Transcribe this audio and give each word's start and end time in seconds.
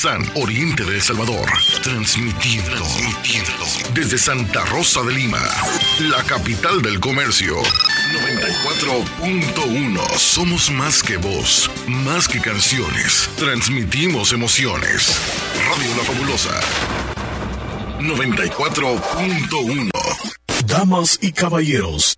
San 0.00 0.24
Oriente 0.36 0.84
de 0.84 0.94
El 0.94 1.02
Salvador, 1.02 1.50
transmitiendo, 1.82 2.70
transmitiendo 2.70 3.64
desde 3.94 4.16
Santa 4.16 4.64
Rosa 4.66 5.02
de 5.02 5.12
Lima, 5.12 5.40
la 5.98 6.22
capital 6.22 6.80
del 6.82 7.00
comercio. 7.00 7.56
94.1 7.56 10.16
Somos 10.16 10.70
más 10.70 11.02
que 11.02 11.16
voz, 11.16 11.68
más 11.88 12.28
que 12.28 12.40
canciones. 12.40 13.28
Transmitimos 13.38 14.32
emociones. 14.32 15.18
Radio 15.68 15.96
La 15.96 16.04
Fabulosa. 16.04 16.60
94.1 17.98 19.90
Damas 20.64 21.18
y 21.20 21.32
caballeros, 21.32 22.17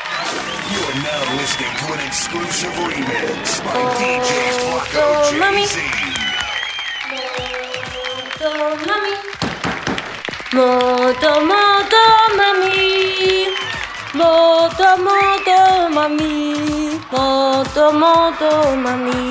You 0.71 0.79
are 0.79 0.99
now 1.03 1.35
listening 1.35 1.73
to 1.79 1.85
an 1.93 1.99
exclusive 2.07 2.71
remix 2.87 3.59
by 3.59 3.75
DJ 3.99 4.31
mami. 5.35 5.65
JC. 5.67 5.77
Moto 8.39 8.51
mami. 8.87 9.15
Moto 10.55 11.31
moto 11.51 12.03
mami. 12.39 12.79
Moto 14.15 14.89
moto 15.07 15.59
mami. 15.91 16.35
Moto 17.11 17.85
moto 17.91 18.51
mami. 18.85 19.21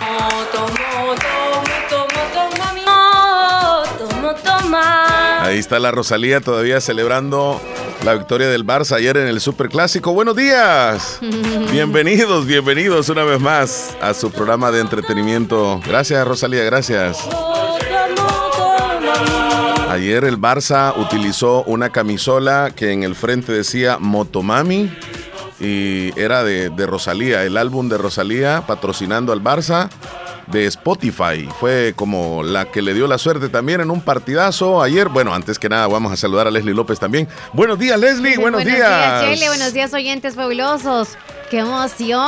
Moto 0.00 0.62
moto 0.80 1.34
moto 1.68 1.98
moto 2.14 2.42
mami. 2.58 2.84
Moto 2.88 4.04
moto 4.22 4.54
mami. 4.72 5.09
Ahí 5.50 5.58
está 5.58 5.80
la 5.80 5.90
Rosalía 5.90 6.40
todavía 6.40 6.80
celebrando 6.80 7.60
la 8.04 8.14
victoria 8.14 8.48
del 8.48 8.64
Barça 8.64 8.92
ayer 8.92 9.16
en 9.16 9.26
el 9.26 9.40
Superclásico. 9.40 10.12
Buenos 10.12 10.36
días. 10.36 11.18
bienvenidos, 11.72 12.46
bienvenidos 12.46 13.08
una 13.08 13.24
vez 13.24 13.40
más 13.40 13.96
a 14.00 14.14
su 14.14 14.30
programa 14.30 14.70
de 14.70 14.78
entretenimiento. 14.78 15.80
Gracias, 15.84 16.24
Rosalía, 16.24 16.62
gracias. 16.62 17.18
Ayer 19.88 20.22
el 20.22 20.38
Barça 20.38 20.96
utilizó 20.96 21.64
una 21.64 21.90
camisola 21.90 22.70
que 22.70 22.92
en 22.92 23.02
el 23.02 23.16
frente 23.16 23.50
decía 23.50 23.98
Motomami 23.98 24.88
y 25.58 26.16
era 26.16 26.44
de, 26.44 26.70
de 26.70 26.86
Rosalía, 26.86 27.42
el 27.42 27.56
álbum 27.56 27.88
de 27.88 27.98
Rosalía 27.98 28.62
patrocinando 28.68 29.32
al 29.32 29.42
Barça 29.42 29.90
de 30.50 30.66
Spotify. 30.66 31.48
Fue 31.58 31.92
como 31.96 32.42
la 32.42 32.64
que 32.66 32.82
le 32.82 32.94
dio 32.94 33.06
la 33.06 33.18
suerte 33.18 33.48
también 33.48 33.80
en 33.80 33.90
un 33.90 34.00
partidazo 34.00 34.82
ayer. 34.82 35.08
Bueno, 35.08 35.34
antes 35.34 35.58
que 35.58 35.68
nada 35.68 35.86
vamos 35.86 36.12
a 36.12 36.16
saludar 36.16 36.46
a 36.46 36.50
Leslie 36.50 36.74
López 36.74 36.98
también. 36.98 37.28
Buenos 37.52 37.78
días, 37.78 37.98
Leslie. 37.98 38.36
Buenos, 38.38 38.64
días. 38.64 39.24
Chele. 39.24 39.48
Buenos 39.48 39.72
días, 39.72 39.92
oyentes 39.94 40.34
fabulosos. 40.34 41.16
¡Qué 41.50 41.58
emoción! 41.58 42.20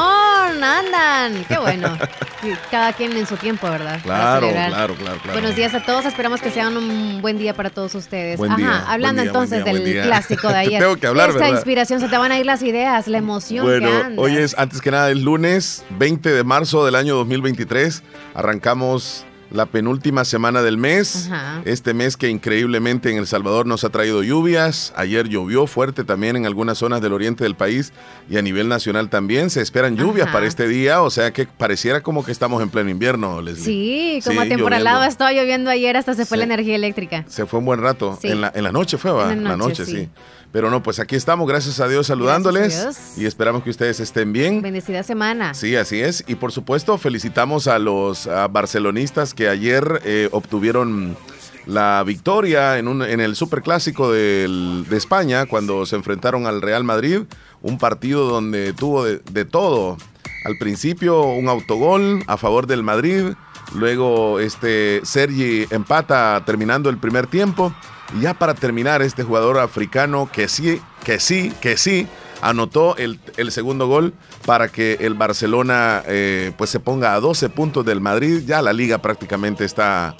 ¡Andan! 0.64 1.44
¡Qué 1.46 1.56
bueno! 1.58 1.96
Cada 2.72 2.92
quien 2.92 3.16
en 3.16 3.24
su 3.26 3.36
tiempo, 3.36 3.70
¿verdad? 3.70 4.00
Claro, 4.02 4.50
claro, 4.50 4.94
claro, 4.96 4.96
claro. 4.96 5.32
Buenos 5.32 5.54
días 5.54 5.72
a 5.74 5.84
todos. 5.84 6.04
Esperamos 6.06 6.40
que 6.40 6.50
sean 6.50 6.76
un 6.76 7.22
buen 7.22 7.38
día 7.38 7.54
para 7.54 7.70
todos 7.70 7.94
ustedes. 7.94 8.36
Buen 8.36 8.50
Ajá, 8.50 8.58
día, 8.60 8.84
hablando 8.88 9.22
buen 9.22 9.28
entonces 9.28 9.64
día, 9.64 9.72
del 9.74 10.02
clásico 10.08 10.48
de 10.48 10.54
ayer. 10.58 10.80
Tengo 10.82 10.96
que 10.96 11.06
hablar, 11.06 11.28
Esta 11.30 11.40
¿verdad? 11.40 11.54
inspiración, 11.56 12.00
se 12.00 12.08
te 12.08 12.18
van 12.18 12.32
a 12.32 12.38
ir 12.40 12.46
las 12.46 12.62
ideas, 12.62 13.06
la 13.06 13.18
emoción 13.18 13.64
Bueno, 13.64 13.88
que 13.88 13.96
anda. 13.96 14.20
hoy 14.22 14.36
es, 14.36 14.58
antes 14.58 14.80
que 14.80 14.90
nada, 14.90 15.10
el 15.10 15.22
lunes 15.22 15.84
20 15.98 16.30
de 16.30 16.42
marzo 16.42 16.84
del 16.84 16.96
año 16.96 17.14
2023. 17.14 18.02
Arrancamos 18.34 19.24
la 19.50 19.66
penúltima 19.66 20.24
semana 20.24 20.62
del 20.62 20.78
mes. 20.78 21.28
Ajá. 21.30 21.60
Este 21.66 21.92
mes 21.92 22.16
que 22.16 22.30
increíblemente 22.30 23.10
en 23.10 23.18
El 23.18 23.26
Salvador 23.26 23.66
nos 23.66 23.84
ha 23.84 23.90
traído 23.90 24.22
lluvias. 24.22 24.94
Ayer 24.96 25.28
llovió 25.28 25.66
fuerte 25.66 26.04
también 26.04 26.36
en 26.36 26.46
algunas 26.46 26.78
zonas 26.78 27.02
del 27.02 27.12
oriente 27.12 27.44
del 27.44 27.54
país 27.54 27.92
y 28.30 28.38
a 28.38 28.42
nivel 28.42 28.68
nacional 28.68 29.10
también. 29.10 29.50
Se 29.50 29.60
esperan 29.60 29.94
lluvias 29.96 30.28
Ajá. 30.28 30.32
para 30.32 30.46
este 30.46 30.66
día, 30.66 31.02
o 31.02 31.10
sea 31.10 31.32
que 31.34 31.46
pareciera 31.46 32.00
como 32.02 32.24
que 32.24 32.32
estamos 32.32 32.62
en 32.62 32.70
pleno 32.70 32.88
invierno, 32.88 33.42
Leslie. 33.42 33.62
Sí, 33.64 34.20
como 34.24 34.40
Sí, 34.40 34.46
atemporalado 34.46 34.96
lloviendo. 34.96 35.12
estaba 35.12 35.32
lloviendo 35.32 35.70
ayer, 35.70 35.98
hasta 35.98 36.14
se 36.14 36.24
fue 36.24 36.36
Sí. 36.36 36.38
la 36.38 36.44
energía 36.44 36.74
eléctrica. 36.76 37.24
Se 37.28 37.44
fue 37.44 37.58
un 37.58 37.66
buen 37.66 37.80
rato. 37.82 38.18
Sí. 38.22 38.28
En, 38.28 38.40
la, 38.40 38.50
en 38.54 38.64
la 38.64 38.72
noche 38.72 38.96
fue, 38.96 39.10
¿va? 39.10 39.30
En 39.34 39.44
la 39.44 39.58
noche, 39.58 39.84
sí. 39.84 40.08
Pero 40.52 40.70
no, 40.70 40.82
pues 40.82 40.98
aquí 41.00 41.16
estamos, 41.16 41.48
gracias 41.48 41.80
a 41.80 41.88
Dios, 41.88 42.06
saludándoles. 42.08 42.78
Dios. 42.78 42.96
Y 43.16 43.24
esperamos 43.24 43.62
que 43.62 43.70
ustedes 43.70 44.00
estén 44.00 44.32
bien. 44.34 44.60
Bendecida 44.60 45.02
semana. 45.02 45.54
Sí, 45.54 45.74
así 45.76 46.00
es. 46.00 46.24
Y 46.28 46.34
por 46.34 46.52
supuesto, 46.52 46.98
felicitamos 46.98 47.68
a 47.68 47.78
los 47.78 48.28
barcelonistas 48.50 49.32
que 49.32 49.48
ayer 49.48 50.02
eh, 50.04 50.28
obtuvieron 50.30 51.16
la 51.64 52.02
victoria 52.04 52.76
en, 52.78 52.88
un, 52.88 53.02
en 53.02 53.20
el 53.20 53.34
Superclásico 53.34 54.12
del- 54.12 54.84
de 54.90 54.96
España 54.98 55.46
cuando 55.46 55.86
se 55.86 55.96
enfrentaron 55.96 56.46
al 56.46 56.60
Real 56.60 56.84
Madrid. 56.84 57.20
Un 57.62 57.78
partido 57.78 58.26
donde 58.28 58.72
tuvo 58.74 59.04
de, 59.04 59.20
de 59.30 59.44
todo. 59.44 59.96
Al 60.44 60.58
principio, 60.58 61.22
un 61.22 61.48
autogol 61.48 62.24
a 62.26 62.36
favor 62.36 62.66
del 62.66 62.82
Madrid. 62.82 63.32
Luego, 63.74 64.38
este 64.40 65.00
Sergi 65.04 65.66
empata 65.70 66.42
terminando 66.44 66.90
el 66.90 66.98
primer 66.98 67.26
tiempo. 67.26 67.72
Y 68.16 68.22
ya 68.22 68.34
para 68.34 68.54
terminar, 68.54 69.02
este 69.02 69.22
jugador 69.22 69.58
africano 69.58 70.28
que 70.32 70.48
sí, 70.48 70.80
que 71.04 71.18
sí, 71.18 71.52
que 71.60 71.76
sí, 71.76 72.06
anotó 72.40 72.96
el, 72.96 73.20
el 73.36 73.52
segundo 73.52 73.86
gol 73.86 74.12
para 74.44 74.68
que 74.68 74.98
el 75.00 75.14
Barcelona 75.14 76.02
eh, 76.06 76.52
pues 76.58 76.70
se 76.70 76.80
ponga 76.80 77.14
a 77.14 77.20
12 77.20 77.48
puntos 77.50 77.84
del 77.84 78.00
Madrid. 78.00 78.42
Ya 78.44 78.60
la 78.62 78.72
liga 78.72 78.98
prácticamente 78.98 79.64
está 79.64 80.16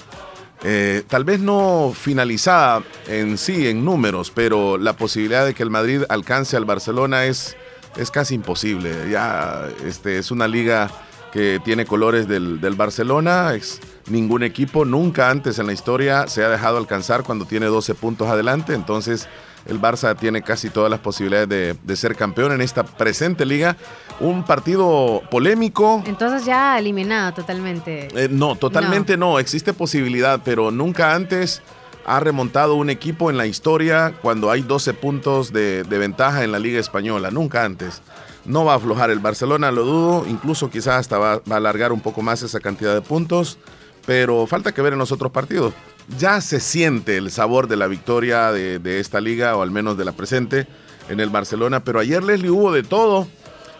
eh, 0.63 1.03
tal 1.07 1.25
vez 1.25 1.41
no 1.41 1.93
finalizada 1.93 2.83
en 3.07 3.37
sí, 3.37 3.67
en 3.67 3.83
números, 3.83 4.31
pero 4.33 4.77
la 4.77 4.93
posibilidad 4.93 5.45
de 5.45 5.53
que 5.53 5.61
el 5.61 5.69
Madrid 5.69 6.03
alcance 6.07 6.55
al 6.55 6.63
Barcelona 6.63 7.25
es, 7.25 7.57
es 7.97 8.09
casi 8.09 8.35
imposible. 8.35 9.09
Ya 9.11 9.67
este, 9.85 10.17
es 10.17 10.31
una 10.31 10.47
liga 10.47 10.89
que 11.33 11.59
tiene 11.65 11.85
colores 11.85 12.29
del, 12.29 12.61
del 12.61 12.75
Barcelona. 12.75 13.53
Es, 13.55 13.81
ningún 14.07 14.43
equipo 14.43 14.85
nunca 14.85 15.29
antes 15.29 15.59
en 15.59 15.67
la 15.67 15.73
historia 15.73 16.27
se 16.27 16.43
ha 16.43 16.49
dejado 16.49 16.77
alcanzar 16.77 17.23
cuando 17.23 17.45
tiene 17.45 17.67
12 17.67 17.95
puntos 17.95 18.27
adelante. 18.27 18.73
Entonces 18.73 19.27
el 19.65 19.79
Barça 19.79 20.17
tiene 20.17 20.41
casi 20.41 20.69
todas 20.69 20.89
las 20.89 20.99
posibilidades 20.99 21.49
de, 21.49 21.75
de 21.81 21.95
ser 21.95 22.15
campeón 22.15 22.51
en 22.51 22.61
esta 22.61 22.83
presente 22.83 23.45
liga. 23.45 23.77
Un 24.19 24.43
partido 24.43 25.21
polémico. 25.31 26.03
Entonces 26.05 26.45
ya 26.45 26.77
eliminado 26.77 27.33
totalmente. 27.33 28.09
Eh, 28.13 28.27
no, 28.29 28.55
totalmente 28.55 29.17
no. 29.17 29.39
Existe 29.39 29.73
posibilidad, 29.73 30.41
pero 30.43 30.71
nunca 30.71 31.15
antes 31.15 31.61
ha 32.05 32.19
remontado 32.19 32.75
un 32.75 32.89
equipo 32.89 33.29
en 33.29 33.37
la 33.37 33.45
historia 33.45 34.13
cuando 34.21 34.51
hay 34.51 34.61
12 34.61 34.93
puntos 34.93 35.53
de, 35.53 35.83
de 35.83 35.97
ventaja 35.97 36.43
en 36.43 36.51
la 36.51 36.59
Liga 36.59 36.79
Española. 36.79 37.31
Nunca 37.31 37.63
antes. 37.63 38.01
No 38.45 38.65
va 38.65 38.73
a 38.73 38.75
aflojar 38.75 39.09
el 39.09 39.19
Barcelona, 39.19 39.71
lo 39.71 39.85
dudo. 39.85 40.25
Incluso 40.27 40.69
quizás 40.69 40.95
hasta 40.99 41.17
va, 41.17 41.35
va 41.49 41.55
a 41.55 41.57
alargar 41.57 41.93
un 41.93 42.01
poco 42.01 42.21
más 42.21 42.41
esa 42.41 42.59
cantidad 42.59 42.93
de 42.93 43.01
puntos. 43.01 43.57
Pero 44.05 44.45
falta 44.47 44.73
que 44.73 44.81
ver 44.81 44.93
en 44.93 44.99
los 44.99 45.11
otros 45.11 45.31
partidos. 45.31 45.73
Ya 46.17 46.41
se 46.41 46.59
siente 46.59 47.17
el 47.17 47.31
sabor 47.31 47.67
de 47.67 47.77
la 47.77 47.87
victoria 47.87 48.51
de, 48.51 48.79
de 48.79 48.99
esta 48.99 49.21
liga, 49.21 49.55
o 49.55 49.61
al 49.61 49.71
menos 49.71 49.97
de 49.97 50.05
la 50.05 50.11
presente, 50.11 50.67
en 51.09 51.19
el 51.19 51.29
Barcelona. 51.29 51.83
Pero 51.83 51.99
ayer, 51.99 52.23
Leslie, 52.23 52.49
hubo 52.49 52.71
de 52.71 52.83
todo. 52.83 53.27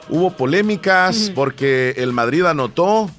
Hubo 0.09 0.31
polémicas 0.31 1.31
porque 1.33 1.93
el 1.97 2.11
Madrid 2.11 2.43
anotó, 2.43 3.09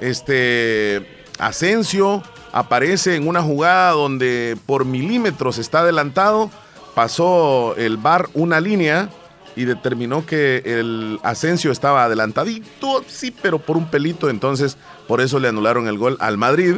este 0.00 1.24
Asensio 1.38 2.22
aparece 2.52 3.16
en 3.16 3.26
una 3.26 3.42
jugada 3.42 3.90
donde 3.90 4.56
por 4.64 4.84
milímetros 4.84 5.58
está 5.58 5.80
adelantado, 5.80 6.50
pasó 6.94 7.74
el 7.76 7.96
bar 7.96 8.28
una 8.34 8.60
línea 8.60 9.10
y 9.58 9.64
determinó 9.64 10.24
que 10.24 10.62
el 10.64 11.18
Asensio 11.22 11.72
estaba 11.72 12.04
adelantadito, 12.04 13.04
sí, 13.06 13.30
pero 13.42 13.58
por 13.58 13.76
un 13.76 13.90
pelito, 13.90 14.30
entonces 14.30 14.76
por 15.06 15.20
eso 15.20 15.38
le 15.38 15.48
anularon 15.48 15.88
el 15.88 15.98
gol 15.98 16.16
al 16.20 16.38
Madrid, 16.38 16.76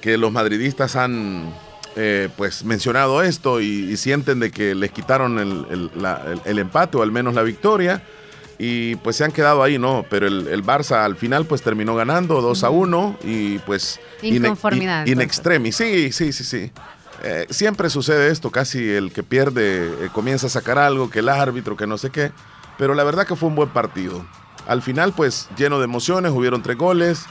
que 0.00 0.16
los 0.18 0.30
madridistas 0.32 0.96
han 0.96 1.52
eh, 1.96 2.28
pues 2.36 2.64
mencionado 2.64 3.22
esto 3.22 3.60
y, 3.60 3.90
y 3.90 3.96
sienten 3.96 4.38
de 4.40 4.50
que 4.50 4.74
les 4.74 4.90
quitaron 4.92 5.38
el, 5.38 5.66
el- 5.70 5.90
la- 6.00 6.22
el- 6.32 6.40
el 6.44 6.58
empate 6.58 6.96
o 6.98 7.02
al 7.02 7.10
menos 7.10 7.34
la 7.34 7.42
victoria 7.42 8.02
y 8.58 8.96
pues 8.96 9.16
se 9.16 9.24
han 9.24 9.32
quedado 9.32 9.62
ahí, 9.62 9.78
¿no? 9.78 10.04
Pero 10.10 10.26
el, 10.26 10.62
Barça 10.64 11.04
al 11.04 11.16
final 11.16 11.46
pues 11.46 11.62
terminó 11.62 11.96
ganando 11.96 12.40
2 12.42 12.62
a 12.64 12.70
1 12.70 13.18
y 13.24 13.58
pues... 13.60 13.98
in- 14.22 14.36
Inconformidad, 14.36 15.06
in- 15.06 15.20
extremis, 15.22 15.76
sí, 15.76 16.12
sí, 16.12 16.32
sí, 16.32 16.44
sí. 16.44 16.70
Eh, 17.22 17.46
siempre 17.50 17.90
sucede 17.90 18.30
esto, 18.30 18.50
casi 18.50 18.90
el 18.90 19.12
que 19.12 19.22
pierde 19.22 19.86
eh, 19.86 20.08
comienza 20.12 20.46
a 20.46 20.50
sacar 20.50 20.78
algo, 20.78 21.10
que 21.10 21.18
el 21.18 21.28
árbitro, 21.28 21.76
que 21.76 21.86
no 21.86 21.98
sé 21.98 22.10
qué, 22.10 22.32
pero 22.78 22.94
la 22.94 23.04
verdad 23.04 23.26
que 23.26 23.36
fue 23.36 23.48
un 23.48 23.54
buen 23.54 23.68
partido. 23.68 24.24
Al 24.66 24.82
final 24.82 25.12
pues 25.12 25.48
lleno 25.56 25.78
de 25.78 25.84
emociones, 25.84 26.32
hubieron 26.32 26.62
tres 26.62 26.78
goles 26.78 27.26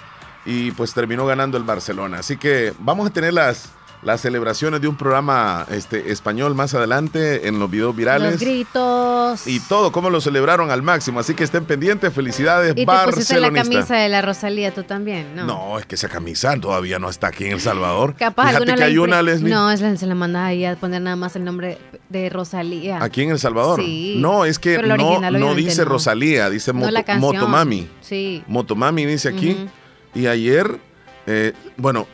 y 0.45 0.71
pues 0.71 0.93
terminó 0.93 1.25
ganando 1.25 1.57
el 1.57 1.63
Barcelona. 1.63 2.19
Así 2.19 2.37
que 2.37 2.73
vamos 2.79 3.07
a 3.07 3.13
tener 3.13 3.33
las, 3.33 3.71
las 4.01 4.21
celebraciones 4.21 4.81
de 4.81 4.87
un 4.87 4.95
programa 4.95 5.65
este, 5.71 6.11
español 6.11 6.55
más 6.55 6.73
adelante 6.73 7.47
en 7.47 7.59
los 7.59 7.69
videos 7.69 7.95
virales. 7.95 8.33
Los 8.33 8.41
gritos. 8.41 9.47
Y 9.47 9.59
todo, 9.59 9.91
cómo 9.91 10.09
lo 10.09 10.21
celebraron 10.21 10.71
al 10.71 10.81
máximo. 10.81 11.19
Así 11.19 11.33
que 11.33 11.43
estén 11.43 11.65
pendientes. 11.65 12.13
Felicidades, 12.13 12.73
Y 12.75 12.85
te 12.85 12.91
pusiste 13.05 13.39
la 13.39 13.51
camisa 13.51 13.95
de 13.95 14.09
la 14.09 14.21
Rosalía 14.21 14.73
tú 14.73 14.83
también, 14.83 15.35
¿no? 15.35 15.45
No, 15.45 15.79
es 15.79 15.85
que 15.85 15.95
esa 15.95 16.07
camisa 16.07 16.55
todavía 16.59 16.97
no 16.99 17.09
está 17.09 17.27
aquí 17.27 17.45
en 17.45 17.53
El 17.53 17.61
Salvador. 17.61 18.15
Capaz 18.15 18.49
Fíjate 18.49 18.75
que 18.75 18.83
hay 18.83 18.97
una, 18.97 19.21
Leslie. 19.21 19.53
No, 19.53 19.69
es 19.71 19.81
la, 19.81 19.95
se 19.95 20.05
la 20.05 20.15
manda 20.15 20.45
ahí 20.45 20.65
a 20.65 20.75
poner 20.75 21.01
nada 21.01 21.15
más 21.15 21.35
el 21.35 21.43
nombre 21.43 21.77
de 22.09 22.29
Rosalía. 22.29 23.03
Aquí 23.03 23.23
en 23.23 23.31
El 23.31 23.39
Salvador. 23.39 23.81
Sí. 23.81 24.15
No, 24.17 24.45
es 24.45 24.59
que 24.59 24.81
no, 24.81 25.19
no 25.19 25.55
dice 25.55 25.83
no. 25.83 25.89
Rosalía, 25.89 26.49
dice 26.49 26.73
No 26.73 26.79
Moto-. 26.79 27.15
Motomami. 27.17 27.87
Sí. 28.01 28.43
Motomami 28.47 29.05
dice 29.05 29.29
aquí. 29.29 29.67
Y 30.15 30.27
ayer, 30.27 30.79
eh, 31.27 31.53
bueno, 31.77 32.07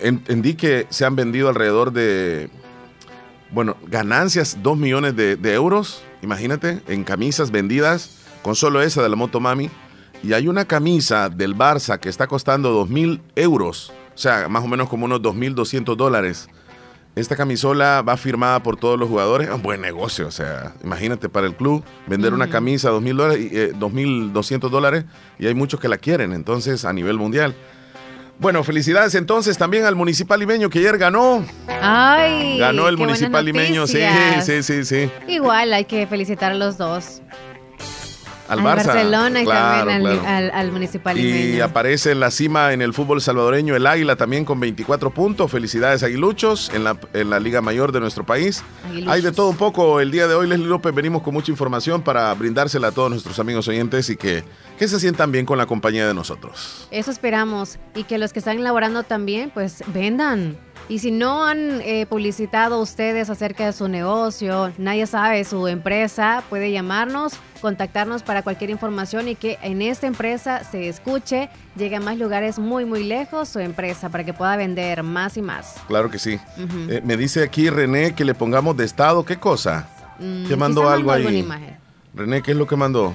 entendí 0.00 0.54
que 0.54 0.86
se 0.90 1.04
han 1.04 1.16
vendido 1.16 1.48
alrededor 1.48 1.92
de, 1.92 2.50
bueno, 3.50 3.76
ganancias, 3.86 4.58
2 4.62 4.76
millones 4.78 5.16
de, 5.16 5.36
de 5.36 5.54
euros, 5.54 6.02
imagínate, 6.22 6.82
en 6.88 7.04
camisas 7.04 7.50
vendidas, 7.50 8.18
con 8.42 8.54
solo 8.54 8.82
esa 8.82 9.02
de 9.02 9.08
la 9.08 9.16
Motomami. 9.16 9.70
Y 10.22 10.32
hay 10.32 10.48
una 10.48 10.64
camisa 10.64 11.28
del 11.28 11.54
Barça 11.54 11.98
que 11.98 12.08
está 12.08 12.26
costando 12.26 12.70
2 12.70 12.88
mil 12.88 13.20
euros, 13.36 13.92
o 14.14 14.18
sea, 14.18 14.48
más 14.48 14.64
o 14.64 14.68
menos 14.68 14.88
como 14.88 15.04
unos 15.04 15.20
2.200 15.20 15.96
dólares. 15.96 16.48
Esta 17.16 17.36
camisola 17.36 18.02
va 18.02 18.16
firmada 18.16 18.60
por 18.62 18.76
todos 18.76 18.98
los 18.98 19.08
jugadores. 19.08 19.48
Es 19.48 19.54
un 19.54 19.62
buen 19.62 19.80
negocio. 19.80 20.26
O 20.26 20.32
sea, 20.32 20.74
imagínate 20.82 21.28
para 21.28 21.46
el 21.46 21.54
club 21.54 21.84
vender 22.08 22.34
una 22.34 22.50
camisa 22.50 22.88
a 22.88 22.90
dos 22.90 23.02
mil 23.02 23.16
dólares, 23.16 23.52
y, 23.52 23.56
eh, 23.56 23.72
2.200 23.72 24.68
dólares 24.68 25.04
y 25.38 25.46
hay 25.46 25.54
muchos 25.54 25.78
que 25.78 25.88
la 25.88 25.96
quieren. 25.96 26.32
Entonces, 26.32 26.84
a 26.84 26.92
nivel 26.92 27.16
mundial. 27.16 27.54
Bueno, 28.38 28.64
felicidades 28.64 29.14
entonces 29.14 29.56
también 29.56 29.84
al 29.84 29.94
municipal 29.94 30.40
limeño 30.40 30.68
que 30.68 30.80
ayer 30.80 30.98
ganó. 30.98 31.44
Ay. 31.80 32.58
Ganó 32.58 32.88
el 32.88 32.96
qué 32.96 33.02
municipal 33.04 33.44
limeño. 33.44 33.86
Sí, 33.86 34.00
sí, 34.42 34.62
sí, 34.62 34.84
sí. 34.84 35.10
Igual 35.28 35.72
hay 35.72 35.84
que 35.84 36.06
felicitar 36.06 36.52
a 36.52 36.54
los 36.54 36.76
dos. 36.76 37.22
Al, 38.48 38.60
Barça. 38.60 38.86
Barcelona 38.86 39.40
y 39.40 39.44
Claro, 39.44 39.90
también 39.90 40.10
al, 40.12 40.18
claro. 40.20 40.28
al- 40.36 40.50
al 40.50 40.72
municipal 40.72 41.18
Y 41.18 41.60
aparece 41.60 42.12
en 42.12 42.20
la 42.20 42.30
cima 42.30 42.72
en 42.72 42.82
el 42.82 42.92
fútbol 42.92 43.20
salvadoreño 43.22 43.74
el 43.74 43.86
Águila 43.86 44.16
también 44.16 44.44
con 44.44 44.60
24 44.60 45.10
puntos. 45.12 45.50
Felicidades 45.50 46.02
Aguiluchos 46.02 46.70
en 46.74 46.84
la, 46.84 46.96
en 47.14 47.30
la 47.30 47.40
Liga 47.40 47.60
Mayor 47.62 47.92
de 47.92 48.00
nuestro 48.00 48.24
país. 48.26 48.62
Aguiluchos. 48.86 49.12
Hay 49.12 49.22
de 49.22 49.32
todo 49.32 49.48
un 49.48 49.56
poco. 49.56 50.00
El 50.00 50.10
día 50.10 50.26
de 50.28 50.34
hoy, 50.34 50.46
Leslie 50.46 50.66
López, 50.66 50.94
venimos 50.94 51.22
con 51.22 51.32
mucha 51.32 51.50
información 51.50 52.02
para 52.02 52.32
brindársela 52.34 52.88
a 52.88 52.92
todos 52.92 53.10
nuestros 53.10 53.38
amigos 53.38 53.66
oyentes 53.68 54.10
y 54.10 54.16
que, 54.16 54.44
que 54.78 54.88
se 54.88 55.00
sientan 55.00 55.32
bien 55.32 55.46
con 55.46 55.56
la 55.58 55.66
compañía 55.66 56.06
de 56.06 56.12
nosotros. 56.14 56.86
Eso 56.90 57.10
esperamos. 57.10 57.78
Y 57.94 58.04
que 58.04 58.18
los 58.18 58.32
que 58.32 58.40
están 58.40 58.58
elaborando 58.58 59.02
también, 59.04 59.50
pues 59.54 59.82
vendan. 59.86 60.56
Y 60.88 60.98
si 60.98 61.10
no 61.10 61.46
han 61.46 61.80
eh, 61.80 62.04
publicitado 62.06 62.80
ustedes 62.80 63.30
acerca 63.30 63.64
de 63.64 63.72
su 63.72 63.88
negocio, 63.88 64.70
nadie 64.76 65.06
sabe, 65.06 65.42
su 65.44 65.66
empresa, 65.66 66.44
puede 66.50 66.70
llamarnos, 66.72 67.32
contactarnos 67.62 68.22
para 68.22 68.42
cualquier 68.42 68.68
información 68.68 69.28
y 69.28 69.34
que 69.34 69.58
en 69.62 69.80
esta 69.80 70.06
empresa 70.06 70.62
se 70.62 70.90
escuche, 70.90 71.48
llegue 71.74 71.96
a 71.96 72.00
más 72.00 72.18
lugares 72.18 72.58
muy, 72.58 72.84
muy 72.84 73.02
lejos 73.02 73.48
su 73.48 73.60
empresa 73.60 74.10
para 74.10 74.24
que 74.24 74.34
pueda 74.34 74.56
vender 74.56 75.02
más 75.02 75.38
y 75.38 75.42
más. 75.42 75.76
Claro 75.88 76.10
que 76.10 76.18
sí. 76.18 76.38
Eh, 76.90 77.00
me 77.02 77.16
dice 77.16 77.42
aquí 77.42 77.70
René 77.70 78.14
que 78.14 78.26
le 78.26 78.34
pongamos 78.34 78.76
de 78.76 78.84
estado. 78.84 79.24
¿Qué 79.24 79.38
cosa? 79.38 79.88
Mm, 80.18 80.48
¿Qué 80.48 80.56
mandó 80.56 80.90
algo 80.90 81.10
ahí? 81.12 81.38
imagen. 81.38 81.78
René, 82.14 82.42
¿qué 82.42 82.52
es 82.52 82.58
lo 82.58 82.66
que 82.66 82.76
mandó? 82.76 83.14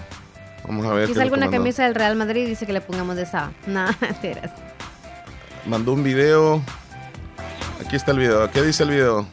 Vamos 0.68 0.88
a 0.88 0.94
ver. 0.94 1.08
Quizá 1.08 1.22
alguna 1.22 1.52
camisa 1.52 1.84
del 1.84 1.94
Real 1.94 2.16
Madrid 2.16 2.48
dice 2.48 2.66
que 2.66 2.74
le 2.74 2.82
pongamos 2.82 3.16
de 3.16 3.24
esa. 3.24 3.52
Nada, 3.68 3.96
enteras. 4.02 4.52
Mandó 5.68 5.94
un 5.94 6.04
video. 6.04 6.64
Aquí 7.86 7.96
está 7.96 8.12
el 8.12 8.20
video. 8.20 8.50
¿Qué 8.52 8.62
dice 8.62 8.84
el 8.84 8.90
video? 8.90 9.26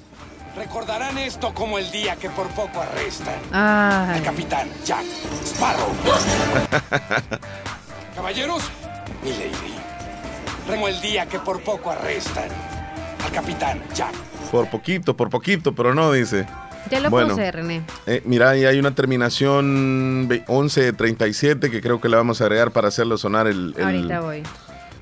Recordarán 0.56 1.18
esto 1.18 1.52
como 1.52 1.78
el 1.78 1.90
día 1.90 2.16
que 2.16 2.30
por 2.30 2.46
poco 2.48 2.80
arrestan 2.80 3.34
Ay. 3.52 4.18
al 4.18 4.22
capitán 4.22 4.68
Jack 4.84 5.04
Sparrow. 5.44 5.90
Caballeros, 8.14 8.62
mi 9.22 9.30
lady. 9.32 9.74
Como 10.66 10.88
el 10.88 10.98
día 11.02 11.26
que 11.26 11.38
por 11.38 11.60
poco 11.62 11.90
arrestan 11.90 12.48
al 13.24 13.32
capitán 13.32 13.82
Jack. 13.94 14.14
Por 14.50 14.68
poquito, 14.70 15.14
por 15.16 15.28
poquito, 15.28 15.74
pero 15.74 15.94
no 15.94 16.10
dice. 16.12 16.46
Ya 16.90 17.00
lo 17.00 17.10
Bueno. 17.10 17.30
puse, 17.34 17.50
René. 17.52 17.82
Eh, 18.06 18.22
mira, 18.24 18.50
ahí 18.50 18.64
hay 18.64 18.78
una 18.78 18.94
terminación 18.94 20.26
ve- 20.28 20.44
1137 20.48 21.70
que 21.70 21.82
creo 21.82 22.00
que 22.00 22.08
le 22.08 22.16
vamos 22.16 22.40
a 22.40 22.44
agregar 22.44 22.70
para 22.70 22.88
hacerlo 22.88 23.18
sonar 23.18 23.46
el... 23.48 23.74
el- 23.76 23.84
Ahorita 23.84 24.20
voy. 24.20 24.42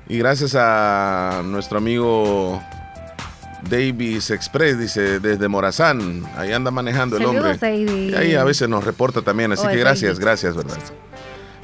Y 0.09 0.17
gracias 0.17 0.55
a 0.55 1.41
nuestro 1.45 1.77
amigo 1.77 2.61
Davis 3.69 4.31
Express, 4.31 4.79
dice, 4.79 5.19
desde 5.19 5.47
Morazán. 5.47 6.23
Ahí 6.37 6.51
anda 6.51 6.71
manejando 6.71 7.17
el 7.17 7.25
hombre. 7.25 7.57
Y 7.61 8.13
ahí 8.13 8.35
a 8.35 8.43
veces 8.43 8.69
nos 8.69 8.83
reporta 8.83 9.21
también, 9.21 9.51
así 9.51 9.65
Oh, 9.65 9.69
que 9.69 9.77
gracias, 9.77 10.19
gracias, 10.19 10.55
¿verdad? 10.55 10.77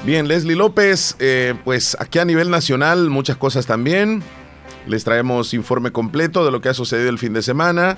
Bien, 0.03 0.27
Leslie 0.27 0.55
López, 0.55 1.15
eh, 1.19 1.53
pues 1.63 1.95
aquí 1.99 2.17
a 2.19 2.25
nivel 2.25 2.49
nacional 2.49 3.09
muchas 3.09 3.37
cosas 3.37 3.65
también. 3.67 4.23
Les 4.87 5.03
traemos 5.03 5.53
informe 5.53 5.91
completo 5.91 6.43
de 6.43 6.51
lo 6.51 6.59
que 6.59 6.69
ha 6.69 6.73
sucedido 6.73 7.09
el 7.09 7.19
fin 7.19 7.33
de 7.33 7.43
semana 7.43 7.97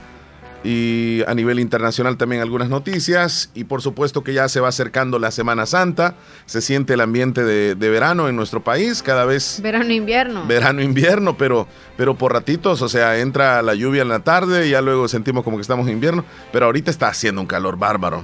y 0.63 1.21
a 1.27 1.33
nivel 1.33 1.59
internacional 1.59 2.15
también 2.17 2.41
algunas 2.41 2.69
noticias 2.69 3.49
y 3.53 3.65
por 3.65 3.81
supuesto 3.81 4.23
que 4.23 4.33
ya 4.33 4.47
se 4.47 4.59
va 4.61 4.69
acercando 4.69 5.19
la 5.19 5.31
Semana 5.31 5.65
Santa, 5.65 6.15
se 6.45 6.61
siente 6.61 6.93
el 6.93 7.01
ambiente 7.01 7.43
de, 7.43 7.75
de 7.75 7.89
verano 7.89 8.29
en 8.29 8.35
nuestro 8.35 8.63
país, 8.63 9.03
cada 9.03 9.25
vez 9.25 9.59
Verano, 9.61 9.91
invierno. 9.91 10.45
verano, 10.47 10.81
invierno, 10.81 11.37
pero, 11.37 11.67
pero 11.97 12.15
por 12.17 12.31
ratitos, 12.33 12.81
o 12.81 12.87
sea, 12.89 13.19
entra 13.19 13.61
la 13.61 13.73
lluvia 13.75 14.03
en 14.03 14.09
la 14.09 14.19
tarde 14.19 14.67
y 14.67 14.71
ya 14.71 14.81
luego 14.81 15.07
sentimos 15.07 15.43
como 15.43 15.57
que 15.57 15.61
estamos 15.61 15.85
en 15.87 15.93
invierno, 15.93 16.23
pero 16.51 16.65
ahorita 16.67 16.91
está 16.91 17.09
haciendo 17.09 17.41
un 17.41 17.47
calor 17.47 17.77
bárbaro. 17.77 18.23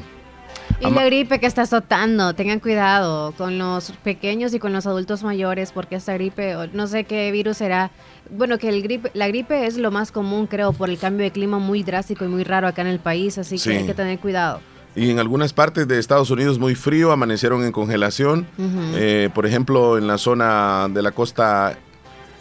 y 0.80 0.86
ama- 0.86 1.02
la 1.02 1.06
gripe 1.08 1.40
que 1.40 1.46
está 1.48 1.64
azotando. 1.64 2.34
Tengan 2.36 2.60
cuidado 2.62 3.34
con 3.34 3.58
los 3.58 3.92
pequeños 4.04 4.54
y 4.54 4.60
con 4.60 4.72
los 4.72 4.86
adultos 4.88 5.24
mayores 5.24 5.72
porque 5.74 5.96
esta 5.96 6.14
gripe, 6.14 6.56
no 6.74 6.88
sé 6.88 7.04
qué 7.04 7.32
virus 7.32 7.58
será. 7.58 7.92
Bueno, 8.32 8.58
que 8.60 8.70
el 8.70 8.82
gripe, 8.84 9.10
la 9.14 9.28
gripe 9.28 9.66
es 9.66 9.78
lo 9.78 9.90
más 9.92 10.12
común, 10.12 10.46
creo, 10.48 10.72
por 10.74 10.90
el 10.90 10.98
cambio 11.00 11.24
de 11.24 11.32
clima 11.32 11.58
muy 11.60 11.82
drástico 11.84 12.26
y 12.26 12.28
muy 12.28 12.44
raro 12.44 12.68
acá 12.68 12.82
en 12.82 12.88
el 12.88 13.00
país, 13.00 13.38
así 13.38 13.58
Sí. 13.58 13.70
que 13.70 13.78
hay 13.78 13.86
que 13.88 13.94
tener 13.94 14.20
cuidado. 14.20 14.62
Y 14.96 15.10
en 15.12 15.20
algunas 15.20 15.54
partes 15.54 15.88
de 15.88 15.98
Estados 16.00 16.30
Unidos 16.30 16.60
muy 16.60 16.76
frío, 16.76 17.12
amanecieron 17.12 17.64
en 17.64 17.72
congelación. 17.72 18.48
Eh, 18.96 19.30
por 19.34 19.46
ejemplo, 19.46 19.98
en 19.98 20.08
la 20.08 20.18
zona 20.18 20.88
de 20.92 21.02
la 21.02 21.12
costa 21.12 21.78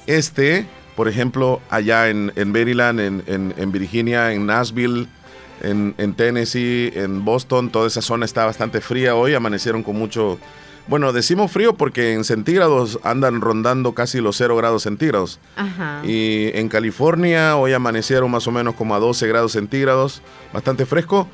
este, 0.06 0.66
por 0.96 1.08
ejemplo, 1.08 1.60
allá 1.70 2.08
en, 2.08 2.32
en 2.36 2.50
Maryland, 2.52 3.00
en, 3.00 3.22
en- 3.26 3.54
en 3.56 3.72
Virginia, 3.72 4.32
en 4.32 4.46
Nashville, 4.46 5.06
en, 5.62 5.94
en 5.98 6.14
Tennessee, 6.14 6.90
en 6.94 7.24
Boston, 7.24 7.70
toda 7.70 7.86
esa 7.86 8.00
zona 8.02 8.24
está 8.24 8.44
bastante 8.44 8.80
fría 8.80 9.14
hoy, 9.14 9.34
amanecieron 9.34 9.82
con 9.82 9.96
mucho... 9.96 10.38
Bueno, 10.88 11.12
decimos 11.12 11.52
frío 11.52 11.74
porque 11.74 12.14
en 12.14 12.24
centígrados 12.24 12.98
andan 13.04 13.42
rondando 13.42 13.92
casi 13.92 14.22
los 14.22 14.36
0 14.38 14.56
grados 14.56 14.84
centígrados. 14.84 15.38
Ajá. 15.54 16.00
Y 16.02 16.50
en 16.54 16.70
California 16.70 17.56
hoy 17.56 17.74
amanecieron 17.74 18.30
más 18.30 18.46
o 18.46 18.50
menos 18.52 18.74
como 18.74 18.94
a 18.94 18.98
12 18.98 19.28
grados 19.28 19.52
centígrados, 19.52 20.22
bastante 20.52 20.86
fresco. 20.86 21.28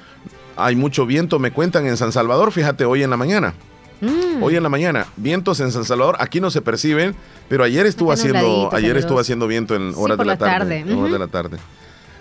Hay 0.56 0.75
mucho 0.75 1.06
viento, 1.06 1.38
me 1.38 1.52
cuentan 1.52 1.87
en 1.87 1.96
San 1.96 2.11
Salvador, 2.11 2.50
fíjate, 2.50 2.84
hoy 2.84 3.04
en 3.04 3.11
la 3.11 3.16
mañana. 3.16 3.54
Mm. 4.00 4.42
Hoy 4.42 4.56
en 4.56 4.62
la 4.64 4.68
mañana, 4.68 5.06
vientos 5.16 5.61
en 5.61 5.70
San 5.70 5.84
Salvador, 5.84 6.16
aquí 6.18 6.40
no 6.40 6.50
se 6.50 6.61
perciben, 6.61 7.14
pero 7.49 7.62
ayer 7.62 7.87
estuvo 7.87 8.11
Acá 8.11 8.20
haciendo, 8.20 8.70
ayer 8.73 8.96
estuvo 8.96 9.20
haciendo 9.20 9.46
viento 9.46 9.76
en 9.76 9.92
horas 9.96 10.18
de 10.18 10.25
la 10.25 10.32
la 10.32 10.38
tarde. 10.38 10.80
tarde, 10.80 10.92
en 10.92 10.99
horas 10.99 11.12
de 11.12 11.18
la 11.18 11.28
tarde. 11.28 11.58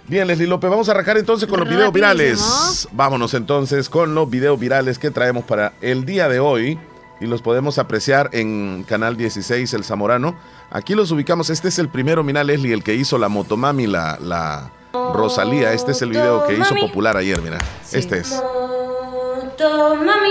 Bien, 0.08 0.28
Leslie 0.28 0.48
López, 0.48 0.70
vamos 0.70 0.88
a 0.90 0.92
arrancar 0.92 1.18
entonces 1.18 1.50
con 1.50 1.60
los 1.62 1.68
videos 1.70 1.92
virales. 1.92 2.88
Vámonos 2.92 3.34
entonces 3.34 3.90
con 3.90 4.14
los 4.14 4.30
videos 4.30 4.60
virales 4.60 5.00
que 5.00 5.10
traemos 5.10 5.46
para 5.46 5.74
el 5.82 6.06
día 6.06 6.30
de 6.30 6.40
hoy 6.40 6.78
y 7.24 7.28
los 7.28 7.42
podemos 7.42 7.78
apreciar 7.80 8.30
en 8.34 8.84
Canal 8.84 9.16
16 9.16 9.74
El 9.74 9.86
Zamorano. 9.86 10.36
Aquí 10.70 10.94
los 10.94 11.10
ubicamos, 11.12 11.50
este 11.50 11.70
es 11.70 11.80
el 11.80 11.88
primero, 11.88 12.22
mira 12.22 12.44
Leslie, 12.44 12.74
el 12.74 12.84
que 12.84 12.96
hizo 12.96 13.18
la 13.18 13.30
Motomami, 13.30 13.88
la, 13.88 14.18
la 14.20 14.72
Rosalía. 14.92 15.72
Este 15.72 15.94
es 15.94 16.02
el 16.02 16.10
video 16.10 16.46
que 16.46 16.54
hizo 16.54 16.64
Motomami. 16.74 16.88
popular 16.90 17.16
ayer, 17.16 17.42
mira. 17.42 17.60
Sí. 17.82 18.00
Este 18.00 18.20
es. 18.20 18.32
Moto 18.32 19.96
mami, 19.96 20.30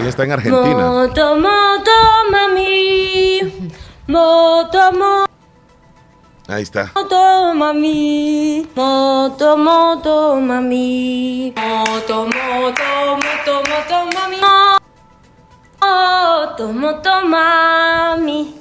Ella 0.00 0.08
está 0.08 0.22
en 0.22 0.32
Argentina. 0.32 0.86
moto 0.88 1.36
moto 1.36 1.90
mami, 2.30 3.40
moto 4.06 4.78
Ahí 6.46 6.62
está. 6.62 6.92
moto 6.94 7.54
mami, 7.54 8.68
moto 8.74 9.56
moto 9.58 10.36
mami, 10.40 11.52
moto 11.56 12.26
moto 12.26 13.16
moto 13.16 13.62
moto 13.68 14.06
mami, 14.14 14.36
moto 15.80 16.72
moto 16.72 17.10
mami. 17.26 18.54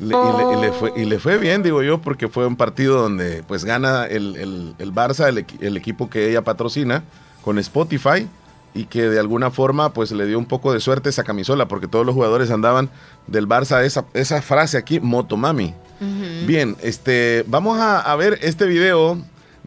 Le- 0.00 0.14
y, 0.16 0.36
le, 0.36 0.52
y 0.52 0.60
le 0.60 0.72
fue, 0.72 0.92
y 0.96 1.04
le 1.06 1.18
fue 1.18 1.38
bien, 1.38 1.62
digo 1.62 1.82
yo, 1.82 1.98
porque 2.00 2.28
fue 2.28 2.46
un 2.46 2.56
partido 2.56 3.00
donde 3.02 3.42
pues 3.42 3.64
gana 3.64 4.06
el, 4.06 4.36
el- 4.36 4.74
el 4.78 4.92
Barça, 4.94 5.28
el, 5.28 5.44
el 5.60 5.76
equipo 5.76 6.08
que 6.08 6.30
ella 6.30 6.42
patrocina, 6.42 7.02
con 7.42 7.58
Spotify, 7.58 8.28
y 8.74 8.84
que 8.84 9.08
de 9.08 9.18
alguna 9.18 9.50
forma 9.50 9.92
pues 9.92 10.12
le 10.12 10.26
dio 10.26 10.38
un 10.38 10.46
poco 10.46 10.72
de 10.72 10.78
suerte 10.78 11.08
esa 11.08 11.24
camisola, 11.24 11.66
porque 11.66 11.88
todos 11.88 12.06
los 12.06 12.14
jugadores 12.14 12.50
andaban 12.52 12.90
del 13.26 13.48
Barça, 13.48 13.82
esa, 13.82 14.04
esa 14.14 14.40
frase 14.40 14.76
aquí, 14.78 15.00
Motomami. 15.00 15.74
Ujú. 16.00 16.46
Bien, 16.46 16.76
este, 16.80 17.44
vamos 17.48 17.80
a, 17.80 18.00
a 18.00 18.14
ver 18.14 18.38
este 18.42 18.66
video 18.66 19.18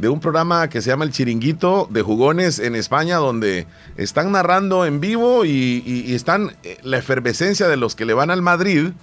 de 0.01 0.09
un 0.09 0.19
programa 0.19 0.67
que 0.67 0.81
se 0.81 0.89
llama 0.89 1.05
El 1.05 1.11
Chiringuito 1.11 1.87
de 1.91 2.01
Jugones 2.01 2.57
en 2.57 2.75
España, 2.75 3.17
donde 3.17 3.67
están 3.97 4.31
narrando 4.31 4.83
en 4.87 4.99
vivo 4.99 5.45
y, 5.45 6.11
están 6.15 6.55
eh, 6.63 6.79
la 6.81 6.97
efervescencia 6.97 7.67
de 7.67 7.77
los 7.77 7.95
que 7.95 8.05
le 8.05 8.15
van 8.15 8.31
al 8.31 8.41
Madrid 8.41 8.93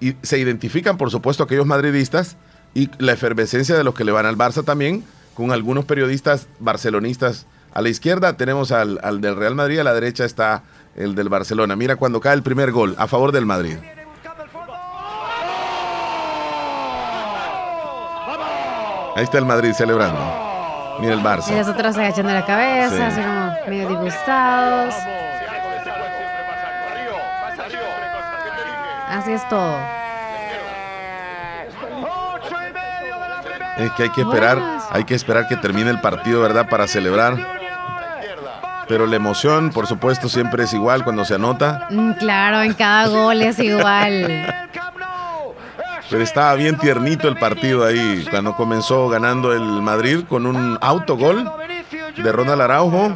y 0.00 0.16
se 0.22 0.40
identifican, 0.40 0.98
por 0.98 1.12
supuesto, 1.12 1.44
aquellos 1.44 1.66
madridistas 1.66 2.36
y 2.74 2.90
la 2.98 3.12
efervescencia 3.12 3.76
de 3.76 3.84
los 3.84 3.94
que 3.94 4.02
le 4.02 4.10
van 4.10 4.26
al 4.26 4.36
Barça 4.36 4.64
también, 4.64 5.04
con 5.34 5.52
algunos 5.52 5.84
periodistas 5.84 6.48
barcelonistas. 6.58 7.46
A 7.72 7.80
la 7.80 7.88
izquierda 7.88 8.36
tenemos 8.36 8.72
al 8.72 9.20
del 9.20 9.36
Real 9.36 9.54
Madrid, 9.54 9.78
a 9.78 9.84
la 9.84 9.94
derecha 9.94 10.24
está 10.24 10.64
el 10.96 11.14
del 11.14 11.28
Barcelona. 11.28 11.76
Mira 11.76 11.94
cuando 11.94 12.20
cae 12.20 12.34
el 12.34 12.42
primer 12.42 12.72
gol 12.72 12.96
a 12.98 13.06
favor 13.06 13.30
del 13.30 13.46
Madrid. 13.46 13.76
Ahí 19.16 19.24
está 19.24 19.38
el 19.38 19.44
Madrid 19.44 19.72
celebrando. 19.72 20.20
Mira 21.00 21.14
el 21.14 21.20
Y 21.20 21.22
Barça. 21.22 21.56
los 21.56 21.68
otros 21.68 21.96
agachando 21.96 22.32
la 22.32 22.44
cabeza, 22.44 22.96
Sí. 22.96 23.02
así 23.02 23.20
como 23.20 23.54
medio 23.68 23.88
disgustados. 23.88 24.94
Así 29.08 29.32
es 29.32 29.46
todo. 29.48 29.76
Es 33.78 33.90
que 33.92 34.02
hay 34.04 34.10
que 34.10 34.20
esperar, 34.22 34.58
Buenas. 34.58 34.84
hay 34.90 35.04
que 35.04 35.14
esperar 35.14 35.46
que 35.48 35.56
termine 35.56 35.90
el 35.90 36.00
partido, 36.00 36.40
¿verdad? 36.42 36.68
Para 36.68 36.86
celebrar. 36.86 37.36
Pero 38.88 39.06
la 39.06 39.16
emoción, 39.16 39.70
por 39.70 39.86
supuesto, 39.86 40.28
siempre 40.28 40.64
es 40.64 40.72
igual 40.74 41.04
cuando 41.04 41.24
se 41.24 41.34
anota. 41.34 41.86
Mm, 41.90 42.12
claro, 42.12 42.62
en 42.62 42.74
cada 42.74 43.08
gol 43.08 43.40
es 43.42 43.58
igual. 43.58 44.61
Pero 46.12 46.24
estaba 46.24 46.54
bien 46.56 46.76
tiernito 46.76 47.26
el 47.26 47.38
partido 47.38 47.86
ahí 47.86 48.26
cuando 48.30 48.54
comenzó 48.54 49.08
ganando 49.08 49.54
el 49.54 49.62
Madrid 49.62 50.24
con 50.28 50.44
un 50.44 50.76
autogol 50.82 51.50
de 52.16 52.32
Ronald 52.32 52.60
Araujo. 52.60 53.10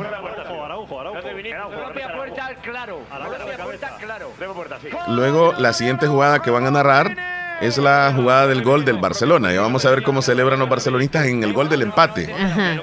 Luego 5.09 5.53
la 5.59 5.75
siguiente 5.75 6.07
jugada 6.07 6.41
que 6.41 6.51
van 6.51 6.67
a 6.67 6.71
narrar 6.71 7.15
es 7.61 7.77
la 7.77 8.11
jugada 8.17 8.47
del 8.47 8.63
gol 8.63 8.87
del 8.87 8.97
Barcelona. 8.97 9.53
Y 9.53 9.59
vamos 9.59 9.85
a 9.85 9.91
ver 9.91 10.03
cómo 10.03 10.23
celebran 10.23 10.59
los 10.59 10.69
barcelonistas 10.71 11.27
en 11.27 11.45
el 11.45 11.53
gol 11.53 11.69
del 11.69 11.83
empate. 11.83 12.33
Ajá. 12.33 12.81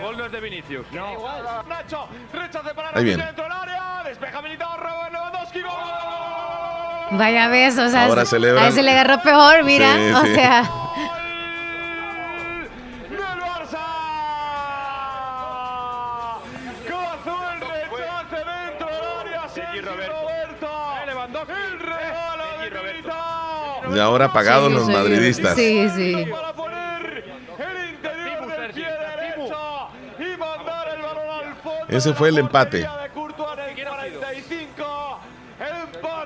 Ahí 2.94 3.04
viene. 3.04 3.24
Vaya 7.18 7.48
beso, 7.48 7.84
o 7.86 7.90
sea, 7.90 8.06
Ahora 8.06 8.26
celebran. 8.26 8.66
a 8.66 8.68
ese 8.70 8.82
le 8.84 8.92
agarró 8.92 9.22
peor, 9.22 9.64
mira. 9.64 9.94
Sí, 9.96 10.12
o 10.14 10.22
sí. 10.26 10.36
sea, 10.36 10.70
Y 23.94 24.00
ahora 24.00 24.26
apagados 24.26 24.70
sí, 24.70 24.74
los 24.76 24.86
sí. 24.88 24.92
madridistas. 24.92 25.56
Sí, 25.56 25.90
sí. 25.96 26.26
Ese 31.88 32.14
fue 32.14 32.30
el 32.30 32.38
empate. 32.40 32.88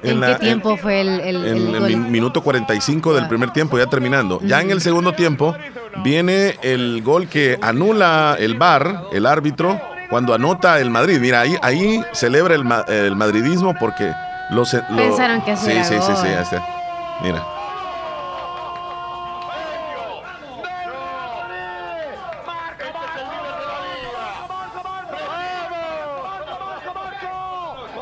¿En, 0.04 0.20
la- 0.20 0.28
qué 0.38 0.46
tiempo 0.46 0.78
fue 0.78 1.02
el, 1.02 1.10
el- 1.20 1.46
el 1.46 1.68
en 1.70 1.76
el 1.76 1.82
min- 1.84 2.12
minuto 2.12 2.42
45 2.44 3.14
del 3.14 3.28
primer 3.28 3.52
tiempo, 3.52 3.78
ya 3.78 3.86
terminando. 3.88 4.40
Ya 4.44 4.62
en 4.62 4.72
el 4.72 4.82
segundo 4.82 5.14
tiempo 5.14 5.56
viene 6.04 6.56
el 6.62 7.02
gol 7.04 7.28
que 7.28 7.58
anula 7.62 8.36
el 8.40 8.56
VAR, 8.56 9.04
el 9.12 9.26
árbitro, 9.26 9.80
cuando 10.10 10.34
anota 10.34 10.80
el 10.80 10.90
Madrid. 10.90 11.20
Mira, 11.20 11.42
ahí, 11.42 11.58
ahí 11.62 12.02
celebra 12.14 12.56
el, 12.56 12.64
ma- 12.64 12.86
el 12.88 13.16
madridismo 13.16 13.74
porque 13.80 14.12
los, 14.52 14.74
lo- 14.74 14.96
Pensaron 14.98 15.42
que 15.42 15.56
sí, 15.58 15.72
sí, 15.84 15.96
sí, 16.00 16.14
sí, 16.22 16.28
está. 16.28 16.66
Mira. 17.24 17.44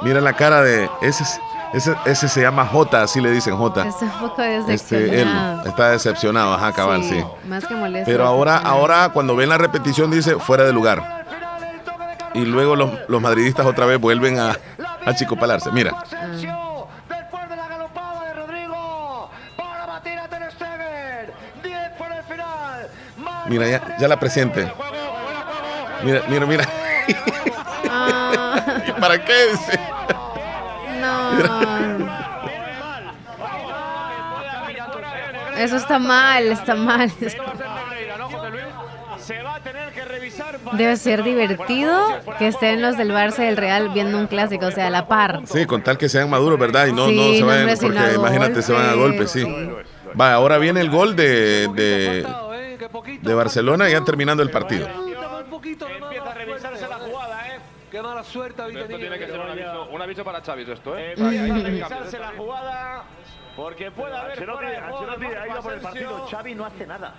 Mira 0.02 0.22
la 0.22 0.34
cara 0.34 0.62
de 0.62 0.90
ese, 1.02 1.24
es- 1.24 1.40
ese, 1.74 1.96
ese 2.06 2.28
se 2.30 2.42
llama 2.42 2.66
J, 2.66 3.02
así 3.02 3.20
le 3.22 3.32
dicen 3.32 3.56
J. 3.58 3.86
Está 3.88 4.06
un 4.06 4.12
poco 4.12 4.42
Este, 4.42 4.56
él 4.56 4.66
decepcionado. 4.68 5.68
está 5.68 5.90
decepcionado, 5.90 6.54
ajá, 6.54 6.72
cabal, 6.74 7.04
sí. 7.04 7.24
Más 7.48 7.66
que 7.66 7.76
molesto. 7.76 8.10
Pero 8.10 8.26
ahora, 8.26 8.54
decepcionado. 8.54 8.80
ahora 8.82 9.10
cuando 9.10 9.36
ven 9.36 9.50
la 9.50 9.58
repetición 9.58 10.10
dice 10.12 10.36
fuera 10.40 10.64
de 10.64 10.72
lugar. 10.74 11.26
Y 12.34 12.46
luego 12.46 12.76
los, 12.76 12.90
los 13.08 13.22
madridistas 13.22 13.66
otra 13.66 13.86
vez 13.86 14.00
vuelven 14.00 14.40
a, 14.40 14.58
a 15.06 15.16
chicopalarse. 15.16 15.72
Mira, 15.72 15.92
Después 16.12 17.50
de 17.50 17.56
la 17.56 17.68
galopada 17.68 18.24
de 18.26 18.34
Rodrigo 18.34 19.30
para 19.58 19.86
batir 19.86 20.20
a 20.20 20.28
Ter 20.28 20.52
Stegen. 20.52 21.32
10 21.64 21.90
por 21.98 22.12
el 22.12 22.24
final. 22.24 22.90
Marca 23.18 23.44
mira, 23.50 23.68
ya, 23.70 23.98
ya 23.98 24.08
la 24.10 24.20
presente. 24.20 24.70
Mira, 26.04 26.22
mira, 26.28 26.46
mira. 26.46 26.66
Ah, 27.90 28.60
¿Para 29.00 29.24
qué? 29.24 29.34
Dice. 29.52 29.80
Eso 35.58 35.78
está 35.78 36.00
mal, 36.00 36.44
está 36.48 36.76
mal. 36.76 37.12
Debe 40.74 40.98
ser 40.98 41.24
divertido 41.24 41.98
que 42.38 42.48
estén 42.48 42.82
los 42.82 42.98
del 42.98 43.12
Barça 43.12 43.40
y 43.40 43.46
del 43.46 43.58
Real 43.58 43.90
viendo 43.94 44.18
un 44.18 44.28
clásico, 44.28 44.68
o 44.68 44.72
sea, 44.72 44.88
a 44.88 44.90
la 44.90 45.08
par. 45.08 45.42
Sí, 45.46 45.66
con 45.66 45.82
tal 45.84 45.98
que 45.98 46.10
sean 46.10 46.30
maduros, 46.30 46.60
¿verdad? 46.60 46.88
Y 46.88 46.94
no, 46.94 47.08
Sí, 47.08 47.16
no 47.16 47.24
se 47.34 47.44
vayan, 47.44 47.68
no 47.68 47.78
porque 47.80 48.14
imagínate, 48.16 48.62
se 48.62 48.74
van 48.74 48.90
a 48.90 48.94
golpes, 48.94 49.32
sí. 49.32 49.46
Va, 50.20 50.34
ahora 50.34 50.58
viene 50.58 50.82
el 50.82 50.90
gol 50.90 51.16
de, 51.16 51.68
de, 51.74 52.28
de 53.22 53.34
Barcelona 53.34 53.90
ya 53.90 54.02
terminando 54.04 54.44
el 54.44 54.50
partido. 54.50 54.88
Qué 57.96 58.02
mala 58.02 58.26
suerte 58.26 58.62
habéis 58.62 58.80
Esto 58.80 58.98
tiene 58.98 59.18
que 59.18 59.26
ser 59.26 59.40
un 59.40 59.50
aviso, 59.52 59.88
un 59.90 60.02
aviso 60.02 60.24
para 60.26 60.42
Xavi, 60.42 60.70
esto, 60.70 60.98
¿eh? 60.98 61.14
Eh, 61.14 61.16
Para 61.18 61.30
revisarse 61.64 62.20
la 62.20 62.32
jugada, 62.36 63.04
porque 63.56 63.90
puede 63.90 64.18
haber 64.18 64.32
Ancelotti, 64.32 64.58
fuera 64.58 64.70
de 64.70 64.82
juego 64.82 64.98
Ancelotti 64.98 65.26
de 65.28 65.38
ha 65.38 65.48
ido 65.48 65.62
por 65.62 65.72
el 65.74 65.80
Asensio. 65.80 66.10
partido. 66.10 66.28
Xavi 66.28 66.56
no 66.56 66.66
hace 66.66 66.86
nada. 66.88 67.14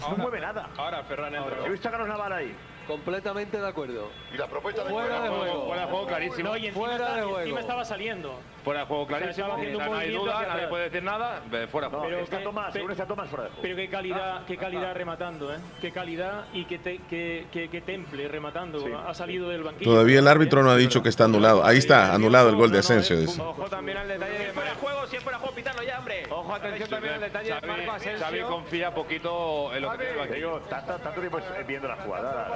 No 0.00 0.06
Ahora- 0.06 0.22
mueve 0.22 0.40
nada. 0.40 0.68
Ahora 0.78 1.02
Ferran 1.04 1.34
entra. 1.34 1.66
He 1.66 1.68
visto 1.68 1.86
a 1.86 1.90
Carlos 1.90 2.08
Navarra 2.08 2.36
ahí. 2.36 2.56
Completamente 2.90 3.56
de 3.60 3.68
acuerdo. 3.68 4.10
Y 4.34 4.36
la 4.36 4.46
propuesta 4.48 4.82
Fuera 4.84 5.22
de 5.22 5.28
juego. 5.28 5.66
Fuera 5.66 5.82
de 5.86 5.90
juego 5.92 6.06
clarísimo. 6.06 6.48
No, 6.50 6.56
y 6.56 6.66
encima, 6.66 6.86
Fuera 6.86 6.96
está- 6.96 7.14
de 7.14 7.20
y 7.20 7.22
juego. 7.22 7.40
encima 7.40 7.60
estaba 7.60 7.84
saliendo. 7.84 8.40
Fuera 8.64 8.80
de 8.80 8.86
juego 8.86 9.06
clarísimo. 9.06 9.30
estaba 9.30 9.54
haciendo 9.54 9.78
O 9.78 9.80
sea, 9.80 9.88
un 9.90 9.94
no 9.94 10.00
hay 10.00 10.10
duda, 10.12 10.32
nadie 10.34 10.46
atrás. 10.50 10.68
puede 10.68 10.84
decir 10.84 11.02
nada. 11.02 11.40
Fuera 11.48 11.60
de 11.60 11.66
No, 11.92 11.98
juego. 11.98 12.04
Pero 12.04 12.18
está 12.20 12.38
que- 12.38 12.44
Tomás, 12.44 12.66
pe- 12.66 12.72
según 12.72 12.90
está 12.90 13.06
Tomás 13.06 13.28
fuera 13.28 13.44
de 13.44 13.50
juego. 13.50 13.62
Pero 13.62 13.76
qué 13.76 13.88
calidad, 13.88 14.44
qué 14.46 14.56
calidad 14.56 14.94
rematando, 14.94 15.54
¿eh? 15.54 15.58
Qué 15.80 15.92
calidad 15.92 16.44
y 16.52 16.64
qué, 16.64 16.78
te- 16.78 17.00
qué, 17.08 17.46
qué- 17.52 17.68
qué 17.70 17.80
temple 17.80 18.28
rematando. 18.28 18.84
Ha 19.06 19.14
salido 19.14 19.48
del 19.48 19.62
banquillo. 19.62 19.90
Todavía 19.92 20.18
el 20.18 20.26
árbitro 20.28 20.62
no 20.62 20.70
ha 20.70 20.76
dicho 20.76 21.02
que 21.02 21.08
está 21.08 21.24
anulado. 21.24 21.64
Ahí 21.64 21.78
está, 21.78 22.12
anulado 22.12 22.48
el 22.50 22.56
gol 22.56 22.70
de 22.72 22.80
Asensio. 22.80 23.16
dice. 23.16 23.40
Ojo 23.40 23.64
también 23.70 23.96
al 23.98 24.08
detalle 24.08 24.38
de 24.46 24.52
Fuera 24.52 24.70
de 24.70 24.76
juego, 24.76 25.06
si 25.06 25.16
es 25.16 25.22
fuera 25.22 25.38
de 25.38 25.42
juego, 25.42 25.54
pitando 25.56 25.82
ya, 25.82 25.98
hombre. 25.98 26.22
Ojo, 26.30 26.54
atención 26.54 26.88
también 26.90 27.14
al 27.14 27.20
detalle 27.20 27.54
de 27.54 27.66
Marco 27.66 27.92
Asensio. 27.92 28.26
Xavi 28.26 28.40
confía 28.42 28.92
poquito 28.94 29.74
en 29.74 29.82
lo 29.82 29.90
que 29.92 29.96
tiene 29.98 30.12
el 30.12 30.18
banquillo. 30.18 30.36
Digo, 30.36 30.60
tanto, 30.68 30.92
tanto 30.98 31.20
tiempo 31.20 31.38
viendo 31.66 31.88
la 31.88 31.96
jugada. 31.96 32.48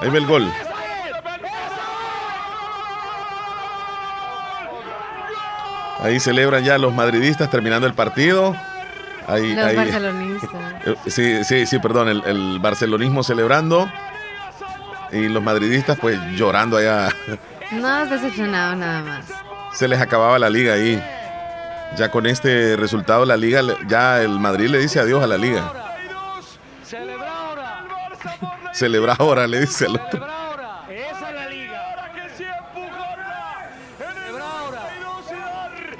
Ahí 0.00 0.10
ve 0.10 0.18
el 0.18 0.26
gol. 0.26 0.50
Ahí 6.00 6.18
celebran 6.18 6.64
ya 6.64 6.78
los 6.78 6.92
madridistas 6.92 7.48
terminando 7.50 7.86
el 7.86 7.94
partido. 7.94 8.56
Ahí, 9.28 9.54
Los 9.54 9.64
ahí- 9.66 9.76
barcelonistas. 9.76 10.50
Eh, 10.84 10.94
Sí, 11.06 11.44
sí, 11.44 11.66
sí, 11.66 11.78
perdón, 11.78 12.08
el, 12.08 12.22
el 12.26 12.58
barcelonismo 12.58 13.22
celebrando 13.22 13.88
y 15.12 15.28
los 15.28 15.42
madridistas 15.42 15.96
pues 16.00 16.18
llorando 16.32 16.76
allá. 16.78 17.08
No 17.70 18.02
es 18.02 18.10
decepcionado 18.10 18.74
nada 18.74 19.00
más. 19.02 19.24
Se 19.72 19.86
les 19.86 20.00
acababa 20.00 20.38
la 20.38 20.50
liga 20.50 20.74
ahí. 20.74 21.00
Ya 21.96 22.10
con 22.10 22.26
este 22.26 22.76
resultado 22.76 23.24
la 23.24 23.36
liga, 23.36 23.60
ya 23.86 24.20
el 24.22 24.40
Madrid 24.40 24.68
le 24.68 24.78
dice 24.78 24.98
adiós 24.98 25.22
a 25.22 25.26
la 25.26 25.36
liga. 25.38 25.72
Celebra 28.72 29.14
ahora. 29.18 29.46
Le 29.46 29.60
dice 29.60 29.86
al 29.86 29.96
otro. 29.96 30.08
Celebra 30.10 30.46
ahora. 30.46 30.84
Esa 30.90 31.28
es 31.28 31.34
la 31.34 31.48
liga. 31.48 31.78
Celebra 32.36 34.50
ahora. 34.60 34.82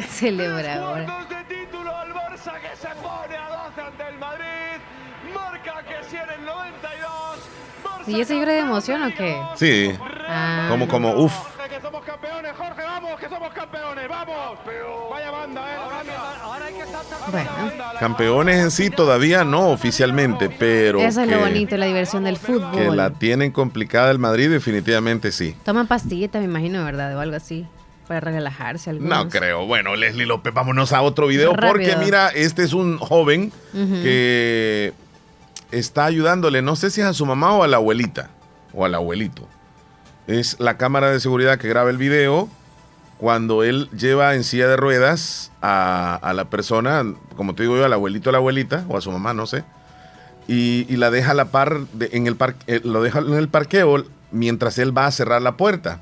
Celebra 0.09 0.75
ahora. 0.75 1.25
de 1.29 1.45
título 1.55 1.97
al 1.97 2.13
Barça 2.13 2.53
que 2.61 2.77
se 2.77 2.89
pone 2.97 3.37
a 3.37 3.49
12 3.75 3.81
ante 3.81 4.09
el 4.09 4.19
Madrid. 4.19 4.81
Marca 5.35 5.83
que 5.83 6.05
sí 6.09 6.17
en 6.17 6.31
el 6.41 6.47
92. 6.47 7.11
Barça 7.85 8.09
¿Y 8.09 8.21
ese 8.21 8.39
llora 8.39 8.53
de 8.53 8.59
emoción 8.61 9.03
o 9.03 9.15
qué? 9.15 9.41
Sí, 9.57 9.93
Ah. 10.29 10.67
como, 10.71 10.89
como, 10.89 11.13
uff. 11.15 11.35
Que 13.33 13.39
somos 13.39 13.55
campeones, 13.55 14.09
vamos, 14.09 14.59
que. 14.65 14.71
Vaya 15.11 15.31
banda, 15.31 15.61
eh. 15.63 15.77
Ahora 16.43 16.67
hay 16.67 16.75
que 16.75 16.81
estar 16.81 17.03
Bueno, 17.31 17.51
Campeones 17.99 18.59
en 18.59 18.71
sí 18.71 18.91
todavía 18.91 19.45
no 19.45 19.69
oficialmente, 19.71 20.51
pero 20.51 20.99
eso 21.01 21.21
es 21.23 21.29
lo 21.29 21.37
que- 21.39 21.43
bonito, 21.43 21.77
la 21.77 21.87
diversión 21.87 22.25
del 22.25 22.39
que 22.39 22.47
fútbol. 22.47 22.97
la 22.97 23.11
tienen 23.11 23.51
complicada 23.53 24.11
el 24.11 24.19
Madrid 24.19 24.51
definitivamente 24.51 25.33
sí. 25.33 25.57
Toman 25.65 25.87
pastillitas, 25.87 26.41
me 26.41 26.47
imagino, 26.49 26.85
¿verdad? 26.85 27.17
O 27.17 27.21
algo 27.21 27.37
así, 27.37 27.67
para 28.09 28.21
relajarse. 28.21 28.93
No 28.93 29.15
algunos. 29.15 29.33
creo. 29.35 29.67
Bueno, 29.67 29.97
Leslie 29.97 30.27
López, 30.27 30.53
vámonos 30.53 30.93
a 30.93 31.03
otro 31.03 31.27
video 31.27 31.55
porque 31.55 31.97
mira, 31.97 32.29
este 32.29 32.65
es 32.65 32.73
un 32.73 32.99
joven 32.99 33.53
que 33.73 34.93
está 35.71 36.05
ayudándole, 36.05 36.61
no 36.63 36.77
sé 36.77 36.91
si 36.91 37.01
es 37.01 37.07
a 37.07 37.13
su 37.15 37.25
mamá 37.25 37.55
o 37.55 37.63
a 37.63 37.69
la 37.69 37.77
abuelita 37.79 38.31
o 38.75 38.85
al 38.85 38.95
abuelito. 38.95 39.49
Es 40.27 40.61
la 40.61 40.77
cámara 40.77 41.11
de 41.11 41.19
seguridad 41.21 41.59
que 41.59 41.69
graba 41.69 41.91
el 41.91 41.97
video 41.97 42.49
cuando 43.23 43.63
él 43.63 43.89
lleva 43.97 44.35
en 44.35 44.43
silla 44.43 44.67
de 44.67 44.77
ruedas 44.77 45.53
a, 45.63 46.17
a 46.21 46.33
la 46.33 46.47
persona, 46.47 47.05
como 47.37 47.55
te 47.55 47.63
digo 47.63 47.77
yo, 47.77 47.85
al 47.85 47.93
abuelito 47.93 48.29
o 48.29 48.31
a 48.31 48.33
la 48.33 48.39
abuelita 48.39 48.85
o 48.89 48.97
a 48.97 49.01
su 49.01 49.13
mamá, 49.13 49.33
no 49.33 49.47
sé, 49.47 49.63
y, 50.49 50.87
y 50.93 50.97
la 50.97 51.13
deja 51.13 51.31
a 51.31 51.35
la 51.35 51.45
par 51.53 51.79
de- 51.93 52.11
en 52.15 52.27
el 52.27 52.35
par- 52.35 52.57
eh, 52.67 52.81
lo 52.83 53.01
deja 53.01 53.21
en 53.21 53.35
el 53.35 53.49
parqueo 53.49 54.03
mientras 54.33 54.77
él 54.79 54.97
va 54.97 55.07
a 55.07 55.13
cerrar 55.13 55.41
la 55.41 55.53
puerta, 55.57 56.01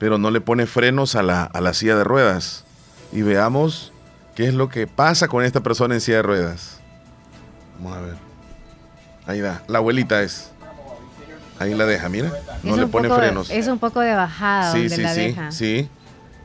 pero 0.00 0.18
no 0.18 0.32
le 0.32 0.40
pone 0.40 0.66
frenos 0.66 1.14
a 1.14 1.22
la, 1.22 1.44
a 1.44 1.60
la 1.60 1.72
silla 1.72 1.94
de 1.94 2.02
ruedas. 2.02 2.64
Y 3.12 3.22
veamos 3.22 3.92
qué 4.34 4.48
es 4.48 4.54
lo 4.54 4.68
que 4.68 4.88
pasa 4.88 5.28
con 5.28 5.44
esta 5.44 5.60
persona 5.60 5.94
en 5.94 6.00
silla 6.00 6.16
de 6.16 6.22
ruedas. 6.24 6.80
Vamos 7.78 7.96
a 7.96 8.00
ver. 8.00 8.14
Ahí 9.24 9.38
da, 9.40 9.62
la 9.68 9.78
abuelita 9.78 10.20
es. 10.24 10.50
Ahí 11.60 11.74
la 11.74 11.86
deja, 11.86 12.08
mira. 12.08 12.32
No 12.64 12.72
Es 12.74 12.80
le 12.80 12.86
pone 12.88 13.08
poco- 13.08 13.20
frenos. 13.20 13.50
Es 13.50 13.68
un 13.68 13.78
poco 13.78 14.00
de 14.00 14.14
bajada 14.16 14.72
Sí, 14.72 14.78
donde 14.80 14.96
sí, 14.96 15.02
la 15.02 15.14
sí, 15.14 15.20
deja. 15.20 15.52
sí. 15.52 15.88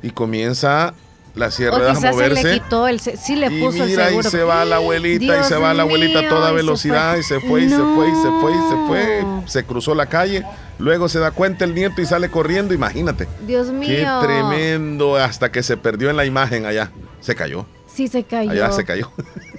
Y 0.05 0.11
comienza 0.11 0.93
la 1.33 1.49
de 1.49 1.69
O 1.69 1.75
a 1.75 1.79
quizás 1.79 1.99
se 1.99 2.05
le 2.05 2.11
moverse. 2.13 2.53
quitó 2.53 2.87
el... 2.87 2.99
Sí 2.99 3.35
le 3.35 3.47
Y 3.47 3.59
puso 3.61 3.83
el 3.83 3.89
mira, 3.89 4.03
y 4.05 4.07
seguro. 4.09 4.29
se 4.29 4.43
va 4.43 4.63
la 4.63 4.77
abuelita, 4.77 5.41
y 5.41 5.43
se 5.43 5.55
va 5.57 5.73
la 5.73 5.81
abuelita 5.83 6.19
a 6.19 6.29
toda 6.29 6.47
y 6.47 6.51
se 6.51 6.55
velocidad, 6.55 7.11
fue. 7.13 7.19
y 7.19 7.23
se 7.23 7.39
fue, 7.41 7.61
y 7.65 7.69
se 7.69 7.75
fue, 7.77 8.07
y 8.07 8.15
se 8.15 8.29
fue, 8.39 8.51
y 8.51 8.55
se 8.55 8.87
fue, 8.87 9.25
se 9.47 9.63
cruzó 9.65 9.95
la 9.95 10.05
calle. 10.05 10.45
Luego 10.79 11.09
se 11.09 11.19
da 11.19 11.31
cuenta 11.31 11.65
el 11.65 11.73
nieto 11.75 12.01
y 12.01 12.05
sale 12.05 12.29
corriendo, 12.29 12.73
imagínate. 12.73 13.27
Dios 13.45 13.67
mío. 13.67 13.87
Qué 13.89 14.07
tremendo, 14.27 15.15
hasta 15.17 15.51
que 15.51 15.61
se 15.63 15.75
perdió 15.75 16.09
en 16.09 16.15
la 16.17 16.25
imagen 16.25 16.65
allá. 16.65 16.91
Se 17.19 17.35
cayó, 17.35 17.65
Sí, 17.93 18.07
se 18.07 18.23
cayó. 18.23 18.51
allá 18.51 18.71
se 18.71 18.85
cayó. 18.85 19.11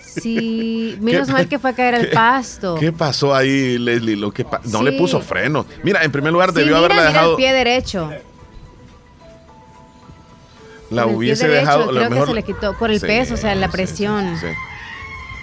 Sí, 0.04 0.96
menos 1.02 1.26
¿Qué- 1.26 1.32
mal 1.32 1.48
que 1.48 1.58
fue 1.58 1.70
a 1.70 1.72
caer 1.74 1.94
al 1.96 2.06
pasto. 2.08 2.76
¿Qué 2.78 2.92
pasó 2.92 3.34
ahí, 3.34 3.76
Leslie? 3.78 4.16
Lo 4.16 4.30
que 4.32 4.44
pa- 4.44 4.60
no 4.66 4.82
le 4.82 4.92
puso 4.92 5.20
frenos. 5.20 5.66
Mira, 5.82 6.02
en 6.04 6.12
primer 6.12 6.32
lugar, 6.32 6.50
Sí, 6.50 6.56
debió 6.56 6.76
mira, 6.76 6.78
haberla 6.86 6.96
mira 7.02 7.08
dejado. 7.12 7.30
el 7.32 7.36
pie 7.36 7.52
derecho. 7.52 8.10
La 10.90 11.06
hubiese 11.06 11.48
dejado. 11.48 11.88
Creo 11.88 12.02
que 12.04 12.10
mejor- 12.10 12.28
se 12.28 12.34
le 12.34 12.42
quitó 12.42 12.74
por 12.78 12.90
el 12.90 13.00
Sí, 13.00 13.06
peso, 13.06 13.34
o 13.34 13.36
sea, 13.36 13.54
la 13.54 13.66
sí, 13.66 13.72
sí, 13.72 13.76
presión. 13.76 14.36
sí. 14.38 14.46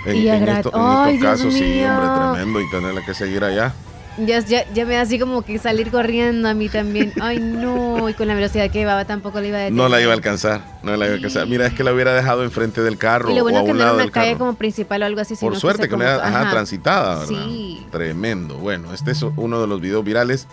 En, 0.05 0.15
Y 0.17 0.27
en 0.29 0.47
esto- 0.49 0.69
en 0.73 0.81
Ay, 0.81 1.15
estos 1.15 1.19
Dios 1.21 1.31
casos, 1.31 1.53
sí, 1.53 1.63
mío. 1.63 1.89
hombre, 1.91 2.33
tremendo. 2.39 2.61
Y 2.61 2.69
tenerla 2.69 3.05
que 3.05 3.13
seguir 3.13 3.43
allá. 3.43 3.73
Ya, 4.17 4.39
ya, 4.41 4.71
ya 4.73 4.85
me 4.85 4.93
da 4.93 5.01
así 5.01 5.17
como 5.17 5.41
que 5.41 5.57
salir 5.57 5.89
corriendo 5.89 6.47
a 6.47 6.53
mí 6.53 6.69
también. 6.69 7.11
Ay, 7.21 7.39
no. 7.39 8.07
Y 8.09 8.13
con 8.13 8.27
la 8.27 8.35
velocidad 8.35 8.69
que 8.69 8.77
llevaba 8.79 9.05
tampoco 9.05 9.41
le 9.41 9.47
iba 9.47 9.57
a 9.57 9.61
detener. 9.61 9.81
No 9.81 9.89
la 9.89 10.01
iba 10.01 10.11
a 10.11 10.15
alcanzar. 10.15 10.61
No 10.83 10.91
la 10.95 11.05
iba 11.05 11.13
a 11.13 11.15
alcanzar. 11.15 11.47
Mira, 11.47 11.65
es 11.65 11.73
que 11.73 11.83
la 11.83 11.93
hubiera 11.93 12.13
dejado 12.13 12.43
enfrente 12.43 12.81
del 12.81 12.97
carro 12.99 13.31
Y 13.31 13.35
lo 13.35 13.39
o 13.39 13.43
bueno 13.43 13.59
a 13.59 13.63
que 13.63 13.71
un 13.71 13.77
no 13.77 13.83
era 13.83 13.93
una 13.93 14.11
calle 14.11 14.33
carro. 14.33 14.37
como 14.39 14.53
principal 14.55 15.01
o 15.01 15.05
algo 15.05 15.19
así. 15.21 15.35
Por 15.35 15.55
suerte 15.57 15.89
que 15.89 15.97
no 15.97 16.03
era 16.03 16.15
ajá, 16.25 16.51
transitada, 16.51 17.19
¿verdad? 17.21 17.45
Sí. 17.47 17.87
Tremendo. 17.91 18.55
Bueno, 18.57 18.93
este 18.93 19.11
es 19.11 19.23
uno 19.23 19.59
de 19.61 19.67
los 19.67 19.81
videos 19.81 20.03
virales. 20.03 20.47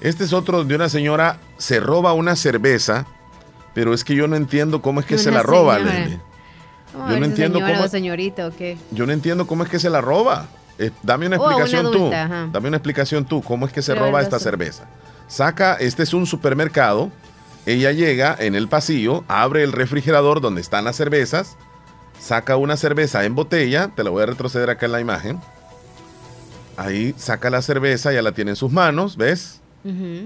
Este 0.00 0.24
es 0.24 0.32
otro 0.32 0.58
donde 0.58 0.74
una 0.74 0.88
señora 0.88 1.38
se 1.56 1.78
roba 1.78 2.14
una 2.14 2.34
cerveza, 2.34 3.06
pero 3.74 3.92
es 3.92 4.04
que 4.04 4.14
yo 4.14 4.26
no 4.28 4.36
entiendo 4.36 4.80
cómo 4.80 5.00
es 5.00 5.06
que 5.06 5.18
se 5.18 5.30
la 5.30 5.42
roba, 5.42 5.74
a 5.76 5.78
Yo 5.78 7.18
no 7.18 7.24
entiendo 7.24 7.58
señora 7.58 7.74
cómo- 7.74 7.84
o 7.86 7.88
señorita 7.88 8.46
o 8.46 8.50
qué. 8.56 8.78
Yo 8.92 9.04
no 9.06 9.12
entiendo 9.12 9.46
cómo 9.46 9.64
es 9.64 9.68
que 9.68 9.78
se 9.78 9.90
la 9.90 10.00
roba. 10.00 10.46
Eh, 10.78 10.90
dame 11.02 11.26
una 11.26 11.36
explicación 11.36 11.90
tú. 11.92 12.12
ajá. 12.12 12.48
Dame 12.52 12.68
una 12.68 12.76
explicación 12.76 13.24
tú. 13.24 13.42
¿Cómo 13.42 13.66
es 13.66 13.72
que 13.72 13.82
se 13.82 13.94
roba 13.94 14.20
esta 14.22 14.38
cerveza? 14.38 14.84
Saca, 15.28 15.74
este 15.74 16.02
es 16.04 16.14
un 16.14 16.26
supermercado. 16.26 17.10
Ella 17.66 17.92
llega 17.92 18.36
en 18.38 18.54
el 18.54 18.68
pasillo, 18.68 19.24
abre 19.28 19.62
el 19.64 19.72
refrigerador 19.72 20.40
donde 20.40 20.60
están 20.60 20.84
las 20.84 20.96
cervezas, 20.96 21.56
saca 22.20 22.56
una 22.56 22.76
cerveza 22.76 23.24
en 23.24 23.34
botella. 23.34 23.90
Te 23.96 24.04
la 24.04 24.10
voy 24.10 24.22
a 24.22 24.26
retroceder 24.26 24.68
acá 24.70 24.86
en 24.86 24.92
la 24.92 25.00
imagen. 25.00 25.40
Ahí 26.76 27.14
saca 27.16 27.50
la 27.50 27.62
cerveza, 27.62 28.12
ya 28.12 28.20
la 28.22 28.32
tiene 28.32 28.50
en 28.52 28.56
sus 28.56 28.72
manos, 28.72 29.16
¿ves? 29.16 29.60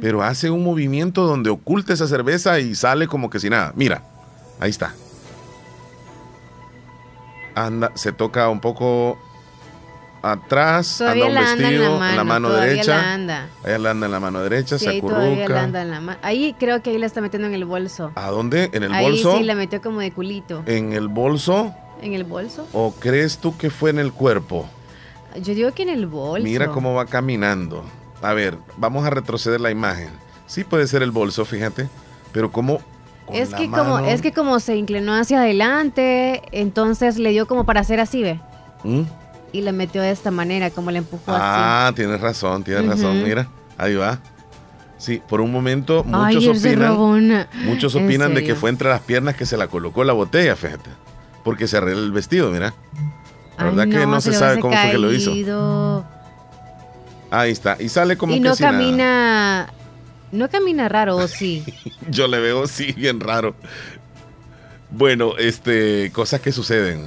Pero 0.01 0.23
hace 0.23 0.51
un 0.51 0.63
movimiento 0.63 1.27
donde 1.27 1.51
oculta 1.51 1.93
esa 1.93 2.07
cerveza 2.07 2.61
y 2.61 2.75
sale 2.77 3.09
como 3.09 3.29
que 3.29 3.41
si 3.41 3.51
nada. 3.51 3.73
Mira, 3.75 4.03
ahí 4.61 4.71
está. 4.71 4.95
Anda, 7.55 7.91
se 7.97 8.13
toca 8.13 8.49
un 8.49 8.61
poco 8.61 9.19
atrás, 10.23 10.97
Todavía 10.99 11.27
anda 11.27 11.41
un 11.41 11.47
anda 11.47 11.53
en 11.53 11.59
vestido 11.71 12.01
la 12.17 12.25
mano. 12.25 12.51
derecha. 12.51 12.97
la 12.99 13.15
anda. 13.15 13.49
Ahí 13.65 13.79
la 13.81 13.91
anda 13.91 14.07
en 14.07 14.13
la 14.13 14.21
mano 14.21 14.41
derecha, 14.43 14.79
Sí, 14.79 14.85
se 14.85 14.91
ahí 14.91 15.01
la 15.01 15.09
acurruca. 15.09 15.63
anda 15.65 15.83
en 15.83 15.91
la 15.91 16.01
mano. 16.01 16.19
Ahí 16.23 16.55
creo 16.59 16.83
que 16.83 16.91
ahí 16.91 16.99
la 16.99 17.07
está 17.07 17.21
metiendo 17.21 17.49
en 17.49 17.55
el 17.55 17.65
bolso. 17.65 18.13
¿A 18.15 18.29
dónde? 18.31 18.71
¿En 18.73 18.85
el 18.85 18.93
ahí 18.93 19.05
bolso? 19.07 19.39
sí 19.39 19.45
la 19.45 19.55
metió 19.57 19.81
como 19.83 20.01
de 20.01 20.13
culito. 20.13 20.63
¿En 20.67 20.93
el 20.93 21.09
bolso? 21.09 21.75
¿En 22.01 22.15
el 22.15 22.23
bolso? 22.25 22.69
¿O 22.73 22.93
crees 22.93 23.39
tú 23.39 23.57
que 23.59 23.71
fue 23.71 23.91
en 23.91 23.99
el 23.99 24.13
cuerpo? 24.13 24.69
Yo 25.43 25.55
digo 25.55 25.73
que 25.73 25.83
en 25.83 25.89
el 25.89 26.07
bolso. 26.07 26.45
Mira 26.45 26.69
cómo 26.69 26.95
va 26.95 27.07
caminando. 27.07 27.85
A 28.23 28.33
ver, 28.33 28.59
vamos 28.77 29.07
a 29.07 29.11
retroceder 29.11 29.61
la 29.61 29.71
imagen. 29.71 30.11
Sí 30.47 30.65
puede 30.65 30.87
ser 30.87 31.03
el 31.03 31.11
bolso, 31.11 31.45
fíjate. 31.45 31.89
Pero 32.33 32.51
como 32.51 32.81
Es 33.33 33.55
que, 33.55 33.69
como, 33.71 33.99
es 34.01 34.23
que 34.23 34.33
como 34.33 34.59
se 34.61 34.77
inclinó 34.77 35.15
hacia 35.15 35.41
adelante, 35.41 36.43
entonces 36.53 37.19
le 37.19 37.31
dio 37.31 37.47
como 37.47 37.65
para 37.65 37.81
hacer 37.81 38.01
así, 38.01 38.23
¿ve? 38.23 38.41
¿Mm? 38.85 39.03
Y 39.53 39.61
la 39.63 39.73
metió 39.73 40.03
de 40.03 40.11
esta 40.11 40.31
manera, 40.31 40.71
como 40.71 40.91
la 40.91 40.99
empujó 40.99 41.33
así. 41.33 41.41
Ah, 41.43 41.93
tienes 41.95 42.21
razón, 42.21 42.65
tienes 42.65 42.87
razón. 42.87 43.23
Mira, 43.23 43.49
ahí 43.77 43.95
va. 43.95 44.19
Sí, 44.99 45.23
por 45.29 45.41
un 45.41 45.53
momento 45.53 46.03
muchos 46.05 46.45
Ay, 46.45 46.73
opinan, 46.75 47.47
muchos 47.65 47.95
¿En 47.95 48.05
opinan 48.05 48.35
de 48.35 48.43
que 48.43 48.57
fue 48.57 48.69
entre 48.69 48.89
las 48.89 49.01
piernas 49.01 49.37
que 49.37 49.47
se 49.47 49.57
la 49.57 49.69
colocó 49.69 50.03
la 50.05 50.13
botella, 50.13 50.57
fíjate. 50.57 50.91
Porque 51.45 51.69
se 51.69 51.77
arregla 51.77 52.03
el 52.03 52.13
vestido, 52.13 52.51
mira. 52.51 52.75
La 53.57 53.65
Ay, 53.65 53.71
verdad 53.71 53.89
que 53.89 54.07
no 54.07 54.21
se 54.21 54.31
le 54.31 54.37
sabe 54.37 54.61
cómo 54.61 54.75
fue 54.77 54.91
que 54.91 54.99
lo 54.99 55.13
hizo. 55.13 56.05
Ahí 57.31 57.51
está. 57.53 57.77
Y 57.81 57.89
sale 57.89 58.17
como 58.17 58.33
y 58.33 58.37
que 58.37 58.41
no 58.41 58.51
nada. 58.51 58.57
camina. 58.59 59.73
No 60.31 60.49
camina 60.51 60.89
raro, 60.89 61.17
¿o 61.17 61.29
sí? 61.29 61.65
Yo 62.11 62.27
le 62.27 62.39
veo, 62.39 62.67
sí, 62.67 62.93
bien 62.93 63.21
raro. 63.21 63.55
Bueno, 64.91 65.37
este, 65.39 66.11
cosas 66.13 66.41
que 66.41 66.53
suceden. 66.53 67.07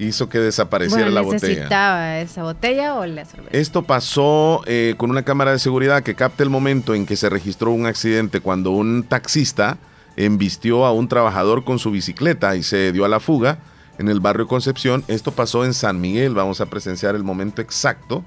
Hizo 0.00 0.28
que 0.28 0.38
desapareciera 0.38 1.04
bueno, 1.06 1.14
la 1.14 1.20
botella. 1.22 1.48
necesitaba 1.48 2.18
esa 2.20 2.44
botella 2.44 2.94
o 2.94 3.06
la 3.06 3.24
cerveza. 3.24 3.56
Esto 3.56 3.82
pasó 3.82 4.62
eh, 4.66 4.94
con 4.96 5.10
una 5.10 5.24
cámara 5.24 5.50
de 5.50 5.58
seguridad 5.58 6.04
que 6.04 6.14
capta 6.14 6.44
el 6.44 6.50
momento 6.50 6.94
en 6.94 7.04
que 7.04 7.16
se 7.16 7.28
registró 7.28 7.72
un 7.72 7.86
accidente 7.86 8.40
cuando 8.40 8.70
un 8.70 9.02
taxista 9.02 9.76
embistió 10.16 10.86
a 10.86 10.92
un 10.92 11.08
trabajador 11.08 11.64
con 11.64 11.80
su 11.80 11.90
bicicleta 11.90 12.54
y 12.54 12.62
se 12.62 12.92
dio 12.92 13.04
a 13.04 13.08
la 13.08 13.18
fuga 13.18 13.58
en 13.98 14.08
el 14.08 14.20
barrio 14.20 14.46
Concepción. 14.46 15.02
Esto 15.08 15.32
pasó 15.32 15.64
en 15.64 15.74
San 15.74 16.00
Miguel. 16.00 16.34
Vamos 16.34 16.60
a 16.60 16.66
presenciar 16.66 17.16
el 17.16 17.24
momento 17.24 17.60
exacto. 17.60 18.24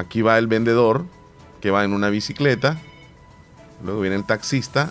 Aquí 0.00 0.22
va 0.22 0.38
el 0.38 0.46
vendedor 0.46 1.04
que 1.60 1.70
va 1.70 1.84
en 1.84 1.92
una 1.92 2.08
bicicleta. 2.08 2.80
Luego 3.84 4.00
viene 4.00 4.16
el 4.16 4.24
taxista, 4.24 4.90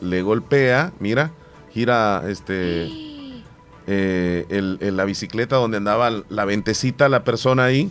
le 0.00 0.22
golpea, 0.22 0.92
mira, 0.98 1.30
gira 1.72 2.22
este 2.28 2.88
eh, 3.86 4.46
el- 4.48 4.78
el- 4.80 4.96
la 4.96 5.04
bicicleta 5.04 5.56
donde 5.56 5.76
andaba 5.76 6.10
la 6.28 6.44
ventecita 6.44 7.08
la 7.08 7.22
persona 7.24 7.64
ahí. 7.64 7.90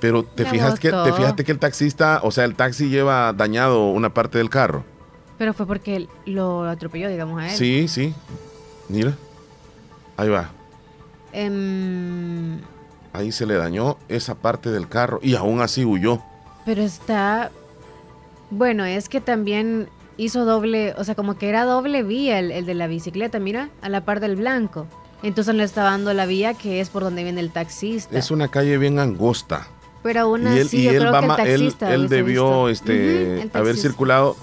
Pero 0.00 0.22
te 0.24 0.44
La 0.44 0.50
fijas 0.50 0.78
que 0.78 0.90
te 0.92 1.12
fijaste 1.12 1.44
que 1.44 1.50
el 1.52 1.58
taxista, 1.58 2.20
o 2.22 2.30
sea, 2.30 2.44
el 2.44 2.54
taxi 2.54 2.88
lleva 2.88 3.32
dañado 3.32 3.88
una 3.90 4.14
parte 4.14 4.38
del 4.38 4.48
carro. 4.48 4.84
Pero 5.38 5.54
fue 5.54 5.66
porque 5.66 6.06
lo 6.26 6.64
atropelló, 6.68 7.08
digamos, 7.08 7.40
a 7.40 7.50
él. 7.50 7.56
Sí, 7.56 7.88
sí. 7.88 8.14
Mira. 8.88 9.14
Ahí 10.16 10.28
va. 10.28 10.50
Em, 11.32 12.58
Ahí 13.18 13.32
se 13.32 13.46
le 13.46 13.54
dañó 13.54 13.96
esa 14.08 14.36
parte 14.36 14.70
del 14.70 14.88
carro 14.88 15.18
y 15.22 15.34
aún 15.34 15.60
así 15.60 15.84
huyó. 15.84 16.20
pero 16.64 16.82
está. 16.82 17.50
Bueno, 18.50 18.84
es 18.84 19.08
que 19.08 19.20
también 19.20 19.88
hizo 20.16 20.44
doble. 20.44 20.94
O 20.96 21.04
sea, 21.04 21.14
como 21.14 21.36
que 21.36 21.48
era 21.48 21.64
doble 21.64 22.02
vía 22.02 22.38
el, 22.38 22.50
el 22.52 22.64
de 22.64 22.74
la 22.74 22.86
bicicleta, 22.86 23.38
mira, 23.40 23.70
a 23.82 23.88
la 23.88 24.04
par 24.04 24.20
del 24.20 24.36
blanco. 24.36 24.86
Entonces 25.22 25.54
le 25.56 25.64
estaba 25.64 25.90
dando 25.90 26.14
la 26.14 26.26
vía 26.26 26.54
que 26.54 26.80
es 26.80 26.90
por 26.90 27.02
donde 27.02 27.24
viene 27.24 27.40
el 27.40 27.50
taxista. 27.50 28.16
Es 28.16 28.30
una 28.30 28.48
calle 28.48 28.78
bien 28.78 28.98
angosta. 29.00 29.66
Pero 30.04 30.20
aún 30.20 30.44
y 30.44 30.56
él, 30.58 30.66
así, 30.68 30.78
y 30.78 30.84
yo 30.84 30.90
él 30.92 30.98
creo 31.00 31.12
va 31.12 31.20
que 31.20 31.42
el 31.42 31.48
él- 31.48 31.60
taxista 31.60 31.92
él 31.92 32.00
hubiese 32.02 32.14
debió 32.14 32.64
visto. 32.66 32.90
este, 32.92 33.50
haber 33.52 33.76
circulado. 33.76 34.36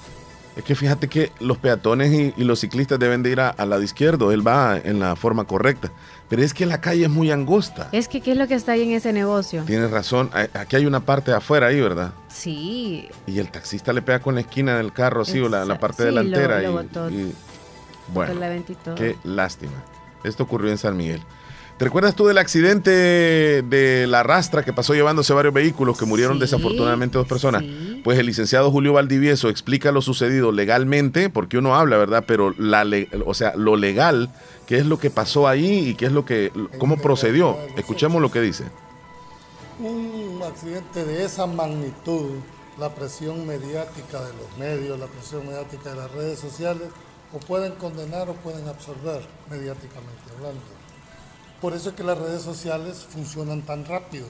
Es 0.58 0.64
que 0.64 0.76
fíjate 0.76 1.08
que 1.08 1.32
los 1.40 1.58
peatones 1.58 2.12
y, 2.14 2.34
y 2.38 2.44
los 2.44 2.60
ciclistas 2.60 3.00
deben 3.00 3.24
de 3.24 3.30
ir 3.32 3.40
a- 3.40 3.50
al 3.50 3.70
lado 3.70 3.82
izquierdo. 3.82 4.32
Él 4.34 4.46
va 4.46 4.78
en 4.78 5.00
la 5.00 5.16
forma 5.16 5.46
correcta. 5.46 5.92
Pero 6.28 6.42
es 6.42 6.54
que 6.56 6.66
la 6.66 6.82
calle 6.82 7.04
es 7.06 7.10
muy 7.10 7.30
angosta. 7.32 7.88
Es 7.92 8.08
que, 8.08 8.20
¿qué 8.22 8.32
es 8.32 8.38
lo 8.38 8.48
que 8.48 8.56
está 8.56 8.72
ahí 8.72 8.82
en 8.82 8.92
ese 8.92 9.14
negocio? 9.14 9.64
Tienes 9.66 9.92
razón. 9.92 10.32
Aquí 10.54 10.76
hay 10.76 10.86
una 10.88 11.02
parte 11.02 11.30
de 11.32 11.38
afuera 11.38 11.68
ahí, 11.68 11.80
¿verdad? 11.80 12.14
Sí. 12.30 13.08
Y 13.28 13.38
el 13.40 13.50
taxista 13.52 13.94
le 13.94 14.02
pega 14.02 14.20
con 14.20 14.34
la 14.36 14.42
esquina 14.42 14.76
del 14.78 14.92
carro, 14.92 15.24
sí, 15.24 15.40
o 15.40 15.50
la, 15.50 15.66
la 15.66 15.80
parte 15.80 16.04
sí, 16.04 16.10
lo- 16.10 16.24
delantera. 16.24 16.62
lo 16.62 16.70
y- 16.70 16.74
botó. 16.74 17.10
y, 17.12 17.32
Bueno, 18.14 18.34
todo. 18.84 18.96
qué 18.96 19.16
lástima. 19.24 19.74
Esto 20.24 20.44
ocurrió 20.44 20.72
en 20.72 20.78
San 20.80 20.98
Miguel. 20.98 21.22
¿Te 21.78 21.84
recuerdas 21.86 22.16
tú 22.16 22.26
del 22.26 22.38
accidente 22.38 22.90
de 22.90 24.06
la 24.08 24.24
rastra 24.24 24.64
que 24.64 24.72
pasó 24.72 24.94
llevándose 24.94 25.34
varios 25.34 25.54
vehículos 25.54 25.98
que 26.00 26.06
murieron 26.06 26.36
Sí, 26.38 26.42
desafortunadamente 26.42 27.18
dos 27.18 27.28
personas? 27.28 27.64
sí. 27.64 28.02
Pues 28.04 28.18
el 28.18 28.26
licenciado 28.28 28.72
Julio 28.72 28.94
Valdivieso 28.94 29.50
explica 29.50 29.92
lo 29.92 30.02
sucedido 30.02 30.52
legalmente, 30.54 31.30
porque 31.30 31.58
uno 31.58 31.76
habla, 31.76 31.98
¿verdad? 31.98 32.24
Pero 32.26 32.54
la 32.58 32.86
o 33.26 33.34
sea, 33.34 33.54
lo 33.58 33.76
legal, 33.76 34.30
qué 34.66 34.78
es 34.78 34.86
lo 34.86 34.98
que 34.98 35.10
pasó 35.10 35.48
ahí 35.48 35.90
y 35.90 35.96
qué 35.96 36.06
es 36.06 36.12
lo 36.12 36.26
que 36.26 36.52
cómo 36.80 36.98
procedió. 36.98 37.58
Escuchemos 37.76 38.22
lo 38.22 38.32
que 38.32 38.42
dice. 38.42 38.66
Un 39.80 40.42
accidente 40.44 41.04
de 41.04 41.26
esa 41.26 41.48
magnitud, 41.48 42.32
la 42.80 42.94
presión 42.94 43.46
mediática 43.46 44.22
de 44.22 44.34
los 44.34 44.58
medios, 44.58 45.00
la 45.00 45.08
presión 45.08 45.46
mediática 45.48 45.92
de 45.92 45.96
las 45.98 46.12
redes 46.12 46.40
sociales, 46.40 46.90
o 47.34 47.40
pueden 47.40 47.74
condenar 47.74 48.30
o 48.30 48.34
pueden 48.36 48.68
absorber 48.68 49.22
mediáticamente 49.50 50.22
hablando. 50.36 50.62
Por 51.62 51.74
eso 51.74 51.90
es 51.90 51.96
que 51.96 52.04
las 52.04 52.18
redes 52.18 52.42
sociales 52.42 53.06
funcionan 53.10 53.62
tan 53.64 53.86
rápido, 53.86 54.28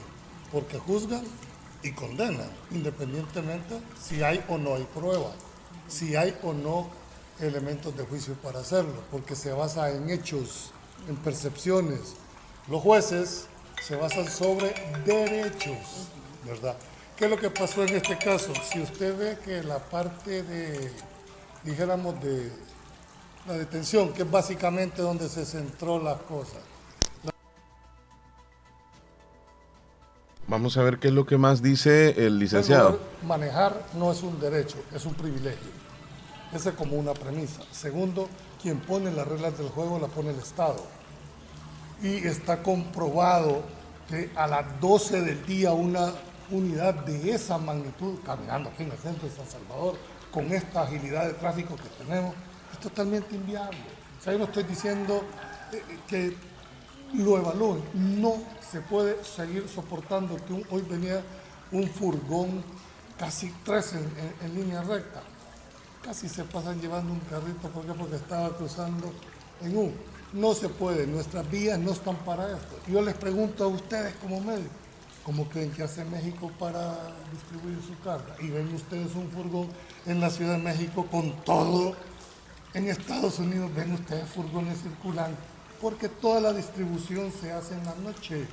porque 0.52 0.78
juzgan 0.78 1.22
y 1.82 1.92
condenan, 1.92 2.50
independientemente 2.70 3.78
si 4.00 4.22
hay 4.22 4.42
o 4.48 4.58
no 4.58 4.74
hay 4.74 4.86
prueba, 4.94 5.32
si 5.88 6.16
hay 6.16 6.36
o 6.42 6.52
no 6.52 6.88
elementos 7.40 7.96
de 7.96 8.04
juicio 8.04 8.34
para 8.34 8.60
hacerlo, 8.60 9.02
porque 9.10 9.34
se 9.34 9.52
basa 9.52 9.90
en 9.90 10.10
hechos, 10.10 10.70
en 11.08 11.16
percepciones. 11.16 12.14
Los 12.68 12.82
jueces 12.82 13.46
se 13.82 13.96
basan 13.96 14.28
sobre 14.30 14.74
derechos, 15.04 16.08
¿verdad? 16.44 16.76
¿Qué 17.16 17.26
es 17.26 17.30
lo 17.30 17.38
que 17.38 17.50
pasó 17.50 17.82
en 17.82 17.96
este 17.96 18.18
caso? 18.18 18.52
Si 18.70 18.80
usted 18.80 19.16
ve 19.16 19.38
que 19.44 19.62
la 19.62 19.78
parte 19.78 20.42
de, 20.42 20.90
dijéramos, 21.64 22.20
de 22.22 22.50
la 23.46 23.54
detención, 23.54 24.12
que 24.12 24.22
es 24.22 24.30
básicamente 24.30 25.02
donde 25.02 25.28
se 25.28 25.44
centró 25.44 26.02
las 26.02 26.20
cosas, 26.22 26.60
Vamos 30.48 30.76
a 30.76 30.82
ver 30.84 30.98
qué 31.00 31.08
es 31.08 31.14
lo 31.14 31.26
que 31.26 31.36
más 31.38 31.60
dice 31.60 32.24
el 32.24 32.38
licenciado. 32.38 33.00
Manejar 33.26 33.82
no 33.94 34.12
es 34.12 34.22
un 34.22 34.38
derecho, 34.38 34.76
es 34.94 35.04
un 35.04 35.14
privilegio. 35.14 35.85
Esa 36.52 36.70
es 36.70 36.74
como 36.76 36.96
una 36.96 37.12
premisa. 37.14 37.60
Segundo, 37.72 38.28
quien 38.62 38.80
pone 38.80 39.10
las 39.12 39.26
reglas 39.26 39.58
del 39.58 39.68
juego 39.68 39.98
la 39.98 40.08
pone 40.08 40.30
el 40.30 40.38
Estado. 40.38 40.82
Y 42.02 42.26
está 42.26 42.62
comprobado 42.62 43.62
que 44.08 44.30
a 44.36 44.46
las 44.46 44.80
12 44.80 45.22
del 45.22 45.44
día 45.46 45.72
una 45.72 46.12
unidad 46.50 46.94
de 46.94 47.32
esa 47.32 47.58
magnitud, 47.58 48.18
caminando 48.24 48.70
aquí 48.70 48.84
en 48.84 48.92
el 48.92 48.98
centro 48.98 49.28
de 49.28 49.34
San 49.34 49.46
Salvador, 49.48 49.96
con 50.30 50.52
esta 50.52 50.82
agilidad 50.82 51.26
de 51.26 51.32
tráfico 51.34 51.74
que 51.76 52.04
tenemos, 52.04 52.34
es 52.72 52.78
totalmente 52.80 53.34
inviable. 53.34 53.78
O 54.20 54.22
sea, 54.22 54.32
yo 54.32 54.38
no 54.38 54.44
estoy 54.44 54.62
diciendo 54.64 55.22
eh, 55.72 55.82
que 56.06 56.36
lo 57.14 57.38
evalúen. 57.38 57.82
No 57.94 58.34
se 58.70 58.80
puede 58.80 59.24
seguir 59.24 59.68
soportando 59.68 60.36
que 60.46 60.64
hoy 60.70 60.82
venía 60.82 61.22
un 61.72 61.88
furgón, 61.88 62.62
casi 63.18 63.52
tres 63.64 63.94
en, 63.94 64.00
en- 64.00 64.34
en 64.50 64.54
línea 64.54 64.82
recta. 64.82 65.22
Casi 66.06 66.28
se 66.28 66.44
pasan 66.44 66.80
llevando 66.80 67.12
un 67.12 67.18
carrito, 67.18 67.68
¿por 67.68 67.84
qué? 67.84 67.92
Porque 67.92 68.14
estaba 68.14 68.56
cruzando 68.56 69.12
en 69.60 69.76
U. 69.76 69.90
No 70.32 70.54
se 70.54 70.68
puede, 70.68 71.04
nuestras 71.04 71.50
vías 71.50 71.80
no 71.80 71.90
están 71.90 72.14
para 72.18 72.46
esto. 72.46 72.78
Yo 72.86 73.02
les 73.02 73.14
pregunto 73.14 73.64
a 73.64 73.66
ustedes 73.66 74.14
como 74.22 74.40
médicos, 74.40 74.70
¿cómo 75.24 75.48
creen 75.48 75.72
que 75.72 75.82
hace 75.82 76.04
México 76.04 76.52
para 76.60 76.96
distribuir 77.32 77.78
su 77.84 77.98
carga? 78.04 78.36
Y 78.38 78.50
ven 78.50 78.72
ustedes 78.72 79.16
un 79.16 79.28
furgón 79.30 79.66
en 80.06 80.20
la 80.20 80.30
Ciudad 80.30 80.52
de 80.52 80.62
México 80.62 81.06
con 81.10 81.32
todo 81.44 81.96
en 82.72 82.88
Estados 82.88 83.40
Unidos 83.40 83.74
ven 83.74 83.92
ustedes 83.92 84.28
furgones 84.28 84.80
circulando, 84.82 85.36
porque 85.80 86.08
toda 86.08 86.40
la 86.40 86.52
distribución 86.52 87.32
se 87.32 87.50
hace 87.50 87.74
en 87.74 87.84
la 87.84 87.94
noche. 87.96 88.46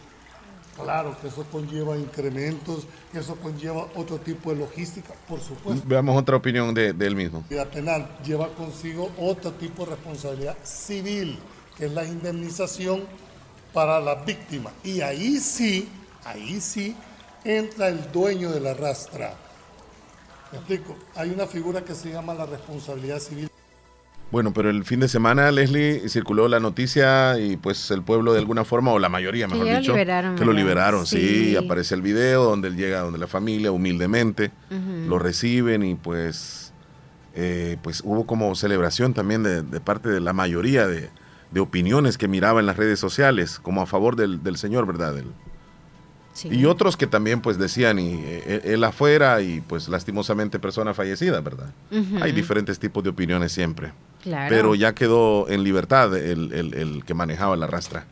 Claro 0.76 1.16
que 1.22 1.28
eso 1.28 1.46
conlleva 1.52 1.98
incrementos, 1.98 2.88
que 3.12 3.20
eso 3.20 3.36
conlleva 3.36 3.88
otro 3.96 4.18
tipo 4.18 4.50
de 4.52 4.58
logística, 4.58 5.14
por 5.28 5.40
supuesto. 5.40 5.84
Veamos 5.88 6.20
otra 6.20 6.36
opinión 6.36 6.74
de, 6.74 6.94
de 6.94 7.06
él 7.08 7.16
mismo. 7.16 7.44
La 7.50 7.66
penal 7.66 8.18
lleva 8.26 8.50
consigo 8.50 9.12
otro 9.18 9.52
tipo 9.52 9.86
de 9.86 9.92
responsabilidad 9.92 10.58
civil, 10.64 11.38
que 11.78 11.86
es 11.86 11.92
la 11.92 12.04
indemnización 12.06 13.04
para 13.72 14.00
las 14.00 14.26
víctimas. 14.26 14.74
Y 14.84 15.02
ahí 15.02 15.38
sí, 15.38 15.90
ahí 16.26 16.60
sí 16.60 16.96
entra 17.44 17.90
el 17.90 18.12
dueño 18.12 18.52
de 18.52 18.60
la 18.60 18.74
rastra. 18.74 19.36
¿Me 20.52 20.58
explico? 20.58 20.96
Hay 21.16 21.30
una 21.30 21.48
figura 21.48 21.84
que 21.84 21.96
se 21.96 22.12
llama 22.12 22.34
la 22.34 22.46
responsabilidad 22.46 23.20
civil. 23.20 23.50
Bueno, 24.34 24.52
pero 24.52 24.72
el 24.72 24.84
fin 24.84 25.00
de 25.00 25.08
semana, 25.08 25.52
Leslie, 25.52 26.10
circuló 26.10 26.48
la 26.48 26.60
noticia 26.60 27.38
y 27.38 27.56
pues 27.56 27.92
el 27.92 28.02
pueblo 28.02 28.34
de 28.34 28.40
alguna 28.40 28.66
forma, 28.66 28.92
o 28.92 28.98
la 28.98 29.08
mayoría, 29.08 29.46
Que 29.46 29.54
mejor 29.54 29.68
lo 29.68 29.78
dicho, 29.80 29.92
liberaron, 29.92 30.36
que 30.36 30.44
lo 30.44 30.54
liberaron, 30.54 31.06
sí. 31.06 31.52
Sí. 31.52 31.56
aparece 31.56 31.94
el 31.94 32.02
video 32.02 32.44
donde 32.44 32.70
él 32.70 32.76
llega, 32.76 33.02
donde 33.02 33.20
la 33.20 33.28
familia 33.28 33.72
humildemente 33.72 34.50
lo 35.08 35.20
reciben 35.20 35.84
y 35.84 35.94
pues, 35.94 36.74
eh, 37.36 37.78
pues 37.84 38.02
hubo 38.04 38.26
como 38.26 38.56
celebración 38.56 39.14
también 39.14 39.44
de, 39.44 39.62
de 39.62 39.80
parte 39.80 40.10
de 40.10 40.20
la 40.20 40.34
mayoría 40.34 40.88
de, 40.88 41.12
de 41.52 41.60
opiniones 41.60 42.18
que 42.18 42.28
miraba 42.28 42.60
en 42.60 42.66
las 42.66 42.76
redes 42.76 43.00
sociales, 43.00 43.60
como 43.60 43.84
a 43.84 43.86
favor 43.86 44.16
del, 44.16 44.42
del 44.42 44.58
señor, 44.58 44.88
¿verdad? 44.88 45.14
Y 46.46 46.66
otros 46.66 46.98
que 46.98 47.06
también 47.06 47.42
pues 47.42 47.60
decían, 47.60 48.00
y 48.00 48.16
eh, 48.16 48.62
él 48.64 48.84
afuera 48.84 49.42
y 49.42 49.62
pues 49.62 49.88
lastimosamente 49.88 50.58
persona 50.58 50.96
fallecida, 50.96 51.40
¿verdad? 51.42 51.72
Hay 52.20 52.32
diferentes 52.32 52.80
tipos 52.80 53.04
de 53.04 53.12
opiniones 53.12 53.52
siempre. 53.52 53.94
Claro. 54.24 54.48
Pero 54.50 54.74
ya 54.76 54.94
quedó 54.96 55.48
en 55.50 55.64
libertad 55.64 56.16
el, 56.18 56.52
el- 56.54 56.74
el 56.74 57.04
que 57.06 57.14
manejaba 57.14 57.56
la 57.56 57.68
rastra. 57.68 58.06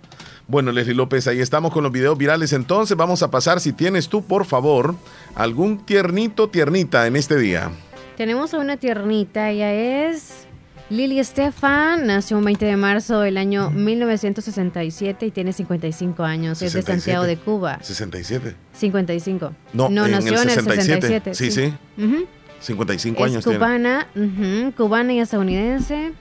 Bueno, 0.47 0.71
Leslie 0.74 0.93
López, 0.95 1.28
ahí 1.28 1.39
estamos 1.39 1.71
con 1.71 1.84
los 1.84 1.91
videos 1.93 2.17
virales. 2.17 2.52
Entonces 2.52 2.97
vamos 2.97 3.24
a 3.24 3.32
pasar, 3.32 3.62
si 3.62 3.71
tienes 3.71 4.10
tú, 4.10 4.24
por 4.26 4.45
favor, 4.45 4.95
algún 5.36 5.86
tiernito, 5.86 6.50
tiernita 6.50 7.08
en 7.08 7.15
este 7.15 7.38
día. 7.38 7.71
Tenemos 8.17 8.54
a 8.54 8.58
una 8.60 8.76
tiernita, 8.76 9.50
ella 9.50 9.71
es 10.10 10.45
Lili 10.89 11.19
Estefan, 11.19 12.06
nació 12.06 12.38
un 12.38 12.43
20 12.43 12.65
de 12.65 12.76
marzo 12.76 13.21
del 13.21 13.38
año 13.38 13.71
1967 13.71 15.26
y 15.26 15.32
tiene 15.32 15.54
55 15.54 16.24
años, 16.24 16.62
es 16.62 16.74
de 16.74 16.82
67. 16.82 17.02
Santiago 17.02 17.24
de 17.26 17.38
Cuba. 17.38 17.80
67. 17.82 18.56
55. 18.74 19.54
No, 19.74 19.88
en 19.88 19.93
nació 20.12 20.34
el 20.34 20.41
en 20.41 20.50
el 20.50 20.50
67. 20.50 21.02
67. 21.34 21.36
Sí, 21.36 21.52
sí. 21.52 21.74
Ujú. 22.04 22.26
55 22.62 23.26
Es 23.26 23.32
años 23.32 23.43
tiene. 23.43 23.58
cubana, 23.60 24.08
cubana 24.78 25.13
y 25.13 25.19
estadounidense. 25.19 26.13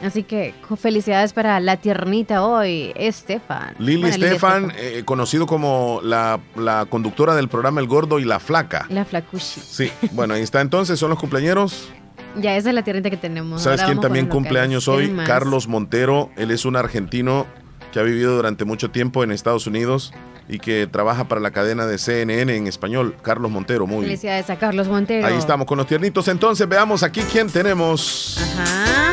Así 0.00 0.22
que 0.22 0.54
felicidades 0.78 1.34
para 1.34 1.60
la 1.60 1.76
tiernita 1.76 2.42
hoy, 2.42 2.92
Estefan. 2.96 3.74
Lili 3.78 4.00
Bueno, 4.00 4.14
Estefan, 4.14 4.72
eh, 4.78 5.02
conocido 5.04 5.46
como 5.46 6.00
la, 6.02 6.40
la 6.56 6.86
conductora 6.88 7.34
del 7.34 7.48
programa 7.48 7.82
El 7.82 7.86
Gordo 7.86 8.18
y 8.18 8.24
la 8.24 8.40
Flaca. 8.40 8.86
La 8.88 9.04
flacushi. 9.04 9.60
Sí, 9.60 9.92
bueno, 10.12 10.32
ahí 10.32 10.40
está 10.42 10.62
entonces, 10.62 10.98
son 10.98 11.10
los 11.10 11.18
cumpleaños. 11.18 11.90
Ya, 12.36 12.56
esa 12.56 12.68
es 12.68 12.76
la 12.76 12.82
tiernita 12.84 13.10
que 13.10 13.16
tenemos. 13.16 13.60
¿Sabes 13.60 13.80
Ahora 13.80 13.92
quién 13.92 14.00
también 14.00 14.26
cumple 14.26 14.60
años 14.60 14.84
¿Quién 14.84 15.18
hoy? 15.18 15.26
Carlos 15.26 15.66
Montero. 15.66 16.30
Él 16.36 16.52
es 16.52 16.64
un 16.64 16.76
argentino 16.76 17.44
que 17.92 17.98
ha 17.98 18.04
vivido 18.04 18.36
durante 18.36 18.64
mucho 18.64 18.92
tiempo 18.92 19.24
en 19.24 19.32
Estados 19.32 19.66
Unidos 19.66 20.12
y 20.50 20.58
que 20.58 20.88
trabaja 20.88 21.24
para 21.24 21.40
la 21.40 21.52
cadena 21.52 21.86
de 21.86 21.96
CNN 21.96 22.56
en 22.56 22.66
español. 22.66 23.14
Carlos 23.22 23.52
Montero, 23.52 23.86
muy 23.86 23.98
bien. 23.98 24.08
Felicidades 24.08 24.50
a 24.50 24.58
Carlos 24.58 24.88
Montero. 24.88 25.24
Ahí 25.24 25.36
estamos 25.36 25.64
con 25.64 25.78
los 25.78 25.86
tiernitos. 25.86 26.26
Entonces 26.26 26.68
veamos 26.68 27.04
aquí 27.04 27.22
quién 27.30 27.48
tenemos. 27.48 28.36
Ajá. 28.58 29.12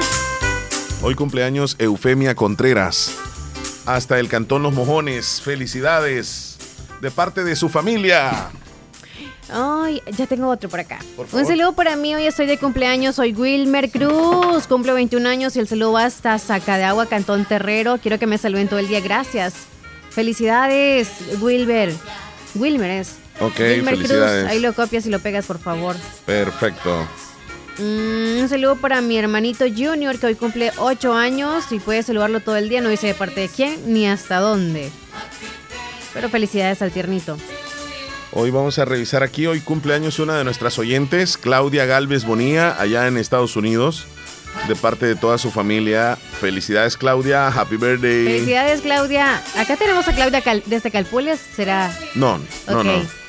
Hoy 1.04 1.14
cumpleaños 1.14 1.76
Eufemia 1.78 2.34
Contreras. 2.34 3.16
Hasta 3.86 4.20
el 4.20 4.30
Cantón 4.30 4.64
Los 4.64 4.74
Mojones. 4.74 5.40
Felicidades 5.40 6.58
de 7.02 7.12
parte 7.12 7.44
de 7.44 7.56
su 7.56 7.70
familia. 7.70 8.50
Ay, 9.50 10.02
ya 10.18 10.26
tengo 10.26 10.50
otro 10.50 10.70
por 10.70 10.80
acá. 10.80 10.98
Por 11.16 11.28
Un 11.32 11.46
saludo 11.46 11.74
para 11.74 11.96
mí, 11.96 12.16
hoy 12.16 12.26
estoy 12.26 12.48
de 12.48 12.58
cumpleaños, 12.58 13.16
soy 13.16 13.32
Wilmer 13.32 13.90
Cruz, 13.90 14.68
cumplo 14.68 14.94
21 14.94 15.30
años 15.30 15.56
y 15.56 15.60
el 15.60 15.70
saludo 15.70 15.94
va 15.94 16.04
hasta 16.04 16.38
Saca 16.38 16.78
de 16.78 16.84
Agua, 16.84 17.06
Cantón 17.06 17.46
Terrero. 17.46 17.98
Quiero 18.00 18.20
que 18.20 18.28
me 18.28 18.38
saluden 18.38 18.68
todo 18.68 18.80
el 18.80 18.90
día, 18.90 19.00
gracias. 19.00 19.54
Felicidades, 20.18 21.10
Wilber. 21.42 21.94
Wilmer 22.56 22.90
es. 22.90 23.18
Ok, 23.40 23.60
Wilmer 23.60 23.98
Cruz, 24.00 24.12
ahí 24.48 24.60
lo 24.60 24.74
copias 24.74 25.06
y 25.06 25.12
lo 25.12 25.20
pegas, 25.20 25.46
por 25.46 25.60
favor. 25.60 25.96
Perfecto. 26.26 27.08
Mm, 27.78 28.40
un 28.40 28.50
saludo 28.50 28.78
para 28.78 29.00
mi 29.02 29.16
hermanito 29.16 29.66
Junior, 29.66 30.18
que 30.18 30.26
hoy 30.26 30.34
cumple 30.34 30.72
8 30.78 31.14
años 31.14 31.72
y 31.72 31.78
puede 31.78 32.02
saludarlo 32.02 32.40
todo 32.40 32.56
el 32.56 32.68
día. 32.68 32.82
No 32.82 32.90
dice 32.90 33.06
de 33.06 33.14
parte 33.14 33.42
de 33.42 33.48
quién 33.48 33.94
ni 33.94 34.08
hasta 34.08 34.40
dónde. 34.40 34.90
Pero 36.16 36.30
felicidades 36.30 36.82
al 36.82 36.92
tiernito. 36.92 37.38
Hoy 38.32 38.50
vamos 38.50 38.80
a 38.80 38.86
revisar 38.86 39.22
aquí, 39.22 39.46
hoy 39.46 39.60
cumpleaños 39.60 40.18
una 40.18 40.36
de 40.36 40.44
nuestras 40.44 40.80
oyentes, 40.80 41.38
Claudia 41.38 41.86
Galvez 41.86 42.26
Bonilla, 42.26 42.76
allá 42.82 43.06
en 43.06 43.18
Estados 43.18 43.56
Unidos. 43.56 44.08
De 44.68 44.76
parte 44.76 45.06
de 45.06 45.16
toda 45.16 45.38
su 45.38 45.52
familia. 45.52 46.18
Felicidades, 46.40 46.98
Claudia. 46.98 47.48
Happy 47.48 47.78
birthday. 47.78 48.26
Felicidades, 48.26 48.82
Claudia. 48.82 49.42
Acá 49.58 49.76
tenemos 49.78 50.08
a 50.08 50.14
Claudia 50.14 50.42
Cal- 50.42 50.64
desde 50.66 50.92
Calpules. 50.92 51.40
¿Será? 51.56 51.92
No, 52.16 52.40
no. 52.68 52.84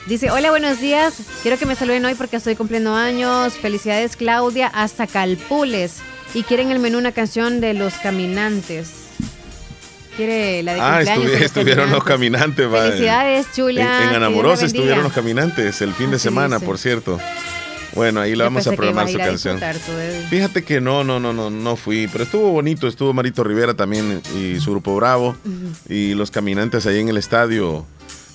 Dice, 0.06 0.30
hola, 0.30 0.50
buenos 0.50 0.80
días. 0.80 1.14
Quiero 1.42 1.58
que 1.58 1.66
me 1.66 1.74
saluden 1.74 2.04
hoy 2.04 2.14
porque 2.14 2.36
estoy 2.36 2.56
cumpliendo 2.56 2.94
años. 2.94 3.52
Felicidades, 3.54 4.16
Claudia, 4.16 4.68
hasta 4.68 5.06
Calpules. 5.06 5.96
Y 6.34 6.42
quieren 6.44 6.70
el 6.70 6.78
menú 6.78 6.98
una 6.98 7.12
canción 7.12 7.60
de 7.60 7.74
Los 7.74 7.94
Caminantes. 7.94 8.90
Quiere 10.16 10.62
la 10.62 10.74
de 10.74 10.80
Ah, 10.80 11.02
estuvi- 11.02 11.24
los 11.32 11.40
estuvieron 11.42 11.90
los 11.90 12.02
caminantes. 12.02 12.68
Felicidades, 12.68 13.46
Chulia. 13.54 13.82
En, 13.84 13.88
en 13.88 13.92
que 13.92 14.00
Dios 14.02 14.10
la 14.12 14.16
Anamoros 14.26 14.60
bendiga. 14.60 14.66
estuvieron 14.66 15.04
los 15.04 15.12
caminantes 15.12 15.80
el 15.80 15.94
fin 15.94 16.10
de 16.10 16.16
Así 16.16 16.24
semana, 16.24 16.56
dice. 16.56 16.66
por 16.66 16.78
cierto. 16.78 17.20
Bueno, 17.94 18.20
ahí 18.20 18.36
le 18.36 18.44
vamos 18.44 18.66
a 18.66 18.70
que 18.70 18.76
programar 18.76 19.08
su 19.08 19.16
a 19.16 19.24
canción. 19.24 19.60
Fíjate 20.28 20.62
que 20.62 20.80
no, 20.80 21.04
no, 21.04 21.18
no, 21.18 21.32
no, 21.32 21.50
no 21.50 21.76
fui, 21.76 22.08
pero 22.12 22.24
estuvo 22.24 22.50
bonito, 22.50 22.86
estuvo 22.86 23.12
Marito 23.12 23.42
Rivera 23.44 23.74
también 23.74 24.20
y 24.36 24.60
su 24.60 24.70
grupo 24.72 24.94
Bravo 24.96 25.36
y 25.88 26.14
los 26.14 26.30
caminantes 26.30 26.86
ahí 26.86 27.00
en 27.00 27.08
el 27.08 27.16
estadio 27.16 27.86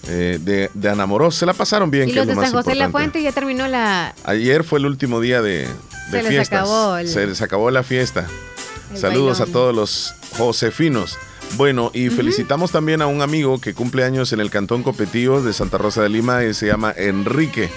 eh, 0.08 0.40
de, 0.42 0.70
de 0.74 0.90
Anamoros. 0.90 1.36
Se 1.36 1.46
la 1.46 1.54
pasaron 1.54 1.92
bien, 1.92 2.10
Y 2.10 2.14
que 2.14 2.18
los 2.20 2.24
es 2.24 2.30
de 2.30 2.36
lo 2.36 2.42
San 2.42 2.52
José 2.52 2.70
de 2.72 2.76
la 2.76 2.86
importante. 2.86 3.12
Fuente 3.12 3.24
ya 3.24 3.32
terminó 3.32 3.68
la... 3.68 4.14
Ayer 4.26 4.64
fue 4.64 4.80
el 4.80 4.86
último 4.88 5.22
día 5.22 5.42
de, 5.42 5.60
de 5.60 5.68
Se 6.12 6.18
les 6.24 6.28
fiestas. 6.28 6.60
acabó 6.62 6.98
el- 6.98 7.08
Se 7.08 7.28
les 7.28 7.42
acabó 7.42 7.72
la 7.72 7.84
fiesta. 7.84 8.28
El 8.92 8.98
Saludos 8.98 9.40
bailón. 9.40 9.50
a 9.50 9.54
todos 9.54 9.76
los 9.76 10.14
josefinos. 10.38 11.18
Bueno, 11.58 11.92
y 11.94 12.10
felicitamos 12.10 12.72
también 12.72 13.02
a 13.04 13.08
un 13.08 13.22
amigo 13.22 13.62
que 13.62 13.74
cumple 13.76 14.04
años 14.04 14.34
en 14.34 14.40
el 14.40 14.50
Cantón 14.50 14.82
Copetío 14.82 15.42
de 15.44 15.54
Santa 15.54 15.78
Rosa 15.78 16.02
de 16.02 16.10
Lima 16.10 16.44
y 16.44 16.54
se 16.56 16.66
llama 16.68 16.94
Enrique. 16.98 17.70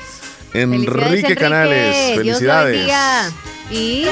Enrique, 0.54 1.36
Canales, 1.36 2.16
felicidades. 2.16 2.90
Y 3.70 4.06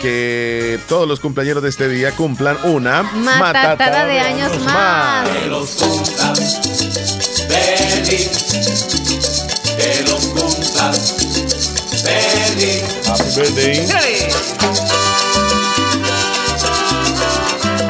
Que 0.00 0.78
todos 0.88 1.06
los 1.08 1.20
cumpleaños 1.20 1.62
de 1.62 1.68
este 1.68 1.88
día 1.88 2.12
cumplan 2.12 2.56
una 2.64 3.02
matatada 3.02 4.04
de 4.06 4.20
años 4.20 4.58
más. 4.64 5.28
Que 5.28 5.46
los 5.46 5.70
cumplas 5.70 6.40
feliz, 7.48 8.30
que 9.76 10.02
los 10.10 10.26
cumplas 10.26 11.14
feliz. 12.02 12.84
Happy 13.06 13.24
birthday. 13.36 13.86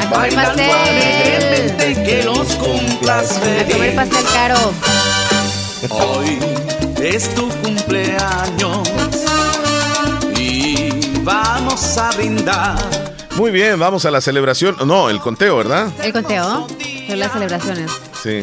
A 0.01 0.09
comer 0.11 0.35
pastel. 0.35 2.03
Que 2.05 2.23
los 2.25 2.47
cumplas 2.57 3.31
A 3.33 3.41
feliz. 3.41 3.73
comer 3.75 3.95
pastel 3.97 4.25
caro. 4.33 4.73
Hoy 5.91 6.39
es 7.05 7.35
tu 7.35 7.49
cumpleaños 7.63 8.89
y 10.39 10.89
vamos 11.23 11.99
a 11.99 12.11
brindar. 12.17 12.79
Muy 13.37 13.51
bien, 13.51 13.79
vamos 13.79 14.07
a 14.07 14.11
la 14.11 14.23
celebración. 14.23 14.77
No, 14.87 15.11
el 15.11 15.21
conteo, 15.21 15.59
¿verdad? 15.59 15.93
El 16.03 16.13
conteo. 16.15 16.67
Son 17.07 17.19
las 17.19 17.33
celebraciones. 17.33 17.91
Sí. 18.23 18.41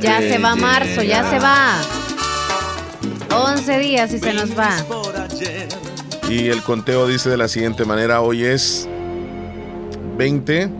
Ya 0.00 0.18
se 0.18 0.38
va 0.38 0.54
yeah. 0.54 0.56
marzo, 0.56 1.02
ya 1.02 1.30
se 1.30 1.38
va. 1.38 1.78
11 3.30 3.78
días 3.78 4.12
y 4.12 4.18
se 4.18 4.34
nos 4.34 4.58
va. 4.58 4.76
Y 6.28 6.48
el 6.48 6.62
conteo 6.62 7.06
dice 7.06 7.30
de 7.30 7.36
la 7.36 7.46
siguiente 7.46 7.84
manera, 7.84 8.20
hoy 8.20 8.44
es 8.44 8.88
20 10.16 10.70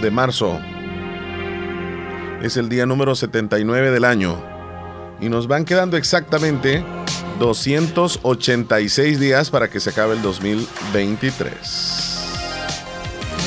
de 0.00 0.10
marzo. 0.12 0.60
Es 2.40 2.56
el 2.56 2.68
día 2.68 2.86
número 2.86 3.16
79 3.16 3.90
del 3.90 4.04
año. 4.04 4.49
Y 5.20 5.28
nos 5.28 5.46
van 5.46 5.64
quedando 5.64 5.96
exactamente 5.96 6.84
286 7.38 9.20
días 9.20 9.50
para 9.50 9.68
que 9.68 9.80
se 9.80 9.90
acabe 9.90 10.14
el 10.14 10.22
2023. 10.22 12.10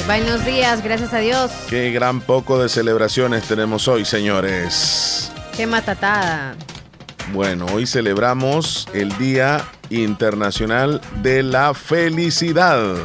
Van 0.07 0.25
los 0.25 0.45
días, 0.45 0.83
gracias 0.83 1.13
a 1.13 1.19
Dios. 1.19 1.51
Qué 1.69 1.91
gran 1.91 2.21
poco 2.21 2.61
de 2.61 2.69
celebraciones 2.69 3.43
tenemos 3.45 3.87
hoy, 3.87 4.03
señores. 4.05 5.31
Qué 5.55 5.65
matatada. 5.65 6.55
Bueno, 7.31 7.65
hoy 7.73 7.87
celebramos 7.87 8.87
el 8.93 9.17
Día 9.17 9.63
Internacional 9.89 10.99
de 11.21 11.41
la 11.41 11.73
Felicidad. 11.73 12.95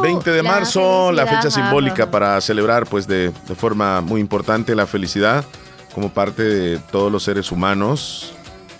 20 0.00 0.30
de 0.30 0.42
La 0.42 0.50
marzo, 0.50 1.12
la 1.12 1.26
fecha 1.26 1.50
simbólica 1.50 2.10
para 2.10 2.40
celebrar 2.40 2.86
pues 2.86 3.06
de, 3.06 3.30
de 3.30 3.54
forma 3.54 4.00
muy 4.00 4.20
importante 4.20 4.74
la 4.74 4.86
felicidad 4.86 5.44
como 5.94 6.10
parte 6.12 6.42
de 6.42 6.78
todos 6.90 7.10
los 7.12 7.22
seres 7.22 7.50
humanos. 7.52 8.32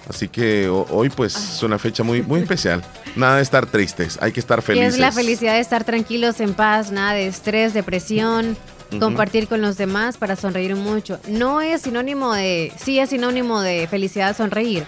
Así 0.09 0.29
que 0.29 0.69
ho- 0.69 0.87
hoy 0.91 1.09
pues 1.09 1.35
es 1.35 1.63
una 1.63 1.79
fecha 1.79 2.03
muy, 2.03 2.21
muy 2.23 2.41
especial. 2.41 2.83
Nada 3.17 3.37
de 3.37 3.43
estar 3.43 3.65
tristes, 3.67 4.19
hay 4.21 4.33
que 4.33 4.41
estar 4.41 4.61
felices. 4.61 4.95
es 4.95 5.01
la 5.01 5.13
felicidad 5.13 5.55
de 5.55 5.61
estar 5.61 5.85
tranquilos, 5.85 6.41
en 6.41 6.53
paz, 6.53 6.91
nada 6.91 7.13
de 7.15 7.27
estrés, 7.29 7.73
depresión, 7.73 8.57
compartir 9.01 9.49
con 9.49 9.61
los 9.63 9.77
demás 9.79 10.17
para 10.19 10.37
sonreír 10.37 10.77
mucho. 10.77 11.19
No 11.29 11.61
es 11.63 11.83
sinónimo 11.83 12.35
de, 12.35 12.73
sí 12.77 12.99
es 12.99 13.11
sinónimo 13.11 13.61
de 13.63 13.87
felicidad 13.91 14.37
sonreír. 14.37 14.85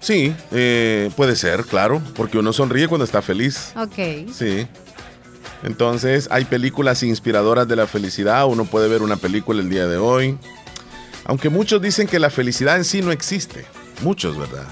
Sí, 0.00 0.32
eh, 0.52 1.10
puede 1.16 1.36
ser, 1.36 1.64
claro, 1.64 2.00
porque 2.14 2.38
uno 2.38 2.52
sonríe 2.52 2.88
cuando 2.88 3.04
está 3.04 3.20
feliz. 3.20 3.72
Ok. 3.76 4.30
Sí. 4.32 4.66
Entonces, 5.64 6.28
hay 6.30 6.44
películas 6.44 7.02
inspiradoras 7.02 7.66
de 7.66 7.76
la 7.76 7.86
felicidad. 7.86 8.46
Uno 8.46 8.64
puede 8.64 8.88
ver 8.88 9.02
una 9.02 9.16
película 9.16 9.60
el 9.60 9.68
día 9.68 9.86
de 9.86 9.96
hoy. 9.96 10.38
Aunque 11.28 11.48
muchos 11.50 11.80
dicen 11.80 12.08
que 12.08 12.18
la 12.18 12.30
felicidad 12.30 12.76
en 12.76 12.84
sí 12.84 13.00
no 13.02 13.12
existe. 13.12 13.64
Muchos, 14.02 14.36
¿verdad? 14.36 14.64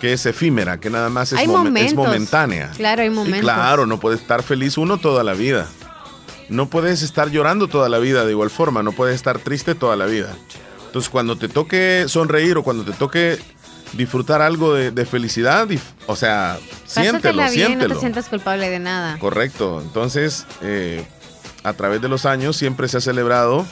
Que 0.00 0.12
es 0.12 0.26
efímera, 0.26 0.78
que 0.78 0.90
nada 0.90 1.08
más 1.08 1.32
es, 1.32 1.38
momen- 1.48 1.94
momentánea. 1.94 2.70
Claro, 2.76 3.02
hay 3.02 3.08
momentos. 3.10 3.40
claro, 3.40 3.86
no 3.86 3.98
puede 4.00 4.16
estar 4.16 4.42
feliz 4.42 4.76
uno 4.76 4.98
toda 4.98 5.22
la 5.24 5.32
vida. 5.32 5.66
No 6.48 6.66
puedes 6.68 7.02
estar 7.02 7.30
llorando 7.30 7.68
toda 7.68 7.88
la 7.88 7.98
vida 7.98 8.24
de 8.26 8.32
igual 8.32 8.50
forma. 8.50 8.82
No 8.82 8.92
puedes 8.92 9.14
estar 9.14 9.38
triste 9.38 9.74
toda 9.74 9.96
la 9.96 10.04
vida. 10.06 10.34
Entonces, 10.86 11.08
cuando 11.08 11.36
te 11.38 11.48
toque 11.48 12.04
sonreír 12.08 12.58
o 12.58 12.62
cuando 12.62 12.84
te 12.84 12.92
toque 12.92 13.38
disfrutar 13.92 14.42
algo 14.42 14.74
de, 14.74 14.90
de 14.90 15.06
felicidad, 15.06 15.68
o 16.06 16.16
sea, 16.16 16.58
siéntelo, 16.84 17.38
Pásatela 17.38 17.50
bien, 17.50 17.62
no 17.62 17.66
siéntelo. 17.68 17.94
te 17.94 18.00
sientas 18.00 18.28
culpable 18.28 18.68
de 18.70 18.78
nada. 18.80 19.18
Correcto. 19.18 19.80
Entonces, 19.82 20.46
eh, 20.62 21.06
a 21.62 21.72
través 21.74 22.02
de 22.02 22.08
los 22.08 22.26
años 22.26 22.56
siempre 22.56 22.88
se 22.88 22.96
ha 22.98 23.00
celebrado 23.00 23.64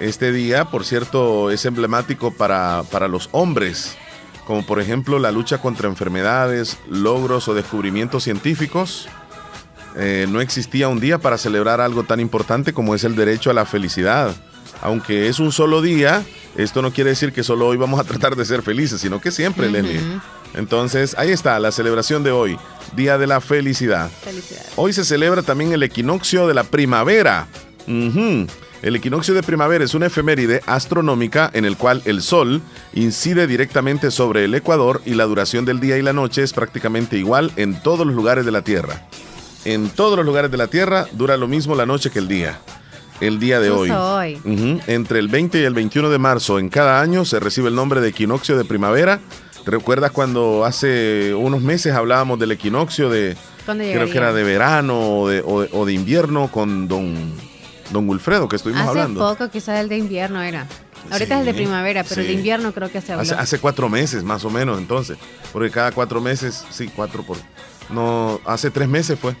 este 0.00 0.32
día. 0.32 0.64
Por 0.64 0.84
cierto, 0.84 1.50
es 1.50 1.64
emblemático 1.64 2.32
para, 2.32 2.82
para 2.90 3.06
los 3.06 3.28
hombres, 3.32 3.96
como 4.46 4.66
por 4.66 4.80
ejemplo 4.80 5.18
la 5.18 5.30
lucha 5.30 5.58
contra 5.58 5.88
enfermedades, 5.88 6.78
logros 6.88 7.46
o 7.48 7.54
descubrimientos 7.54 8.24
científicos. 8.24 9.08
Eh, 9.96 10.26
no 10.28 10.40
existía 10.40 10.88
un 10.88 11.00
día 11.00 11.18
para 11.18 11.36
celebrar 11.36 11.80
algo 11.80 12.04
tan 12.04 12.20
importante 12.20 12.72
como 12.72 12.94
es 12.94 13.04
el 13.04 13.16
derecho 13.16 13.50
a 13.50 13.54
la 13.54 13.66
felicidad. 13.66 14.34
Aunque 14.82 15.28
es 15.28 15.40
un 15.40 15.52
solo 15.52 15.82
día, 15.82 16.24
esto 16.56 16.80
no 16.80 16.92
quiere 16.92 17.10
decir 17.10 17.32
que 17.32 17.42
solo 17.42 17.66
hoy 17.66 17.76
vamos 17.76 18.00
a 18.00 18.04
tratar 18.04 18.34
de 18.34 18.44
ser 18.44 18.62
felices, 18.62 19.00
sino 19.00 19.20
que 19.20 19.30
siempre, 19.30 19.70
Leslie. 19.70 20.00
Entonces, 20.54 21.14
ahí 21.18 21.30
está 21.30 21.58
la 21.58 21.70
celebración 21.70 22.22
de 22.22 22.30
hoy, 22.30 22.58
Día 22.96 23.18
de 23.18 23.26
la 23.26 23.40
Felicidad. 23.40 24.10
Hoy 24.76 24.92
se 24.92 25.04
celebra 25.04 25.42
también 25.42 25.72
el 25.72 25.82
equinoccio 25.82 26.46
de 26.46 26.54
la 26.54 26.64
primavera. 26.64 27.46
El 28.82 28.96
equinoccio 28.96 29.34
de 29.34 29.42
primavera 29.42 29.84
es 29.84 29.92
una 29.94 30.06
efeméride 30.06 30.62
astronómica 30.66 31.50
en 31.52 31.66
el 31.66 31.76
cual 31.76 32.00
el 32.06 32.22
Sol 32.22 32.62
incide 32.94 33.46
directamente 33.46 34.10
sobre 34.10 34.44
el 34.46 34.54
Ecuador 34.54 35.02
y 35.04 35.14
la 35.14 35.24
duración 35.24 35.66
del 35.66 35.80
día 35.80 35.98
y 35.98 36.02
la 36.02 36.14
noche 36.14 36.42
es 36.42 36.54
prácticamente 36.54 37.18
igual 37.18 37.52
en 37.56 37.74
todos 37.82 38.06
los 38.06 38.14
lugares 38.16 38.46
de 38.46 38.52
la 38.52 38.62
Tierra. 38.62 39.06
En 39.66 39.90
todos 39.90 40.16
los 40.16 40.24
lugares 40.24 40.50
de 40.50 40.56
la 40.56 40.68
Tierra 40.68 41.06
dura 41.12 41.36
lo 41.36 41.46
mismo 41.46 41.74
la 41.74 41.84
noche 41.84 42.10
que 42.10 42.18
el 42.20 42.28
día. 42.28 42.58
El 43.20 43.38
día 43.38 43.60
de 43.60 43.70
hoy. 43.70 43.88
Entre 44.86 45.18
el 45.18 45.28
20 45.28 45.60
y 45.60 45.64
el 45.64 45.74
21 45.74 46.08
de 46.08 46.16
marzo 46.18 46.58
en 46.58 46.70
cada 46.70 47.02
año 47.02 47.26
se 47.26 47.38
recibe 47.38 47.68
el 47.68 47.74
nombre 47.74 48.00
de 48.00 48.08
equinoccio 48.08 48.56
de 48.56 48.64
primavera. 48.64 49.20
¿Te 49.62 49.70
recuerdas 49.72 50.10
cuando 50.10 50.64
hace 50.64 51.34
unos 51.34 51.60
meses 51.60 51.92
hablábamos 51.92 52.38
del 52.38 52.52
equinoccio 52.52 53.10
de, 53.10 53.36
¿Cuándo 53.66 53.84
creo 53.84 54.06
que 54.10 54.16
era 54.16 54.32
de 54.32 54.42
verano 54.42 55.18
o 55.20 55.28
de, 55.28 55.42
o 55.44 55.60
de- 55.60 55.68
o 55.72 55.84
de 55.84 55.92
invierno 55.92 56.48
con 56.50 56.88
don, 56.88 57.14
don 57.90 58.08
Wilfredo 58.08 58.48
que 58.48 58.56
estuvimos 58.56 58.82
Hace 58.82 58.90
hablando? 58.90 59.20
poco, 59.20 59.50
quizás 59.50 59.78
el 59.80 59.88
de 59.88 59.98
invierno 59.98 60.42
era. 60.42 60.66
Ahorita 61.10 61.34
es 61.34 61.40
el 61.40 61.46
de 61.46 61.54
primavera, 61.54 62.04
pero 62.04 62.20
el 62.20 62.26
de 62.26 62.32
invierno 62.34 62.72
creo 62.72 62.90
que 62.90 63.00
se 63.00 63.12
habló. 63.12 63.22
Hace, 63.22 63.34
hace 63.34 63.58
cuatro 63.58 63.88
meses 63.88 64.22
más 64.22 64.44
o 64.44 64.50
menos 64.50 64.78
entonces, 64.78 65.18
porque 65.52 65.70
cada 65.70 65.92
cuatro 65.92 66.20
meses, 66.20 66.64
sí, 66.70 66.90
cuatro 66.94 67.22
por... 67.22 67.36
No, 67.88 68.40
hace 68.44 68.70
tres 68.70 68.88
meses 68.88 69.18
fue. 69.18 69.34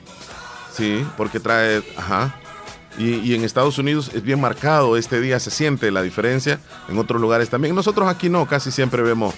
Sí, 0.74 1.06
porque 1.16 1.38
trae, 1.38 1.82
ajá. 1.96 2.34
Y, 2.98 3.16
y 3.16 3.34
en 3.34 3.44
Estados 3.44 3.78
Unidos 3.78 4.10
es 4.14 4.22
bien 4.22 4.40
marcado, 4.40 4.96
este 4.96 5.20
día 5.20 5.38
se 5.38 5.50
siente 5.50 5.90
la 5.90 6.02
diferencia, 6.02 6.58
en 6.88 6.98
otros 6.98 7.20
lugares 7.20 7.48
también. 7.50 7.74
Nosotros 7.74 8.08
aquí 8.08 8.28
no, 8.28 8.46
casi 8.46 8.70
siempre 8.70 9.02
vemos... 9.02 9.34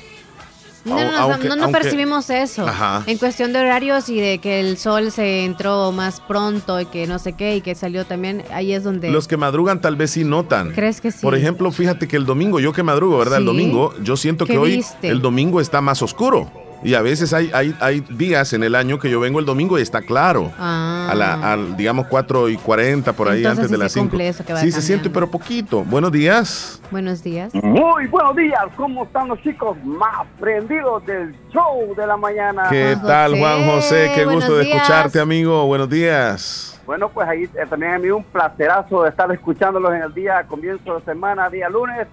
No, 0.85 0.97
no, 0.99 1.12
no, 1.12 1.18
aunque- 1.18 1.49
no, 1.49 1.57
no 1.57 1.64
aunque- 1.64 1.81
percibimos 1.81 2.29
eso. 2.31 2.66
Ajá. 2.66 3.05
En 3.07 3.18
cuestión 3.18 3.53
de 3.53 3.61
horarios 3.61 4.09
y 4.09 4.21
de 4.21 4.38
que 4.38 4.61
el 4.61 4.77
sol 4.79 5.12
se 5.12 5.45
entró 5.45 5.92
más 5.92 6.21
pronto 6.21 6.81
y 6.81 6.87
que 6.87 7.07
no 7.07 7.18
sé 7.18 7.35
qué 7.35 7.57
y 7.57 7.61
que 7.61 7.75
salió 7.75 8.05
también, 8.05 8.42
ahí 8.53 8.73
es 8.73 8.83
donde... 8.83 9.11
Los 9.11 9.29
que 9.29 9.37
madrugan 9.37 9.81
tal 9.81 9.97
vez 9.97 10.11
sí 10.12 10.25
notan. 10.25 10.73
¿Crees 10.73 11.01
que 11.01 11.12
sí? 11.12 11.18
Por 11.23 11.35
ejemplo, 11.37 11.71
fíjate 11.71 12.09
que 12.09 12.16
el 12.16 12.27
domingo, 12.27 12.59
yo 12.61 12.73
que 12.73 12.83
madrugo, 12.83 13.18
¿verdad? 13.18 13.38
El 13.38 13.45
domingo, 13.45 13.95
yo 14.03 14.16
siento 14.16 14.45
¿Qué 14.47 14.55
que 14.55 14.59
hoy 14.59 14.77
viste? 14.77 15.09
el 15.09 15.21
domingo 15.21 15.61
está 15.61 15.81
más 15.81 16.03
oscuro. 16.03 16.51
Y 16.85 16.95
a 16.95 17.03
veces 17.03 17.33
hay, 17.33 17.51
hay, 17.55 17.77
hay 17.81 18.01
días 18.01 18.53
en 18.55 18.64
el 18.64 18.75
año 18.75 18.99
que 18.99 19.09
yo 19.09 19.21
vengo 19.21 19.38
el 19.38 19.45
domingo 19.47 19.79
y 19.79 19.83
está 19.83 20.03
claro. 20.03 20.51
Ah. 20.59 21.09
A 21.11 21.14
la, 21.14 21.53
al, 21.53 21.77
digamos, 21.77 22.07
4 22.09 22.49
y 22.49 22.57
40 22.57 23.12
por 23.12 23.29
ahí 23.29 23.38
Entonces 23.38 23.59
antes 23.59 23.71
de 23.71 23.79
las 23.79 23.92
se 23.92 24.01
5. 24.01 24.11
cumple 24.11 24.29
eso 24.29 24.45
que 24.45 24.53
va 24.53 24.59
Sí, 24.61 24.73
se 24.73 24.83
siente, 24.83 25.05
cambiando. 25.05 25.31
pero 25.31 25.31
poquito. 25.45 25.85
Buenos 25.85 26.11
días. 26.11 26.81
Buenos 26.90 27.23
días. 27.23 27.55
Muy 27.55 28.07
buenos 28.09 28.35
días, 28.37 28.61
¿cómo 28.77 29.05
están 29.05 29.29
los 29.29 29.40
chicos 29.42 29.77
más 29.85 30.27
prendidos 30.40 31.05
del 31.07 31.35
show 31.53 31.95
de 31.97 32.07
la 32.07 32.16
mañana? 32.16 32.64
¿Qué 32.68 32.97
tal, 33.07 33.38
Juan 33.38 33.64
José? 33.64 34.11
Qué 34.14 34.25
buenos 34.25 34.42
gusto 34.45 34.57
de 34.57 34.64
días. 34.64 34.77
escucharte, 34.77 35.21
amigo. 35.21 35.66
Buenos 35.66 35.88
días. 35.88 36.81
Bueno, 36.85 37.09
pues 37.11 37.29
ahí 37.29 37.45
eh, 37.45 37.66
también 37.71 37.95
a 37.95 37.99
mí 38.01 38.11
un 38.11 38.25
placerazo 38.25 39.05
de 39.05 39.11
estar 39.11 39.31
escuchándolos 39.33 39.95
en 39.95 40.03
el 40.03 40.12
día, 40.12 40.45
comienzo 40.49 40.99
de 40.99 41.05
semana, 41.05 41.49
día 41.49 41.68
lunes, 41.68 42.09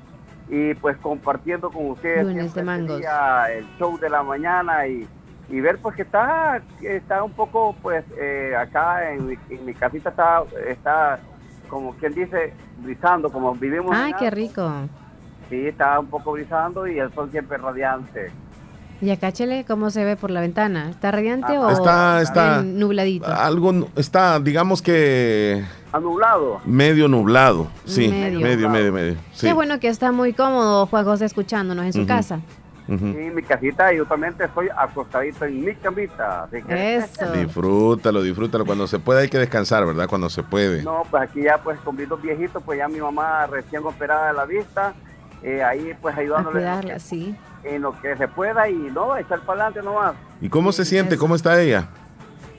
y 0.49 0.73
pues 0.75 0.97
compartiendo 0.97 1.69
con 1.69 1.91
ustedes 1.91 2.25
Lunes 2.25 2.51
siempre 2.51 2.61
de 2.61 2.65
mangos. 2.65 2.89
este 2.91 3.01
día, 3.01 3.45
el 3.53 3.65
show 3.77 3.97
de 3.99 4.09
la 4.09 4.23
mañana 4.23 4.87
y, 4.87 5.07
y 5.49 5.61
ver 5.61 5.77
pues 5.79 5.95
que 5.95 6.01
está, 6.03 6.61
está 6.81 7.23
un 7.23 7.31
poco 7.31 7.75
pues 7.81 8.03
eh, 8.19 8.55
acá 8.57 9.11
en 9.13 9.27
mi, 9.27 9.35
en 9.49 9.65
mi 9.65 9.73
casita 9.73 10.09
está, 10.09 10.43
está 10.67 11.19
como 11.69 11.93
quien 11.93 12.13
dice, 12.15 12.53
brisando, 12.81 13.31
como 13.31 13.53
vivimos 13.53 13.95
Ay, 13.95 14.11
en 14.11 14.17
qué 14.17 14.29
rico. 14.31 14.71
Sí, 15.49 15.67
está 15.67 15.99
un 15.99 16.07
poco 16.07 16.31
brisando 16.31 16.87
y 16.87 16.97
el 16.99 17.13
sol 17.13 17.29
siempre 17.31 17.57
radiante. 17.57 18.31
Y 19.01 19.11
acá, 19.11 19.31
Chele, 19.31 19.63
¿cómo 19.65 19.91
se 19.91 20.03
ve 20.03 20.17
por 20.17 20.29
la 20.29 20.41
ventana? 20.41 20.89
¿Está 20.89 21.11
radiante 21.11 21.57
o 21.57 21.69
Está, 21.69 22.21
está. 22.21 22.61
nubladito? 22.63 23.27
Algo 23.27 23.87
está, 23.95 24.39
digamos 24.39 24.81
que 24.81 25.63
Anublado. 25.91 26.61
medio 26.65 27.07
nublado. 27.07 27.67
Sí, 27.85 28.07
Medio. 28.09 28.39
medio, 28.39 28.69
medio, 28.69 28.91
medio. 28.93 29.13
Sí. 29.33 29.47
Qué 29.47 29.53
bueno 29.53 29.79
que 29.79 29.87
está 29.87 30.11
muy 30.11 30.33
cómodo 30.33 30.85
Juan 30.85 31.03
José 31.05 31.25
escuchándonos 31.25 31.85
en 31.85 31.93
su 31.93 32.05
casa. 32.05 32.39
Sí, 32.87 32.95
mi 32.95 33.43
casita 33.43 33.93
y 33.93 33.97
yo 33.97 34.05
también 34.07 34.33
estoy 34.39 34.67
acostadito 34.75 35.45
en 35.45 35.63
mi 35.63 35.75
camita. 35.75 36.45
Así 36.45 36.63
que, 36.63 36.95
Eso. 36.95 37.31
Disfrútalo, 37.33 38.23
disfrútalo. 38.23 38.65
Cuando 38.65 38.87
se 38.87 38.97
puede 38.97 39.21
hay 39.21 39.29
que 39.29 39.37
descansar, 39.37 39.85
¿verdad? 39.85 40.07
Cuando 40.09 40.27
se 40.27 40.41
puede. 40.41 40.81
No, 40.81 41.03
pues 41.11 41.21
aquí 41.21 41.43
ya 41.43 41.59
pues 41.59 41.79
con 41.81 41.95
mis 41.95 42.09
dos 42.09 42.19
viejitos, 42.19 42.63
pues 42.63 42.79
ya 42.79 42.87
mi 42.87 42.99
mamá 42.99 43.45
recién 43.45 43.83
operada 43.85 44.29
de 44.29 44.33
la 44.33 44.45
vista, 44.45 44.93
eh, 45.43 45.61
ahí 45.61 45.93
pues 46.01 46.17
A 46.17 46.21
ayudándole 46.21 46.61
en 46.61 46.65
lo, 46.65 46.71
cuidarla, 46.71 46.99
sí. 46.99 47.35
en 47.63 47.81
lo 47.83 48.01
que 48.01 48.17
se 48.17 48.27
pueda 48.27 48.67
y 48.67 48.73
no, 48.73 49.15
echar 49.17 49.39
para 49.41 49.65
adelante 49.65 49.83
nomás. 49.87 50.15
¿Y 50.41 50.49
cómo 50.49 50.71
se 50.71 50.83
siente? 50.83 51.15
¿Cómo 51.15 51.35
está 51.35 51.61
ella? 51.61 51.89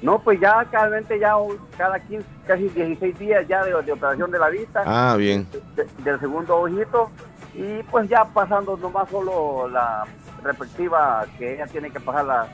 No, 0.02 0.18
pues 0.20 0.40
ya 0.40 0.62
realmente 0.64 1.18
ya 1.18 1.34
cada 1.76 1.98
15, 2.00 2.24
casi 2.46 2.68
16 2.70 3.18
días 3.18 3.46
ya 3.48 3.62
de, 3.64 3.70
de 3.82 3.92
operación 3.92 4.30
de 4.30 4.38
la 4.38 4.48
vista, 4.48 4.82
Ah, 4.86 5.14
bien. 5.18 5.46
de- 5.76 5.86
del 6.02 6.18
segundo 6.20 6.56
ojito, 6.56 7.10
y 7.54 7.82
pues 7.90 8.08
ya 8.08 8.24
pasando 8.24 8.76
nomás 8.76 9.10
solo 9.10 9.68
la 9.68 10.04
respectiva 10.42 11.26
que 11.38 11.54
ella 11.54 11.66
tiene 11.66 11.90
que 11.90 12.00
pasar 12.00 12.24
la, 12.24 12.48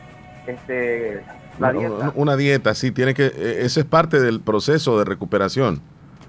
este, 0.47 1.25
la 1.61 1.73
dieta. 1.73 2.13
Una 2.17 2.37
dieta, 2.37 2.75
sí, 2.75 2.91
tiene 2.91 3.15
que, 3.15 3.27
eh, 3.27 3.59
eso 3.61 3.79
es 3.81 3.87
parte 3.87 4.21
del 4.21 4.41
proceso 4.41 4.99
de 4.99 5.05
recuperación. 5.05 5.81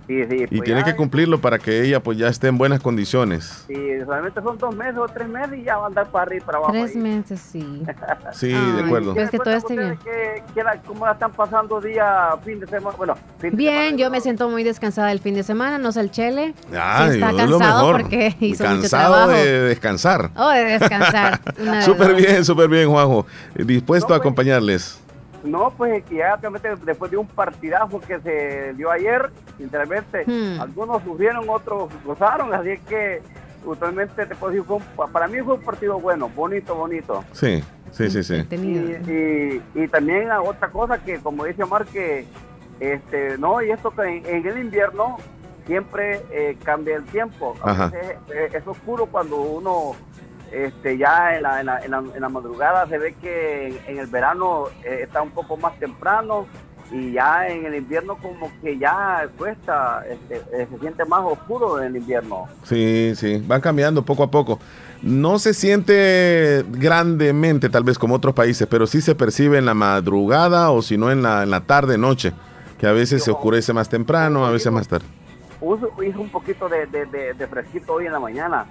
Sí, 0.08 0.24
sí, 0.30 0.36
Y 0.44 0.48
pues 0.48 0.64
tiene 0.64 0.80
ya- 0.80 0.86
que 0.86 0.96
cumplirlo 0.96 1.40
para 1.42 1.60
que 1.60 1.82
ella 1.84 2.02
pues 2.02 2.18
ya 2.18 2.30
esté 2.30 2.48
en 2.48 2.58
buenas 2.58 2.80
condiciones. 2.80 3.66
Sí, 3.68 3.76
solamente 4.06 4.42
son 4.42 4.58
dos 4.58 4.74
meses 4.74 4.98
o 4.98 5.06
tres 5.08 5.28
meses 5.28 5.60
y 5.60 5.64
ya 5.64 5.76
va 5.78 5.84
a 5.84 5.88
andar 5.88 6.08
para 6.08 6.24
arriba 6.24 6.44
y 6.44 6.46
para 6.46 6.58
abajo. 6.60 6.72
Tres 6.72 6.96
ahí. 6.96 7.02
meses, 7.02 7.42
sí. 7.42 7.84
Sí, 8.34 8.54
Ay, 8.54 8.72
de 8.72 8.84
acuerdo. 8.84 9.14
Pues 9.14 9.30
que 9.30 9.38
todo 9.38 9.54
esté 9.54 9.76
bien. 9.76 10.00
¿Qué, 10.04 10.44
qué 10.54 10.64
la- 10.64 10.78
¿Cómo 10.86 11.06
la 11.06 11.12
están 11.12 11.32
pasando 11.34 11.82
día, 11.82 12.30
fin 12.46 12.60
de 12.60 12.68
semana? 12.68 12.96
Bueno, 12.98 13.16
fin 13.40 13.52
de 13.52 13.58
Bien, 13.58 13.98
yo 13.98 14.10
me 14.10 14.22
siento 14.22 14.48
muy 14.50 14.64
descansada 14.64 15.12
el 15.12 15.20
fin 15.20 15.34
de 15.36 15.44
semana, 15.44 15.78
no 15.78 15.92
sé 15.92 16.00
el 16.00 16.12
Chele. 16.12 16.54
Ay, 16.72 17.10
sí 17.10 17.14
está 17.16 17.30
es 17.32 17.50
lo 17.50 17.58
cansado 17.60 17.86
mejor. 17.88 18.02
porque 18.04 18.28
hizo 18.40 18.64
mucho 18.64 18.80
Cansado 18.82 19.14
trabajo. 19.14 19.32
de 19.34 19.62
descansar. 19.64 20.32
Oh, 20.38 20.50
de 20.52 20.64
descansar. 20.66 21.42
Súper 21.84 22.16
bien, 22.16 22.46
súper 22.46 22.70
bien, 22.70 22.88
Juanjo. 22.90 23.26
Eh, 23.56 23.64
Dispuesto 23.66 24.14
a 24.14 24.18
acompañarles. 24.18 25.00
No, 25.44 25.72
pues 25.78 26.04
que 26.06 26.16
ya 26.16 26.36
realmente 26.36 26.76
después 26.84 27.12
de 27.12 27.18
un 27.18 27.28
partidazo 27.28 28.00
que 28.02 28.20
se 28.20 28.74
dio 28.74 28.92
ayer, 28.92 29.30
sinceramente, 29.58 30.24
Hmm. 30.26 30.60
algunos 30.60 31.04
sufrieron, 31.04 31.46
otros 31.48 31.90
gozaron, 32.04 32.54
así 32.54 32.72
es 32.72 32.80
que 32.82 33.22
usualmente 33.66 34.26
te 34.26 34.36
puedo 34.36 34.52
decir, 34.54 34.66
fue 34.66 34.78
un- 34.78 35.12
para 35.12 35.28
mí 35.28 35.40
fue 35.42 35.56
un 35.56 35.62
partido 35.62 36.00
bueno, 36.00 36.30
bonito, 36.36 36.76
bonito. 36.76 37.24
Sí, 37.34 37.64
sí, 37.92 38.10
sí, 38.10 38.24
sí. 38.24 38.46
Y, 38.52 39.12
y, 39.12 39.64
y 39.84 39.88
también 39.88 40.32
a 40.32 40.42
otra 40.42 40.70
cosa 40.70 40.98
que, 41.04 41.20
como 41.20 41.46
dice 41.46 41.64
Omar, 41.64 41.86
que 41.86 42.26
este, 42.80 43.38
no, 43.38 43.62
y 43.62 43.72
esto 43.72 43.92
que 43.92 44.02
en, 44.04 44.26
en 44.26 44.46
el 44.48 44.58
invierno 44.60 45.18
siempre 45.66 46.22
eh, 46.32 46.58
cambia 46.64 46.96
el 46.96 47.04
tiempo. 47.06 47.56
A 47.62 47.72
Ajá. 47.72 47.88
veces, 47.90 48.18
eh, 48.34 48.50
es 48.54 48.66
oscuro 48.68 49.06
cuando 49.08 49.36
uno 49.38 49.94
este, 50.52 50.98
ya 50.98 51.36
en 51.36 51.44
la, 51.44 51.60
en, 51.60 51.66
la, 51.66 51.84
en, 51.84 51.92
la, 51.92 51.98
en 51.98 52.22
la 52.22 52.30
madrugada 52.30 52.88
se 52.88 52.98
ve 52.98 53.16
que 53.22 53.68
en, 53.68 53.80
en 53.88 54.00
el 54.00 54.08
verano 54.08 54.66
eh, 54.84 55.00
está 55.04 55.22
un 55.22 55.32
poco 55.32 55.58
más 55.58 55.78
temprano 55.80 56.48
y 56.92 57.12
ya 57.12 57.48
en 57.48 57.66
el 57.66 57.76
invierno 57.76 58.18
como 58.18 58.50
que 58.62 58.78
ya 58.78 59.28
cuesta, 59.38 60.06
este, 60.10 60.36
eh, 60.54 60.68
se 60.72 60.80
siente 60.80 61.04
más 61.06 61.22
oscuro 61.22 61.80
en 61.82 61.88
el 61.88 61.98
invierno. 61.98 62.46
Sí, 62.64 63.14
sí, 63.16 63.44
van 63.46 63.60
cambiando 63.60 64.04
poco 64.04 64.24
a 64.24 64.32
poco. 64.32 64.60
No 65.02 65.38
se 65.38 65.54
siente 65.54 66.64
grandemente, 66.70 67.70
tal 67.70 67.84
vez 67.84 68.00
como 68.00 68.16
otros 68.16 68.34
países, 68.34 68.68
pero 68.68 68.88
sí 68.88 69.02
se 69.02 69.16
percibe 69.16 69.58
en 69.58 69.66
la 69.66 69.74
madrugada 69.74 70.72
o 70.72 70.82
si 70.82 70.98
no 70.98 71.12
en 71.12 71.24
la, 71.24 71.44
en 71.44 71.52
la 71.52 71.62
tarde, 71.62 71.98
noche, 71.98 72.32
que 72.80 72.88
a 72.88 72.94
veces 72.94 73.24
se 73.24 73.32
oscurece 73.32 73.74
más 73.74 73.90
temprano, 73.90 74.46
a 74.46 74.52
veces 74.52 74.72
más 74.72 74.88
tarde. 74.88 75.06
Hizo 75.60 76.22
un 76.22 76.30
poquito 76.30 76.70
de, 76.70 76.86
de, 76.86 77.06
de, 77.08 77.34
de 77.34 77.48
fresquito 77.48 77.94
hoy 77.94 78.06
en 78.06 78.14
la 78.14 78.20
mañana. 78.20 78.66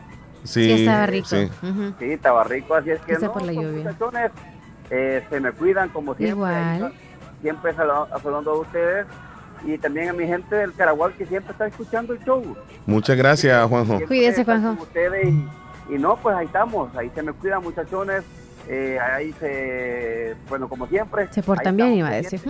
Sí, 0.46 0.64
Sí, 0.64 0.72
estaba 0.84 1.06
rico. 1.06 1.26
sí. 1.28 1.50
Estaba 2.00 2.44
rico, 2.44 2.74
así 2.74 2.90
es 2.90 3.00
que 3.00 3.14
Quizá 3.14 3.26
no, 3.26 3.32
por 3.32 3.42
la 3.42 3.52
estos 3.52 3.64
lluvia. 3.66 3.84
muchachones, 3.84 4.30
eh, 4.90 5.24
se 5.28 5.40
me 5.40 5.52
cuidan 5.52 5.88
como 5.90 6.14
siempre. 6.14 6.30
Igual. 6.30 6.92
Siempre 7.42 7.74
salu- 7.74 8.08
saludando 8.22 8.50
a 8.52 8.58
ustedes 8.60 9.06
y 9.64 9.78
también 9.78 10.08
a 10.08 10.12
mi 10.12 10.26
gente 10.26 10.54
del 10.56 10.72
Caragual 10.74 11.12
que 11.14 11.26
siempre 11.26 11.52
está 11.52 11.66
escuchando 11.66 12.12
el 12.12 12.20
show. 12.24 12.56
Muchas 12.86 13.16
gracias, 13.16 13.68
Juanjo. 13.68 14.00
Cuídese, 14.06 14.40
están 14.42 14.62
Juanjo. 14.62 14.82
ustedes 14.84 15.28
y, 15.28 15.94
y 15.94 15.98
no, 15.98 16.16
pues 16.16 16.36
ahí 16.36 16.46
estamos, 16.46 16.94
ahí 16.96 17.10
se 17.14 17.22
me 17.22 17.32
cuidan 17.32 17.62
muchachones, 17.62 18.22
eh, 18.68 18.98
ahí 19.00 19.32
se, 19.38 20.34
bueno, 20.48 20.68
como 20.68 20.86
siempre. 20.86 21.28
Se 21.32 21.42
portan 21.42 21.76
bien, 21.76 21.94
iba 21.94 22.08
a 22.08 22.12
decir. 22.14 22.40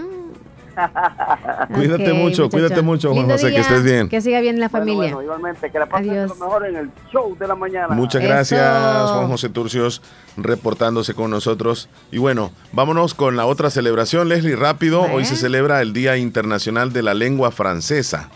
Cuídate 1.74 2.12
mucho, 2.12 2.42
muchacho. 2.44 2.50
cuídate 2.50 2.82
mucho, 2.82 3.08
Juan 3.08 3.20
Lindo 3.20 3.34
José, 3.34 3.50
que 3.50 3.60
estés 3.60 3.82
bien. 3.82 4.08
Que 4.08 4.20
siga 4.20 4.40
bien 4.40 4.60
la 4.60 4.68
familia. 4.68 4.96
bueno, 4.96 5.22
igualmente, 5.22 5.70
que 5.70 5.78
la 5.78 5.86
pasen 5.86 6.10
Adiós. 6.10 6.28
lo 6.38 6.46
mejor 6.46 6.66
en 6.66 6.76
el 6.76 6.90
show 7.10 7.36
de 7.38 7.48
la 7.48 7.54
mañana. 7.54 7.88
Muchas 7.94 8.22
Eso. 8.22 8.28
gracias, 8.30 9.10
Juan 9.10 9.28
José 9.28 9.48
Turcios, 9.48 10.02
reportándose 10.36 11.14
con 11.14 11.30
nosotros. 11.30 11.88
Y 12.10 12.18
bueno, 12.18 12.52
vámonos 12.72 13.14
con 13.14 13.36
la 13.36 13.46
otra 13.46 13.70
celebración, 13.70 14.28
Leslie, 14.28 14.56
rápido. 14.56 15.02
Hoy 15.02 15.24
se 15.24 15.36
celebra 15.36 15.80
el 15.80 15.92
Día 15.92 16.16
Internacional 16.18 16.92
de 16.92 17.02
la 17.02 17.14
Lengua 17.14 17.50
Francesa, 17.50 18.28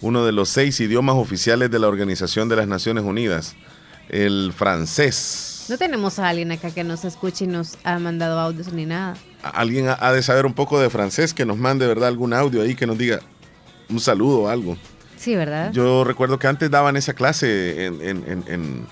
uno 0.00 0.24
de 0.24 0.32
los 0.32 0.48
seis 0.48 0.80
idiomas 0.80 1.14
oficiales 1.16 1.70
de 1.70 1.78
la 1.78 1.88
Organización 1.88 2.48
de 2.48 2.56
las 2.56 2.66
Naciones 2.66 3.04
Unidas, 3.04 3.54
el 4.08 4.52
francés. 4.52 5.66
No 5.68 5.78
tenemos 5.78 6.18
a 6.18 6.28
alguien 6.28 6.50
acá 6.50 6.72
que 6.72 6.82
nos 6.82 7.04
escuche 7.04 7.44
y 7.44 7.48
nos 7.48 7.78
ha 7.84 7.98
mandado 8.00 8.40
audios 8.40 8.72
ni 8.72 8.84
nada. 8.84 9.14
Alguien 9.42 9.88
ha- 9.88 10.12
de 10.12 10.22
saber 10.22 10.46
un 10.46 10.54
poco 10.54 10.80
de 10.80 10.88
francés, 10.90 11.34
que 11.34 11.44
nos 11.44 11.56
mande, 11.58 11.86
¿verdad?, 11.86 12.08
algún 12.08 12.32
audio 12.32 12.62
ahí, 12.62 12.74
que 12.74 12.86
nos 12.86 12.96
diga 12.98 13.20
un 13.88 14.00
saludo 14.00 14.42
o 14.42 14.48
algo. 14.48 14.76
Sí, 15.16 15.34
¿verdad? 15.36 15.72
Yo 15.72 16.04
recuerdo 16.04 16.38
que 16.38 16.46
antes 16.46 16.70
daban 16.70 16.96
esa 16.96 17.12
clase 17.14 17.86
en, 17.86 18.00
en- 18.00 18.24
en- 18.48 18.86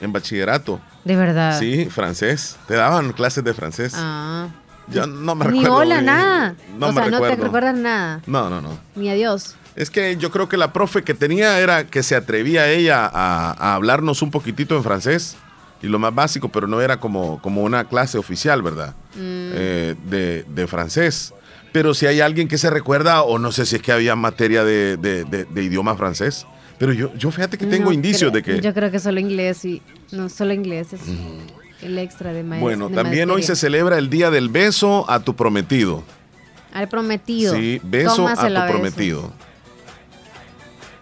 en- 0.00 0.12
bachillerato. 0.12 0.80
De 1.04 1.14
verdad. 1.16 1.58
Sí, 1.58 1.86
francés. 1.86 2.56
Te 2.66 2.74
daban 2.74 3.12
clases 3.12 3.42
de 3.44 3.54
francés. 3.54 3.92
Ah. 3.96 4.48
Yo 4.88 5.06
no 5.06 5.34
me 5.36 5.44
Ni 5.46 5.58
recuerdo. 5.60 5.76
hola, 5.76 5.94
bien. 5.96 6.06
nada. 6.06 6.54
No 6.76 6.86
o 6.88 6.92
me 6.92 7.00
sea, 7.00 7.10
no 7.10 7.18
te 7.18 7.22
recuerdo. 7.24 7.44
recuerdas 7.44 7.74
nada. 7.76 8.20
No, 8.26 8.50
no, 8.50 8.60
no. 8.60 8.78
Ni 8.96 9.08
adiós. 9.10 9.54
Es 9.76 9.90
que 9.90 10.16
yo 10.16 10.30
creo 10.32 10.48
que 10.48 10.56
la 10.56 10.72
profe 10.72 11.02
que 11.02 11.14
tenía 11.14 11.58
era 11.60 11.84
que 11.86 12.02
se 12.02 12.14
atrevía 12.16 12.68
ella 12.68 13.06
a, 13.06 13.52
a 13.52 13.74
hablarnos 13.74 14.20
un 14.22 14.30
poquitito 14.32 14.76
en 14.76 14.82
francés 14.82 15.36
y 15.82 15.88
lo 15.88 15.98
más 15.98 16.14
básico, 16.14 16.48
pero 16.48 16.66
no 16.66 16.80
era 16.80 16.98
como, 17.00 17.40
como 17.42 17.62
una 17.62 17.84
clase 17.88 18.16
oficial, 18.18 18.62
¿verdad? 18.62 18.94
Mm. 19.14 19.18
Eh, 19.54 19.94
de, 20.08 20.44
de 20.48 20.66
francés. 20.66 21.34
Pero 21.72 21.94
si 21.94 22.06
hay 22.06 22.20
alguien 22.20 22.48
que 22.48 22.58
se 22.58 22.70
recuerda, 22.70 23.22
o 23.22 23.38
no 23.38 23.50
sé 23.50 23.66
si 23.66 23.76
es 23.76 23.82
que 23.82 23.92
había 23.92 24.14
materia 24.14 24.62
de, 24.64 24.96
de- 24.96 25.24
de- 25.24 25.44
de 25.46 25.62
idioma 25.62 25.96
francés, 25.96 26.46
pero 26.78 26.92
yo, 26.92 27.14
yo 27.14 27.30
fíjate 27.30 27.56
que 27.58 27.66
tengo 27.66 27.86
No 27.86 27.92
indicios 27.92 28.30
creo. 28.30 28.42
de 28.42 28.42
que... 28.42 28.60
Yo 28.60 28.74
creo 28.74 28.90
que 28.90 28.98
solo 28.98 29.20
inglés 29.20 29.64
y. 29.64 29.80
No, 30.10 30.28
solo 30.28 30.52
inglés 30.52 30.92
es 30.92 31.00
el 31.80 31.96
extra 31.98 32.32
de 32.32 32.42
maestro. 32.42 32.60
Bueno, 32.64 32.88
también 32.90 33.30
hoy 33.30 33.42
se 33.42 33.56
celebra 33.56 33.98
el 33.98 34.10
Día 34.10 34.30
del 34.30 34.48
Beso 34.50 35.08
a 35.10 35.20
tu 35.20 35.34
prometido. 35.34 36.02
Al 36.74 36.88
prometido. 36.88 37.54
Sí, 37.54 37.80
beso 37.84 38.26
a 38.28 38.34
tu 38.34 38.42
beso. 38.42 38.66
prometido. 38.66 39.32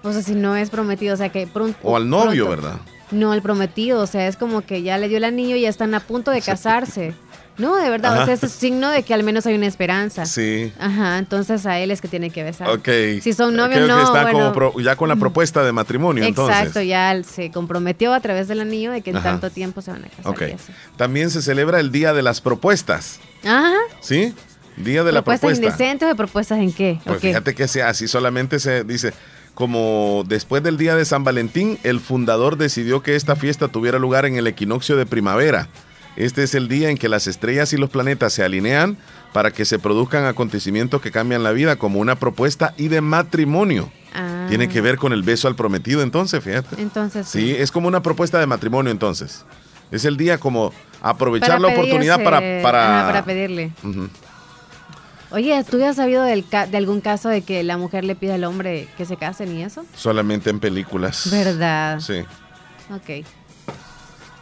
O 0.02 0.12
sea, 0.12 0.22
si 0.22 0.34
no 0.34 0.56
es 0.56 0.70
prometido, 0.70 1.14
o 1.14 1.16
sea 1.16 1.28
que 1.30 1.46
pronto. 1.46 1.78
O 1.82 1.96
al 1.96 2.09
novio, 2.09 2.46
pronto. 2.46 2.62
¿verdad? 2.62 2.80
No, 3.11 3.32
al 3.32 3.42
prometido, 3.42 4.00
o 4.00 4.06
sea, 4.06 4.26
es 4.28 4.36
como 4.36 4.61
que 4.62 4.82
ya 4.82 4.98
le 4.98 5.08
dio 5.08 5.16
el 5.18 5.24
anillo 5.24 5.56
y 5.56 5.62
ya 5.62 5.68
están 5.68 5.94
a 5.94 6.00
punto 6.00 6.30
de 6.30 6.40
casarse. 6.42 7.14
No, 7.58 7.76
de 7.76 7.90
verdad, 7.90 8.14
Ajá. 8.14 8.22
o 8.22 8.24
sea, 8.24 8.34
es 8.48 8.52
signo 8.52 8.88
de 8.88 9.02
que 9.02 9.12
al 9.12 9.22
menos 9.22 9.44
hay 9.44 9.54
una 9.54 9.66
esperanza. 9.66 10.24
Sí. 10.24 10.72
Ajá, 10.78 11.18
entonces 11.18 11.66
a 11.66 11.78
él 11.78 11.90
es 11.90 12.00
que 12.00 12.08
tiene 12.08 12.30
que 12.30 12.42
besar. 12.42 12.70
Ok. 12.70 12.88
Si 13.20 13.34
son 13.34 13.54
novios, 13.54 13.86
no, 13.86 13.96
que 13.98 14.02
está 14.04 14.22
bueno. 14.22 14.38
como 14.38 14.52
pro- 14.52 14.80
ya 14.80 14.96
con 14.96 15.08
la 15.11 15.16
propuesta 15.16 15.62
de 15.62 15.70
matrimonio, 15.72 16.24
entonces. 16.24 16.56
Exacto, 16.56 16.80
ya 16.80 17.12
él 17.12 17.26
se 17.26 17.50
comprometió 17.50 18.14
a 18.14 18.20
través 18.20 18.48
del 18.48 18.61
anillo 18.61 18.92
de 18.92 19.02
que 19.02 19.11
en 19.11 19.16
Ajá. 19.16 19.30
tanto 19.32 19.50
tiempo 19.50 19.82
se 19.82 19.90
van 19.90 20.04
a 20.06 20.08
casar. 20.08 20.26
Ok. 20.26 20.42
También 20.96 21.28
se 21.30 21.42
celebra 21.42 21.80
el 21.80 21.92
Día 21.92 22.14
de 22.14 22.22
las 22.22 22.40
Propuestas, 22.40 23.20
Ajá. 23.44 23.74
¿sí? 24.00 24.32
Día 24.78 25.04
de 25.04 25.12
la 25.12 25.20
¿Propuestas 25.20 25.40
propuesta. 25.50 25.66
indecentes 25.66 26.12
o 26.12 26.16
propuestas 26.16 26.58
en 26.61 26.72
qué? 26.72 26.98
Pues 27.04 27.20
fíjate 27.20 27.54
que 27.54 27.68
sea 27.68 27.88
así 27.90 28.08
solamente 28.08 28.58
se 28.58 28.84
dice 28.84 29.12
como 29.61 30.24
después 30.26 30.62
del 30.62 30.78
día 30.78 30.96
de 30.96 31.04
San 31.04 31.22
Valentín, 31.22 31.78
el 31.82 32.00
fundador 32.00 32.56
decidió 32.56 33.02
que 33.02 33.14
esta 33.14 33.36
fiesta 33.36 33.68
tuviera 33.68 33.98
lugar 33.98 34.24
en 34.24 34.36
el 34.36 34.46
equinoccio 34.46 34.96
de 34.96 35.04
primavera. 35.04 35.68
Este 36.16 36.42
es 36.44 36.54
el 36.54 36.66
día 36.66 36.88
en 36.88 36.96
que 36.96 37.11
las 37.11 37.26
estrellas 37.26 37.74
y 37.74 37.76
los 37.76 37.90
planetas 37.90 38.32
se 38.32 38.42
alinean 38.42 38.96
para 39.34 39.50
que 39.50 39.66
se 39.66 39.78
produzcan 39.78 40.24
acontecimientos 40.24 41.02
que 41.02 41.11
cambian 41.11 41.42
la 41.42 41.52
vida, 41.52 41.76
como 41.76 42.00
una 42.00 42.16
propuesta 42.16 42.72
y 42.78 42.88
de 42.88 43.02
matrimonio. 43.02 43.92
Ah, 44.14 44.46
Tiene 44.48 44.66
que 44.66 44.80
ver 44.80 44.96
con 44.96 45.12
el 45.12 45.22
beso 45.22 45.46
al 45.46 45.56
prometido, 45.56 46.00
entonces, 46.00 46.42
fíjate. 46.42 46.80
Entonces, 46.80 47.28
Sí, 47.28 47.54
es 47.54 47.70
como 47.70 47.86
una 47.86 48.02
propuesta 48.02 48.40
de 48.40 48.46
matrimonio, 48.46 48.90
entonces. 48.90 49.44
Es 49.90 50.06
el 50.06 50.16
día 50.16 50.38
como 50.38 50.72
aprovechar 51.02 51.58
Para 51.58 51.61
la 51.61 51.68
oportunidad 51.68 52.24
para... 52.24 52.62
para... 52.62 53.00
ajá, 53.00 53.06
para 53.08 53.24
pedirle. 53.26 53.72
Oye, 55.33 55.62
¿tú 55.68 55.78
ya 55.78 55.91
has 55.91 55.97
sabido 55.97 56.22
del 56.24 56.45
ca- 56.47 56.66
de 56.66 56.76
algún 56.76 57.01
caso 57.01 57.28
de 57.28 57.43
que 57.43 57.62
la 57.62 57.76
mujer 57.76 58.05
le 58.05 58.16
pide 58.16 58.33
al 58.35 58.45
hombre 58.45 58.89
que 58.97 59.05
se 59.05 59.16
casen 59.16 59.57
y 59.57 59.62
eso? 59.62 59.85
Solamente 59.95 60.51
en 60.51 60.59
películas. 60.59 61.28
¿Verdad? 61.31 62.01
Sí. 62.01 62.20
Ok. 62.93 63.24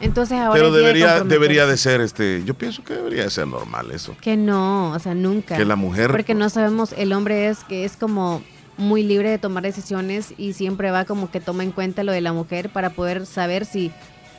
Entonces 0.01 0.39
ahora 0.39 0.53
Pero 0.55 0.70
debería, 0.72 1.20
debería 1.24 1.66
de 1.66 1.76
ser, 1.76 2.01
este, 2.01 2.43
yo 2.45 2.55
pienso 2.55 2.84
que 2.84 2.95
debería 2.95 3.24
de 3.24 3.30
ser 3.30 3.49
normal 3.49 3.91
eso. 3.91 4.16
Que 4.20 4.36
no, 4.36 4.93
o 4.93 4.99
sea, 5.01 5.14
nunca. 5.14 5.57
Que 5.57 5.64
la 5.64 5.74
mujer- 5.76 6.11
Porque 6.12 6.34
no 6.34 6.49
sabemos, 6.51 6.93
el 6.97 7.12
hombre 7.12 7.49
es 7.49 7.64
que 7.64 7.84
es 7.84 7.97
como 7.97 8.43
muy 8.76 9.03
libre 9.03 9.28
de 9.28 9.39
tomar 9.39 9.64
decisiones 9.64 10.32
y 10.39 10.53
siempre 10.53 10.93
va 10.93 11.05
como 11.05 11.30
que 11.32 11.41
toma 11.41 11.64
en 11.64 11.72
cuenta 11.72 12.05
lo 12.05 12.12
de 12.12 12.20
la 12.20 12.32
mujer 12.32 12.70
para 12.70 12.91
poder 12.91 13.26
saber 13.26 13.64
si 13.66 13.91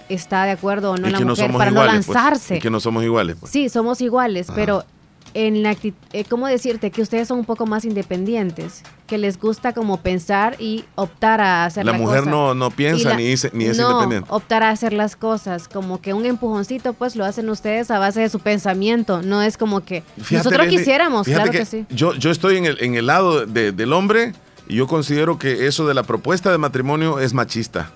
está 0.08 0.46
de 0.46 0.52
acuerdo 0.52 0.92
o 0.94 0.98
no 0.98 1.10
y 1.10 1.12
la 1.12 1.20
no 1.20 1.26
mujer 1.28 1.48
somos 1.48 1.60
para 1.60 1.72
no 1.72 1.82
iguales. 1.84 2.06
pues. 2.06 2.16
lanzarse. 2.16 2.56
Y 2.56 2.60
que 2.60 2.70
no 2.70 2.80
somos 2.80 3.04
iguales. 3.04 3.36
pues. 3.38 3.52
Sí, 3.52 3.68
somos 3.68 4.00
iguales, 4.00 4.50
Ajá. 4.50 4.56
pero 4.56 4.86
en 5.34 5.62
la 5.64 5.72
acti- 5.76 5.94
eh, 6.14 6.24
¿cómo 6.28 6.48
decirte? 6.48 6.92
Que 6.92 7.02
ustedes 7.02 7.28
son 7.28 7.40
un 7.40 7.46
poco 7.46 7.66
más 7.66 7.86
independientes, 7.86 8.84
que 9.08 9.18
les 9.18 9.40
gusta 9.40 9.74
como 9.74 9.98
pensar 10.02 10.56
y 10.60 10.86
optar 10.96 11.42
a 11.42 11.66
hacer 11.66 11.86
La 11.86 11.92
la 11.94 11.98
mujer 11.98 12.20
cosa. 12.20 12.32
no, 12.32 12.54
no 12.56 12.72
piensa 12.72 13.10
la- 13.10 13.16
ni, 13.16 13.24
dice- 13.28 13.50
ni 13.54 13.66
es 13.66 13.78
no, 13.78 13.90
independiente. 13.92 14.28
optar 14.32 14.64
a 14.64 14.70
hacer 14.72 14.94
las 14.94 15.16
cosas, 15.16 15.68
como 15.68 16.02
que 16.02 16.14
un 16.14 16.26
empujoncito, 16.26 16.94
pues 16.94 17.16
lo 17.16 17.26
hacen 17.26 17.50
ustedes 17.50 17.92
a 17.92 18.00
base 18.00 18.22
de 18.22 18.30
su 18.30 18.40
pensamiento, 18.40 19.22
no 19.22 19.42
es 19.42 19.58
como 19.58 19.82
que 19.82 20.04
Fíjate, 20.18 20.36
nosotros 20.38 20.62
Leslie, 20.66 20.80
quisiéramos, 20.80 21.26
claro 21.28 21.52
que, 21.52 21.66
sí. 21.66 21.86
Yo, 21.90 22.14
yo 22.16 22.32
estoy 22.32 22.58
en 22.58 22.66
el, 22.66 22.78
en 22.84 22.96
el 22.96 23.06
lado 23.08 23.46
de- 23.46 23.72
del 23.72 23.94
hombre 23.94 24.34
y 24.68 24.76
yo 24.76 24.88
considero 24.88 25.38
que 25.40 25.68
eso 25.68 25.88
de 25.88 25.94
la 25.94 26.04
propuesta 26.04 26.52
de 26.52 26.58
matrimonio 26.58 27.20
es 27.20 27.34
machista. 27.34 27.92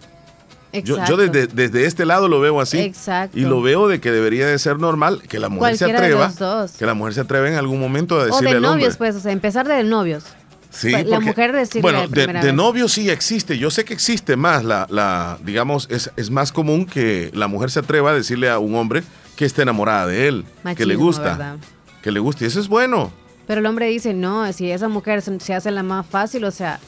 Yo, 0.81 0.97
yo 1.05 1.17
desde, 1.17 1.47
desde 1.47 1.85
este 1.85 2.05
lado 2.05 2.27
lo 2.27 2.39
veo 2.39 2.59
así. 2.59 2.79
Exacto. 2.79 3.37
Y 3.37 3.41
lo 3.43 3.61
veo 3.61 3.87
de 3.87 3.99
que 4.01 4.11
debería 4.11 4.47
de 4.47 4.57
ser 4.57 4.79
normal 4.79 5.21
que 5.27 5.39
la 5.39 5.49
mujer 5.49 5.77
se 5.77 5.85
de 5.85 5.93
atreva. 5.93 6.27
los 6.27 6.37
dos. 6.39 6.71
Que 6.73 6.85
la 6.85 6.93
mujer 6.95 7.13
se 7.13 7.21
atreva 7.21 7.47
en 7.47 7.55
algún 7.55 7.79
momento 7.79 8.15
a 8.19 8.23
O 8.23 8.25
decirle 8.25 8.49
de 8.51 8.57
al 8.57 8.65
hombre. 8.65 8.81
novios, 8.81 8.97
pues, 8.97 9.15
o 9.15 9.19
sea, 9.19 9.31
empezar 9.31 9.67
de 9.67 9.83
novios. 9.83 10.23
Sí, 10.71 10.89
Pues, 10.91 11.05
la 11.05 11.17
porque- 11.17 11.25
mujer 11.29 11.51
decirle 11.51 11.81
bueno, 11.83 12.07
de 12.07 12.21
de, 12.25 12.33
de 12.33 12.41
vez. 12.41 12.53
novio 12.55 12.87
sí 12.87 13.07
existe. 13.11 13.59
Yo 13.59 13.69
sé 13.69 13.85
que 13.85 13.93
existe 13.93 14.35
más. 14.35 14.63
La, 14.63 14.87
la, 14.89 15.37
digamos, 15.43 15.87
es, 15.91 16.09
es 16.17 16.31
más 16.31 16.51
común 16.51 16.87
que 16.87 17.29
la 17.35 17.47
mujer 17.47 17.69
se 17.69 17.77
atreva 17.79 18.09
a 18.09 18.13
decirle 18.15 18.49
a 18.49 18.57
un 18.57 18.73
hombre 18.73 19.03
que 19.35 19.45
está 19.45 19.61
enamorada 19.61 20.07
de 20.07 20.27
él, 20.27 20.45
que 20.75 20.87
le 20.87 20.95
gusta, 20.95 21.23
¿verdad? 21.37 21.57
que 22.01 22.11
le 22.11 22.19
gusta. 22.19 22.43
Y 22.43 22.47
eso 22.47 22.59
es 22.59 22.67
bueno. 22.67 23.13
Pero 23.45 23.59
el 23.59 23.65
hombre 23.67 23.85
dice, 23.87 24.13
no, 24.15 24.51
si 24.53 24.71
esa 24.71 24.87
mujer 24.87 25.21
se, 25.21 25.39
se 25.39 25.53
hace 25.53 25.69
la 25.69 25.83
más 25.83 26.05
fácil, 26.07 26.43
o 26.45 26.51
sea, 26.51 26.79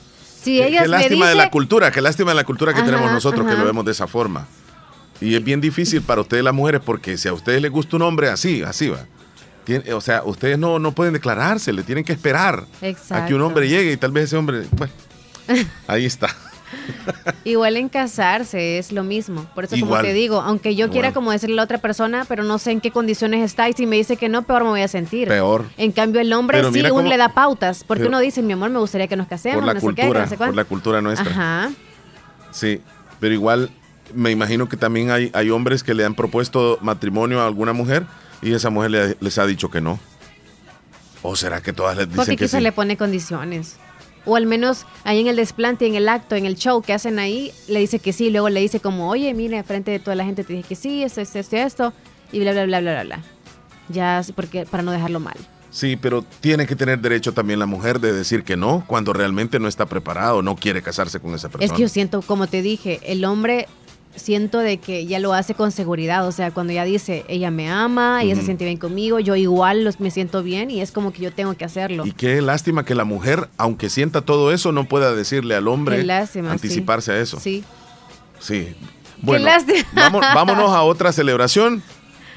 si 0.46 0.58
Qué- 0.60 0.88
lástima 0.88 1.26
de 1.26 1.32
dice, 1.34 1.44
la 1.44 1.50
cultura, 1.50 1.92
qué 1.92 2.02
lástima 2.02 2.32
de 2.32 2.36
la 2.36 2.44
cultura 2.44 2.74
que 2.74 2.80
Ajá, 2.80 2.86
tenemos 2.86 3.12
nosotros 3.12 3.46
que 3.48 3.54
lo 3.58 3.66
vemos 3.66 3.84
de 3.86 3.92
esa 3.92 4.08
forma. 4.08 4.48
Y 5.22 5.36
es 5.36 5.44
bien 5.44 5.60
difícil 5.62 6.02
para 6.02 6.22
ustedes 6.22 6.44
las 6.44 6.54
mujeres 6.54 6.82
porque 6.86 7.18
si 7.18 7.28
a 7.28 7.34
ustedes 7.34 7.62
les 7.62 7.72
gusta 7.72 7.96
un 7.96 8.02
hombre 8.04 8.30
así, 8.30 8.62
así 8.64 8.90
va. 8.90 9.00
Tiene- 9.64 9.94
o 9.94 10.02
sea, 10.02 10.22
ustedes 10.24 10.58
no, 10.60 10.78
no 10.80 10.92
pueden 10.92 11.14
declararse, 11.14 11.74
le 11.74 11.84
tienen 11.84 12.04
que 12.04 12.14
esperar 12.14 12.66
a 13.16 13.26
que 13.26 13.34
un 13.34 13.42
hombre 13.42 13.68
llegue 13.68 13.92
y 13.94 13.98
tal 13.98 14.12
vez 14.12 14.26
ese 14.26 14.38
hombre, 14.38 14.66
bueno, 14.72 14.94
ahí 15.88 16.06
está. 16.06 16.28
igual 17.44 17.78
en 17.78 17.90
casarse 17.90 18.78
es 18.78 18.92
lo 18.92 19.04
mismo. 19.04 19.46
Por 19.56 19.66
eso, 19.66 19.76
como 19.80 20.00
te 20.02 20.14
digo, 20.14 20.42
aunque 20.42 20.76
yo 20.76 20.90
quiera 20.90 21.14
como 21.14 21.32
decirle 21.32 21.54
a 21.56 21.58
la 21.58 21.64
otra 21.64 21.78
persona, 21.78 22.26
pero 22.28 22.44
no 22.44 22.58
sé 22.60 22.72
en 22.72 22.82
qué 22.82 22.92
condiciones 22.92 23.44
está 23.44 23.70
y 23.70 23.74
si 23.74 23.86
me 23.86 23.96
dice 23.96 24.18
que 24.18 24.30
no, 24.30 24.44
peor 24.44 24.64
me 24.64 24.70
voy 24.70 24.82
a 24.82 24.88
sentir. 24.88 25.28
Peor. 25.28 25.66
En 25.78 25.92
cambio, 25.92 26.22
el 26.22 26.32
hombre 26.34 26.58
Pero 26.58 26.70
sí, 26.70 26.76
mira 26.76 26.90
uno 26.92 26.98
cómo- 27.04 27.10
le 27.10 27.18
da 27.18 27.30
pautas, 27.34 27.84
porque 27.84 28.02
pero- 28.02 28.10
uno 28.10 28.20
dice, 28.20 28.42
mi 28.42 28.54
amor, 28.54 28.70
me 28.70 28.80
gustaría 28.80 29.08
que 29.08 29.16
nos 29.16 29.28
casemos, 29.28 29.58
Por 29.60 29.66
la 29.68 29.74
no 29.76 29.80
sé 29.80 29.88
qué, 29.88 29.96
que 29.96 30.02
cultura, 30.04 30.22
no 30.24 30.30
sé 30.30 30.38
por 30.38 30.56
la 30.56 30.64
cultura 30.66 31.02
nuestra. 31.02 31.30
Ajá. 31.32 31.72
Sí, 32.52 32.82
pero 33.20 33.34
igual 33.34 33.70
me 34.14 34.32
imagino 34.32 34.70
que 34.70 34.78
también 34.78 35.12
hay, 35.12 35.32
hay 35.34 35.50
hombres 35.50 35.84
que 35.84 35.94
le 35.94 36.06
han 36.06 36.16
propuesto 36.16 36.78
matrimonio 36.82 37.42
a 37.42 37.48
alguna 37.48 37.74
mujer 37.74 38.06
y 38.42 38.54
esa 38.54 38.70
mujer 38.70 38.92
le- 38.92 39.18
les 39.20 39.38
ha 39.38 39.46
dicho 39.46 39.70
que 39.70 39.82
no. 39.82 40.00
¿O 41.22 41.36
será 41.36 41.60
que 41.62 41.74
todas 41.74 41.98
les 41.98 42.06
dicen 42.06 42.18
Porque 42.18 42.36
que 42.38 42.46
quizá 42.46 42.58
sí? 42.60 42.64
le 42.64 42.72
pone 42.72 42.98
condiciones. 42.98 43.78
O 44.26 44.36
al 44.36 44.46
menos 44.46 44.86
ahí 45.04 45.20
en 45.20 45.28
el 45.28 45.36
desplante, 45.36 45.86
en 45.86 45.96
el 45.96 46.10
acto, 46.10 46.36
en 46.36 46.46
el 46.46 46.56
show 46.56 46.82
que 46.82 46.94
hacen 46.94 47.20
ahí, 47.20 47.52
le 47.68 47.80
dice 47.80 48.00
que 48.00 48.14
sí, 48.14 48.30
luego 48.30 48.50
le 48.50 48.60
dice 48.60 48.80
como, 48.80 49.10
oye, 49.10 49.34
mire, 49.34 49.64
frente 49.64 49.92
de 49.92 50.00
toda 50.00 50.16
la 50.16 50.26
gente 50.26 50.44
te 50.44 50.54
dije 50.54 50.68
que 50.68 50.76
sí, 50.76 51.04
esto, 51.04 51.22
esto, 51.22 51.40
esto, 51.40 51.56
esto, 51.56 51.94
y 52.32 52.40
bla, 52.40 52.52
bla, 52.52 52.66
bla, 52.66 52.80
bla, 52.82 52.92
bla, 52.94 53.04
bla. 53.04 53.24
Ya, 53.90 54.22
porque 54.36 54.66
para 54.66 54.84
no 54.84 54.92
dejarlo 54.92 55.20
mal. 55.20 55.38
Sí, 55.70 55.98
pero 55.98 56.24
tiene 56.40 56.66
que 56.66 56.76
tener 56.76 57.00
derecho 57.00 57.34
también 57.34 57.60
la 57.60 57.66
mujer 57.66 58.00
de 58.00 58.14
decir 58.14 58.44
que 58.46 58.56
no 58.56 58.86
cuando 58.88 59.12
realmente 59.12 59.60
no 59.60 59.68
está 59.68 59.86
preparado, 59.86 60.42
no 60.42 60.56
quiere 60.56 60.82
casarse 60.82 61.20
con 61.20 61.36
esa 61.36 61.50
persona. 61.50 61.66
Es 61.66 61.74
que 61.74 61.82
yo 61.82 61.90
siento, 61.90 62.22
como 62.22 62.48
te 62.48 62.62
dije, 62.62 63.02
el 63.04 63.26
hombre 63.26 63.68
siento 64.16 64.60
de 64.60 64.78
que 64.78 65.06
ya 65.06 65.20
lo 65.20 65.34
hace 65.34 65.54
con 65.54 65.72
seguridad, 65.72 66.28
o 66.28 66.32
sea, 66.32 66.52
cuando 66.52 66.74
ya 66.74 66.84
dice, 66.86 67.26
ella 67.28 67.52
me 67.52 67.70
ama, 67.70 68.22
ella 68.24 68.36
se 68.36 68.44
siente 68.44 68.66
bien 68.66 68.78
conmigo, 68.78 69.20
yo 69.20 69.36
igual 69.36 69.84
los, 69.84 70.00
me 70.00 70.12
siento 70.12 70.44
bien 70.44 70.72
y 70.72 70.82
es 70.82 70.92
como 70.92 71.12
que 71.14 71.22
yo 71.22 71.32
tengo 71.32 71.54
que 71.56 71.66
hacerlo. 71.66 72.06
Y 72.06 72.12
qué 72.12 72.42
lástima 72.42 72.86
que 72.86 72.96
la 72.96 73.04
mujer, 73.04 73.50
aunque 73.58 73.90
sienta 73.90 74.22
todo 74.22 74.52
eso, 74.52 74.72
no 74.72 74.86
pueda 74.86 75.14
decirle 75.14 75.56
al 75.56 75.68
hombre 75.68 76.04
lástima, 76.04 76.52
anticiparse 76.52 77.12
a 77.12 77.20
eso. 77.20 77.40
Sí. 77.40 77.64
Sí. 78.40 78.76
Bueno, 79.22 79.48
vámonos 79.94 80.72
a 80.72 80.84
otra 80.84 81.12
celebración. 81.12 81.82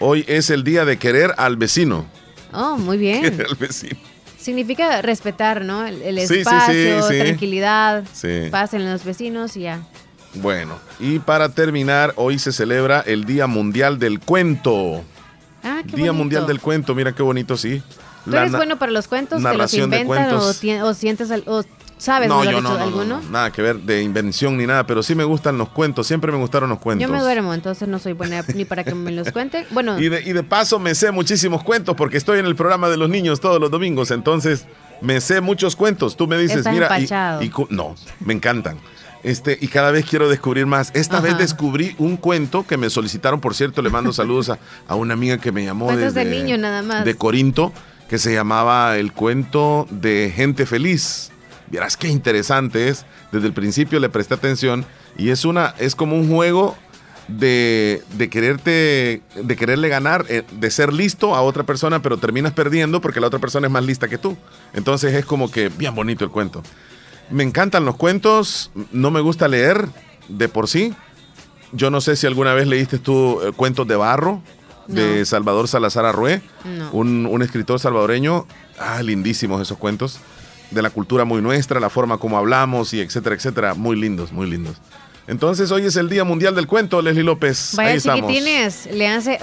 Hoy 0.01 0.25
es 0.29 0.51
el 0.51 0.63
día 0.65 0.85
de 0.85 0.97
querer 0.97 1.35
al 1.39 1.57
vecino. 1.57 2.07
Oh, 2.53 2.77
muy 2.79 2.97
bien. 2.97 3.21
Querer 3.23 3.47
al 3.49 3.57
vecino. 3.57 3.99
Significa 4.39 5.03
respetar, 5.03 5.65
¿no? 5.65 5.85
El, 5.87 6.01
el 6.01 6.19
Sí, 6.21 6.27
sí, 6.29 6.35
sí, 6.35 6.39
espacio, 6.41 7.03
sí. 7.03 7.19
tranquilidad, 7.19 8.05
Sí. 8.13 8.49
pasen 8.51 8.91
los 8.91 9.05
vecinos 9.05 9.57
y 9.57 9.63
ya. 9.63 9.83
Bueno, 10.41 10.79
y 11.01 11.19
para 11.19 11.49
terminar, 11.51 12.13
hoy 12.17 12.39
se 12.39 12.53
celebra 12.53 13.01
el 13.01 13.25
Día 13.25 13.47
Mundial 13.47 13.99
del 13.99 14.21
Cuento. 14.21 15.03
Ah, 15.65 15.81
qué 15.83 15.97
Día 15.97 16.07
bonito. 16.07 16.15
Mundial 16.15 16.47
del 16.47 16.61
Cuento, 16.61 16.95
mira 16.95 17.13
qué 17.15 17.23
bonito, 17.23 17.57
sí. 17.57 17.83
¿Tú 18.25 18.37
eres 18.37 18.53
bueno 18.53 18.79
para 18.79 18.93
los 18.93 19.09
cuentos? 19.09 19.39
¿Te 19.39 19.43
los 19.43 19.53
narración 19.53 19.91
de 19.91 20.01
inventan 20.01 20.35
o, 20.35 20.87
o 20.87 20.95
sientes 20.95 21.31
al- 21.31 21.45
o 21.47 21.65
sabes 21.97 22.29
No, 22.29 22.45
yo 22.45 22.53
no, 22.53 22.61
no, 22.61 22.77
no, 22.77 22.85
alguno? 22.85 23.21
no, 23.23 23.31
nada 23.31 23.51
que 23.51 23.63
ver 23.63 23.77
de 23.81 24.03
invención 24.03 24.57
ni 24.59 24.67
nada, 24.67 24.87
pero 24.87 25.03
sí 25.03 25.15
me 25.15 25.25
gustan 25.25 25.57
los 25.59 25.71
cuentos, 25.71 26.07
siempre 26.07 26.31
me 26.31 26.39
gustaron 26.39 26.69
los 26.69 26.79
cuentos. 26.79 27.07
Yo 27.09 27.13
me 27.13 27.21
duermo, 27.21 27.55
entonces 27.55 27.89
no 27.89 27.99
soy 27.99 28.13
buena 28.13 28.45
ni 28.55 28.65
para 28.67 28.85
que 28.85 28.95
me 28.95 29.11
los 29.13 29.33
cuenten. 29.33 29.65
Bueno, 29.71 29.99
Y 29.99 30.09
de, 30.11 30.23
y 30.23 30.33
de 30.33 30.43
paso 30.43 30.79
me 30.79 30.95
sé 30.95 31.11
muchísimos 31.11 31.65
cuentos 31.65 31.97
porque 31.97 32.17
estoy 32.19 32.39
en 32.39 32.47
el 32.47 32.55
programa 32.55 32.89
de 32.91 32.99
los 32.99 33.09
niños 33.09 33.41
todos 33.41 33.61
los 33.61 33.71
domingos, 33.71 34.11
entonces 34.11 34.67
me 35.01 35.21
sé 35.21 35.41
muchos 35.41 35.75
cuentos. 35.75 36.17
Tú 36.17 36.27
me 36.29 36.37
dices, 36.37 36.59
Estás 36.59 36.73
mira, 36.75 37.01
y- 37.41 37.47
y 37.47 37.53
no, 37.71 37.95
me 38.21 38.35
encantan. 38.35 38.77
Este, 39.23 39.59
y 39.61 39.69
cada 39.69 39.91
vez 39.91 40.05
quiero 40.07 40.29
descubrir 40.29 40.67
más. 40.67 40.91
Esta 40.95 41.19
Ajá. 41.19 41.27
vez 41.27 41.39
descubrí 41.39 41.95
un 41.99 42.17
cuento 42.17 42.67
que 42.67 42.77
me 42.77 42.89
solicitaron, 42.91 43.41
por 43.41 43.55
cierto, 43.55 43.83
le 43.83 43.91
mando 43.91 44.13
saludos 44.13 44.49
a, 44.51 44.59
a 44.87 44.95
una 44.95 45.15
amiga 45.15 45.39
que 45.39 45.51
me 45.53 45.65
llamó 45.65 45.87
cuentos 45.87 46.15
de 46.15 46.25
desde- 46.25 46.43
niño 46.43 46.57
nada 46.59 46.83
más. 46.83 47.05
de 47.05 47.15
Corinto, 47.15 47.73
que 48.09 48.19
se 48.19 48.33
llamaba 48.33 48.97
El 48.97 49.13
cuento 49.13 49.87
de 49.91 50.33
gente 50.35 50.67
feliz. 50.67 51.31
Verás 51.71 51.97
qué 51.97 52.09
interesante 52.09 52.89
es. 52.89 53.05
Desde 53.33 53.47
el 53.49 53.53
principio 53.53 54.01
le 54.01 54.09
presté 54.09 54.35
atención 54.35 54.87
y 55.19 55.31
es 55.31 55.45
una 55.45 55.75
es 55.79 55.95
como 55.95 56.17
un 56.17 56.29
juego 56.31 56.77
de, 57.27 58.03
de 58.17 58.31
quererte 58.31 59.21
de 59.35 59.57
quererle 59.57 59.89
ganar, 59.91 60.25
eh, 60.31 60.45
de 60.51 60.71
ser 60.71 60.93
listo 60.95 61.35
a 61.35 61.43
otra 61.43 61.65
persona, 61.65 62.01
pero 62.01 62.17
terminas 62.17 62.53
perdiendo 62.55 63.03
porque 63.03 63.21
la 63.21 63.27
otra 63.27 63.39
persona 63.39 63.67
es 63.67 63.73
más 63.73 63.85
lista 63.85 64.09
que 64.09 64.17
tú. 64.17 64.37
Entonces 64.73 65.13
es 65.13 65.27
como 65.27 65.51
que 65.51 65.69
bien 65.69 65.95
bonito 65.95 66.25
el 66.25 66.31
cuento. 66.31 66.63
Me 67.31 67.43
encantan 67.45 67.85
los 67.85 67.97
cuentos, 67.97 68.71
no 68.93 69.11
me 69.11 69.21
gusta 69.21 69.49
leer 69.49 69.89
de 70.29 70.49
por 70.49 70.69
sí. 70.69 70.95
Yo 71.73 71.91
no 71.91 72.01
sé 72.01 72.17
si 72.17 72.27
alguna 72.27 72.55
vez 72.55 72.67
leíste 72.67 72.99
tú 72.99 73.41
eh, 73.43 73.53
cuentos 73.55 73.87
de 73.87 73.97
barro 73.97 74.43
de 74.87 75.19
No. 75.19 75.25
Salvador 75.27 75.69
Salazar 75.69 76.07
Arrué, 76.07 76.41
No. 76.65 76.91
un, 76.93 77.27
un 77.27 77.43
escritor 77.43 77.79
salvadoreño. 77.79 78.47
Ah, 78.79 79.03
lindísimos 79.03 79.61
esos 79.61 79.77
cuentos. 79.77 80.19
De 80.71 80.81
la 80.83 80.91
cultura 80.91 81.25
muy 81.25 81.43
nuestra, 81.43 81.81
la 81.81 81.91
forma 81.91 82.17
como 82.19 82.39
hablamos 82.39 82.95
y 82.95 83.01
etcétera, 83.01 83.35
etcétera. 83.35 83.75
Muy 83.75 83.97
lindos, 84.01 84.33
muy 84.33 84.49
lindos. 84.49 84.77
Entonces 85.29 85.71
hoy 85.71 85.85
es 85.85 85.97
el 85.97 86.09
Día 86.09 86.25
Mundial 86.25 86.55
del 86.55 86.67
Cuento, 86.67 87.03
Leslie 87.03 87.23
López. 87.23 87.73
Vaya 87.77 87.91
Ahí 87.91 88.01
chiquitines, 88.01 88.89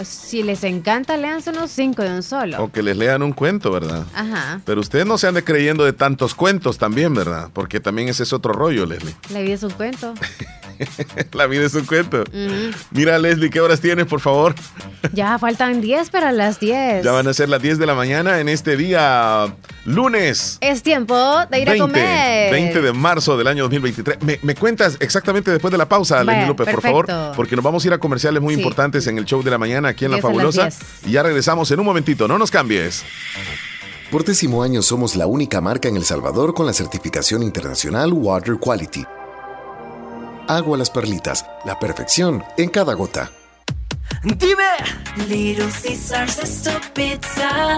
si 0.04 0.42
les 0.42 0.64
encanta, 0.64 1.16
léanse 1.16 1.52
unos 1.52 1.70
cinco 1.70 2.02
de 2.02 2.10
un 2.10 2.24
solo. 2.24 2.64
O 2.64 2.72
que 2.72 2.82
les 2.82 2.98
lean 2.98 3.22
un 3.22 3.34
cuento, 3.34 3.72
¿verdad? 3.72 4.04
Ajá. 4.16 4.62
Pero 4.66 4.82
ustedes 4.82 5.06
no 5.06 5.20
se 5.20 5.28
ande 5.28 5.44
creyendo 5.44 5.86
de 5.86 5.94
tantos 5.94 6.34
cuentos 6.34 6.80
también, 6.80 7.14
¿verdad? 7.14 7.52
Porque 7.54 7.80
también 7.80 8.10
ese 8.10 8.24
es 8.24 8.34
otro 8.34 8.52
rollo, 8.52 8.88
Leslie. 8.88 9.16
La 9.32 9.42
vida 9.42 9.54
es 9.54 9.62
un 9.62 9.70
cuento. 9.74 10.16
La 11.34 11.48
vida 11.48 11.66
es 11.66 11.74
un 11.76 11.86
cuento. 11.86 12.24
Mira, 12.92 13.20
Leslie, 13.20 13.50
¿qué 13.50 13.62
horas 13.62 13.80
tienes, 13.80 14.08
por 14.08 14.20
favor? 14.20 14.56
Ya 15.14 15.38
faltan 15.38 15.82
10 15.82 16.10
para 16.10 16.32
las 16.32 16.60
10. 16.60 17.04
Ya 17.04 17.12
van 17.12 17.28
a 17.28 17.34
ser 17.34 17.48
las 17.50 17.62
10 17.62 17.78
de 17.78 17.86
la 17.86 17.94
mañana 17.94 18.40
en 18.40 18.50
este 18.50 18.76
día 18.76 19.56
lunes. 19.86 20.58
Es 20.62 20.84
tiempo 20.84 21.16
de 21.50 21.60
ir 21.62 21.70
a 21.70 21.74
20, 21.74 21.80
comer. 21.80 22.52
20 22.52 22.82
de 22.82 22.94
marzo 22.94 23.38
del 23.38 23.48
año 23.48 23.64
2023. 23.64 24.24
¿Me, 24.24 24.40
me 24.42 24.56
cuentas 24.56 24.98
exactamente 25.00 25.52
después 25.52 25.72
de 25.72 25.75
la 25.78 25.88
pausa, 25.90 26.16
Vaya, 26.24 26.32
Leslie 26.32 26.48
López, 26.48 26.68
por 26.70 26.82
favor? 26.82 27.08
Porque 27.36 27.56
nos 27.56 27.64
vamos 27.64 27.84
a 27.84 27.88
ir 27.88 27.94
a 27.94 27.98
comerciales 27.98 28.42
muy 28.42 28.56
Sí. 28.56 28.60
importantes 28.62 29.08
en 29.08 29.18
el 29.18 29.26
show 29.26 29.42
de 29.44 29.52
la 29.52 29.58
mañana 29.58 29.90
aquí 29.90 30.06
en 30.06 30.12
La 30.12 30.18
10 30.18 30.26
a 30.26 30.28
las 30.28 30.36
Fabulosa. 30.36 30.64
10. 30.64 30.80
Y 31.08 31.12
ya 31.12 31.24
regresamos 31.24 31.70
en 31.72 31.80
un 31.80 31.86
momentito, 31.86 32.28
no 32.28 32.38
nos 32.38 32.52
cambies. 32.52 33.04
Por 34.12 34.24
décimo 34.24 34.64
año 34.64 34.82
somos 34.82 35.16
la 35.16 35.26
única 35.28 35.62
marca 35.62 35.88
en 35.90 35.98
El 35.98 36.06
Salvador 36.06 36.54
con 36.54 36.66
la 36.66 36.74
certificación 36.74 37.44
internacional 37.44 38.14
Water 38.14 38.56
Quality. 38.60 39.04
Agua 40.48 40.78
Las 40.78 40.92
Perlitas, 40.92 41.46
la 41.66 41.80
perfección 41.80 42.44
en 42.58 42.70
cada 42.70 42.94
gota. 42.94 43.32
Dime. 44.26 44.66
Little 45.30 45.70
Caesars 45.70 46.40
es 46.40 46.64
tu 46.64 46.72
pizza. 46.96 47.76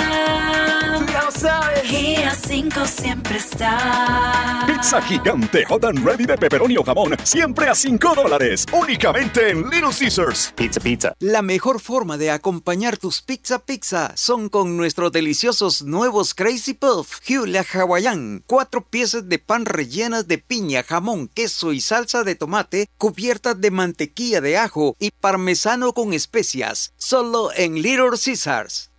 Ya 1.11 1.23
lo 1.25 1.31
sabes. 1.31 1.91
Y 1.91 2.15
a 2.15 2.33
cinco 2.33 2.85
siempre 2.85 3.37
está. 3.37 4.63
Pizza 4.65 5.01
gigante 5.01 5.65
hot 5.65 5.83
and 5.83 6.05
ready 6.05 6.25
de 6.25 6.37
pepperoni 6.37 6.77
o 6.77 6.83
jamón, 6.83 7.17
siempre 7.23 7.67
a 7.67 7.75
5 7.75 8.15
dólares. 8.15 8.65
Únicamente 8.71 9.49
en 9.49 9.69
Little 9.69 9.91
Caesars. 9.97 10.53
Pizza, 10.55 10.79
pizza. 10.79 11.13
La 11.19 11.41
mejor 11.41 11.81
forma 11.81 12.17
de 12.17 12.31
acompañar 12.31 12.95
tus 12.97 13.21
pizza 13.21 13.59
pizza 13.59 14.13
son 14.15 14.47
con 14.47 14.77
nuestros 14.77 15.11
deliciosos 15.11 15.81
nuevos 15.83 16.33
Crazy 16.33 16.73
Puff, 16.73 17.19
Hula 17.27 17.65
Hawaiian, 17.73 18.43
cuatro 18.47 18.85
piezas 18.85 19.27
de 19.27 19.39
pan 19.39 19.65
rellenas 19.65 20.27
de 20.27 20.37
piña, 20.37 20.83
jamón, 20.83 21.27
queso 21.27 21.73
y 21.73 21.81
salsa 21.81 22.23
de 22.23 22.35
tomate, 22.35 22.89
cubiertas 22.97 23.59
de 23.59 23.71
mantequilla 23.71 24.39
de 24.39 24.57
ajo 24.57 24.95
y 24.99 25.11
parmesano 25.11 25.93
con 25.93 26.13
especias, 26.13 26.36
solo 26.97 27.51
en 27.55 27.81
Little 27.81 28.17
Caesars. 28.23 28.91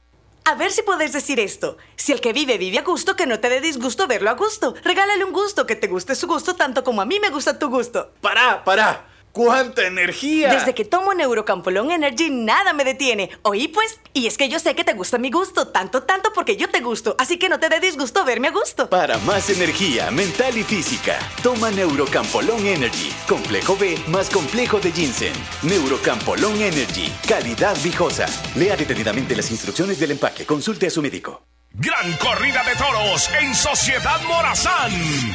A 0.44 0.54
ver 0.54 0.72
si 0.72 0.82
puedes 0.82 1.12
decir 1.12 1.38
esto. 1.40 1.76
Si 1.96 2.10
el 2.10 2.22
que 2.22 2.32
vive 2.32 2.56
vive 2.56 2.78
a 2.78 2.82
gusto, 2.82 3.16
que 3.16 3.26
no 3.26 3.38
te 3.38 3.50
dé 3.50 3.60
disgusto 3.60 4.06
verlo 4.06 4.30
a 4.30 4.34
gusto. 4.34 4.74
Regálale 4.82 5.22
un 5.22 5.32
gusto, 5.32 5.66
que 5.66 5.76
te 5.76 5.88
guste 5.88 6.14
su 6.14 6.26
gusto 6.26 6.56
tanto 6.56 6.82
como 6.84 7.02
a 7.02 7.04
mí 7.04 7.20
me 7.20 7.28
gusta 7.28 7.58
tu 7.58 7.68
gusto. 7.68 8.12
Pará, 8.22 8.64
pará. 8.64 9.06
¡Cuánta 9.44 9.86
energía! 9.86 10.52
Desde 10.52 10.74
que 10.74 10.84
tomo 10.84 11.14
Neurocampolón 11.14 11.92
Energy, 11.92 12.28
nada 12.28 12.72
me 12.72 12.82
detiene. 12.84 13.30
Oí 13.42 13.68
pues, 13.68 14.00
y 14.12 14.26
es 14.26 14.36
que 14.36 14.48
yo 14.48 14.58
sé 14.58 14.74
que 14.74 14.82
te 14.82 14.94
gusta 14.94 15.16
mi 15.16 15.30
gusto, 15.30 15.68
tanto, 15.68 16.02
tanto 16.02 16.32
porque 16.32 16.56
yo 16.56 16.68
te 16.68 16.80
gusto. 16.80 17.14
Así 17.18 17.38
que 17.38 17.48
no 17.48 17.60
te 17.60 17.68
dé 17.68 17.78
disgusto 17.78 18.24
verme 18.24 18.48
a 18.48 18.50
gusto. 18.50 18.90
Para 18.90 19.16
más 19.18 19.48
energía 19.48 20.10
mental 20.10 20.58
y 20.58 20.64
física, 20.64 21.18
toma 21.40 21.70
Neurocampolón 21.70 22.66
Energy. 22.66 23.12
Complejo 23.28 23.76
B 23.76 23.96
más 24.08 24.28
complejo 24.28 24.80
de 24.80 24.90
ginseng. 24.90 25.32
Neurocampolón 25.62 26.60
Energy. 26.60 27.12
Calidad 27.28 27.76
viejosa. 27.84 28.26
Lea 28.56 28.76
detenidamente 28.76 29.36
las 29.36 29.52
instrucciones 29.52 30.00
del 30.00 30.10
empaque. 30.10 30.46
Consulte 30.46 30.88
a 30.88 30.90
su 30.90 31.00
médico. 31.00 31.42
Gran 31.72 32.12
corrida 32.14 32.64
de 32.64 32.74
toros 32.74 33.30
en 33.40 33.54
Sociedad 33.54 34.20
Morazán. 34.22 34.90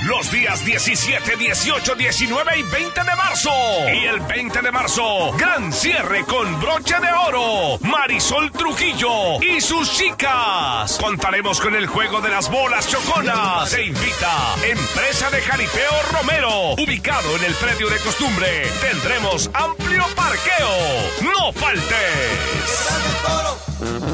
Los 0.08 0.30
días 0.30 0.66
17, 0.66 1.38
18, 1.38 1.96
19 1.96 2.60
y 2.60 2.64
20 2.64 3.00
de 3.02 3.16
marzo. 3.16 3.52
Y 3.94 4.06
el 4.06 4.20
20 4.20 4.62
de 4.62 4.72
marzo, 4.72 5.32
gran 5.38 5.72
cierre 5.72 6.26
con 6.26 6.60
broche 6.60 6.96
de 7.00 7.08
oro. 7.30 7.78
Marisol 7.82 8.52
Trujillo 8.52 9.42
y 9.42 9.62
sus 9.62 9.90
chicas. 9.94 10.98
Contaremos 11.00 11.62
con 11.62 11.76
el 11.76 11.88
juego 11.88 12.20
de 12.20 12.30
las 12.30 12.50
bolas 12.52 12.90
choconas. 12.90 13.70
Se 13.70 13.86
invita 13.86 14.56
Empresa 14.64 15.30
de 15.30 15.42
Jaripeo 15.42 15.94
Romero. 16.12 16.74
Ubicado 16.74 17.38
en 17.38 17.44
el 17.46 17.54
predio 17.54 17.90
de 17.90 18.00
costumbre. 18.00 18.68
Tendremos 18.82 19.50
amplio 19.54 20.04
parqueo. 20.14 21.22
No 21.22 21.54
faltes. 21.54 21.94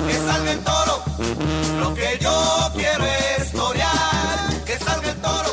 Que 0.07 0.13
salga 0.13 0.55
toro, 0.63 1.95
que 1.95 2.18
yo 2.21 2.69
quiero. 2.75 3.09
Que 4.65 4.77
salga 4.77 5.09
el 5.09 5.17
toro, 5.17 5.49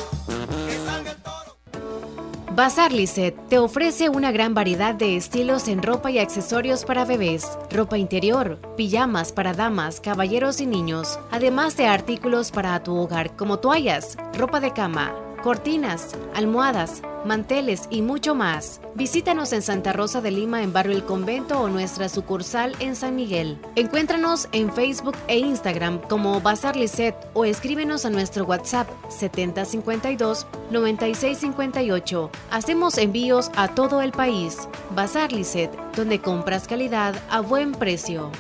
que 0.68 0.76
salga 0.84 1.10
el 1.10 1.16
toro. 1.22 2.54
Bazar 2.54 2.92
Lisset 2.92 3.34
te 3.48 3.58
ofrece 3.58 4.10
una 4.10 4.30
gran 4.30 4.52
variedad 4.52 4.94
de 4.94 5.16
estilos 5.16 5.68
en 5.68 5.82
ropa 5.82 6.10
y 6.10 6.18
accesorios 6.18 6.84
para 6.84 7.06
bebés, 7.06 7.58
ropa 7.70 7.96
interior, 7.96 8.58
pijamas 8.76 9.32
para 9.32 9.54
damas, 9.54 10.00
caballeros 10.00 10.60
y 10.60 10.66
niños, 10.66 11.18
además 11.30 11.76
de 11.78 11.86
artículos 11.86 12.50
para 12.50 12.82
tu 12.82 12.94
hogar 12.96 13.34
como 13.36 13.58
toallas, 13.58 14.18
ropa 14.36 14.60
de 14.60 14.72
cama, 14.72 15.14
cortinas, 15.46 16.16
almohadas, 16.34 17.02
manteles 17.24 17.86
y 17.88 18.02
mucho 18.02 18.34
más. 18.34 18.80
Visítanos 18.96 19.52
en 19.52 19.62
Santa 19.62 19.92
Rosa 19.92 20.20
de 20.20 20.32
Lima 20.32 20.60
en 20.64 20.72
Barrio 20.72 20.96
El 20.96 21.04
Convento 21.04 21.60
o 21.60 21.68
nuestra 21.68 22.08
sucursal 22.08 22.74
en 22.80 22.96
San 22.96 23.14
Miguel. 23.14 23.56
Encuéntranos 23.76 24.48
en 24.50 24.72
Facebook 24.72 25.14
e 25.28 25.38
Instagram 25.38 26.00
como 26.08 26.40
Bazar 26.40 26.74
Lisset 26.74 27.14
o 27.32 27.44
escríbenos 27.44 28.04
a 28.04 28.10
nuestro 28.10 28.44
WhatsApp 28.44 28.88
7052 29.08 30.48
9658. 30.72 32.30
Hacemos 32.50 32.98
envíos 32.98 33.52
a 33.54 33.68
todo 33.68 34.02
el 34.02 34.10
país. 34.10 34.68
Bazar 34.96 35.30
Lisset, 35.30 35.70
donde 35.94 36.20
compras 36.20 36.66
calidad 36.66 37.14
a 37.30 37.38
buen 37.38 37.70
precio. 37.70 38.32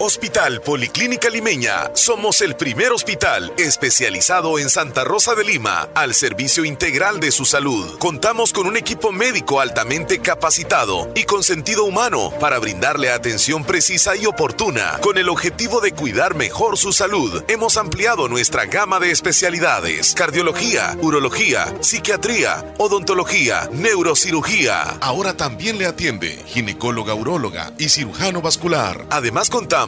Hospital 0.00 0.60
Policlínica 0.60 1.28
Limeña. 1.28 1.90
Somos 1.94 2.40
el 2.40 2.54
primer 2.54 2.92
hospital 2.92 3.52
especializado 3.56 4.60
en 4.60 4.70
Santa 4.70 5.02
Rosa 5.02 5.34
de 5.34 5.42
Lima 5.42 5.88
al 5.92 6.14
servicio 6.14 6.64
integral 6.64 7.18
de 7.18 7.32
su 7.32 7.44
salud. 7.44 7.98
Contamos 7.98 8.52
con 8.52 8.68
un 8.68 8.76
equipo 8.76 9.10
médico 9.10 9.60
altamente 9.60 10.20
capacitado 10.20 11.10
y 11.16 11.24
con 11.24 11.42
sentido 11.42 11.82
humano 11.82 12.32
para 12.38 12.60
brindarle 12.60 13.10
atención 13.10 13.64
precisa 13.64 14.14
y 14.14 14.26
oportuna. 14.26 14.98
Con 15.02 15.18
el 15.18 15.28
objetivo 15.28 15.80
de 15.80 15.90
cuidar 15.90 16.36
mejor 16.36 16.78
su 16.78 16.92
salud, 16.92 17.42
hemos 17.48 17.76
ampliado 17.76 18.28
nuestra 18.28 18.66
gama 18.66 19.00
de 19.00 19.10
especialidades: 19.10 20.14
cardiología, 20.14 20.96
urología, 21.00 21.74
psiquiatría, 21.80 22.72
odontología, 22.78 23.68
neurocirugía. 23.72 24.82
Ahora 25.00 25.36
también 25.36 25.76
le 25.76 25.86
atiende 25.86 26.40
ginecóloga, 26.46 27.14
uróloga 27.14 27.72
y 27.78 27.88
cirujano 27.88 28.40
vascular. 28.40 29.04
Además 29.10 29.50
contamos 29.50 29.87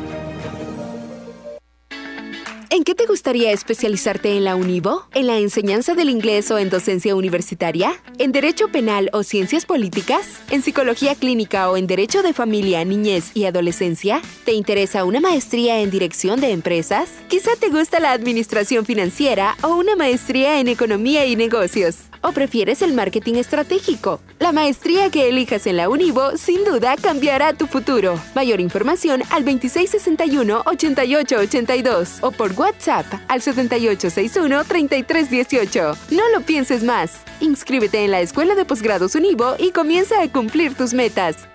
¿En 2.73 2.85
qué 2.85 2.95
te 2.95 3.05
gustaría 3.05 3.51
especializarte 3.51 4.37
en 4.37 4.45
la 4.45 4.55
Univo? 4.55 5.05
¿En 5.13 5.27
la 5.27 5.37
enseñanza 5.37 5.93
del 5.93 6.09
inglés 6.09 6.49
o 6.51 6.57
en 6.57 6.69
docencia 6.69 7.17
universitaria? 7.17 8.01
¿En 8.17 8.31
derecho 8.31 8.69
penal 8.69 9.09
o 9.11 9.23
ciencias 9.23 9.65
políticas? 9.65 10.39
¿En 10.51 10.61
psicología 10.61 11.15
clínica 11.15 11.69
o 11.69 11.75
en 11.75 11.85
derecho 11.85 12.23
de 12.23 12.31
familia, 12.31 12.85
niñez 12.85 13.31
y 13.33 13.43
adolescencia? 13.43 14.21
¿Te 14.45 14.53
interesa 14.53 15.03
una 15.03 15.19
maestría 15.19 15.81
en 15.81 15.91
dirección 15.91 16.39
de 16.39 16.51
empresas? 16.51 17.09
Quizá 17.27 17.57
te 17.59 17.67
gusta 17.67 17.99
la 17.99 18.13
administración 18.13 18.85
financiera 18.85 19.57
o 19.63 19.75
una 19.75 19.97
maestría 19.97 20.61
en 20.61 20.69
economía 20.69 21.25
y 21.25 21.35
negocios. 21.35 22.10
¿O 22.21 22.31
prefieres 22.31 22.81
el 22.81 22.93
marketing 22.93 23.35
estratégico? 23.35 24.19
La 24.39 24.51
maestría 24.51 25.09
que 25.09 25.29
elijas 25.29 25.67
en 25.67 25.77
la 25.77 25.87
Univo 25.89 26.37
sin 26.37 26.63
duda 26.63 26.95
cambiará 27.01 27.53
tu 27.53 27.67
futuro. 27.67 28.19
Mayor 28.35 28.59
información 28.59 29.23
al 29.31 29.43
2661-8882 29.45 32.19
o 32.21 32.31
por 32.31 32.51
WhatsApp 32.53 33.05
al 33.27 33.41
7861-3318. 33.41 35.97
No 36.11 36.29
lo 36.29 36.41
pienses 36.41 36.83
más. 36.83 37.21
Inscríbete 37.39 38.05
en 38.05 38.11
la 38.11 38.21
Escuela 38.21 38.53
de 38.55 38.65
Posgrados 38.65 39.15
Univo 39.15 39.55
y 39.57 39.71
comienza 39.71 40.21
a 40.21 40.31
cumplir 40.31 40.75
tus 40.75 40.93
metas. 40.93 41.47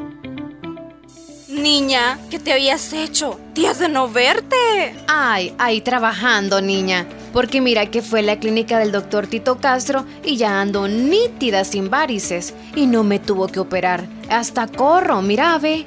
Niña, 1.61 2.17
¿qué 2.29 2.39
te 2.39 2.53
habías 2.53 2.93
hecho? 2.93 3.37
Días 3.53 3.79
de 3.79 3.89
no 3.89 4.07
verte. 4.07 4.95
Ay, 5.07 5.53
ahí 5.57 5.81
trabajando, 5.81 6.61
niña. 6.61 7.05
Porque 7.33 7.59
mira 7.59 7.87
que 7.87 8.01
fue 8.01 8.21
a 8.21 8.23
la 8.23 8.39
clínica 8.39 8.79
del 8.79 8.93
doctor 8.93 9.27
Tito 9.27 9.59
Castro 9.59 10.05
y 10.23 10.37
ya 10.37 10.61
ando 10.61 10.87
nítida 10.87 11.65
sin 11.65 11.89
varices. 11.89 12.53
Y 12.75 12.85
no 12.85 13.03
me 13.03 13.19
tuvo 13.19 13.47
que 13.47 13.59
operar. 13.59 14.05
Hasta 14.29 14.67
corro, 14.67 15.21
mira, 15.21 15.57
ve. 15.57 15.83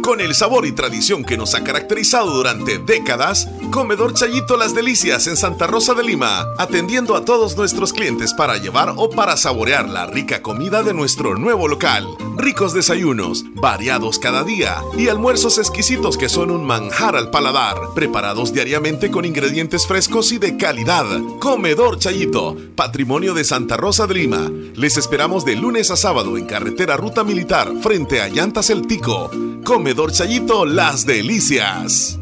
Con 0.06 0.22
el 0.22 0.36
sabor 0.36 0.68
y 0.68 0.72
tradición 0.72 1.26
que 1.26 1.36
nos 1.36 1.56
ha 1.56 1.64
caracterizado 1.64 2.30
durante 2.32 2.78
décadas, 2.78 3.48
Comedor 3.72 4.14
Chayito 4.14 4.56
Las 4.56 4.76
Delicias 4.76 5.26
en 5.26 5.36
Santa 5.36 5.66
Rosa 5.66 5.96
de 5.96 6.04
Lima, 6.04 6.46
atendiendo 6.60 7.16
a 7.16 7.26
todos 7.26 7.58
nuestros 7.58 7.92
clientes 7.92 8.36
para 8.36 8.58
llevar 8.58 8.94
o 8.98 9.10
para 9.10 9.36
saborear 9.36 9.90
la 9.90 10.06
rica 10.06 10.44
comida 10.44 10.84
de 10.84 10.94
nuestro 10.94 11.40
nuevo 11.40 11.68
local. 11.68 12.08
Ricos 12.38 12.72
desayunos, 12.72 13.46
variados 13.56 14.20
cada 14.20 14.44
día 14.44 14.78
y 14.96 15.08
almuerzos 15.08 15.58
exquisitos 15.58 16.18
que 16.18 16.30
son 16.30 16.52
un 16.52 16.64
manjar 16.64 17.16
al 17.16 17.32
paladar, 17.32 17.76
preparados 17.96 18.54
diariamente 18.54 19.10
con 19.10 19.26
ingredientes 19.26 19.88
frescos 19.88 20.32
y 20.32 20.38
de 20.38 20.56
calidad. 20.56 21.08
Comedor 21.40 21.98
Chayito, 21.98 22.56
patrimonio 22.76 23.34
de 23.34 23.44
Santa 23.44 23.76
Rosa 23.76 24.06
de 24.06 24.14
Lima. 24.14 24.52
Les 24.76 24.98
esperamos 24.98 25.46
de 25.46 25.56
lunes 25.56 25.90
a 25.90 25.96
sábado 25.96 26.38
en 26.38 26.46
carretera 26.46 26.96
Ruta 26.96 27.24
Militar 27.24 27.74
frente 27.82 28.22
a 28.22 28.28
Llantas 28.28 28.70
El 28.70 28.86
Tico. 28.86 29.32
Comedor 29.66 29.95
Chayito 30.12 30.66
Las 30.66 31.06
Delicias. 31.06 32.20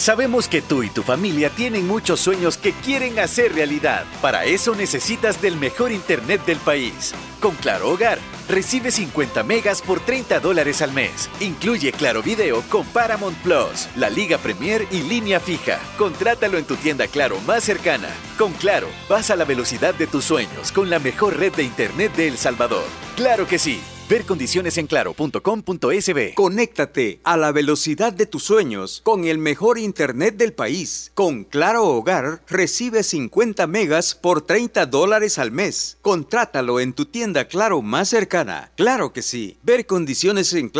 Sabemos 0.00 0.48
que 0.48 0.62
tú 0.62 0.82
y 0.82 0.88
tu 0.88 1.02
familia 1.02 1.50
tienen 1.50 1.86
muchos 1.86 2.20
sueños 2.20 2.56
que 2.56 2.72
quieren 2.72 3.18
hacer 3.18 3.52
realidad. 3.52 4.06
Para 4.22 4.46
eso 4.46 4.74
necesitas 4.74 5.42
del 5.42 5.58
mejor 5.58 5.92
internet 5.92 6.42
del 6.46 6.56
país. 6.56 7.12
Con 7.38 7.54
Claro 7.56 7.90
Hogar, 7.90 8.18
recibe 8.48 8.92
50 8.92 9.42
megas 9.42 9.82
por 9.82 10.00
30 10.00 10.40
dólares 10.40 10.80
al 10.80 10.92
mes. 10.92 11.28
Incluye 11.40 11.92
Claro 11.92 12.22
Video 12.22 12.62
con 12.70 12.86
Paramount 12.86 13.36
Plus, 13.42 13.88
la 13.94 14.08
Liga 14.08 14.38
Premier 14.38 14.88
y 14.90 15.02
línea 15.02 15.38
fija. 15.38 15.78
Contrátalo 15.98 16.56
en 16.56 16.64
tu 16.64 16.76
tienda 16.76 17.06
Claro 17.06 17.38
más 17.46 17.62
cercana. 17.62 18.08
Con 18.38 18.54
Claro, 18.54 18.88
vas 19.06 19.30
a 19.30 19.36
la 19.36 19.44
velocidad 19.44 19.94
de 19.94 20.06
tus 20.06 20.24
sueños 20.24 20.72
con 20.72 20.88
la 20.88 20.98
mejor 20.98 21.36
red 21.36 21.52
de 21.52 21.64
internet 21.64 22.16
de 22.16 22.28
El 22.28 22.38
Salvador. 22.38 22.86
Claro 23.16 23.46
que 23.46 23.58
sí. 23.58 23.82
Ver 24.10 24.26
condiciones 24.26 24.76
en. 24.76 26.34
Conéctate 26.34 27.20
a 27.22 27.36
la 27.36 27.52
velocidad 27.52 28.12
de 28.12 28.26
tus 28.26 28.42
sueños 28.42 29.02
con 29.04 29.24
el 29.24 29.38
mejor 29.38 29.78
internet 29.78 30.36
del 30.36 30.52
país. 30.52 31.12
Con 31.14 31.44
Claro 31.44 31.86
Hogar 31.86 32.42
recibe 32.48 33.04
50 33.04 33.68
megas 33.68 34.16
por 34.16 34.42
30 34.42 34.86
dólares 34.86 35.38
al 35.38 35.52
mes. 35.52 35.96
Contrátalo 36.02 36.80
en 36.80 36.92
tu 36.92 37.06
tienda 37.06 37.44
Claro 37.44 37.82
más 37.82 38.08
cercana. 38.08 38.72
Claro 38.74 39.12
que 39.12 39.22
sí. 39.22 39.58
Ver 39.62 39.86
condiciones 39.86 40.52
en. 40.54 40.72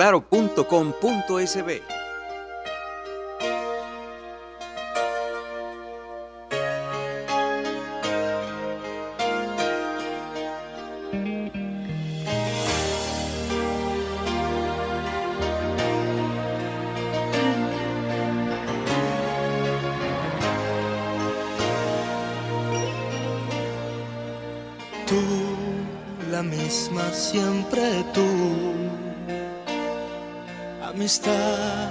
Amistad, 31.10 31.90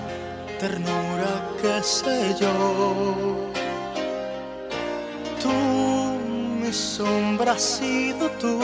ternura, 0.62 1.32
qué 1.62 1.84
sé 1.84 2.38
yo. 2.40 3.52
Tú, 5.42 5.52
mi 6.62 6.72
sombra 6.72 7.52
has 7.52 7.62
sido 7.62 8.30
tú. 8.40 8.62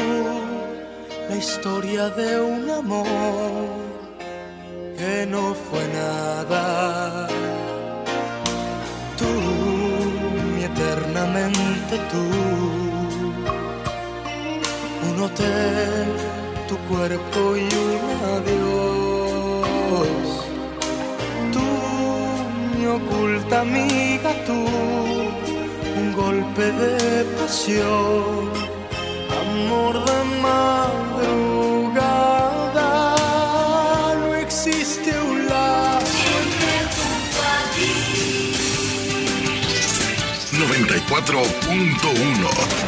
La 1.27 1.35
historia 1.35 2.07
de 2.11 2.39
un 2.39 2.69
amor 2.69 3.67
que 4.97 5.25
no 5.25 5.53
fue 5.53 5.85
nada. 5.89 7.27
Tú, 9.17 9.31
mi 10.55 10.63
eternamente 10.63 11.97
tú 12.11 12.23
un 15.09 15.21
hotel, 15.21 16.07
tu 16.69 16.77
cuerpo 16.87 17.57
y 17.57 17.67
un 17.83 17.99
adiós. 18.37 18.64
Oculta 22.87 23.61
amiga, 23.61 24.31
tú, 24.45 24.65
un 25.97 26.13
golpe 26.13 26.71
de 26.71 27.23
pasión, 27.37 28.51
amor 29.43 29.93
de 30.05 30.23
madrugada. 30.41 30.95
No 34.19 34.35
existe 34.35 35.11
un 35.19 35.47
lado. 35.47 35.75
94.1 40.55 42.05
Toda 42.11 42.19
la 42.19 42.84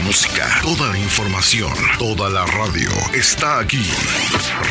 música, 0.00 0.60
toda 0.62 0.88
la 0.92 0.98
información, 0.98 1.72
toda 1.98 2.28
la 2.30 2.44
radio 2.46 2.90
está 3.12 3.58
aquí. 3.60 3.84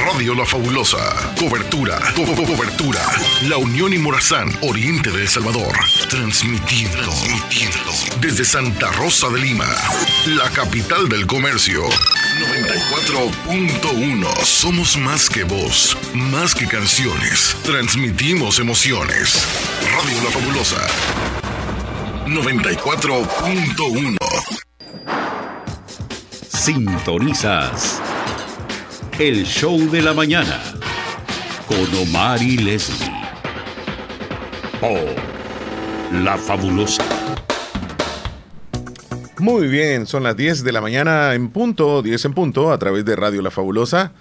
Radio 0.06 0.34
La 0.36 0.46
Fabulosa. 0.46 0.98
Cobertura, 1.38 2.00
co- 2.16 2.26
co- 2.26 2.44
cobertura. 2.44 3.02
La 3.44 3.58
Unión 3.58 3.94
y 3.94 3.98
Morazán, 3.98 4.58
Oriente 4.62 5.12
de 5.12 5.22
El 5.22 5.28
Salvador. 5.30 5.78
Transmitiendo, 6.10 6.98
transmitiendo. 6.98 7.92
Desde 8.20 8.44
Santa 8.46 8.92
Rosa 8.94 9.30
de 9.30 9.40
Lima, 9.40 9.68
la 10.26 10.50
capital 10.52 11.08
del 11.10 11.26
comercio. 11.28 11.84
94.1. 12.40 14.46
Somos 14.46 14.98
más 14.98 15.30
que 15.30 15.44
voz, 15.44 15.96
más 16.14 16.56
que 16.56 16.68
canciones. 16.68 17.56
Transmitimos 17.64 18.60
emociones. 18.60 19.46
Radio 19.96 20.24
La 20.24 20.32
Fabulosa. 20.32 20.88
94.1. 22.28 24.29
Sintonizas 26.70 28.00
el 29.18 29.44
show 29.44 29.90
de 29.90 30.04
la 30.04 30.14
mañana 30.14 30.62
con 31.68 31.96
Omar 32.00 32.40
y 32.44 32.58
Leslie 32.58 33.12
por 34.80 36.22
La 36.22 36.38
Fabulosa. 36.38 37.04
Muy 39.40 39.68
bien, 39.68 40.06
son 40.06 40.22
las 40.22 40.38
10 40.38 40.64
de 40.64 40.72
la 40.72 40.80
mañana 40.80 41.34
en 41.34 41.50
punto, 41.50 42.04
10 42.04 42.26
en 42.26 42.34
punto, 42.36 42.72
a 42.72 42.78
través 42.78 43.04
de 43.04 43.16
Radio 43.16 43.42
La 43.42 43.50
Fabulosa. 43.50 44.12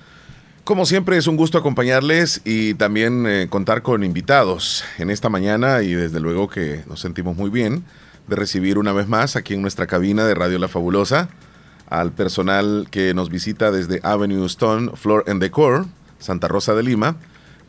Como 0.64 0.86
siempre 0.86 1.18
es 1.18 1.26
un 1.26 1.36
gusto 1.36 1.58
acompañarles 1.58 2.40
y 2.46 2.72
también 2.72 3.26
eh, 3.26 3.48
contar 3.50 3.82
con 3.82 4.04
invitados 4.04 4.84
en 4.96 5.10
esta 5.10 5.28
mañana 5.28 5.82
y 5.82 5.92
desde 5.92 6.18
luego 6.18 6.48
que 6.48 6.82
nos 6.86 7.00
sentimos 7.00 7.36
muy 7.36 7.50
bien 7.50 7.84
de 8.26 8.36
recibir 8.36 8.78
una 8.78 8.94
vez 8.94 9.06
más 9.06 9.36
aquí 9.36 9.52
en 9.52 9.60
nuestra 9.60 9.86
cabina 9.86 10.24
de 10.24 10.34
Radio 10.34 10.58
La 10.58 10.68
Fabulosa 10.68 11.28
al 11.90 12.12
personal 12.12 12.88
que 12.90 13.14
nos 13.14 13.30
visita 13.30 13.70
desde 13.70 14.00
Avenue 14.02 14.44
Stone 14.46 14.92
Floor 14.94 15.24
and 15.26 15.40
Decor, 15.40 15.86
Santa 16.18 16.48
Rosa 16.48 16.74
de 16.74 16.82
Lima. 16.82 17.16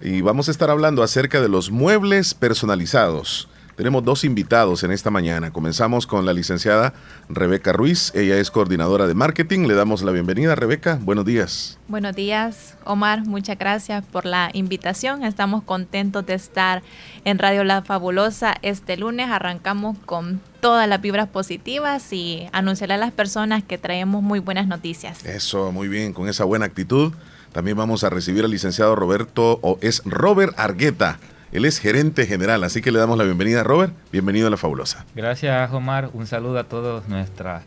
Y 0.01 0.22
vamos 0.22 0.47
a 0.47 0.51
estar 0.51 0.70
hablando 0.70 1.03
acerca 1.03 1.41
de 1.41 1.49
los 1.49 1.72
muebles 1.72 2.34
personalizados. 2.34 3.49
Tenemos 3.80 4.03
dos 4.03 4.26
invitados 4.26 4.84
en 4.84 4.91
esta 4.91 5.09
mañana. 5.09 5.51
Comenzamos 5.51 6.05
con 6.05 6.26
la 6.26 6.34
licenciada 6.34 6.93
Rebeca 7.30 7.72
Ruiz. 7.72 8.13
Ella 8.13 8.38
es 8.38 8.51
coordinadora 8.51 9.07
de 9.07 9.13
marketing. 9.13 9.67
Le 9.67 9.74
damos 9.74 10.01
la 10.01 10.11
bienvenida, 10.11 10.53
Rebeca. 10.53 10.99
Buenos 11.01 11.24
días. 11.24 11.78
Buenos 11.88 12.13
días, 12.13 12.76
Omar. 12.84 13.26
Muchas 13.26 13.57
gracias 13.57 14.03
por 14.03 14.26
la 14.26 14.49
invitación. 14.51 15.24
Estamos 15.24 15.63
contentos 15.63 16.26
de 16.26 16.34
estar 16.34 16.84
en 17.24 17.39
Radio 17.39 17.63
La 17.63 17.82
Fabulosa 17.82 18.53
este 18.63 18.97
lunes. 18.97 19.30
Arrancamos 19.30 19.97
con 20.05 20.41
todas 20.60 20.88
las 20.88 21.01
vibras 21.01 21.28
positivas 21.28 22.12
y 22.14 22.47
anunciarle 22.51 22.95
a 22.95 22.97
las 22.97 23.12
personas 23.12 23.64
que 23.64 23.78
traemos 23.78 24.22
muy 24.22 24.39
buenas 24.39 24.68
noticias. 24.68 25.26
Eso, 25.26 25.72
muy 25.72 25.88
bien, 25.88 26.14
con 26.14 26.28
esa 26.28 26.43
buena 26.43 26.66
actitud. 26.66 27.14
También 27.51 27.78
vamos 27.78 28.03
a 28.03 28.10
recibir 28.10 28.43
al 28.43 28.51
licenciado 28.51 28.95
Roberto, 28.95 29.60
o 29.62 29.80
es 29.82 30.03
Robert 30.05 30.53
Argueta. 30.57 31.20
Él 31.51 31.66
es 31.66 31.80
gerente 31.80 32.28
general, 32.28 32.64
así 32.64 32.82
que 32.82 32.91
le 32.91 32.99
damos 32.99 33.18
la 33.18 33.24
bienvenida, 33.24 33.64
Robert. 33.64 33.91
Bienvenido 34.12 34.47
a 34.47 34.49
La 34.51 34.57
Fabulosa. 34.57 35.05
Gracias, 35.16 35.72
Omar. 35.74 36.12
Un 36.14 36.28
saludo 36.28 36.60
a 36.60 36.66
toda 36.66 37.01
nuestra 37.07 37.64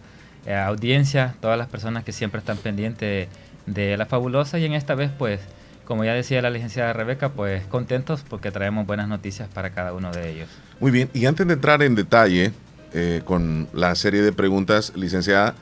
eh, 0.46 0.54
audiencia, 0.54 1.34
todas 1.40 1.58
las 1.58 1.66
personas 1.66 2.04
que 2.04 2.12
siempre 2.12 2.38
están 2.38 2.58
pendientes 2.58 3.28
de 3.66 3.96
La 3.96 4.06
Fabulosa 4.06 4.58
y 4.58 4.66
en 4.66 4.74
esta 4.74 4.94
vez, 4.94 5.10
pues, 5.18 5.40
como 5.84 6.04
ya 6.04 6.14
decía 6.14 6.40
la 6.42 6.50
licenciada 6.50 6.92
Rebeca, 6.92 7.30
pues 7.30 7.64
contentos 7.66 8.24
porque 8.28 8.52
traemos 8.52 8.86
buenas 8.86 9.08
noticias 9.08 9.48
para 9.48 9.70
cada 9.70 9.92
uno 9.92 10.12
de 10.12 10.30
ellos. 10.30 10.48
Muy 10.78 10.92
bien, 10.92 11.10
y 11.12 11.26
antes 11.26 11.46
de 11.46 11.54
entrar 11.54 11.82
en 11.82 11.96
detalle 11.96 12.52
eh, 12.94 13.22
con 13.24 13.68
la 13.72 13.94
serie 13.94 14.22
de 14.22 14.32
preguntas, 14.32 14.92
licenciada, 14.96 15.54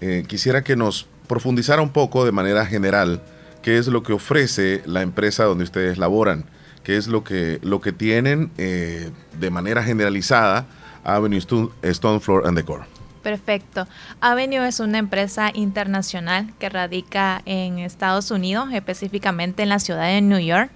eh, 0.00 0.24
quisiera 0.26 0.62
que 0.62 0.76
nos 0.76 1.06
profundizara 1.26 1.80
un 1.82 1.90
poco 1.90 2.24
de 2.24 2.32
manera 2.32 2.66
general 2.66 3.22
qué 3.62 3.78
es 3.78 3.86
lo 3.86 4.02
que 4.02 4.12
ofrece 4.12 4.82
la 4.84 5.00
empresa 5.00 5.44
donde 5.44 5.64
ustedes 5.64 5.96
laboran, 5.96 6.44
qué 6.82 6.96
es 6.96 7.06
lo 7.08 7.24
que, 7.24 7.58
lo 7.62 7.80
que 7.80 7.92
tienen 7.92 8.50
eh, 8.58 9.10
de 9.40 9.50
manera 9.50 9.82
generalizada 9.82 10.66
Avenue 11.02 11.38
Stone, 11.38 12.20
Floor 12.20 12.46
and 12.46 12.56
Decor. 12.56 12.84
Perfecto. 13.22 13.88
Avenue 14.20 14.68
es 14.68 14.80
una 14.80 14.98
empresa 14.98 15.50
internacional 15.54 16.52
que 16.58 16.68
radica 16.68 17.40
en 17.46 17.78
Estados 17.78 18.30
Unidos, 18.30 18.68
específicamente 18.74 19.62
en 19.62 19.70
la 19.70 19.78
ciudad 19.78 20.04
de 20.08 20.20
New 20.20 20.40
York. 20.40 20.70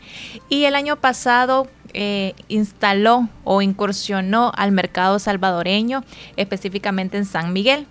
Y 0.48 0.64
el 0.64 0.74
año 0.74 0.96
pasado 0.96 1.68
eh, 1.94 2.34
instaló 2.48 3.28
o 3.44 3.62
incursionó 3.62 4.52
al 4.56 4.72
mercado 4.72 5.18
salvadoreño, 5.18 6.04
específicamente 6.36 7.16
en 7.16 7.24
San 7.24 7.52
Miguel. 7.52 7.86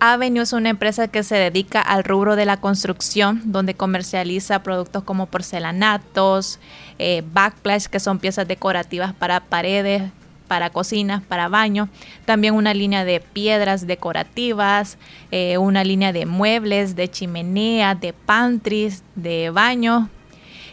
Avenue 0.00 0.42
es 0.42 0.52
una 0.52 0.68
empresa 0.68 1.08
que 1.08 1.24
se 1.24 1.34
dedica 1.34 1.80
al 1.80 2.04
rubro 2.04 2.36
de 2.36 2.44
la 2.44 2.58
construcción, 2.58 3.42
donde 3.46 3.74
comercializa 3.74 4.62
productos 4.62 5.02
como 5.02 5.26
porcelanatos, 5.26 6.60
eh, 6.98 7.24
backplash, 7.32 7.86
que 7.86 7.98
son 7.98 8.20
piezas 8.20 8.46
decorativas 8.46 9.12
para 9.12 9.40
paredes, 9.40 10.04
para 10.46 10.70
cocinas, 10.70 11.22
para 11.22 11.48
baños, 11.48 11.88
también 12.24 12.54
una 12.54 12.74
línea 12.74 13.04
de 13.04 13.20
piedras 13.20 13.86
decorativas, 13.86 14.98
eh, 15.30 15.58
una 15.58 15.84
línea 15.84 16.12
de 16.12 16.26
muebles, 16.26 16.96
de 16.96 17.08
chimenea, 17.08 17.94
de 17.94 18.12
pantries, 18.12 19.04
de 19.14 19.50
baños. 19.50 20.08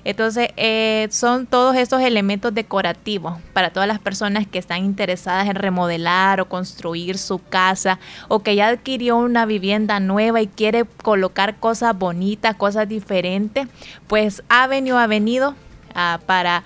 Entonces, 0.06 0.49
eh, 0.56 1.08
son 1.10 1.47
todos 1.47 1.76
estos 1.76 2.01
elementos 2.01 2.53
decorativos 2.53 3.38
para 3.53 3.72
todas 3.72 3.88
las 3.88 3.99
personas 3.99 4.45
que 4.45 4.60
están 4.60 4.86
interesadas 4.86 5.49
en 5.49 5.56
remodelar 5.56 6.39
o 6.39 6.45
construir 6.47 7.18
su 7.18 7.39
casa 7.39 7.99
o 8.28 8.43
que 8.43 8.56
ya 8.56 8.68
adquirió 8.68 9.18
una 9.18 9.47
vivienda 9.47 9.99
nueva 9.99 10.41
y 10.41 10.47
quiere 10.47 10.86
colocar 10.86 11.58
cosas 11.58 11.97
bonitas, 11.97 12.56
cosas 12.56 12.88
diferentes. 12.88 13.68
Pues 14.06 14.43
Avenue 14.47 14.95
ha 14.95 15.08
venido 15.08 15.56
ah, 15.95 16.20
para 16.28 16.64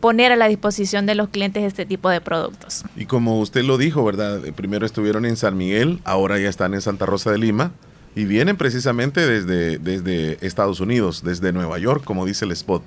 poner 0.00 0.32
a 0.32 0.36
la 0.36 0.48
disposición 0.48 1.06
de 1.06 1.14
los 1.14 1.30
clientes 1.30 1.62
este 1.64 1.86
tipo 1.86 2.10
de 2.10 2.20
productos. 2.20 2.84
Y 2.94 3.06
como 3.06 3.40
usted 3.40 3.64
lo 3.64 3.78
dijo, 3.78 4.04
¿verdad? 4.04 4.44
Eh, 4.44 4.52
Primero 4.52 4.84
estuvieron 4.84 5.24
en 5.24 5.36
San 5.38 5.56
Miguel, 5.56 6.00
ahora 6.04 6.38
ya 6.38 6.50
están 6.50 6.74
en 6.74 6.82
Santa 6.82 7.06
Rosa 7.06 7.30
de 7.30 7.38
Lima 7.38 7.72
y 8.14 8.24
vienen 8.24 8.56
precisamente 8.56 9.26
desde, 9.26 9.78
desde 9.78 10.38
Estados 10.46 10.80
Unidos, 10.80 11.22
desde 11.24 11.52
Nueva 11.52 11.78
York, 11.78 12.04
como 12.04 12.24
dice 12.24 12.44
el 12.44 12.52
spot. 12.52 12.82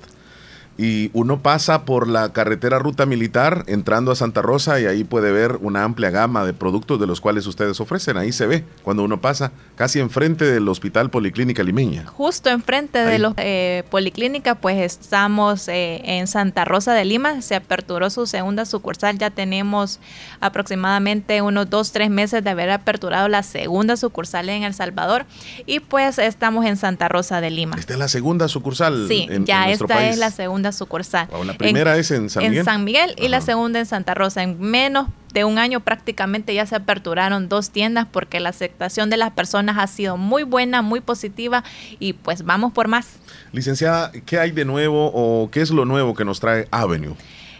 Y 0.80 1.10
uno 1.12 1.42
pasa 1.42 1.84
por 1.84 2.06
la 2.06 2.32
carretera 2.32 2.78
ruta 2.78 3.04
militar 3.04 3.64
entrando 3.66 4.12
a 4.12 4.14
Santa 4.14 4.42
Rosa 4.42 4.78
y 4.78 4.86
ahí 4.86 5.02
puede 5.02 5.32
ver 5.32 5.58
una 5.60 5.82
amplia 5.82 6.10
gama 6.10 6.44
de 6.44 6.52
productos 6.54 7.00
de 7.00 7.08
los 7.08 7.20
cuales 7.20 7.46
ustedes 7.48 7.80
ofrecen. 7.80 8.16
Ahí 8.16 8.30
se 8.30 8.46
ve 8.46 8.64
cuando 8.84 9.02
uno 9.02 9.20
pasa 9.20 9.50
casi 9.74 9.98
enfrente 9.98 10.44
del 10.44 10.68
Hospital 10.68 11.10
Policlínica 11.10 11.64
Limeña. 11.64 12.06
Justo 12.06 12.48
enfrente 12.48 13.04
de 13.04 13.18
los 13.18 13.34
eh, 13.38 13.82
policlínica, 13.90 14.54
pues 14.54 14.78
estamos 14.78 15.66
eh, 15.66 16.00
en 16.04 16.28
Santa 16.28 16.64
Rosa 16.64 16.94
de 16.94 17.04
Lima. 17.04 17.42
Se 17.42 17.56
aperturó 17.56 18.08
su 18.08 18.26
segunda 18.26 18.64
sucursal. 18.64 19.18
Ya 19.18 19.30
tenemos 19.30 19.98
aproximadamente 20.40 21.42
unos 21.42 21.70
dos, 21.70 21.92
tres 21.92 22.10
meses 22.10 22.44
de 22.44 22.50
haber 22.50 22.70
aperturado 22.70 23.28
la 23.28 23.42
segunda 23.42 23.96
sucursal 23.96 24.48
en 24.48 24.62
El 24.62 24.74
Salvador. 24.74 25.26
Y 25.66 25.80
pues 25.80 26.18
estamos 26.18 26.66
en 26.66 26.76
Santa 26.76 27.08
Rosa 27.08 27.40
de 27.40 27.50
Lima. 27.50 27.76
Esta 27.78 27.94
es 27.94 27.98
la 27.98 28.08
segunda 28.08 28.46
sucursal 28.48 29.06
Sí, 29.08 29.26
en, 29.30 29.44
ya 29.44 29.62
en 29.62 29.68
nuestro 29.70 29.86
esta 29.86 29.96
país. 29.96 30.10
es 30.12 30.18
la 30.18 30.30
segunda 30.30 30.67
sucursal. 30.72 31.28
Wow, 31.28 31.44
la 31.44 31.54
primera 31.54 31.96
es 31.96 32.10
en 32.10 32.30
San 32.30 32.42
Miguel. 32.42 32.58
En 32.58 32.64
San 32.64 32.84
Miguel 32.84 33.14
y 33.16 33.28
la 33.28 33.40
segunda 33.40 33.78
en 33.78 33.86
Santa 33.86 34.14
Rosa. 34.14 34.42
En 34.42 34.60
menos 34.60 35.08
de 35.32 35.44
un 35.44 35.58
año 35.58 35.80
prácticamente 35.80 36.54
ya 36.54 36.66
se 36.66 36.76
aperturaron 36.76 37.48
dos 37.48 37.70
tiendas 37.70 38.06
porque 38.10 38.40
la 38.40 38.48
aceptación 38.48 39.10
de 39.10 39.16
las 39.16 39.32
personas 39.32 39.76
ha 39.78 39.86
sido 39.86 40.16
muy 40.16 40.42
buena, 40.42 40.82
muy 40.82 41.00
positiva 41.00 41.64
y 41.98 42.14
pues 42.14 42.44
vamos 42.44 42.72
por 42.72 42.88
más. 42.88 43.08
Licenciada, 43.52 44.12
¿qué 44.26 44.38
hay 44.38 44.50
de 44.50 44.64
nuevo 44.64 45.10
o 45.14 45.50
qué 45.50 45.60
es 45.60 45.70
lo 45.70 45.84
nuevo 45.84 46.14
que 46.14 46.24
nos 46.24 46.40
trae 46.40 46.66
Avenue? 46.70 47.14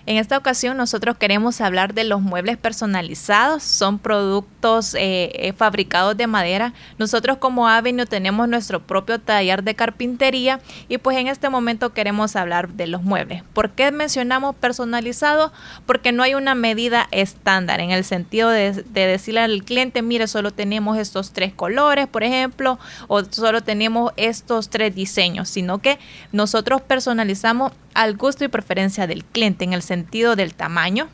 En 0.09 0.16
esta 0.16 0.38
ocasión 0.38 0.78
nosotros 0.78 1.18
queremos 1.18 1.61
hablar 1.61 1.92
de 1.92 2.02
los 2.02 2.22
muebles 2.22 2.56
personalizados. 2.56 3.62
Son 3.62 3.98
productos 3.98 4.94
eh, 4.94 5.30
eh, 5.34 5.52
fabricados 5.52 6.16
de 6.16 6.26
madera. 6.26 6.72
Nosotros 6.96 7.36
como 7.36 7.68
Avenue 7.68 8.06
tenemos 8.06 8.48
nuestro 8.48 8.80
propio 8.80 9.20
taller 9.20 9.62
de 9.64 9.74
carpintería 9.74 10.61
y 10.88 10.96
pues 10.96 11.18
en 11.18 11.26
este 11.26 11.50
momento 11.50 11.92
queremos 11.92 12.36
hablar 12.36 12.70
de 12.70 12.86
los 12.86 13.02
muebles. 13.02 13.42
¿Por 13.52 13.72
qué 13.72 13.92
mencionamos 13.92 14.56
personalizado? 14.56 15.52
Porque 15.84 16.11
no 16.11 16.22
hay 16.22 16.32
una 16.34 16.54
medida 16.54 17.06
estándar 17.11 17.80
en 17.80 17.90
el 17.90 18.02
sentido 18.02 18.48
de, 18.48 18.72
de 18.72 19.06
decirle 19.06 19.40
al 19.40 19.62
cliente, 19.62 20.00
mire, 20.00 20.26
solo 20.26 20.52
tenemos 20.52 20.96
estos 20.96 21.34
tres 21.34 21.52
colores, 21.52 22.06
por 22.06 22.24
ejemplo, 22.24 22.78
o 23.09 23.22
solo 23.24 23.61
tenemos 23.61 24.14
estos 24.16 24.70
tres 24.70 24.94
diseños, 24.94 25.50
sino 25.50 25.82
que 25.82 25.98
nosotros 26.32 26.80
personalizamos 26.80 27.72
al 27.99 28.16
gusto 28.16 28.44
y 28.44 28.49
preferencia 28.49 29.09
del 29.09 29.24
cliente 29.24 29.64
en 29.64 29.72
el 29.72 29.82
sentido 29.82 30.36
del 30.36 30.55
tamaño, 30.55 31.09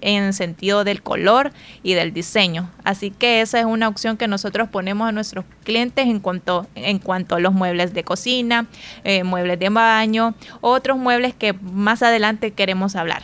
en 0.00 0.24
el 0.24 0.34
sentido 0.34 0.82
del 0.82 1.00
color 1.00 1.52
y 1.84 1.94
del 1.94 2.12
diseño. 2.12 2.72
Así 2.82 3.12
que 3.12 3.40
esa 3.40 3.60
es 3.60 3.66
una 3.66 3.86
opción 3.86 4.16
que 4.16 4.26
nosotros 4.26 4.68
ponemos 4.68 5.08
a 5.08 5.12
nuestros 5.12 5.44
clientes 5.62 6.08
en 6.08 6.18
cuanto, 6.18 6.66
en 6.74 6.98
cuanto 6.98 7.36
a 7.36 7.38
los 7.38 7.54
muebles 7.54 7.94
de 7.94 8.02
cocina, 8.02 8.66
eh, 9.04 9.22
muebles 9.22 9.60
de 9.60 9.68
baño, 9.68 10.34
otros 10.60 10.98
muebles 10.98 11.34
que 11.34 11.52
más 11.52 12.02
adelante 12.02 12.50
queremos 12.50 12.96
hablar. 12.96 13.22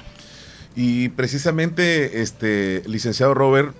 Y 0.77 1.09
precisamente, 1.09 2.23
este 2.23 2.85
licenciado 2.87 3.35
Robert, 3.35 3.75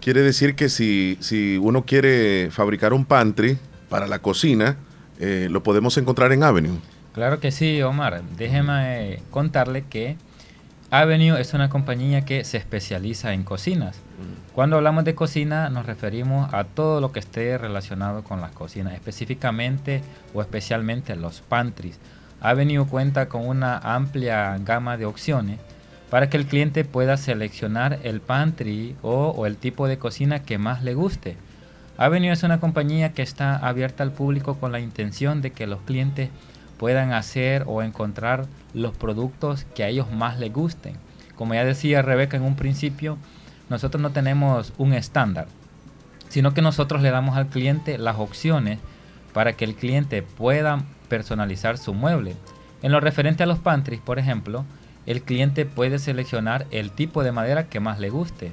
quiere 0.00 0.22
decir 0.22 0.54
que 0.54 0.70
si, 0.70 1.18
si 1.20 1.58
uno 1.58 1.84
quiere 1.84 2.48
fabricar 2.50 2.94
un 2.94 3.04
pantry 3.04 3.58
para 3.90 4.06
la 4.06 4.20
cocina, 4.20 4.78
eh, 5.20 5.48
lo 5.50 5.62
podemos 5.62 5.98
encontrar 5.98 6.32
en 6.32 6.42
Avenue. 6.42 6.78
Claro 7.12 7.40
que 7.40 7.50
sí, 7.50 7.82
Omar. 7.82 8.22
Déjeme 8.38 9.12
eh, 9.12 9.22
contarle 9.30 9.82
que 9.82 10.16
Avenue 10.90 11.38
es 11.40 11.54
una 11.54 11.68
compañía 11.68 12.24
que 12.24 12.44
se 12.44 12.56
especializa 12.56 13.32
en 13.32 13.44
cocinas. 13.44 13.98
Cuando 14.54 14.76
hablamos 14.76 15.04
de 15.04 15.14
cocina 15.14 15.70
nos 15.70 15.86
referimos 15.86 16.52
a 16.52 16.64
todo 16.64 17.00
lo 17.00 17.12
que 17.12 17.20
esté 17.20 17.56
relacionado 17.56 18.22
con 18.22 18.40
las 18.40 18.52
cocinas, 18.52 18.92
específicamente 18.92 20.02
o 20.34 20.42
especialmente 20.42 21.16
los 21.16 21.40
pantries. 21.40 21.98
Avenue 22.40 22.86
cuenta 22.86 23.28
con 23.28 23.46
una 23.46 23.78
amplia 23.78 24.58
gama 24.58 24.96
de 24.96 25.06
opciones 25.06 25.58
para 26.10 26.28
que 26.28 26.36
el 26.36 26.44
cliente 26.44 26.84
pueda 26.84 27.16
seleccionar 27.16 27.98
el 28.02 28.20
pantry 28.20 28.94
o, 29.00 29.28
o 29.28 29.46
el 29.46 29.56
tipo 29.56 29.88
de 29.88 29.98
cocina 29.98 30.42
que 30.42 30.58
más 30.58 30.82
le 30.82 30.92
guste. 30.92 31.36
Avenue 31.96 32.32
es 32.32 32.42
una 32.42 32.60
compañía 32.60 33.12
que 33.12 33.22
está 33.22 33.56
abierta 33.56 34.02
al 34.02 34.12
público 34.12 34.58
con 34.58 34.72
la 34.72 34.80
intención 34.80 35.40
de 35.40 35.52
que 35.52 35.66
los 35.66 35.80
clientes 35.82 36.28
puedan 36.82 37.12
hacer 37.12 37.62
o 37.68 37.80
encontrar 37.80 38.46
los 38.74 38.90
productos 38.96 39.66
que 39.72 39.84
a 39.84 39.88
ellos 39.88 40.10
más 40.10 40.40
les 40.40 40.52
gusten. 40.52 40.96
Como 41.36 41.54
ya 41.54 41.64
decía 41.64 42.02
Rebeca 42.02 42.36
en 42.36 42.42
un 42.42 42.56
principio, 42.56 43.18
nosotros 43.70 44.02
no 44.02 44.10
tenemos 44.10 44.72
un 44.78 44.92
estándar, 44.92 45.46
sino 46.28 46.54
que 46.54 46.60
nosotros 46.60 47.00
le 47.00 47.12
damos 47.12 47.36
al 47.36 47.46
cliente 47.46 47.98
las 47.98 48.18
opciones 48.18 48.80
para 49.32 49.52
que 49.52 49.64
el 49.64 49.76
cliente 49.76 50.22
pueda 50.22 50.82
personalizar 51.08 51.78
su 51.78 51.94
mueble. 51.94 52.34
En 52.82 52.90
lo 52.90 52.98
referente 52.98 53.44
a 53.44 53.46
los 53.46 53.60
pantries, 53.60 54.00
por 54.00 54.18
ejemplo, 54.18 54.64
el 55.06 55.22
cliente 55.22 55.66
puede 55.66 56.00
seleccionar 56.00 56.66
el 56.72 56.90
tipo 56.90 57.22
de 57.22 57.30
madera 57.30 57.68
que 57.68 57.78
más 57.78 58.00
le 58.00 58.10
guste. 58.10 58.50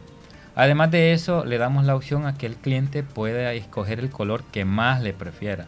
Además 0.54 0.92
de 0.92 1.14
eso, 1.14 1.46
le 1.46 1.58
damos 1.58 1.84
la 1.84 1.96
opción 1.96 2.28
a 2.28 2.38
que 2.38 2.46
el 2.46 2.58
cliente 2.58 3.02
pueda 3.02 3.54
escoger 3.54 4.00
el 4.00 4.12
color 4.12 4.44
que 4.52 4.66
más 4.66 5.02
le 5.02 5.14
prefiera. 5.14 5.66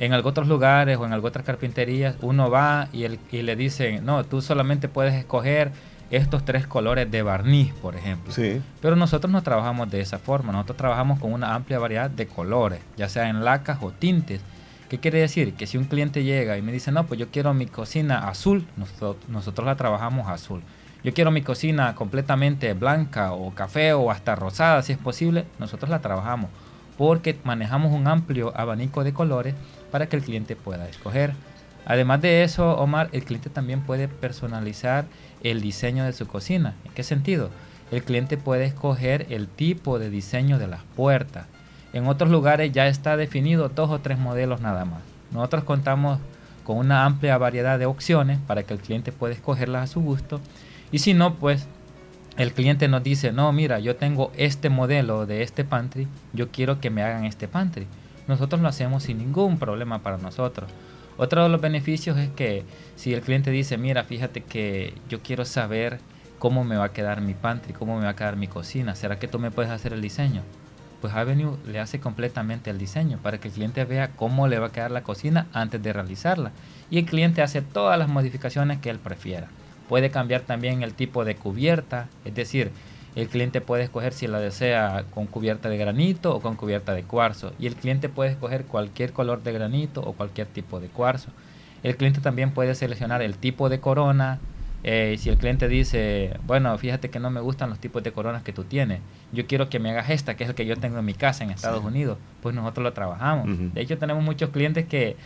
En 0.00 0.12
algunos 0.14 0.30
otros 0.32 0.48
lugares 0.48 0.96
o 0.98 1.04
en 1.06 1.12
algunas 1.12 1.30
otras 1.30 1.44
carpinterías, 1.44 2.16
uno 2.22 2.50
va 2.50 2.88
y, 2.92 3.04
el- 3.04 3.20
y 3.30 3.42
le 3.42 3.54
dicen, 3.54 4.04
no, 4.04 4.24
tú 4.24 4.40
solamente 4.42 4.88
puedes 4.88 5.14
escoger 5.14 5.70
estos 6.10 6.44
tres 6.44 6.66
colores 6.66 7.08
de 7.10 7.22
barniz, 7.22 7.72
por 7.74 7.94
ejemplo. 7.94 8.32
Pero 8.80 8.96
nosotros 8.96 9.30
no 9.30 9.42
trabajamos 9.42 9.90
de 9.90 10.00
esa 10.00 10.18
forma, 10.18 10.52
nosotros 10.52 10.78
trabajamos 10.78 11.20
con 11.20 11.32
una 11.32 11.54
amplia 11.54 11.78
variedad 11.78 12.10
de 12.10 12.26
colores, 12.26 12.80
ya 12.96 13.08
sea 13.08 13.28
en 13.28 13.44
lacas 13.44 13.78
o 13.82 13.92
tintes. 13.92 14.40
¿Qué 14.88 14.98
quiere 14.98 15.20
decir? 15.20 15.54
Que 15.54 15.68
si 15.68 15.78
un 15.78 15.84
cliente 15.84 16.24
llega 16.24 16.56
y 16.58 16.62
me 16.62 16.72
dice, 16.72 16.90
no, 16.90 17.06
pues 17.06 17.20
yo 17.20 17.28
quiero 17.30 17.54
mi 17.54 17.66
cocina 17.66 18.26
azul, 18.28 18.66
nosotros, 18.76 19.16
nosotros 19.28 19.64
la 19.66 19.76
trabajamos 19.76 20.28
azul. 20.28 20.62
Yo 21.04 21.14
quiero 21.14 21.30
mi 21.30 21.42
cocina 21.42 21.94
completamente 21.94 22.72
blanca 22.74 23.32
o 23.32 23.54
café 23.54 23.92
o 23.92 24.10
hasta 24.10 24.34
rosada, 24.34 24.82
si 24.82 24.92
es 24.92 24.98
posible, 24.98 25.44
nosotros 25.60 25.90
la 25.90 26.00
trabajamos. 26.00 26.50
Porque 26.98 27.38
manejamos 27.44 27.92
un 27.92 28.08
amplio 28.08 28.52
abanico 28.56 29.04
de 29.04 29.12
colores 29.14 29.54
para 29.90 30.08
que 30.08 30.16
el 30.16 30.22
cliente 30.22 30.56
pueda 30.56 30.88
escoger. 30.88 31.34
Además 31.86 32.20
de 32.20 32.44
eso, 32.44 32.76
Omar, 32.76 33.08
el 33.12 33.24
cliente 33.24 33.50
también 33.50 33.82
puede 33.82 34.08
personalizar 34.08 35.06
el 35.42 35.60
diseño 35.60 36.04
de 36.04 36.12
su 36.12 36.26
cocina. 36.26 36.74
¿En 36.84 36.92
qué 36.92 37.02
sentido? 37.02 37.50
El 37.90 38.04
cliente 38.04 38.36
puede 38.36 38.64
escoger 38.64 39.26
el 39.30 39.48
tipo 39.48 39.98
de 39.98 40.10
diseño 40.10 40.58
de 40.58 40.68
las 40.68 40.82
puertas. 40.94 41.46
En 41.92 42.06
otros 42.06 42.30
lugares 42.30 42.70
ya 42.72 42.86
está 42.86 43.16
definido 43.16 43.68
dos 43.68 43.90
o 43.90 44.00
tres 44.00 44.18
modelos 44.18 44.60
nada 44.60 44.84
más. 44.84 45.00
Nosotros 45.32 45.64
contamos 45.64 46.18
con 46.64 46.78
una 46.78 47.04
amplia 47.04 47.38
variedad 47.38 47.78
de 47.78 47.86
opciones 47.86 48.38
para 48.46 48.62
que 48.62 48.74
el 48.74 48.80
cliente 48.80 49.10
pueda 49.10 49.34
escogerlas 49.34 49.84
a 49.84 49.92
su 49.92 50.00
gusto. 50.00 50.40
Y 50.92 51.00
si 51.00 51.14
no, 51.14 51.34
pues 51.34 51.66
el 52.36 52.52
cliente 52.52 52.86
nos 52.86 53.02
dice, 53.02 53.32
no, 53.32 53.52
mira, 53.52 53.80
yo 53.80 53.96
tengo 53.96 54.30
este 54.36 54.70
modelo 54.70 55.26
de 55.26 55.42
este 55.42 55.64
pantry, 55.64 56.06
yo 56.32 56.50
quiero 56.50 56.80
que 56.80 56.90
me 56.90 57.02
hagan 57.02 57.24
este 57.24 57.48
pantry. 57.48 57.86
Nosotros 58.28 58.60
lo 58.60 58.68
hacemos 58.68 59.02
sin 59.04 59.18
ningún 59.18 59.58
problema 59.58 60.00
para 60.00 60.18
nosotros. 60.18 60.70
Otro 61.16 61.42
de 61.42 61.48
los 61.48 61.60
beneficios 61.60 62.16
es 62.16 62.30
que 62.30 62.64
si 62.96 63.12
el 63.12 63.20
cliente 63.20 63.50
dice, 63.50 63.76
mira, 63.76 64.04
fíjate 64.04 64.42
que 64.42 64.94
yo 65.08 65.20
quiero 65.20 65.44
saber 65.44 65.98
cómo 66.38 66.64
me 66.64 66.76
va 66.76 66.86
a 66.86 66.92
quedar 66.92 67.20
mi 67.20 67.34
pantry, 67.34 67.74
cómo 67.74 67.98
me 67.98 68.04
va 68.04 68.10
a 68.10 68.16
quedar 68.16 68.36
mi 68.36 68.46
cocina, 68.46 68.94
¿será 68.94 69.18
que 69.18 69.28
tú 69.28 69.38
me 69.38 69.50
puedes 69.50 69.70
hacer 69.70 69.92
el 69.92 70.00
diseño? 70.00 70.42
Pues 71.00 71.14
Avenue 71.14 71.56
le 71.66 71.78
hace 71.78 72.00
completamente 72.00 72.70
el 72.70 72.78
diseño 72.78 73.18
para 73.22 73.38
que 73.38 73.48
el 73.48 73.54
cliente 73.54 73.84
vea 73.84 74.12
cómo 74.16 74.48
le 74.48 74.58
va 74.58 74.68
a 74.68 74.72
quedar 74.72 74.90
la 74.90 75.02
cocina 75.02 75.46
antes 75.52 75.82
de 75.82 75.92
realizarla. 75.92 76.52
Y 76.90 76.98
el 76.98 77.04
cliente 77.04 77.42
hace 77.42 77.62
todas 77.62 77.98
las 77.98 78.08
modificaciones 78.08 78.80
que 78.80 78.90
él 78.90 78.98
prefiera. 78.98 79.48
Puede 79.88 80.10
cambiar 80.10 80.42
también 80.42 80.82
el 80.82 80.94
tipo 80.94 81.24
de 81.24 81.36
cubierta, 81.36 82.08
es 82.24 82.34
decir, 82.34 82.70
el 83.16 83.28
cliente 83.28 83.60
puede 83.60 83.82
escoger 83.82 84.12
si 84.12 84.26
la 84.26 84.38
desea 84.38 85.04
con 85.12 85.26
cubierta 85.26 85.68
de 85.68 85.76
granito 85.76 86.34
o 86.34 86.40
con 86.40 86.56
cubierta 86.56 86.94
de 86.94 87.02
cuarzo. 87.02 87.52
Y 87.58 87.66
el 87.66 87.74
cliente 87.74 88.08
puede 88.08 88.30
escoger 88.30 88.64
cualquier 88.64 89.12
color 89.12 89.42
de 89.42 89.52
granito 89.52 90.00
o 90.02 90.12
cualquier 90.12 90.46
tipo 90.46 90.78
de 90.80 90.88
cuarzo. 90.88 91.28
El 91.82 91.96
cliente 91.96 92.20
también 92.20 92.52
puede 92.52 92.74
seleccionar 92.74 93.22
el 93.22 93.36
tipo 93.36 93.68
de 93.68 93.80
corona. 93.80 94.38
eh, 94.82 95.16
si 95.18 95.28
el 95.28 95.36
cliente 95.36 95.68
dice, 95.68 96.38
bueno, 96.46 96.76
fíjate 96.78 97.10
que 97.10 97.18
no 97.20 97.28
me 97.30 97.40
gustan 97.40 97.68
los 97.68 97.78
tipos 97.78 98.02
de 98.02 98.12
coronas 98.12 98.42
que 98.42 98.52
tú 98.54 98.64
tienes, 98.64 99.00
yo 99.30 99.46
quiero 99.46 99.68
que 99.68 99.78
me 99.78 99.90
hagas 99.90 100.08
esta, 100.08 100.36
que 100.36 100.44
es 100.44 100.48
el 100.50 100.54
que 100.56 100.64
yo 100.64 100.74
tengo 100.78 100.98
en 100.98 101.04
mi 101.04 101.12
casa 101.12 101.44
en 101.44 101.50
Estados 101.50 101.84
Unidos, 101.84 102.16
pues 102.42 102.54
nosotros 102.54 102.84
lo 102.84 102.92
trabajamos. 102.94 103.46
De 103.74 103.80
hecho, 103.82 103.98
tenemos 103.98 104.24
muchos 104.24 104.48
clientes 104.48 104.86
que 104.86 105.16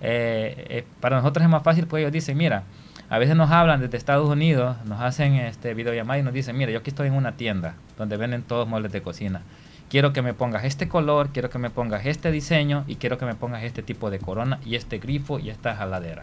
eh, 0.00 0.66
eh, 0.68 0.84
para 1.00 1.16
nosotros 1.18 1.44
es 1.44 1.48
más 1.48 1.62
fácil, 1.62 1.86
pues 1.86 2.00
ellos 2.00 2.10
dicen, 2.12 2.36
mira, 2.36 2.64
a 3.10 3.18
veces 3.18 3.36
nos 3.36 3.50
hablan 3.50 3.80
desde 3.80 3.96
Estados 3.96 4.28
Unidos, 4.28 4.76
nos 4.86 5.00
hacen 5.00 5.34
este 5.34 5.74
videollamada 5.74 6.18
y 6.18 6.22
nos 6.22 6.32
dicen, 6.34 6.56
mira, 6.56 6.72
yo 6.72 6.78
aquí 6.78 6.90
estoy 6.90 7.08
en 7.08 7.14
una 7.14 7.32
tienda 7.32 7.74
donde 7.98 8.16
venden 8.16 8.42
todos 8.42 8.66
muebles 8.68 8.92
de 8.92 9.02
cocina. 9.02 9.42
Quiero 9.90 10.12
que 10.12 10.22
me 10.22 10.34
pongas 10.34 10.64
este 10.64 10.88
color, 10.88 11.28
quiero 11.28 11.50
que 11.50 11.58
me 11.58 11.70
pongas 11.70 12.06
este 12.06 12.30
diseño 12.32 12.84
y 12.88 12.96
quiero 12.96 13.18
que 13.18 13.26
me 13.26 13.34
pongas 13.34 13.62
este 13.62 13.82
tipo 13.82 14.10
de 14.10 14.18
corona 14.18 14.58
y 14.64 14.74
este 14.74 14.98
grifo 14.98 15.38
y 15.38 15.50
esta 15.50 15.76
jaladera. 15.76 16.22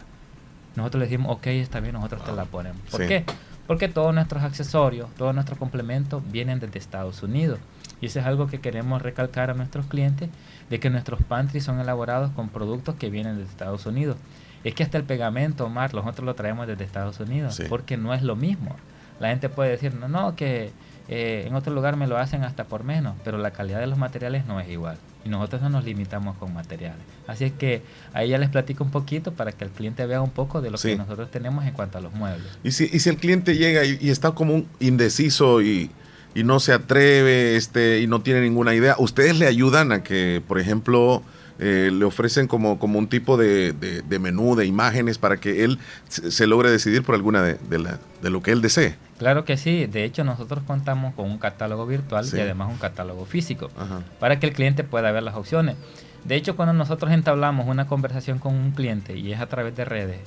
Nosotros 0.76 1.00
le 1.00 1.06
decimos, 1.06 1.36
ok, 1.36 1.46
está 1.48 1.80
bien, 1.80 1.94
nosotros 1.94 2.24
te 2.24 2.32
la 2.32 2.44
ponemos. 2.44 2.80
¿Por 2.90 3.02
Sí. 3.02 3.06
qué? 3.08 3.24
Porque 3.66 3.88
todos 3.88 4.12
nuestros 4.12 4.42
accesorios, 4.42 5.08
todos 5.16 5.34
nuestros 5.34 5.58
complementos 5.58 6.22
vienen 6.30 6.58
desde 6.58 6.78
Estados 6.78 7.22
Unidos. 7.22 7.60
Y 8.00 8.06
eso 8.06 8.18
es 8.18 8.26
algo 8.26 8.48
que 8.48 8.60
queremos 8.60 9.00
recalcar 9.00 9.50
a 9.50 9.54
nuestros 9.54 9.86
clientes, 9.86 10.28
de 10.68 10.80
que 10.80 10.90
nuestros 10.90 11.22
pantries 11.22 11.62
son 11.62 11.78
elaborados 11.78 12.32
con 12.32 12.48
productos 12.48 12.96
que 12.96 13.08
vienen 13.10 13.36
de 13.36 13.44
Estados 13.44 13.86
Unidos. 13.86 14.16
Es 14.64 14.74
que 14.74 14.82
hasta 14.82 14.98
el 14.98 15.04
pegamento, 15.04 15.66
Omar, 15.66 15.92
nosotros 15.94 16.24
lo 16.24 16.34
traemos 16.34 16.66
desde 16.66 16.84
Estados 16.84 17.18
Unidos, 17.20 17.54
Sí. 17.56 17.64
porque 17.68 17.96
no 17.96 18.14
es 18.14 18.22
lo 18.22 18.36
mismo. 18.36 18.76
La 19.20 19.28
gente 19.28 19.48
puede 19.48 19.70
decir, 19.70 19.94
no, 19.94 20.08
no, 20.08 20.34
que 20.36 20.70
eh, 21.08 21.44
en 21.46 21.54
otro 21.54 21.74
lugar 21.74 21.96
me 21.96 22.06
lo 22.06 22.16
hacen 22.16 22.44
hasta 22.44 22.64
por 22.64 22.84
menos, 22.84 23.14
pero 23.24 23.36
la 23.38 23.50
calidad 23.50 23.80
de 23.80 23.86
los 23.88 23.98
materiales 23.98 24.46
no 24.46 24.60
es 24.60 24.68
igual. 24.68 24.96
Y 25.24 25.28
nosotros 25.28 25.60
no 25.62 25.68
nos 25.68 25.84
limitamos 25.84 26.36
con 26.38 26.52
materiales. 26.54 27.00
Así 27.26 27.44
es 27.44 27.52
que 27.52 27.82
ahí 28.12 28.30
ya 28.30 28.38
les 28.38 28.48
platico 28.50 28.82
un 28.84 28.90
poquito 28.90 29.32
para 29.32 29.52
que 29.52 29.64
el 29.64 29.70
cliente 29.70 30.06
vea 30.06 30.20
un 30.20 30.30
poco 30.30 30.60
de 30.60 30.70
lo 30.70 30.78
Sí. 30.78 30.88
que 30.90 30.96
nosotros 30.96 31.30
tenemos 31.30 31.64
en 31.64 31.72
cuanto 31.72 31.98
a 31.98 32.00
los 32.00 32.12
muebles. 32.12 32.46
Y 32.64 32.70
si, 32.72 32.88
y 32.92 32.98
si 33.00 33.08
el 33.08 33.16
cliente 33.16 33.56
llega 33.56 33.84
y, 33.84 33.98
y 34.00 34.10
está 34.10 34.30
como 34.32 34.54
un 34.54 34.66
indeciso 34.80 35.60
y, 35.62 35.90
y 36.34 36.44
no 36.44 36.58
se 36.60 36.72
atreve 36.72 37.56
este, 37.56 38.00
y 38.00 38.06
no 38.06 38.22
tiene 38.22 38.40
ninguna 38.40 38.74
idea, 38.74 38.94
¿ustedes 38.98 39.38
le 39.38 39.46
ayudan 39.46 39.92
a 39.92 40.02
que, 40.02 40.42
por 40.46 40.58
ejemplo, 40.58 41.22
eh, 41.64 41.90
le 41.92 42.04
ofrecen 42.04 42.48
como, 42.48 42.78
como 42.80 42.98
un 42.98 43.06
tipo 43.08 43.36
de, 43.36 43.72
de- 43.72 44.02
de 44.02 44.18
menú, 44.18 44.56
de 44.56 44.66
imágenes 44.66 45.16
para 45.18 45.36
que 45.36 45.62
él 45.64 45.78
se, 46.08 46.46
logre 46.48 46.70
decidir 46.70 47.02
por 47.04 47.14
alguna 47.14 47.40
de, 47.42 47.54
de 47.70 47.78
la- 47.78 47.98
de 48.20 48.30
lo 48.30 48.42
que 48.42 48.50
él 48.50 48.60
desee? 48.62 48.96
Claro 49.18 49.44
que 49.44 49.56
sí, 49.56 49.86
de 49.86 50.02
hecho 50.04 50.24
nosotros 50.24 50.64
contamos 50.66 51.14
con 51.14 51.30
un 51.30 51.38
catálogo 51.38 51.86
virtual 51.86 52.24
Sí. 52.24 52.36
y 52.36 52.40
además 52.40 52.68
un 52.70 52.78
catálogo 52.78 53.24
físico 53.26 53.70
para 54.18 54.40
que 54.40 54.46
el 54.46 54.52
cliente 54.52 54.82
pueda 54.82 55.12
ver 55.12 55.22
las 55.22 55.36
opciones. 55.36 55.76
De 56.24 56.34
hecho, 56.34 56.56
cuando 56.56 56.72
nosotros 56.72 57.12
entablamos 57.12 57.68
una 57.68 57.86
conversación 57.86 58.38
con 58.40 58.54
un 58.54 58.72
cliente 58.72 59.16
y 59.16 59.32
es 59.32 59.40
a 59.40 59.46
través 59.46 59.76
de 59.76 59.84
redes 59.84 60.18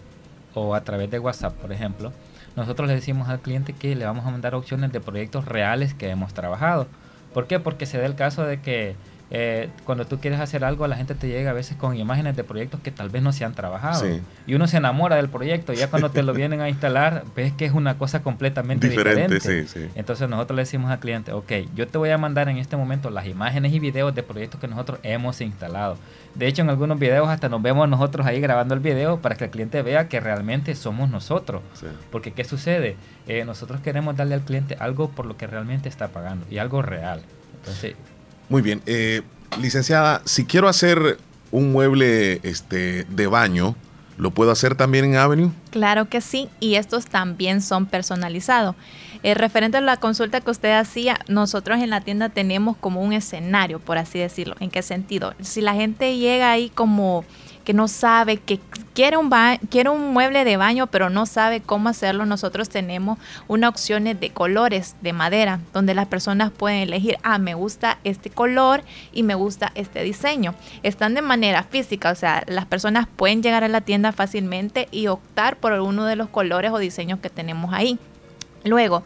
o 0.54 0.74
a 0.76 0.82
través 0.86 1.12
de 1.12 1.20
WhatsApp, 1.20 1.54
por 1.56 1.74
ejemplo, 1.74 2.14
nosotros 2.56 2.88
le 2.88 2.96
decimos 2.96 3.28
al 3.28 3.42
cliente 3.42 3.74
que 3.74 3.96
le 3.96 4.06
vamos 4.06 4.26
a 4.26 4.30
mandar 4.32 4.56
opciones 4.56 4.92
de 4.94 5.02
proyectos 5.02 5.44
reales 5.46 5.94
que 5.94 6.10
hemos 6.10 6.34
trabajado. 6.34 6.88
¿Por 7.34 7.48
qué? 7.48 7.60
Porque 7.60 7.86
se 7.86 7.98
da 7.98 8.06
el 8.06 8.16
caso 8.16 8.44
de 8.44 8.62
que 8.62 8.96
eh, 9.32 9.70
cuando 9.86 10.06
tú 10.06 10.20
quieres 10.20 10.40
hacer 10.40 10.64
algo, 10.64 10.86
la 10.88 10.96
gente 10.96 11.16
te 11.16 11.28
llega 11.28 11.52
a 11.52 11.54
veces 11.54 11.76
con 11.78 11.98
imágenes 11.98 12.36
de 12.36 12.44
proyectos 12.44 12.80
que 12.82 12.92
tal 12.92 13.10
vez 13.10 13.24
no 13.24 13.32
se 13.34 13.44
han 13.44 13.54
trabajado. 13.54 14.02
Sí. 14.02 14.22
Y 14.46 14.54
uno 14.54 14.68
se 14.68 14.78
enamora 14.78 15.16
del 15.16 15.30
proyecto. 15.30 15.74
Y 15.74 15.78
ya 15.78 15.90
cuando 15.90 16.12
te 16.12 16.22
lo 16.22 16.34
vienen 16.36 16.62
a 16.62 16.70
instalar, 16.70 17.24
ves 17.36 17.54
que 17.54 17.66
es 17.66 17.72
una 17.72 17.98
cosa 17.98 18.22
completamente 18.22 18.88
Diferente, 18.88 19.34
diferente. 19.36 19.68
sí, 19.68 19.80
sí. 19.86 19.90
Entonces 19.96 20.30
nosotros 20.30 20.56
le 20.56 20.62
decimos 20.62 20.92
al 20.92 21.00
cliente, 21.00 21.32
ok, 21.32 21.52
yo 21.76 21.88
te 21.88 21.98
voy 21.98 22.12
a 22.12 22.18
mandar 22.18 22.50
en 22.50 22.58
este 22.58 22.78
momento 22.78 23.10
las 23.10 23.26
imágenes 23.26 23.74
y 23.74 23.80
videos 23.80 24.14
de 24.14 24.22
proyectos 24.24 24.60
que 24.60 24.68
nosotros 24.68 25.00
hemos 25.04 25.42
instalado. 25.42 25.98
De 26.36 26.48
hecho, 26.48 26.62
en 26.62 26.70
algunos 26.70 27.00
videos 27.00 27.28
hasta 27.30 27.50
nos 27.50 27.62
vemos 27.62 27.90
nosotros 27.90 28.28
ahí 28.28 28.40
grabando 28.42 28.74
el 28.74 28.80
video 28.80 29.22
para 29.22 29.36
que 29.36 29.46
el 29.46 29.50
cliente 29.50 29.82
vea 29.82 30.08
que 30.08 30.20
realmente 30.20 30.76
somos 30.76 31.10
nosotros. 31.10 31.62
Porque 32.12 32.32
¿qué 32.34 32.44
sucede? 32.44 32.96
Eh, 33.28 33.44
nosotros 33.46 33.82
queremos 33.82 34.16
darle 34.16 34.36
al 34.36 34.42
cliente 34.42 34.76
algo 34.80 35.10
por 35.10 35.26
lo 35.26 35.38
que 35.38 35.48
realmente 35.48 35.90
está 35.90 36.10
pagando 36.10 36.46
y 36.52 36.58
algo 36.58 36.82
real. 36.82 37.22
Entonces, 37.60 37.96
Muy 38.50 38.62
bien. 38.62 38.82
Eh, 38.86 39.22
licenciada, 39.60 40.22
si 40.26 40.46
quiero 40.46 40.68
hacer 40.68 41.18
un 41.52 41.72
mueble 41.72 42.40
este, 42.44 43.06
de 43.06 43.28
baño, 43.28 43.76
¿lo 44.18 44.32
puedo 44.32 44.52
hacer 44.52 44.76
también 44.76 45.06
en 45.06 45.16
Avenue? 45.16 45.52
Claro 45.72 46.10
que 46.10 46.22
sí, 46.22 46.50
y 46.60 46.76
estos 46.76 47.06
también 47.06 47.62
son 47.62 47.86
personalizados. 47.86 48.76
Eh, 49.24 49.34
referente 49.34 49.78
a 49.78 49.82
la 49.82 49.98
consulta 49.98 50.42
que 50.42 50.52
usted 50.52 50.78
hacía, 50.78 51.20
nosotros 51.28 51.80
en 51.80 51.90
la 51.90 52.02
tienda 52.02 52.30
tenemos 52.30 52.78
como 52.78 53.02
un 53.02 53.14
escenario, 53.14 53.80
por 53.80 53.98
así 53.98 54.20
decirlo. 54.20 54.56
¿En 54.60 54.70
qué 54.70 54.82
sentido? 54.82 55.34
Si 55.42 55.62
la 55.62 55.74
gente 55.74 56.18
llega 56.18 56.52
ahí 56.52 56.70
como 56.70 57.26
que 57.66 57.74
no 57.74 57.88
sabe, 57.90 58.38
que 58.38 58.60
quiere 58.94 59.18
un, 59.18 59.30
quiere 59.70 59.90
un 59.90 60.14
mueble 60.14 60.46
de 60.46 60.56
baño, 60.56 60.88
pero 60.88 61.10
no 61.10 61.26
sabe 61.26 61.62
cómo 61.62 61.90
hacerlo, 61.90 62.26
nosotros 62.26 62.70
tenemos 62.70 63.20
una 63.48 63.68
opción 63.68 64.06
de 64.06 64.30
colores 64.30 64.96
de 65.02 65.12
madera, 65.12 65.60
donde 65.74 65.96
las 65.96 66.08
personas 66.08 66.52
pueden 66.52 66.80
elegir, 66.80 67.18
ah, 67.24 67.40
me 67.40 67.56
gusta 67.56 67.98
este 68.04 68.30
color 68.30 68.84
y 69.12 69.24
me 69.24 69.36
gusta 69.36 69.72
este 69.76 70.04
diseño. 70.04 70.54
Están 70.84 71.16
de 71.16 71.22
manera 71.22 71.64
física, 71.64 72.12
o 72.12 72.16
sea, 72.16 72.44
las 72.48 72.66
personas 72.66 73.08
pueden 73.14 73.44
llegar 73.44 73.64
a 73.64 73.68
la 73.68 73.82
tienda 73.82 74.12
fácilmente 74.12 74.88
y 74.92 75.08
optar 75.08 75.58
por 75.58 75.74
alguno 75.74 76.06
de 76.06 76.16
los 76.16 76.30
colores 76.30 76.72
o 76.72 76.78
diseños 76.78 77.20
que 77.20 77.30
tenemos 77.30 77.74
ahí. 77.74 78.00
Luego, 78.66 79.04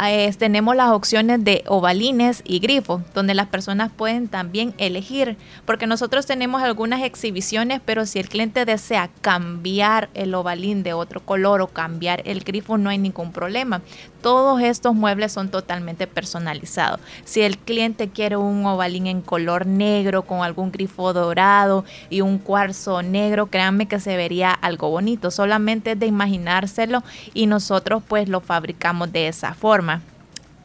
eh, 0.00 0.32
tenemos 0.38 0.76
las 0.76 0.90
opciones 0.90 1.42
de 1.44 1.64
ovalines 1.66 2.42
y 2.44 2.60
grifos, 2.60 3.02
donde 3.14 3.34
las 3.34 3.48
personas 3.48 3.90
pueden 3.94 4.28
también 4.28 4.74
elegir, 4.78 5.36
porque 5.64 5.86
nosotros 5.86 6.26
tenemos 6.26 6.62
algunas 6.62 7.02
exhibiciones, 7.02 7.80
pero 7.84 8.06
si 8.06 8.18
el 8.18 8.28
cliente 8.28 8.64
desea 8.64 9.10
cambiar 9.20 10.08
el 10.14 10.34
ovalín 10.34 10.82
de 10.82 10.92
otro 10.92 11.20
color 11.20 11.60
o 11.60 11.68
cambiar 11.68 12.22
el 12.24 12.44
grifo, 12.44 12.78
no 12.78 12.90
hay 12.90 12.98
ningún 12.98 13.32
problema. 13.32 13.82
Todos 14.22 14.60
estos 14.60 14.94
muebles 14.94 15.32
son 15.32 15.48
totalmente 15.48 16.06
personalizados. 16.06 17.00
Si 17.24 17.42
el 17.42 17.56
cliente 17.56 18.08
quiere 18.08 18.36
un 18.36 18.66
ovalín 18.66 19.06
en 19.06 19.22
color 19.22 19.66
negro 19.66 20.22
con 20.22 20.42
algún 20.42 20.72
grifo 20.72 21.12
dorado 21.12 21.84
y 22.10 22.20
un 22.20 22.38
cuarzo 22.38 23.02
negro, 23.02 23.46
créanme 23.46 23.86
que 23.86 24.00
se 24.00 24.16
vería 24.16 24.50
algo 24.50 24.90
bonito. 24.90 25.30
Solamente 25.30 25.92
es 25.92 26.00
de 26.00 26.06
imaginárselo 26.06 27.02
y 27.34 27.46
nosotros 27.46 28.02
pues 28.06 28.28
lo 28.28 28.40
fabricamos 28.40 29.12
de 29.12 29.28
esa 29.28 29.54
forma. 29.54 30.02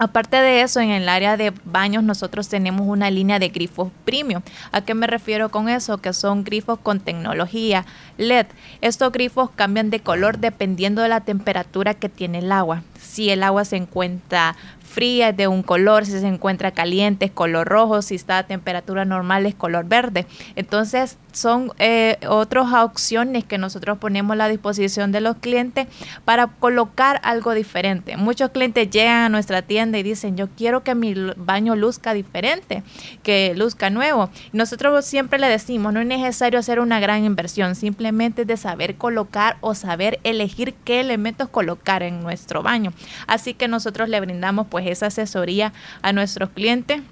Aparte 0.03 0.35
de 0.35 0.63
eso, 0.63 0.81
en 0.81 0.89
el 0.89 1.07
área 1.07 1.37
de 1.37 1.53
baños 1.63 2.03
nosotros 2.03 2.49
tenemos 2.49 2.85
una 2.85 3.09
línea 3.09 3.39
de 3.39 3.47
grifos 3.47 3.89
premium. 4.03 4.41
¿A 4.73 4.81
qué 4.81 4.93
me 4.93 5.07
refiero 5.07 5.47
con 5.47 5.69
eso? 5.69 5.99
Que 5.99 6.11
son 6.11 6.43
grifos 6.43 6.77
con 6.79 6.99
tecnología 6.99 7.85
LED. 8.17 8.47
Estos 8.81 9.13
grifos 9.13 9.49
cambian 9.55 9.89
de 9.89 10.01
color 10.01 10.39
dependiendo 10.39 11.01
de 11.01 11.07
la 11.07 11.21
temperatura 11.21 11.93
que 11.93 12.09
tiene 12.09 12.39
el 12.39 12.51
agua. 12.51 12.83
Si 12.99 13.29
el 13.29 13.43
agua 13.43 13.63
se 13.63 13.77
encuentra 13.77 14.57
fría 14.83 15.29
es 15.29 15.37
de 15.37 15.47
un 15.47 15.63
color, 15.63 16.05
si 16.05 16.11
se 16.11 16.27
encuentra 16.27 16.71
caliente 16.71 17.25
es 17.25 17.31
color 17.31 17.67
rojo, 17.67 18.01
si 18.01 18.15
está 18.15 18.37
a 18.37 18.43
temperatura 18.43 19.05
normal 19.05 19.45
es 19.45 19.55
color 19.55 19.85
verde. 19.85 20.27
Entonces 20.55 21.17
son 21.31 21.71
eh, 21.79 22.17
otras 22.27 22.71
opciones 22.73 23.43
que 23.43 23.57
nosotros 23.57 23.97
ponemos 23.97 24.39
a 24.39 24.47
disposición 24.47 25.11
de 25.11 25.21
los 25.21 25.37
clientes 25.37 25.87
para 26.25 26.47
colocar 26.47 27.19
algo 27.23 27.53
diferente. 27.53 28.17
Muchos 28.17 28.51
clientes 28.51 28.89
llegan 28.89 29.23
a 29.23 29.29
nuestra 29.29 29.61
tienda 29.61 29.97
y 29.97 30.03
dicen, 30.03 30.37
yo 30.37 30.47
quiero 30.49 30.83
que 30.83 30.95
mi 30.95 31.15
baño 31.35 31.75
luzca 31.75 32.13
diferente, 32.13 32.83
que 33.23 33.53
luzca 33.55 33.89
nuevo. 33.89 34.29
Nosotros 34.51 35.05
siempre 35.05 35.39
le 35.39 35.47
decimos, 35.47 35.93
no 35.93 36.01
es 36.01 36.07
necesario 36.07 36.59
hacer 36.59 36.79
una 36.79 36.99
gran 36.99 37.23
inversión, 37.23 37.75
simplemente 37.75 38.45
de 38.45 38.57
saber 38.57 38.95
colocar 38.95 39.57
o 39.61 39.75
saber 39.75 40.19
elegir 40.23 40.73
qué 40.83 40.99
elementos 40.99 41.49
colocar 41.49 42.03
en 42.03 42.21
nuestro 42.21 42.61
baño. 42.61 42.93
Así 43.27 43.53
que 43.53 43.67
nosotros 43.67 44.09
le 44.09 44.19
brindamos 44.19 44.67
pues 44.73 44.87
esa 44.87 45.05
asesoría 45.05 45.71
a 46.01 46.13
nuestros 46.13 46.49
clientes 46.49 47.03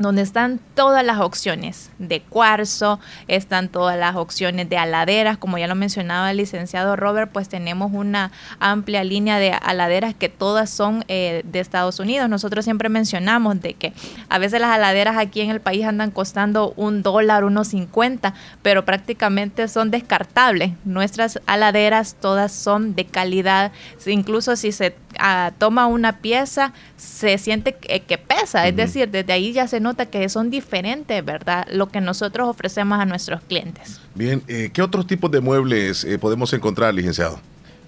donde 0.00 0.22
están 0.22 0.60
todas 0.74 1.04
las 1.04 1.18
opciones 1.18 1.90
de 1.98 2.22
cuarzo, 2.22 3.00
están 3.28 3.68
todas 3.68 3.98
las 3.98 4.16
opciones 4.16 4.66
de 4.70 4.78
aladeras, 4.78 5.36
como 5.36 5.58
ya 5.58 5.66
lo 5.66 5.74
mencionaba 5.74 6.30
el 6.30 6.38
licenciado 6.38 6.96
Robert, 6.96 7.30
pues 7.30 7.50
tenemos 7.50 7.92
una 7.92 8.32
amplia 8.60 9.04
línea 9.04 9.38
de 9.38 9.52
aladeras 9.52 10.14
que 10.14 10.30
todas 10.30 10.70
son 10.70 11.04
eh, 11.08 11.42
de 11.44 11.60
Estados 11.60 12.00
Unidos. 12.00 12.30
Nosotros 12.30 12.64
siempre 12.64 12.88
mencionamos 12.88 13.60
de 13.60 13.74
que 13.74 13.92
a 14.30 14.38
veces 14.38 14.60
las 14.60 14.70
aladeras 14.70 15.18
aquí 15.18 15.42
en 15.42 15.50
el 15.50 15.60
país 15.60 15.84
andan 15.84 16.12
costando 16.12 16.72
un 16.76 17.02
dólar, 17.02 17.44
unos 17.44 17.68
cincuenta, 17.68 18.32
pero 18.62 18.86
prácticamente 18.86 19.68
son 19.68 19.90
descartables. 19.90 20.72
Nuestras 20.86 21.40
aladeras 21.44 22.16
todas 22.18 22.52
son 22.52 22.94
de 22.94 23.04
calidad, 23.04 23.70
incluso 24.06 24.56
si 24.56 24.72
se 24.72 24.94
ah, 25.20 25.52
toma 25.58 25.86
una 25.86 26.18
pieza, 26.18 26.72
se 26.96 27.38
siente 27.38 27.74
que, 27.74 28.00
que 28.00 28.18
pesa, 28.18 28.66
es 28.66 28.74
decir, 28.74 29.10
desde 29.10 29.32
ahí 29.32 29.52
ya 29.52 29.68
se 29.68 29.80
nota 29.80 30.06
que 30.06 30.28
son 30.28 30.50
diferentes, 30.50 31.24
¿verdad? 31.24 31.66
Lo 31.70 31.88
que 31.88 32.00
nosotros 32.00 32.48
ofrecemos 32.48 32.98
a 32.98 33.04
nuestros 33.04 33.40
clientes. 33.42 34.00
Bien, 34.14 34.42
eh, 34.48 34.70
¿qué 34.72 34.82
otros 34.82 35.06
tipos 35.06 35.30
de 35.30 35.40
muebles 35.40 36.04
eh, 36.04 36.18
podemos 36.18 36.52
encontrar, 36.52 36.92
licenciado? 36.94 37.40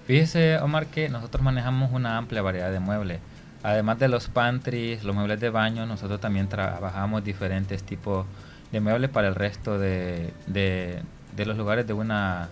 Fíjese, 0.07 0.57
Omar, 0.57 0.87
que 0.87 1.09
nosotros 1.09 1.43
manejamos 1.43 1.91
una 1.91 2.17
amplia 2.17 2.41
variedad 2.41 2.71
de 2.71 2.79
muebles. 2.79 3.19
Además 3.63 3.97
de 3.99 4.09
los 4.09 4.27
pantries, 4.27 5.05
los 5.05 5.15
muebles 5.15 5.39
de 5.39 5.49
baño, 5.49 5.85
nosotros 5.85 6.19
también 6.19 6.49
trabajamos 6.49 7.23
diferentes 7.23 7.83
tipos 7.83 8.25
de 8.73 8.81
muebles 8.81 9.09
para 9.09 9.29
el 9.29 9.35
resto 9.35 9.79
de, 9.79 10.33
de, 10.47 11.01
los 11.45 11.57
lugares 11.57 11.87
de 11.87 11.93
una, 11.93 12.49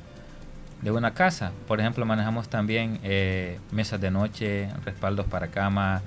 de 0.82 0.92
una 0.92 1.14
casa. 1.14 1.52
Por 1.68 1.80
ejemplo, 1.80 2.06
manejamos 2.06 2.50
también 2.50 3.00
eh, 3.04 3.60
mesas 3.72 4.00
de 4.02 4.12
noche, 4.12 4.70
respaldos 4.86 5.26
para 5.28 5.48
cama, 5.48 6.02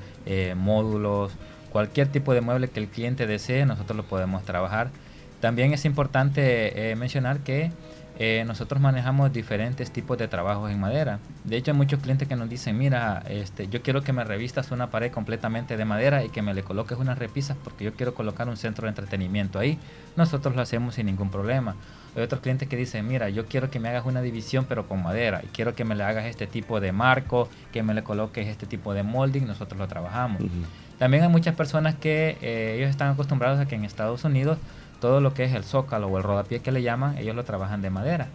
módulos, 0.57 1.33
cualquier 1.75 2.07
tipo 2.07 2.33
de 2.35 2.41
mueble 2.41 2.69
que 2.69 2.79
el 2.79 2.87
cliente 2.87 3.27
desee, 3.27 3.67
nosotros 3.67 3.97
lo 3.97 4.05
podemos 4.05 4.45
trabajar. 4.45 4.91
También 5.41 5.75
es 5.75 5.85
importante 5.85 6.93
eh, 6.93 6.95
mencionar 6.95 7.41
que 7.41 7.73
eh, 8.21 8.45
nosotros 8.47 8.81
manejamos 8.81 9.33
diferentes 9.33 9.91
tipos 9.91 10.17
de 10.17 10.29
trabajos 10.29 10.71
en 10.71 10.79
madera. 10.79 11.19
De 11.43 11.57
hecho, 11.57 11.73
hay 11.73 11.77
muchos 11.77 11.99
clientes 11.99 12.29
que 12.29 12.37
nos 12.37 12.49
dicen, 12.49 12.79
mira, 12.79 13.25
este, 13.29 13.67
yo 13.67 13.83
quiero 13.83 14.03
que 14.03 14.13
me 14.13 14.23
revistas 14.23 14.71
una 14.71 14.89
pared 14.89 15.11
completamente 15.11 15.77
de 15.77 15.85
madera 15.85 16.25
y 16.25 16.29
que 16.29 16.43
me 16.43 16.55
le 16.55 16.63
coloques 16.63 16.97
unas 16.97 17.19
repisas 17.19 17.57
porque 17.65 17.85
yo 17.85 17.93
quiero 17.93 18.15
colocar 18.15 18.49
un 18.49 18.57
centro 18.57 18.85
de 18.85 18.91
entretenimiento 18.91 19.59
ahí. 19.59 19.77
Nosotros 20.15 20.55
lo 20.55 20.63
hacemos 20.63 20.95
sin 20.95 21.07
ningún 21.07 21.31
problema. 21.31 21.75
Hay 22.17 22.23
otros 22.23 22.41
clientes 22.41 22.69
que 22.69 22.77
dicen, 22.77 23.07
mira, 23.07 23.29
yo 23.29 23.47
quiero 23.47 23.71
que 23.71 23.81
me 23.81 23.89
hagas 23.89 24.07
una 24.07 24.23
división 24.23 24.67
pero 24.69 24.87
con 24.87 25.03
madera 25.03 25.41
y 25.43 25.49
quiero 25.49 25.75
que 25.75 25.85
me 25.85 25.95
le 25.95 26.05
hagas 26.05 26.27
este 26.27 26.47
tipo 26.47 26.81
de 26.81 26.93
marco, 26.93 27.49
que 27.73 27.83
me 27.83 27.95
le 27.95 28.05
coloques 28.05 28.47
este 28.47 28.67
tipo 28.67 28.95
de 28.95 29.03
molding, 29.03 29.47
nosotros 29.47 29.79
lo 29.79 29.89
trabajamos. 29.89 30.43
También 30.99 31.25
hay 31.25 31.29
muchas 31.29 31.55
personas 31.55 31.97
que 31.97 32.39
eh, 32.41 32.77
ellos 32.77 32.91
están 32.91 33.13
acostumbrados 33.13 33.59
a 33.59 33.67
que 33.67 33.75
en 33.75 33.85
Estados 33.85 34.25
Unidos 34.25 34.59
todo 35.01 35.21
lo 35.21 35.35
que 35.35 35.45
es 35.45 35.53
el 35.53 35.65
zócalo 35.65 36.07
o 36.07 36.17
el 36.17 36.23
rodapié 36.23 36.61
que 36.61 36.73
le 36.73 36.83
llaman, 36.83 37.19
ellos 37.19 37.35
lo 37.35 37.45
trabajan 37.45 37.83
de 37.83 37.91
madera. 37.91 38.29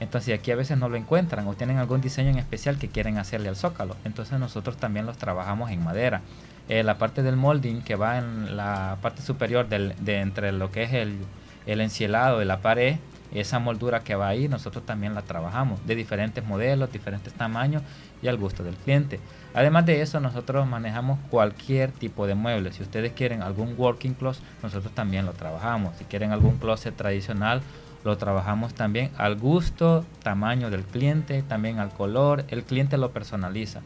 Entonces 0.00 0.38
aquí 0.38 0.50
a 0.50 0.56
veces 0.56 0.78
no 0.78 0.88
lo 0.88 0.96
encuentran 0.96 1.46
o 1.46 1.54
tienen 1.54 1.76
algún 1.76 2.00
diseño 2.00 2.30
en 2.30 2.38
especial 2.38 2.78
que 2.78 2.88
quieren 2.88 3.18
hacerle 3.18 3.48
al 3.48 3.56
zócalo. 3.56 3.96
Entonces 4.04 4.38
nosotros 4.38 4.76
también 4.76 5.06
los 5.06 5.18
trabajamos 5.18 5.70
en 5.70 5.84
madera. 5.84 6.22
Eh, 6.68 6.82
la 6.82 6.98
parte 6.98 7.22
del 7.22 7.36
molding 7.36 7.82
que 7.82 7.96
va 7.96 8.18
en 8.18 8.56
la 8.56 8.96
parte 9.02 9.22
superior 9.22 9.68
del, 9.68 9.94
de 10.00 10.20
entre 10.20 10.52
lo 10.52 10.70
que 10.70 10.84
es 10.84 10.92
el, 10.94 11.18
el 11.66 11.80
encielado 11.80 12.38
de 12.38 12.44
la 12.46 12.60
pared, 12.60 12.96
esa 13.32 13.58
moldura 13.58 14.00
que 14.00 14.14
va 14.14 14.28
ahí, 14.28 14.48
nosotros 14.48 14.84
también 14.84 15.14
la 15.14 15.22
trabajamos 15.22 15.84
de 15.86 15.94
diferentes 15.94 16.44
modelos, 16.44 16.92
diferentes 16.92 17.32
tamaños 17.32 17.82
y 18.22 18.28
al 18.28 18.36
gusto 18.36 18.64
del 18.64 18.74
cliente. 18.74 19.20
Además 19.54 19.86
de 19.86 20.02
eso, 20.02 20.20
nosotros 20.20 20.66
manejamos 20.66 21.18
cualquier 21.30 21.92
tipo 21.92 22.26
de 22.26 22.34
mueble. 22.34 22.72
Si 22.72 22.82
ustedes 22.82 23.12
quieren 23.12 23.42
algún 23.42 23.74
working 23.76 24.14
closet, 24.14 24.44
nosotros 24.62 24.94
también 24.94 25.26
lo 25.26 25.32
trabajamos. 25.32 25.96
Si 25.96 26.04
quieren 26.04 26.32
algún 26.32 26.58
closet 26.58 26.96
tradicional, 26.96 27.62
lo 28.04 28.16
trabajamos 28.16 28.74
también 28.74 29.10
al 29.18 29.36
gusto, 29.36 30.04
tamaño 30.22 30.70
del 30.70 30.84
cliente, 30.84 31.42
también 31.42 31.78
al 31.78 31.90
color. 31.90 32.44
El 32.48 32.64
cliente 32.64 32.96
lo 32.96 33.10
personaliza. 33.12 33.80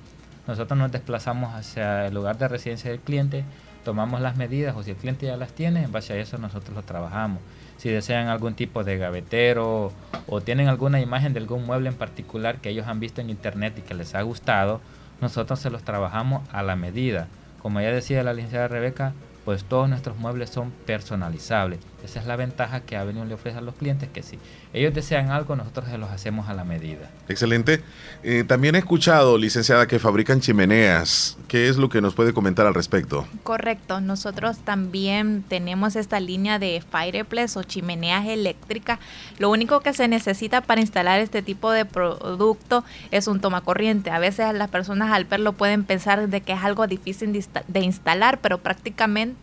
Nosotros 0.47 0.79
nos 0.79 0.93
desplazamos 0.93 1.55
hacia 1.55 2.07
el 2.07 2.15
lugar 2.15 2.37
de 2.37 2.49
residencia 2.49 2.91
del 2.91 3.01
cliente, 3.01 3.45
tomamos 3.83 4.21
las 4.21 4.37
medidas 4.37 4.77
o 4.77 4.83
si 4.83 4.91
el 4.91 4.97
cliente 4.97 5.27
ya 5.27 5.37
las 5.37 5.53
tiene, 5.53 5.83
en 5.85 5.93
base 5.93 6.13
a 6.13 6.17
eso 6.17 6.37
nosotros 6.37 6.75
lo 6.75 6.83
trabajamos. 6.83 7.41
Si 7.85 7.91
desean 7.91 8.29
algún 8.29 8.55
tipo 8.55 8.83
de 8.83 8.97
gavetero 8.97 9.93
o 10.27 10.41
tienen 10.41 10.69
alguna 10.69 11.03
imagen 11.03 11.35
de 11.35 11.41
algún 11.41 11.67
mueble 11.67 11.91
en 11.91 11.95
particular 11.95 12.57
que 12.57 12.71
ellos 12.71 12.87
han 12.87 12.99
visto 12.99 13.21
en 13.21 13.29
internet 13.29 13.75
y 13.77 13.83
que 13.83 13.93
les 13.93 14.15
ha 14.15 14.23
gustado, 14.23 14.81
nosotros 15.21 15.59
se 15.61 15.69
los 15.69 15.83
trabajamos 15.83 16.49
a 16.51 16.63
la 16.63 16.77
medida. 16.77 17.29
Como 17.61 17.83
ya 17.83 17.93
decía 17.93 18.23
la 18.23 18.33
licenciada 18.33 18.69
Rebeca, 18.69 19.13
pues 19.45 19.65
todos 19.65 19.89
nuestros 19.89 20.17
muebles 20.17 20.51
son 20.51 20.71
personalizables. 20.87 21.81
Esa 22.05 22.21
es 22.21 22.27
la 22.27 22.37
ventaja 22.37 22.81
que 22.81 22.97
Avenue 22.97 23.25
le 23.25 23.35
ofrece 23.35 23.59
a 23.59 23.61
los 23.63 23.75
clientes, 23.75 24.11
que 24.13 24.23
si 24.23 24.39
ellos 24.75 24.93
desean 24.93 25.31
algo, 25.31 25.57
nosotros 25.57 25.89
se 25.89 25.97
los 25.97 26.11
hacemos 26.11 26.49
a 26.51 26.55
la 26.55 26.63
medida. 26.63 27.11
Excelente. 27.29 27.83
Eh, 28.23 28.45
también 28.47 28.75
he 28.75 28.79
escuchado, 28.79 29.39
licenciada, 29.39 29.87
que 29.87 29.99
fabrican 29.99 30.41
chimeneas. 30.41 31.39
¿Qué 31.49 31.69
es 31.69 31.79
lo 31.79 31.89
que 31.89 32.03
nos 32.03 32.15
puede 32.15 32.35
comentar 32.35 32.67
al 32.67 32.75
respecto? 32.75 33.27
Correcto. 33.43 34.03
Nosotros 34.03 34.59
también 34.59 35.45
tenemos 35.49 35.97
esta 35.97 36.21
línea 36.21 36.59
de 36.59 36.83
fireplace 36.91 37.59
o 37.59 37.63
chimeneas 37.63 38.27
eléctricas. 38.27 38.99
Lo 39.39 39.51
único 39.51 39.81
que 39.81 39.95
se 39.95 40.07
necesita 40.07 40.61
para 40.61 40.83
instalar 40.83 41.21
este 41.21 41.41
tipo 41.41 41.71
de 41.71 41.87
producto 41.87 42.85
es 43.13 43.29
un 43.29 43.41
toma 43.41 43.63
corriente. 43.63 44.11
A 44.11 44.19
veces 44.19 44.53
las 44.53 44.69
personas 44.69 45.11
al 45.11 45.25
verlo 45.25 45.55
pueden 45.55 45.85
pensar 45.85 46.29
de 46.29 46.41
que 46.43 46.53
es 46.53 46.63
algo 46.63 46.87
difícil 46.87 47.33
de 47.33 47.81
instalar, 47.81 48.41
pero 48.43 48.59
prácticamente 48.59 49.34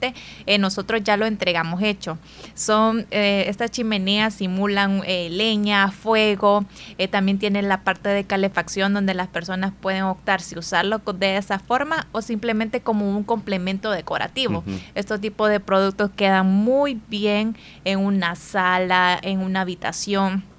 eh, 0.45 0.57
nosotros 0.57 1.01
ya 1.03 1.17
lo 1.17 1.25
entregamos 1.25 1.81
hecho. 1.81 2.17
Son 2.53 3.05
eh, 3.11 3.45
estas 3.47 3.71
chimeneas 3.71 4.33
simulan 4.33 5.01
eh, 5.05 5.29
leña, 5.29 5.91
fuego, 5.91 6.65
eh, 6.97 7.07
también 7.07 7.39
tienen 7.39 7.67
la 7.67 7.83
parte 7.83 8.09
de 8.09 8.23
calefacción 8.23 8.93
donde 8.93 9.13
las 9.13 9.27
personas 9.27 9.73
pueden 9.79 10.03
optar 10.03 10.41
si 10.41 10.57
usarlo 10.57 10.99
de 10.99 11.37
esa 11.37 11.59
forma 11.59 12.07
o 12.11 12.21
simplemente 12.21 12.81
como 12.81 13.09
un 13.09 13.23
complemento 13.23 13.91
decorativo. 13.91 14.63
Estos 14.95 15.19
tipos 15.19 15.49
de 15.49 15.59
productos 15.59 16.11
quedan 16.15 16.47
muy 16.47 16.99
bien 17.09 17.55
en 17.85 17.99
una 17.99 18.35
sala, 18.35 19.19
en 19.21 19.39
una 19.39 19.61
habitación 19.61 20.50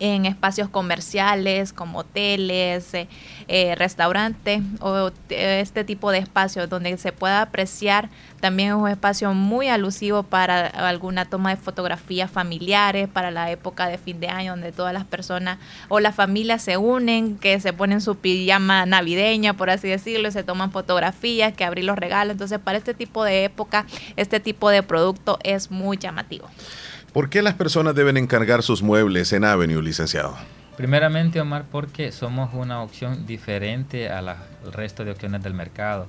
en 0.00 0.26
espacios 0.26 0.68
comerciales 0.68 1.72
como 1.72 2.00
hoteles, 2.00 2.94
eh, 2.94 3.08
eh, 3.48 3.74
restaurantes 3.74 4.62
o 4.80 5.10
este 5.30 5.84
tipo 5.84 6.10
de 6.10 6.18
espacios 6.18 6.68
donde 6.68 6.96
se 6.98 7.12
pueda 7.12 7.42
apreciar 7.42 8.10
también 8.40 8.68
es 8.70 8.74
un 8.74 8.88
espacio 8.88 9.34
muy 9.34 9.68
alusivo 9.68 10.22
para 10.22 10.66
alguna 10.66 11.24
toma 11.24 11.50
de 11.50 11.56
fotografías 11.56 12.30
familiares, 12.30 13.08
para 13.08 13.30
la 13.30 13.50
época 13.50 13.88
de 13.88 13.98
fin 13.98 14.20
de 14.20 14.28
año 14.28 14.52
donde 14.52 14.70
todas 14.70 14.92
las 14.92 15.04
personas 15.04 15.58
o 15.88 15.98
las 15.98 16.14
familias 16.14 16.62
se 16.62 16.76
unen, 16.76 17.36
que 17.36 17.58
se 17.60 17.72
ponen 17.72 18.00
su 18.00 18.16
pijama 18.16 18.86
navideña, 18.86 19.54
por 19.54 19.70
así 19.70 19.88
decirlo, 19.88 20.28
y 20.28 20.32
se 20.32 20.44
toman 20.44 20.70
fotografías, 20.70 21.52
que 21.52 21.64
abrir 21.64 21.84
los 21.84 21.98
regalos. 21.98 22.32
Entonces, 22.32 22.60
para 22.60 22.78
este 22.78 22.94
tipo 22.94 23.24
de 23.24 23.44
época, 23.44 23.86
este 24.16 24.38
tipo 24.38 24.70
de 24.70 24.82
producto 24.82 25.38
es 25.42 25.70
muy 25.70 25.96
llamativo. 25.96 26.48
¿Por 27.18 27.30
qué 27.30 27.42
las 27.42 27.54
personas 27.54 27.96
deben 27.96 28.16
encargar 28.16 28.62
sus 28.62 28.80
muebles 28.80 29.32
en 29.32 29.42
Avenue, 29.42 29.82
licenciado? 29.82 30.36
Primeramente, 30.76 31.40
Omar, 31.40 31.64
porque 31.68 32.12
somos 32.12 32.54
una 32.54 32.80
opción 32.80 33.26
diferente 33.26 34.08
al 34.08 34.36
resto 34.72 35.04
de 35.04 35.10
opciones 35.10 35.42
del 35.42 35.52
mercado. 35.52 36.06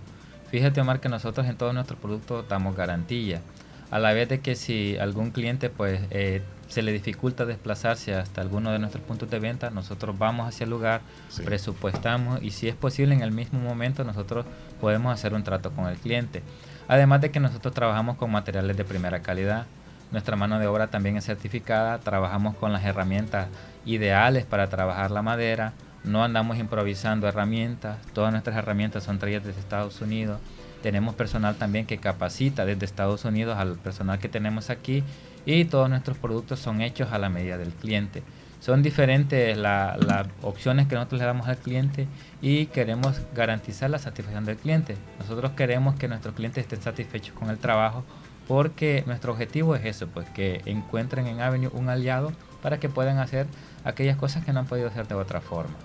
Fíjate, 0.51 0.81
Omar, 0.81 0.99
que 0.99 1.09
nosotros 1.09 1.47
en 1.47 1.57
todos 1.57 1.73
nuestros 1.73 1.97
productos 1.97 2.47
damos 2.47 2.75
garantía. 2.75 3.41
A 3.89 3.97
la 3.97 4.13
vez 4.13 4.29
de 4.29 4.41
que 4.41 4.53
si 4.53 4.97
algún 4.99 5.31
cliente 5.31 5.71
pues 5.71 5.99
eh, 6.11 6.43
se 6.67 6.83
le 6.83 6.91
dificulta 6.91 7.47
desplazarse 7.47 8.13
hasta 8.13 8.41
alguno 8.41 8.71
de 8.71 8.77
nuestros 8.77 9.03
puntos 9.03 9.31
de 9.31 9.39
venta, 9.39 9.71
nosotros 9.71 10.15
vamos 10.15 10.47
hacia 10.47 10.65
el 10.65 10.69
lugar, 10.69 11.01
presupuestamos 11.43 12.43
y 12.43 12.51
si 12.51 12.67
es 12.67 12.75
posible 12.75 13.15
en 13.15 13.23
el 13.23 13.31
mismo 13.31 13.59
momento 13.59 14.03
nosotros 14.03 14.45
podemos 14.79 15.11
hacer 15.11 15.33
un 15.33 15.43
trato 15.43 15.71
con 15.71 15.87
el 15.87 15.97
cliente. 15.97 16.43
Además 16.87 17.21
de 17.21 17.31
que 17.31 17.39
nosotros 17.39 17.73
trabajamos 17.73 18.15
con 18.17 18.31
materiales 18.31 18.77
de 18.77 18.85
primera 18.85 19.23
calidad. 19.23 19.65
Nuestra 20.11 20.35
mano 20.35 20.57
de 20.57 20.67
obra 20.67 20.87
también 20.87 21.17
es 21.17 21.25
certificada, 21.25 21.99
trabajamos 21.99 22.55
con 22.55 22.73
las 22.73 22.83
herramientas 22.83 23.47
ideales 23.85 24.45
para 24.45 24.67
trabajar 24.67 25.11
la 25.11 25.21
madera, 25.21 25.73
no 26.03 26.23
andamos 26.23 26.57
improvisando 26.57 27.27
herramientas, 27.27 27.97
todas 28.13 28.31
nuestras 28.31 28.55
herramientas 28.57 29.03
son 29.03 29.19
traídas 29.19 29.43
desde 29.43 29.59
Estados 29.59 30.01
Unidos. 30.01 30.39
Tenemos 30.81 31.13
personal 31.13 31.55
también 31.55 31.85
que 31.85 31.97
capacita 31.97 32.65
desde 32.65 32.85
Estados 32.85 33.25
Unidos 33.25 33.57
al 33.57 33.75
personal 33.75 34.17
que 34.17 34.29
tenemos 34.29 34.69
aquí 34.69 35.03
y 35.45 35.65
todos 35.65 35.89
nuestros 35.89 36.17
productos 36.17 36.59
son 36.59 36.81
hechos 36.81 37.11
a 37.11 37.17
la 37.17 37.29
medida 37.29 37.57
del 37.57 37.73
cliente. 37.73 38.23
Son 38.61 38.81
diferentes 38.81 39.57
las 39.57 39.97
opciones 40.41 40.87
que 40.87 40.95
nosotros 40.95 41.19
le 41.19 41.25
damos 41.25 41.47
al 41.47 41.57
cliente 41.57 42.07
y 42.41 42.65
queremos 42.67 43.21
garantizar 43.33 43.89
la 43.89 43.99
satisfacción 43.99 44.45
del 44.45 44.57
cliente. 44.57 44.97
Nosotros 45.19 45.51
queremos 45.51 45.95
que 45.95 46.07
nuestros 46.07 46.33
clientes 46.33 46.63
estén 46.63 46.81
satisfechos 46.81 47.33
con 47.35 47.49
el 47.49 47.57
trabajo 47.57 48.03
porque 48.49 49.03
nuestro 49.05 49.31
objetivo 49.31 49.75
es 49.75 49.85
eso, 49.85 50.07
pues 50.07 50.27
que 50.31 50.63
encuentren 50.65 51.27
en 51.27 51.39
Avenue 51.39 51.69
un 51.71 51.87
aliado 51.87 52.33
para 52.63 52.79
que 52.79 52.89
puedan 52.89 53.19
hacer 53.19 53.45
aquellas 53.83 54.17
cosas 54.17 54.43
que 54.43 54.51
no 54.51 54.61
han 54.61 54.65
podido 54.65 54.87
hacer 54.87 55.07
de 55.07 55.13
otra 55.13 55.39
forma. 55.39 55.75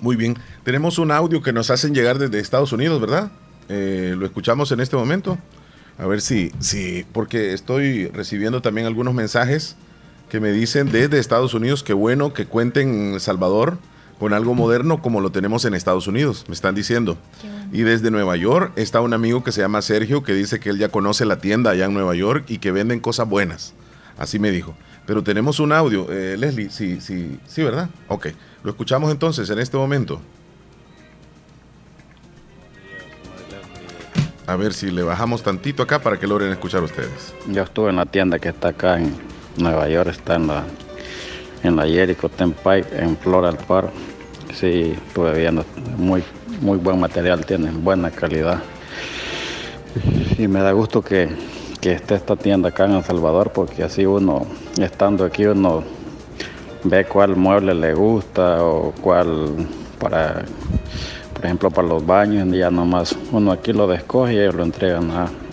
Muy 0.00 0.14
bien. 0.14 0.38
Tenemos 0.62 1.00
un 1.00 1.10
audio 1.10 1.42
que 1.42 1.52
nos 1.52 1.68
hacen 1.68 1.92
llegar 1.92 2.20
desde 2.20 2.38
Estados 2.38 2.70
Unidos, 2.70 3.00
¿verdad? 3.00 3.32
Eh, 3.68 4.14
lo 4.16 4.24
escuchamos 4.24 4.70
en 4.70 4.78
este 4.78 4.94
momento. 4.94 5.36
A 5.98 6.06
ver 6.06 6.20
si, 6.20 6.52
si, 6.60 7.04
porque 7.12 7.54
estoy 7.54 8.06
recibiendo 8.06 8.62
también 8.62 8.86
algunos 8.86 9.12
mensajes 9.12 9.74
que 10.28 10.38
me 10.38 10.52
dicen 10.52 10.92
desde 10.92 11.18
Estados 11.18 11.54
Unidos 11.54 11.82
que 11.82 11.92
bueno 11.92 12.32
que 12.32 12.46
cuenten 12.46 13.14
en 13.14 13.20
Salvador 13.20 13.78
con 14.20 14.34
algo 14.34 14.54
moderno 14.54 15.00
como 15.00 15.22
lo 15.22 15.32
tenemos 15.32 15.64
en 15.64 15.72
Estados 15.72 16.06
Unidos, 16.06 16.44
me 16.46 16.52
están 16.52 16.74
diciendo. 16.74 17.16
Y 17.72 17.80
desde 17.80 18.10
Nueva 18.10 18.36
York 18.36 18.72
está 18.76 19.00
un 19.00 19.14
amigo 19.14 19.42
que 19.42 19.50
se 19.50 19.62
llama 19.62 19.80
Sergio 19.80 20.22
que 20.22 20.34
dice 20.34 20.60
que 20.60 20.68
él 20.68 20.78
ya 20.78 20.90
conoce 20.90 21.24
la 21.24 21.38
tienda 21.38 21.70
allá 21.70 21.86
en 21.86 21.94
Nueva 21.94 22.14
York 22.14 22.44
y 22.48 22.58
que 22.58 22.70
venden 22.70 23.00
cosas 23.00 23.26
buenas. 23.26 23.72
Así 24.18 24.38
me 24.38 24.50
dijo. 24.50 24.74
Pero 25.06 25.22
tenemos 25.22 25.58
un 25.58 25.72
audio. 25.72 26.06
Eh, 26.10 26.36
Leslie, 26.36 26.68
sí, 26.68 27.00
sí, 27.00 27.40
sí, 27.46 27.62
¿verdad? 27.62 27.88
Ok. 28.08 28.28
Lo 28.62 28.70
escuchamos 28.70 29.10
entonces 29.10 29.48
en 29.48 29.58
este 29.58 29.78
momento. 29.78 30.20
A 34.46 34.54
ver 34.56 34.74
si 34.74 34.90
le 34.90 35.02
bajamos 35.02 35.42
tantito 35.42 35.82
acá 35.82 36.00
para 36.00 36.18
que 36.18 36.26
logren 36.26 36.52
escuchar 36.52 36.82
ustedes. 36.82 37.34
Yo 37.48 37.62
estuve 37.62 37.88
en 37.88 37.96
la 37.96 38.04
tienda 38.04 38.38
que 38.38 38.50
está 38.50 38.68
acá 38.68 38.98
en 38.98 39.14
Nueva 39.56 39.88
York, 39.88 40.10
está 40.10 40.34
en 40.34 40.46
la, 40.48 40.64
en 41.62 41.74
la 41.74 41.86
Jericho 41.86 42.28
Turnpike, 42.28 42.86
en 42.92 43.16
Floral 43.16 43.56
Park. 43.66 43.90
Sí, 44.54 44.94
estuve 45.08 45.38
viendo, 45.38 45.64
muy, 45.96 46.22
muy 46.60 46.78
buen 46.78 47.00
material, 47.00 47.44
tienen 47.46 47.82
buena 47.82 48.10
calidad. 48.10 48.60
Y 50.38 50.48
me 50.48 50.60
da 50.60 50.72
gusto 50.72 51.02
que, 51.02 51.28
que 51.80 51.92
esté 51.92 52.14
esta 52.14 52.36
tienda 52.36 52.68
acá 52.70 52.84
en 52.86 52.92
El 52.92 53.04
Salvador, 53.04 53.52
porque 53.52 53.82
así 53.82 54.06
uno, 54.06 54.46
estando 54.78 55.24
aquí, 55.24 55.46
uno 55.46 55.82
ve 56.84 57.04
cuál 57.04 57.36
mueble 57.36 57.74
le 57.74 57.94
gusta 57.94 58.64
o 58.64 58.92
cuál 59.00 59.66
para, 59.98 60.42
por 61.34 61.44
ejemplo, 61.44 61.70
para 61.70 61.88
los 61.88 62.04
baños, 62.04 62.48
ya 62.56 62.70
nomás 62.70 63.16
uno 63.32 63.52
aquí 63.52 63.72
lo 63.72 63.86
descoge 63.86 64.34
y 64.34 64.38
ellos 64.38 64.54
lo 64.54 64.64
entregan. 64.64 65.10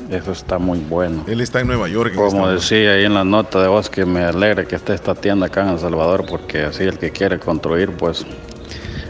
Eso 0.10 0.32
está 0.32 0.58
muy 0.58 0.80
bueno. 0.80 1.26
Él 1.28 1.41
está 1.41 1.60
en 1.60 1.68
Nueva 1.68 1.89
York. 1.89 2.16
Como 2.16 2.48
decía 2.48 2.93
ahí 2.93 3.04
en 3.04 3.14
la 3.14 3.26
nota 3.26 3.62
de 3.62 3.68
voz 3.68 3.89
que 3.89 4.06
me 4.06 4.24
alegra 4.24 4.64
que 4.64 4.78
esté 4.78 4.93
esta 4.93 5.14
tienda 5.16 5.48
acá 5.48 5.64
en 5.64 5.70
El 5.70 5.80
Salvador 5.80 6.26
porque 6.30 6.62
así 6.62 6.84
el 6.84 6.98
que 6.98 7.12
quiere 7.12 7.39
construir 7.39 7.91
pues 7.91 8.26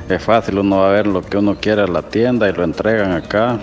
es 0.10 0.24
fácil, 0.24 0.60
uno 0.60 0.78
va 0.78 0.89
a 0.89 0.91
ver 0.91 1.08
lo 1.08 1.22
que 1.22 1.38
uno 1.38 1.55
quiere 1.55 1.84
en 1.84 1.93
la 1.93 2.01
tienda 2.01 2.49
y 2.49 2.53
lo 2.53 2.64
entregan 2.64 3.12
acá 3.12 3.60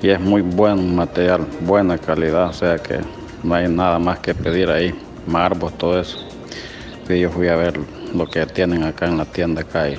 y 0.00 0.10
es 0.10 0.20
muy 0.20 0.42
buen 0.42 0.94
material, 0.94 1.46
buena 1.60 1.98
calidad, 1.98 2.50
o 2.50 2.52
sea 2.52 2.78
que 2.78 3.00
no 3.42 3.54
hay 3.54 3.68
nada 3.68 3.98
más 3.98 4.20
que 4.20 4.34
pedir 4.34 4.70
ahí, 4.70 4.94
marbos, 5.26 5.76
todo 5.76 6.00
eso. 6.00 6.18
Y 7.08 7.20
yo 7.20 7.30
fui 7.30 7.48
a 7.48 7.56
ver 7.56 7.78
lo 8.14 8.26
que 8.26 8.46
tienen 8.46 8.84
acá 8.84 9.06
en 9.06 9.18
la 9.18 9.24
tienda 9.24 9.62
acá 9.62 9.88
y 9.88 9.98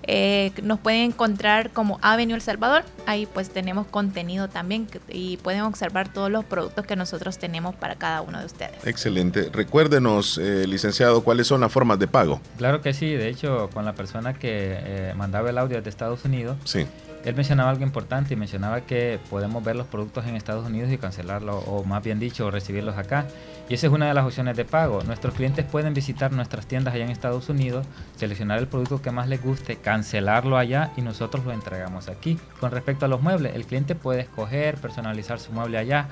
Eh, 0.04 0.52
nos 0.62 0.78
pueden 0.80 1.00
encontrar 1.12 1.70
como 1.70 1.98
Avenue 2.02 2.34
El 2.34 2.40
Salvador. 2.42 2.84
Ahí 3.06 3.26
pues 3.26 3.50
tenemos 3.50 3.86
contenido 3.86 4.48
también 4.48 4.88
y 5.08 5.36
pueden 5.38 5.62
observar 5.62 6.12
todos 6.12 6.30
los 6.30 6.44
productos 6.44 6.86
que 6.86 6.96
nosotros 6.96 7.38
tenemos 7.38 7.74
para 7.74 7.96
cada 7.96 8.20
uno 8.22 8.38
de 8.40 8.46
ustedes. 8.46 8.84
Excelente. 8.86 9.48
Recuérdenos, 9.52 10.38
eh, 10.38 10.66
licenciado, 10.66 11.22
cuáles 11.24 11.46
son 11.46 11.60
las 11.60 11.72
formas 11.72 11.98
de 11.98 12.08
pago. 12.08 12.40
Claro 12.58 12.80
que 12.82 12.92
sí, 12.94 13.10
de 13.14 13.28
hecho, 13.28 13.70
con 13.72 13.84
la 13.84 13.92
persona 13.94 14.34
que 14.34 14.76
eh, 14.78 15.12
mandaba 15.16 15.50
el 15.50 15.58
audio 15.58 15.80
de 15.82 15.88
Estados 15.90 16.24
Unidos, 16.24 16.56
Sí. 16.64 16.86
Él 17.24 17.34
mencionaba 17.36 17.70
algo 17.70 17.84
importante 17.84 18.34
y 18.34 18.36
mencionaba 18.36 18.80
que 18.80 19.20
podemos 19.30 19.62
ver 19.62 19.76
los 19.76 19.86
productos 19.86 20.26
en 20.26 20.34
Estados 20.34 20.66
Unidos 20.66 20.90
y 20.90 20.98
cancelarlos, 20.98 21.62
o 21.66 21.84
más 21.84 22.02
bien 22.02 22.18
dicho, 22.18 22.50
recibirlos 22.50 22.96
acá. 22.98 23.26
Y 23.68 23.74
esa 23.74 23.86
es 23.86 23.92
una 23.92 24.08
de 24.08 24.14
las 24.14 24.24
opciones 24.24 24.56
de 24.56 24.64
pago. 24.64 25.02
Nuestros 25.04 25.34
clientes 25.34 25.64
pueden 25.64 25.94
visitar 25.94 26.32
nuestras 26.32 26.66
tiendas 26.66 26.94
allá 26.94 27.04
en 27.04 27.10
Estados 27.10 27.48
Unidos, 27.48 27.86
seleccionar 28.16 28.58
el 28.58 28.66
producto 28.66 29.00
que 29.00 29.12
más 29.12 29.28
les 29.28 29.42
guste, 29.42 29.76
cancelarlo 29.76 30.58
allá 30.58 30.90
y 30.96 31.02
nosotros 31.02 31.44
lo 31.44 31.52
entregamos 31.52 32.08
aquí. 32.08 32.38
Con 32.58 32.72
respecto 32.72 33.06
a 33.06 33.08
los 33.08 33.22
muebles, 33.22 33.54
el 33.54 33.66
cliente 33.66 33.94
puede 33.94 34.22
escoger, 34.22 34.76
personalizar 34.76 35.38
su 35.38 35.52
mueble 35.52 35.78
allá, 35.78 36.08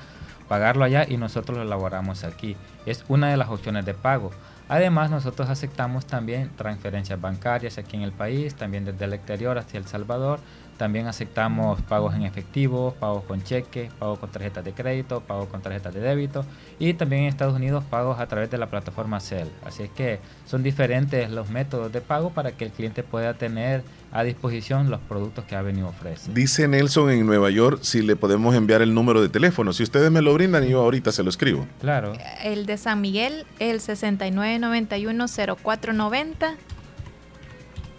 pagarlo 0.48 0.84
allá 0.84 1.06
y 1.08 1.16
nosotros 1.16 1.58
lo 1.58 1.64
elaboramos 1.64 2.24
aquí. 2.24 2.56
Es 2.86 3.04
una 3.08 3.28
de 3.28 3.36
las 3.36 3.48
opciones 3.48 3.84
de 3.84 3.94
pago. 3.94 4.30
Además, 4.68 5.10
nosotros 5.10 5.50
aceptamos 5.50 6.06
también 6.06 6.48
transferencias 6.56 7.20
bancarias 7.20 7.76
aquí 7.76 7.96
en 7.96 8.02
el 8.02 8.12
país, 8.12 8.54
también 8.54 8.84
desde 8.84 9.04
el 9.04 9.12
exterior 9.12 9.58
hacia 9.58 9.78
El 9.78 9.86
Salvador. 9.88 10.38
También 10.80 11.06
aceptamos 11.08 11.82
pagos 11.82 12.14
en 12.14 12.22
efectivo, 12.22 12.94
pagos 12.98 13.24
con 13.24 13.44
cheque, 13.44 13.90
pagos 13.98 14.18
con 14.18 14.30
tarjetas 14.30 14.64
de 14.64 14.72
crédito, 14.72 15.20
pagos 15.20 15.48
con 15.48 15.60
tarjetas 15.60 15.92
de 15.92 16.00
débito 16.00 16.46
y 16.78 16.94
también 16.94 17.24
en 17.24 17.28
Estados 17.28 17.54
Unidos 17.54 17.84
pagos 17.84 18.18
a 18.18 18.26
través 18.28 18.50
de 18.50 18.56
la 18.56 18.70
plataforma 18.70 19.20
Cell. 19.20 19.48
Así 19.62 19.82
es 19.82 19.90
que 19.90 20.20
son 20.46 20.62
diferentes 20.62 21.30
los 21.30 21.50
métodos 21.50 21.92
de 21.92 22.00
pago 22.00 22.30
para 22.30 22.52
que 22.52 22.64
el 22.64 22.70
cliente 22.70 23.02
pueda 23.02 23.34
tener 23.34 23.82
a 24.10 24.22
disposición 24.22 24.88
los 24.88 25.00
productos 25.00 25.44
que 25.44 25.54
Avenue 25.54 25.86
ofrece. 25.86 26.32
Dice 26.32 26.66
Nelson 26.66 27.10
en 27.10 27.26
Nueva 27.26 27.50
York 27.50 27.80
si 27.82 28.00
le 28.00 28.16
podemos 28.16 28.54
enviar 28.54 28.80
el 28.80 28.94
número 28.94 29.20
de 29.20 29.28
teléfono. 29.28 29.74
Si 29.74 29.82
ustedes 29.82 30.10
me 30.10 30.22
lo 30.22 30.32
brindan, 30.32 30.64
yo 30.64 30.80
ahorita 30.80 31.12
se 31.12 31.22
lo 31.22 31.28
escribo. 31.28 31.66
Claro. 31.82 32.14
El 32.42 32.64
de 32.64 32.78
San 32.78 33.02
Miguel, 33.02 33.44
el 33.58 33.80
6991-0490. 33.80 36.56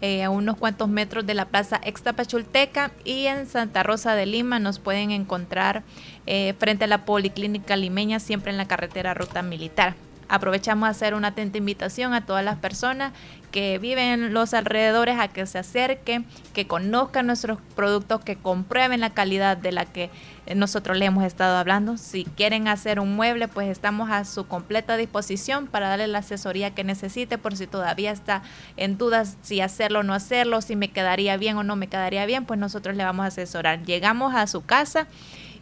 eh, 0.00 0.24
a 0.24 0.30
unos 0.30 0.56
cuantos 0.56 0.88
metros 0.88 1.24
de 1.26 1.34
la 1.34 1.44
Plaza 1.44 1.80
Extapachulteca, 1.84 2.90
y 3.04 3.26
en 3.26 3.46
Santa 3.46 3.84
Rosa 3.84 4.16
de 4.16 4.26
Lima 4.26 4.58
nos 4.58 4.80
pueden 4.80 5.12
encontrar 5.12 5.84
eh, 6.26 6.54
frente 6.58 6.86
a 6.86 6.88
la 6.88 7.04
Policlínica 7.04 7.76
Limeña, 7.76 8.18
siempre 8.18 8.50
en 8.50 8.56
la 8.56 8.66
carretera 8.66 9.14
Ruta 9.14 9.42
Militar. 9.42 9.94
Aprovechamos 10.28 10.86
a 10.86 10.90
hacer 10.90 11.14
una 11.14 11.28
atenta 11.28 11.58
invitación 11.58 12.14
a 12.14 12.26
todas 12.26 12.44
las 12.44 12.56
personas 12.56 13.12
que 13.54 13.78
viven 13.78 14.24
en 14.24 14.34
los 14.34 14.52
alrededores 14.52 15.16
a 15.20 15.28
que 15.28 15.46
se 15.46 15.58
acerquen, 15.58 16.26
que 16.54 16.66
conozcan 16.66 17.28
nuestros 17.28 17.60
productos, 17.76 18.20
que 18.20 18.34
comprueben 18.34 19.00
la 19.00 19.10
calidad 19.10 19.56
de 19.56 19.70
la 19.70 19.84
que 19.84 20.10
nosotros 20.56 20.98
le 20.98 21.04
hemos 21.04 21.22
estado 21.22 21.56
hablando. 21.56 21.96
Si 21.96 22.24
quieren 22.24 22.66
hacer 22.66 22.98
un 22.98 23.14
mueble, 23.14 23.46
pues 23.46 23.68
estamos 23.68 24.10
a 24.10 24.24
su 24.24 24.48
completa 24.48 24.96
disposición 24.96 25.68
para 25.68 25.88
darle 25.88 26.08
la 26.08 26.18
asesoría 26.18 26.74
que 26.74 26.82
necesite 26.82 27.38
por 27.38 27.56
si 27.56 27.68
todavía 27.68 28.10
está 28.10 28.42
en 28.76 28.98
dudas 28.98 29.36
si 29.42 29.60
hacerlo 29.60 30.00
o 30.00 30.02
no 30.02 30.14
hacerlo, 30.14 30.60
si 30.60 30.74
me 30.74 30.90
quedaría 30.90 31.36
bien 31.36 31.56
o 31.56 31.62
no 31.62 31.76
me 31.76 31.86
quedaría 31.86 32.26
bien, 32.26 32.46
pues 32.46 32.58
nosotros 32.58 32.96
le 32.96 33.04
vamos 33.04 33.24
a 33.24 33.28
asesorar. 33.28 33.84
Llegamos 33.84 34.34
a 34.34 34.48
su 34.48 34.64
casa 34.64 35.06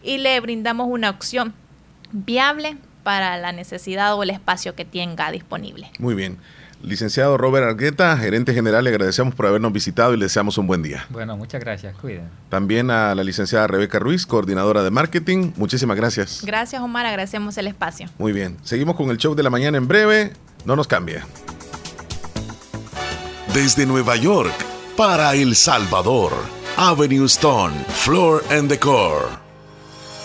y 0.03 0.17
le 0.17 0.41
brindamos 0.41 0.89
una 0.89 1.11
opción 1.11 1.53
viable 2.11 2.79
para 3.03 3.37
la 3.39 3.53
necesidad 3.53 4.15
o 4.15 4.23
el 4.23 4.31
espacio 4.31 4.75
que 4.75 4.85
tenga 4.85 5.31
disponible. 5.31 5.91
Muy 5.99 6.15
bien. 6.15 6.39
Licenciado 6.83 7.39
Robert 7.39 7.65
Argueta, 7.65 8.17
gerente 8.17 8.53
general, 8.53 8.83
le 8.83 8.91
agradecemos 8.91 9.37
por 9.37 9.47
habernos 9.47 9.73
visitado 9.73 10.15
y 10.15 10.17
le 10.17 10.25
deseamos 10.25 10.59
un 10.59 10.67
buen 10.67 10.83
día. 10.83 11.07
Bueno, 11.11 11.37
muchas 11.37 11.61
gracias. 11.61 11.97
Cuiden. 11.97 12.29
También 12.49 12.91
a 12.91 13.15
la 13.15 13.23
licenciada 13.23 13.69
Rebeca 13.69 14.01
Ruiz, 14.01 14.27
coordinadora 14.27 14.83
de 14.83 14.91
marketing. 14.91 15.53
Muchísimas 15.57 15.97
gracias. 15.97 16.43
Gracias 16.45 16.83
Omar, 16.83 17.07
agradecemos 17.07 17.57
el 17.57 17.69
espacio. 17.69 18.09
Muy 18.19 18.33
bien. 18.33 18.57
Seguimos 18.65 18.97
con 18.97 19.11
el 19.11 19.17
show 19.19 19.37
de 19.37 19.45
la 19.45 19.51
mañana 19.51 19.79
en 19.79 19.87
breve. 19.87 20.33
No 20.65 20.75
nos 20.75 20.89
cambie. 20.89 21.21
Desde 23.55 23.87
Nueva 23.87 24.17
York 24.17 24.53
para 24.97 25.35
El 25.35 25.55
Salvador, 25.55 26.33
Avenue 26.77 27.27
Stone, 27.27 27.75
Floor 27.89 28.43
and 28.51 28.69
Decor. 28.69 29.42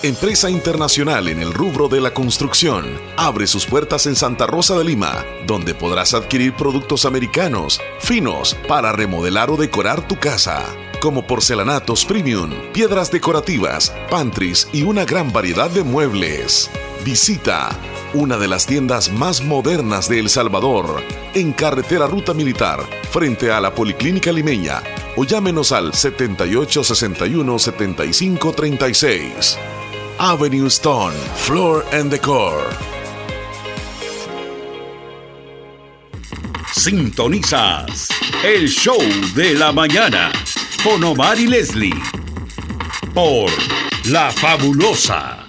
Empresa 0.03 0.51
internacional 0.51 1.27
en 1.27 1.39
el 1.39 1.51
rubro 1.51 1.87
de 1.87 1.99
la 1.99 2.13
construcción, 2.13 2.85
abre 3.15 3.47
sus 3.47 3.65
puertas 3.65 4.05
en 4.05 4.15
Santa 4.15 4.45
Rosa 4.45 4.77
de 4.77 4.83
Lima, 4.83 5.25
donde 5.47 5.73
podrás 5.73 6.13
adquirir 6.13 6.53
productos 6.53 7.05
americanos, 7.05 7.81
finos, 7.99 8.55
para 8.67 8.91
remodelar 8.91 9.49
o 9.49 9.57
decorar 9.57 10.07
tu 10.07 10.19
casa, 10.19 10.63
como 11.01 11.25
porcelanatos 11.25 12.05
premium, 12.05 12.51
piedras 12.73 13.09
decorativas, 13.09 13.91
pantries 14.07 14.69
y 14.71 14.83
una 14.83 15.03
gran 15.03 15.33
variedad 15.33 15.71
de 15.71 15.81
muebles. 15.81 16.69
Visita 17.03 17.69
una 18.13 18.37
de 18.37 18.47
las 18.47 18.67
tiendas 18.67 19.11
más 19.11 19.43
modernas 19.43 20.07
de 20.07 20.19
El 20.19 20.29
Salvador, 20.29 21.01
en 21.33 21.53
carretera 21.53 22.05
Ruta 22.05 22.35
Militar, 22.35 22.81
frente 23.09 23.51
a 23.51 23.59
la 23.59 23.73
Policlínica 23.73 24.31
Limeña, 24.31 24.83
o 25.15 25.23
llámenos 25.23 25.71
al 25.71 25.95
7861 25.95 27.57
7536. 27.57 29.57
Avenue 30.19 30.67
Stone, 30.67 31.13
Floor 31.35 31.85
and 31.93 32.09
Decor. 32.09 32.63
Sintonizas 36.73 38.09
el 38.43 38.67
show 38.67 38.99
de 39.35 39.53
la 39.53 39.71
mañana 39.71 40.31
con 40.83 41.03
Omar 41.03 41.37
y 41.39 41.45
Leslie 41.45 41.93
por 43.13 43.51
La 44.05 44.31
Fabulosa. 44.31 45.45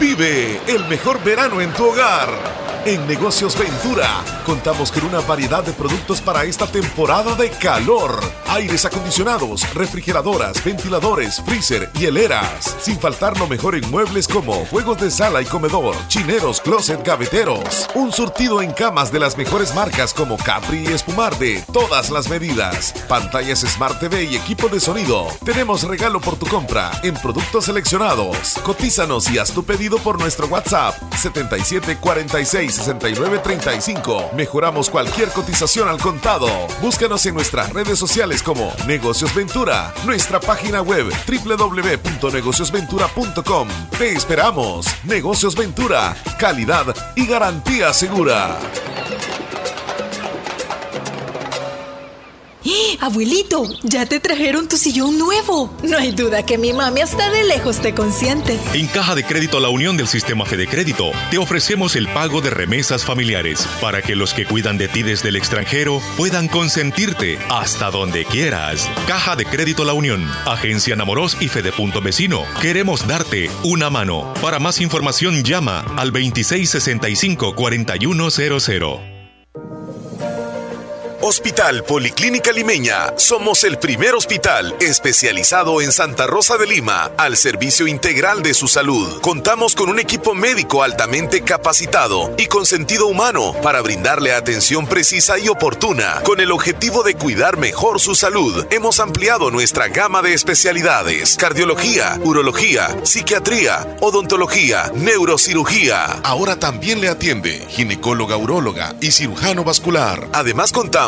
Vive 0.00 0.60
el 0.66 0.84
mejor 0.88 1.22
verano 1.22 1.60
en 1.60 1.72
tu 1.72 1.86
hogar. 1.86 2.67
En 2.84 3.06
Negocios 3.06 3.58
Ventura 3.58 4.24
contamos 4.46 4.90
con 4.90 5.04
una 5.04 5.20
variedad 5.20 5.62
de 5.62 5.72
productos 5.72 6.20
para 6.20 6.44
esta 6.44 6.66
temporada 6.66 7.34
de 7.34 7.50
calor. 7.50 8.18
Aires 8.46 8.84
acondicionados, 8.84 9.74
refrigeradoras, 9.74 10.64
ventiladores, 10.64 11.42
freezer 11.44 11.90
y 11.98 12.06
heleras. 12.06 12.76
Sin 12.80 12.98
faltar 12.98 13.38
lo 13.38 13.46
mejor 13.46 13.74
en 13.74 13.90
muebles 13.90 14.26
como 14.26 14.64
juegos 14.66 15.00
de 15.00 15.10
sala 15.10 15.42
y 15.42 15.44
comedor, 15.44 15.94
chineros, 16.08 16.60
closet, 16.60 17.04
gaveteros. 17.04 17.88
Un 17.94 18.10
surtido 18.10 18.62
en 18.62 18.72
camas 18.72 19.12
de 19.12 19.18
las 19.18 19.36
mejores 19.36 19.74
marcas 19.74 20.14
como 20.14 20.38
Capri 20.38 20.84
y 20.88 20.92
Espumar 20.92 21.38
de 21.38 21.62
todas 21.72 22.10
las 22.10 22.30
medidas. 22.30 22.94
Pantallas 23.06 23.60
Smart 23.60 24.00
TV 24.00 24.24
y 24.24 24.36
equipo 24.36 24.68
de 24.68 24.80
sonido. 24.80 25.26
Tenemos 25.44 25.82
regalo 25.82 26.20
por 26.20 26.36
tu 26.36 26.46
compra 26.46 26.90
en 27.02 27.14
productos 27.14 27.66
seleccionados. 27.66 28.54
Cotízanos 28.64 29.30
y 29.30 29.38
haz 29.38 29.52
tu 29.52 29.62
pedido 29.62 29.98
por 29.98 30.18
nuestro 30.18 30.46
WhatsApp 30.46 30.94
7746 31.16 32.67
6935. 32.72 34.30
Mejoramos 34.34 34.90
cualquier 34.90 35.28
cotización 35.30 35.88
al 35.88 35.98
contado. 35.98 36.48
Búscanos 36.80 37.24
en 37.26 37.34
nuestras 37.34 37.72
redes 37.72 37.98
sociales 37.98 38.40
como 38.42 38.72
Negocios 38.86 39.34
Ventura, 39.34 39.92
nuestra 40.04 40.38
página 40.40 40.82
web 40.82 41.06
www.negociosventura.com. 41.26 43.68
Te 43.98 44.12
esperamos. 44.12 44.86
Negocios 45.04 45.56
Ventura, 45.56 46.14
calidad 46.38 46.94
y 47.16 47.26
garantía 47.26 47.92
segura. 47.92 48.58
¡Eh, 52.68 52.98
Abuelito, 53.00 53.64
ya 53.82 54.06
te 54.06 54.20
trajeron 54.20 54.68
tu 54.68 54.76
sillón 54.76 55.18
nuevo. 55.18 55.74
No 55.82 55.96
hay 55.96 56.12
duda 56.12 56.44
que 56.44 56.58
mi 56.58 56.72
mami 56.72 57.00
hasta 57.00 57.30
de 57.30 57.44
lejos 57.44 57.80
te 57.80 57.94
consiente. 57.94 58.58
En 58.74 58.86
Caja 58.86 59.14
de 59.14 59.24
Crédito 59.24 59.60
La 59.60 59.68
Unión 59.68 59.96
del 59.96 60.08
Sistema 60.08 60.44
Fede 60.44 60.66
Crédito 60.66 61.10
te 61.30 61.38
ofrecemos 61.38 61.96
el 61.96 62.08
pago 62.08 62.40
de 62.40 62.50
remesas 62.50 63.04
familiares 63.04 63.66
para 63.80 64.02
que 64.02 64.16
los 64.16 64.34
que 64.34 64.44
cuidan 64.44 64.78
de 64.78 64.88
ti 64.88 65.02
desde 65.02 65.28
el 65.30 65.36
extranjero 65.36 66.00
puedan 66.16 66.48
consentirte 66.48 67.38
hasta 67.48 67.90
donde 67.90 68.24
quieras. 68.24 68.88
Caja 69.06 69.36
de 69.36 69.46
Crédito 69.46 69.84
La 69.84 69.92
Unión, 69.92 70.28
Agencia 70.46 70.96
Namoros 70.96 71.36
y 71.40 71.48
Fede 71.48 71.72
Punto 71.72 72.00
Vecino. 72.00 72.44
Queremos 72.60 73.06
darte 73.06 73.50
una 73.64 73.90
mano. 73.90 74.32
Para 74.42 74.58
más 74.58 74.80
información 74.80 75.42
llama 75.42 75.80
al 75.96 76.12
2665 76.12 77.54
4100. 77.54 79.17
Hospital 81.20 81.82
Policlínica 81.82 82.52
Limeña. 82.52 83.12
Somos 83.16 83.64
el 83.64 83.78
primer 83.78 84.14
hospital 84.14 84.76
especializado 84.78 85.82
en 85.82 85.90
Santa 85.90 86.28
Rosa 86.28 86.56
de 86.56 86.68
Lima 86.68 87.10
al 87.16 87.36
servicio 87.36 87.88
integral 87.88 88.40
de 88.40 88.54
su 88.54 88.68
salud. 88.68 89.20
Contamos 89.20 89.74
con 89.74 89.90
un 89.90 89.98
equipo 89.98 90.36
médico 90.36 90.84
altamente 90.84 91.42
capacitado 91.42 92.32
y 92.38 92.46
con 92.46 92.64
sentido 92.66 93.08
humano 93.08 93.52
para 93.64 93.80
brindarle 93.80 94.32
atención 94.32 94.86
precisa 94.86 95.40
y 95.40 95.48
oportuna. 95.48 96.22
Con 96.22 96.38
el 96.38 96.52
objetivo 96.52 97.02
de 97.02 97.14
cuidar 97.14 97.56
mejor 97.56 97.98
su 97.98 98.14
salud, 98.14 98.66
hemos 98.70 99.00
ampliado 99.00 99.50
nuestra 99.50 99.88
gama 99.88 100.22
de 100.22 100.34
especialidades: 100.34 101.36
cardiología, 101.36 102.20
urología, 102.22 102.96
psiquiatría, 103.02 103.96
odontología, 104.00 104.92
neurocirugía. 104.94 106.04
Ahora 106.22 106.60
también 106.60 107.00
le 107.00 107.08
atiende 107.08 107.66
ginecóloga, 107.70 108.36
uróloga 108.36 108.94
y 109.00 109.10
cirujano 109.10 109.64
vascular. 109.64 110.28
Además 110.32 110.70
contamos 110.70 111.07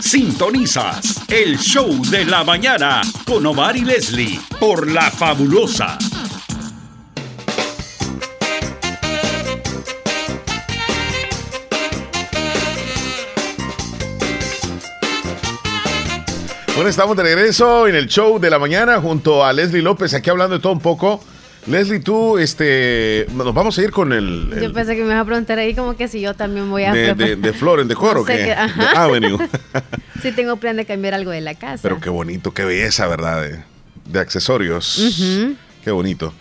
Sintonizas 0.00 1.22
el 1.28 1.58
show 1.58 2.02
de 2.06 2.24
la 2.24 2.44
mañana 2.44 3.02
con 3.26 3.44
Omar 3.44 3.76
y 3.76 3.82
Leslie 3.82 4.40
por 4.58 4.90
La 4.90 5.10
Fabulosa. 5.10 5.98
Bueno, 16.74 16.90
estamos 16.90 17.16
de 17.16 17.24
regreso 17.24 17.88
en 17.88 17.96
el 17.96 18.06
show 18.06 18.38
de 18.38 18.50
la 18.50 18.58
mañana 18.58 19.00
junto 19.00 19.44
a 19.44 19.52
Leslie 19.52 19.82
López, 19.82 20.14
aquí 20.14 20.30
hablando 20.30 20.56
de 20.56 20.62
todo 20.62 20.72
un 20.72 20.80
poco. 20.80 21.20
Leslie, 21.68 22.00
tú, 22.00 22.38
este, 22.38 23.26
nos 23.34 23.52
vamos 23.52 23.76
a 23.78 23.82
ir 23.82 23.90
con 23.90 24.12
el, 24.12 24.50
el 24.54 24.62
Yo 24.62 24.72
pensé 24.72 24.96
que 24.96 25.02
me 25.02 25.08
ibas 25.08 25.22
a 25.22 25.24
preguntar 25.26 25.58
ahí 25.58 25.74
como 25.74 25.96
que 25.96 26.08
si 26.08 26.20
yo 26.20 26.34
también 26.34 26.70
voy 26.70 26.84
a... 26.84 26.92
de, 26.92 27.14
de, 27.14 27.36
de 27.36 27.52
Flor 27.52 27.80
en. 27.80 27.88
De 27.88 27.94
Avenue. 28.96 29.38
Sí 30.22 30.32
tengo 30.32 30.56
plan 30.56 30.76
de 30.76 30.84
cambiar 30.84 31.14
algo 31.14 31.30
de 31.30 31.40
la 31.40 31.54
casa. 31.54 31.80
Pero 31.80 32.00
qué 32.00 32.10
bonito, 32.10 32.52
qué 32.52 32.64
belleza, 32.64 33.06
¿verdad? 33.06 33.40
De, 33.40 33.62
de 34.06 34.18
accesorios. 34.18 35.56
Qué 35.84 35.92
bonito. 35.92 36.32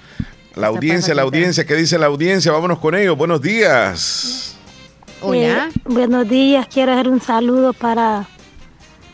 La 0.55 0.67
audiencia, 0.67 1.13
la 1.13 1.21
audiencia, 1.21 1.63
¿qué 1.63 1.75
dice 1.75 1.99
la 1.99 2.07
audiencia? 2.07 2.51
Vámonos 2.51 2.79
con 2.79 2.95
ellos. 2.95 3.15
Buenos 3.15 3.39
días. 3.39 4.57
Hola. 5.21 5.69
Eh, 5.69 5.79
buenos 5.85 6.27
días, 6.27 6.67
quiero 6.73 6.93
hacer 6.93 7.09
un 7.09 7.21
saludo 7.21 7.73
para 7.73 8.27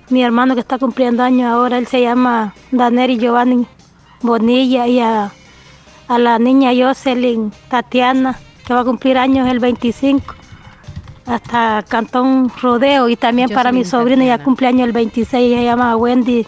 mi 0.09 0.23
hermano 0.23 0.53
que 0.53 0.61
está 0.61 0.77
cumpliendo 0.77 1.23
años 1.23 1.51
ahora. 1.51 1.77
Él 1.77 1.87
se 1.87 2.01
llama 2.01 2.55
Daneri 2.71 3.17
Giovanni 3.17 3.67
Bonilla 4.21 4.87
y 4.87 4.99
a, 5.01 5.33
a 6.13 6.19
la 6.19 6.37
niña 6.39 6.71
Jocelyn 6.75 7.51
Tatiana, 7.69 8.37
que 8.65 8.73
va 8.73 8.81
a 8.81 8.83
cumplir 8.83 9.17
años 9.17 9.47
el 9.49 9.59
25, 9.59 10.35
hasta 11.25 11.83
Cantón 11.87 12.51
Rodeo. 12.61 13.09
Y 13.09 13.15
también 13.15 13.49
para 13.49 13.71
mi 13.71 13.83
sobrina, 13.83 14.23
ya 14.23 14.43
cumpleaños 14.43 14.87
el 14.87 14.93
26, 14.93 15.33
ella 15.33 15.57
se 15.57 15.63
llama 15.63 15.95
Wendy 15.95 16.45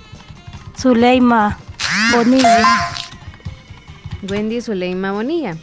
Zuleima 0.78 1.58
Bonilla. 2.16 2.64
Wendy 4.30 4.62
Zuleima 4.62 5.12
Bonilla. 5.12 5.58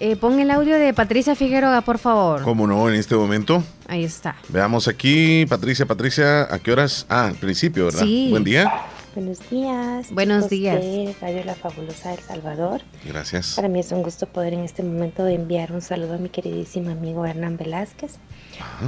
Eh, 0.00 0.14
pon 0.14 0.38
el 0.38 0.52
audio 0.52 0.76
de 0.76 0.94
Patricia 0.94 1.34
Figueroa, 1.34 1.80
por 1.80 1.98
favor. 1.98 2.42
¿Cómo 2.42 2.68
no? 2.68 2.88
En 2.88 2.94
este 2.94 3.16
momento. 3.16 3.64
Ahí 3.88 4.04
está. 4.04 4.36
Veamos 4.48 4.86
aquí, 4.86 5.44
Patricia, 5.46 5.86
Patricia, 5.86 6.42
¿a 6.42 6.58
qué 6.60 6.70
horas? 6.70 7.04
Ah, 7.08 7.26
al 7.26 7.34
principio, 7.34 7.86
¿verdad? 7.86 8.04
Sí. 8.04 8.28
Buen 8.30 8.44
día. 8.44 8.72
Buenos 9.18 9.50
días. 9.50 10.12
Buenos 10.12 10.44
chicos 10.44 10.50
días. 10.50 10.80
de 10.80 11.16
Radio 11.20 11.42
La 11.42 11.56
Fabulosa 11.56 12.10
del 12.10 12.20
Salvador. 12.20 12.82
Gracias. 13.04 13.56
Para 13.56 13.66
mí 13.66 13.80
es 13.80 13.90
un 13.90 14.04
gusto 14.04 14.26
poder 14.28 14.54
en 14.54 14.60
este 14.60 14.84
momento 14.84 15.26
enviar 15.26 15.72
un 15.72 15.82
saludo 15.82 16.14
a 16.14 16.18
mi 16.18 16.28
queridísimo 16.28 16.92
amigo 16.92 17.26
Hernán 17.26 17.56
Velázquez, 17.56 18.12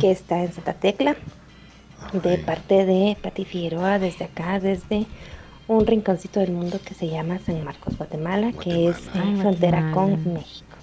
que 0.01 0.13
está 0.13 0.45
en 0.45 0.53
Santa 0.53 0.75
Tecla, 0.75 1.17
de 2.13 2.39
parte 2.39 2.87
de 2.87 3.17
Pati 3.21 3.45
Figueroa, 3.45 3.99
desde 3.99 4.27
acá, 4.27 4.61
desde 4.61 5.05
un 5.67 5.85
rinconcito 5.85 6.39
del 6.39 6.53
mundo 6.53 6.79
que 6.85 6.95
se 6.95 7.09
llama 7.09 7.41
San 7.45 7.65
Marcos, 7.65 7.99
Guatemala, 7.99 8.53
que 8.53 8.91
es 8.91 8.99
en 9.17 9.41
frontera 9.41 9.81
Guatemala. 9.81 10.23
con 10.23 10.33
México. 10.35 10.77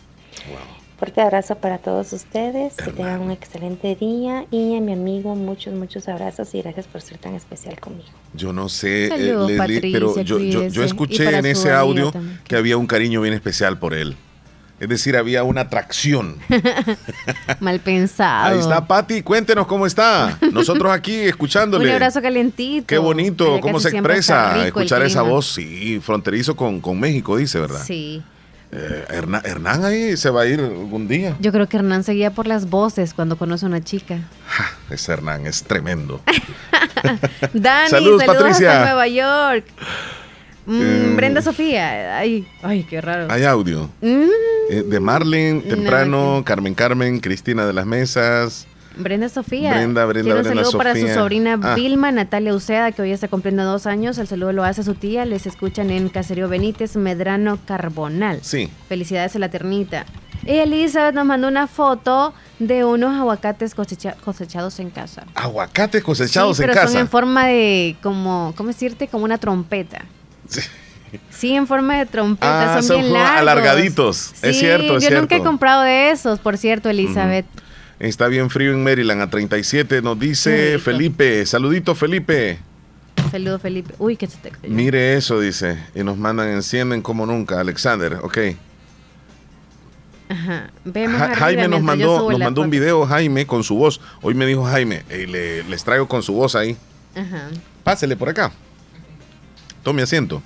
Fuerte 0.98 1.22
abrazo 1.22 1.56
para 1.56 1.78
todos 1.78 2.12
ustedes, 2.12 2.74
que 2.74 2.92
tengan 2.92 3.22
un 3.22 3.30
excelente 3.30 3.96
día 3.96 4.46
y 4.50 4.76
a 4.76 4.82
mi 4.82 4.94
amigo 4.94 5.36
muchos, 5.36 5.76
muchos 5.76 6.08
abrazos 6.08 6.56
y 6.56 6.62
gracias 6.64 6.88
por 6.88 7.02
ser 7.02 7.20
tan 7.20 7.36
especial 7.36 7.80
conmigo. 7.80 8.10
Yo 8.34 8.52
no 8.52 8.68
sé, 8.68 9.06
eh, 9.06 9.10
Saludos, 9.10 9.52
Leslie, 9.52 9.58
Patricia, 9.58 9.90
pero 9.92 10.22
yo, 10.24 10.84
escuché 10.84 11.38
en 11.38 11.46
ese 11.46 11.72
audio 11.72 12.12
también. 12.12 12.40
que 12.46 12.56
había 12.56 12.78
un 12.78 12.88
cariño 12.88 13.22
bien 13.22 13.36
especial 13.36 13.78
por 13.78 13.94
él. 13.94 14.18
Es 14.80 14.90
decir, 14.90 15.16
había 15.18 15.44
una 15.44 15.62
atracción. 15.62 16.38
Mal 17.60 17.80
pensado. 17.80 18.54
Ahí 18.54 18.60
está 18.60 18.88
Pati, 18.88 19.22
cuéntenos 19.22 19.68
cómo 19.68 19.86
está. 19.86 20.40
Nosotros 20.52 20.92
aquí 20.92 21.14
escuchándole. 21.16 21.86
Un 21.86 21.92
abrazo 21.92 22.24
calientito. 22.24 22.88
Qué 22.88 22.98
bonito, 22.98 23.60
cómo 23.62 23.80
se 23.80 23.90
expresa 23.90 24.66
escuchar 24.66 25.04
esa 25.04 25.22
voz, 25.22 25.54
sí, 25.54 26.00
fronterizo 26.02 26.56
con, 26.56 26.82
con 26.82 27.00
México, 27.00 27.38
dice, 27.38 27.60
¿verdad? 27.60 27.84
Sí. 27.86 28.24
Eh, 28.72 29.06
Hernán, 29.10 29.42
Hernán 29.46 29.86
ahí 29.86 30.18
se 30.18 30.30
va 30.30 30.42
a 30.42 30.46
ir 30.46 30.60
algún 30.60 31.08
día. 31.08 31.36
Yo 31.40 31.52
creo 31.54 31.68
que 31.68 31.78
Hernán 31.78 32.04
seguía 32.04 32.32
por 32.32 32.48
las 32.48 32.70
voces 32.70 33.14
cuando 33.14 33.38
conoce 33.38 33.66
a 33.66 33.70
una 33.70 33.82
chica. 33.84 34.20
Ese 34.90 35.14
Hernán 35.14 35.46
es 35.48 35.64
tremendo. 35.64 36.22
Dani, 37.54 37.90
Saludos, 37.90 38.22
saludos, 38.22 38.24
Patricia. 38.26 38.72
hasta 38.72 38.86
Nueva 38.86 39.08
York. 39.08 39.66
Mm, 40.66 40.82
Eh, 40.82 41.14
Brenda 41.16 41.42
Sofía. 41.42 42.18
Ay, 42.18 42.46
ay, 42.62 42.84
qué 42.84 43.00
raro. 43.00 43.28
Hay 43.32 43.44
audio. 43.46 43.90
Mm, 44.02 44.28
Eh, 44.70 44.84
de 44.86 45.00
Marlene, 45.00 45.62
No, 45.64 45.70
temprano, 45.76 46.42
Carmen 46.46 46.74
Carmen, 46.74 47.20
Cristina 47.22 47.66
de 47.66 47.72
las 47.72 47.86
Mesas. 47.86 48.68
Brenda 49.00 49.30
Sofía. 49.30 49.72
Brenda, 49.74 50.06
Brenda, 50.06 50.24
Quiero 50.26 50.38
un 50.40 50.44
Brenda 50.44 50.64
saludo 50.64 50.78
para 50.78 50.96
su 50.96 51.08
sobrina 51.14 51.60
Ah. 51.62 51.76
Vilma 51.76 52.12
Natalia 52.12 52.54
Uceda, 52.54 52.92
que 52.92 53.02
hoy 53.02 53.12
está 53.12 53.28
cumpliendo 53.28 53.64
dos 53.64 53.86
años. 53.88 54.18
El 54.18 54.28
saludo 54.28 54.54
lo 54.54 54.64
hace 54.64 54.84
su 54.84 54.94
tía. 54.96 55.26
Les 55.26 55.46
escuchan 55.46 55.90
en 55.90 56.10
Caserío 56.10 56.50
Benítez, 56.50 56.96
Medrano 56.96 57.60
Carbonal. 57.66 58.40
Sí. 58.44 58.70
Felicidades 58.90 59.36
a 59.36 59.40
la 59.40 59.50
ternita. 59.50 60.06
Y 60.46 60.52
Elizabeth 60.52 61.14
nos 61.16 61.26
mandó 61.26 61.48
una 61.48 61.68
foto 61.68 62.34
de 62.60 62.86
unos 62.86 63.16
aguacates 63.20 63.76
cosecha- 63.76 64.16
cosechados 64.24 64.80
en 64.80 64.90
casa. 64.92 65.24
Aguacates 65.36 66.04
cosechados 66.04 66.58
sí, 66.58 66.64
en 66.64 66.70
pero 66.70 66.88
son 66.88 66.98
en 67.02 67.08
forma 67.08 67.48
de, 67.48 67.96
como, 68.02 68.54
¿cómo 68.56 68.68
decirte? 68.70 69.08
Como 69.08 69.26
una 69.26 69.38
trompeta. 69.38 70.06
Sí, 71.30 71.54
en 71.54 71.68
forma 71.68 71.98
de 71.98 72.06
trompeta, 72.06 72.74
Ah, 72.78 72.82
son, 72.82 72.84
son 72.84 73.02
bien 73.02 73.14
largos. 73.14 73.40
alargaditos. 73.42 74.34
Es 74.42 74.56
Sí, 74.56 74.62
cierto, 74.62 74.98
es 74.98 75.04
yo 75.04 75.08
cierto. 75.10 75.22
nunca 75.22 75.36
he 75.36 75.42
comprado 75.44 75.82
de 75.84 76.12
esos, 76.12 76.40
por 76.40 76.58
cierto, 76.58 76.90
Elizabeth. 76.90 77.46
Está 78.00 78.28
bien 78.28 78.50
frío 78.50 78.72
en 78.74 78.84
Maryland 78.84 79.22
a 79.22 79.30
37, 79.30 80.02
nos 80.02 80.20
dice. 80.20 80.78
Felipe. 80.80 81.46
Saludito, 81.46 81.96
Felipe. 81.96 82.60
Saludos, 83.32 83.62
Felipe. 83.62 83.94
Uy, 83.98 84.16
que 84.16 84.28
se 84.28 84.38
te 84.38 84.52
cayó. 84.52 84.70
Mire 84.74 85.16
eso, 85.16 85.40
dice. 85.40 85.78
Y 85.96 86.04
nos 86.04 86.16
mandan, 86.18 86.48
encienden 86.50 87.02
como 87.02 87.26
nunca. 87.26 87.60
Alexander, 87.60 88.20
ok. 88.22 88.38
Ajá. 90.30 90.70
Vemos 90.84 91.18
Ja- 91.18 91.24
arriba 91.26 91.40
Jaime 91.40 91.68
nos 91.70 91.82
mandó, 91.82 92.30
nos 92.30 92.40
mandó 92.40 92.62
un 92.62 92.70
video, 92.70 93.06
Jaime, 93.06 93.48
con 93.48 93.64
su 93.64 93.76
voz. 93.76 94.02
Hoy 94.22 94.34
me 94.34 94.46
dijo 94.46 94.64
Jaime, 94.66 95.04
"Ey, 95.10 95.26
le- 95.26 95.64
les 95.64 95.84
traigo 95.84 96.08
con 96.08 96.22
su 96.22 96.34
voz 96.34 96.56
ahí. 96.56 96.76
Ajá. 97.16 97.50
Pásele 97.84 98.16
por 98.18 98.30
acá. 98.30 98.52
Tome 99.84 100.02
asiento. 100.02 100.42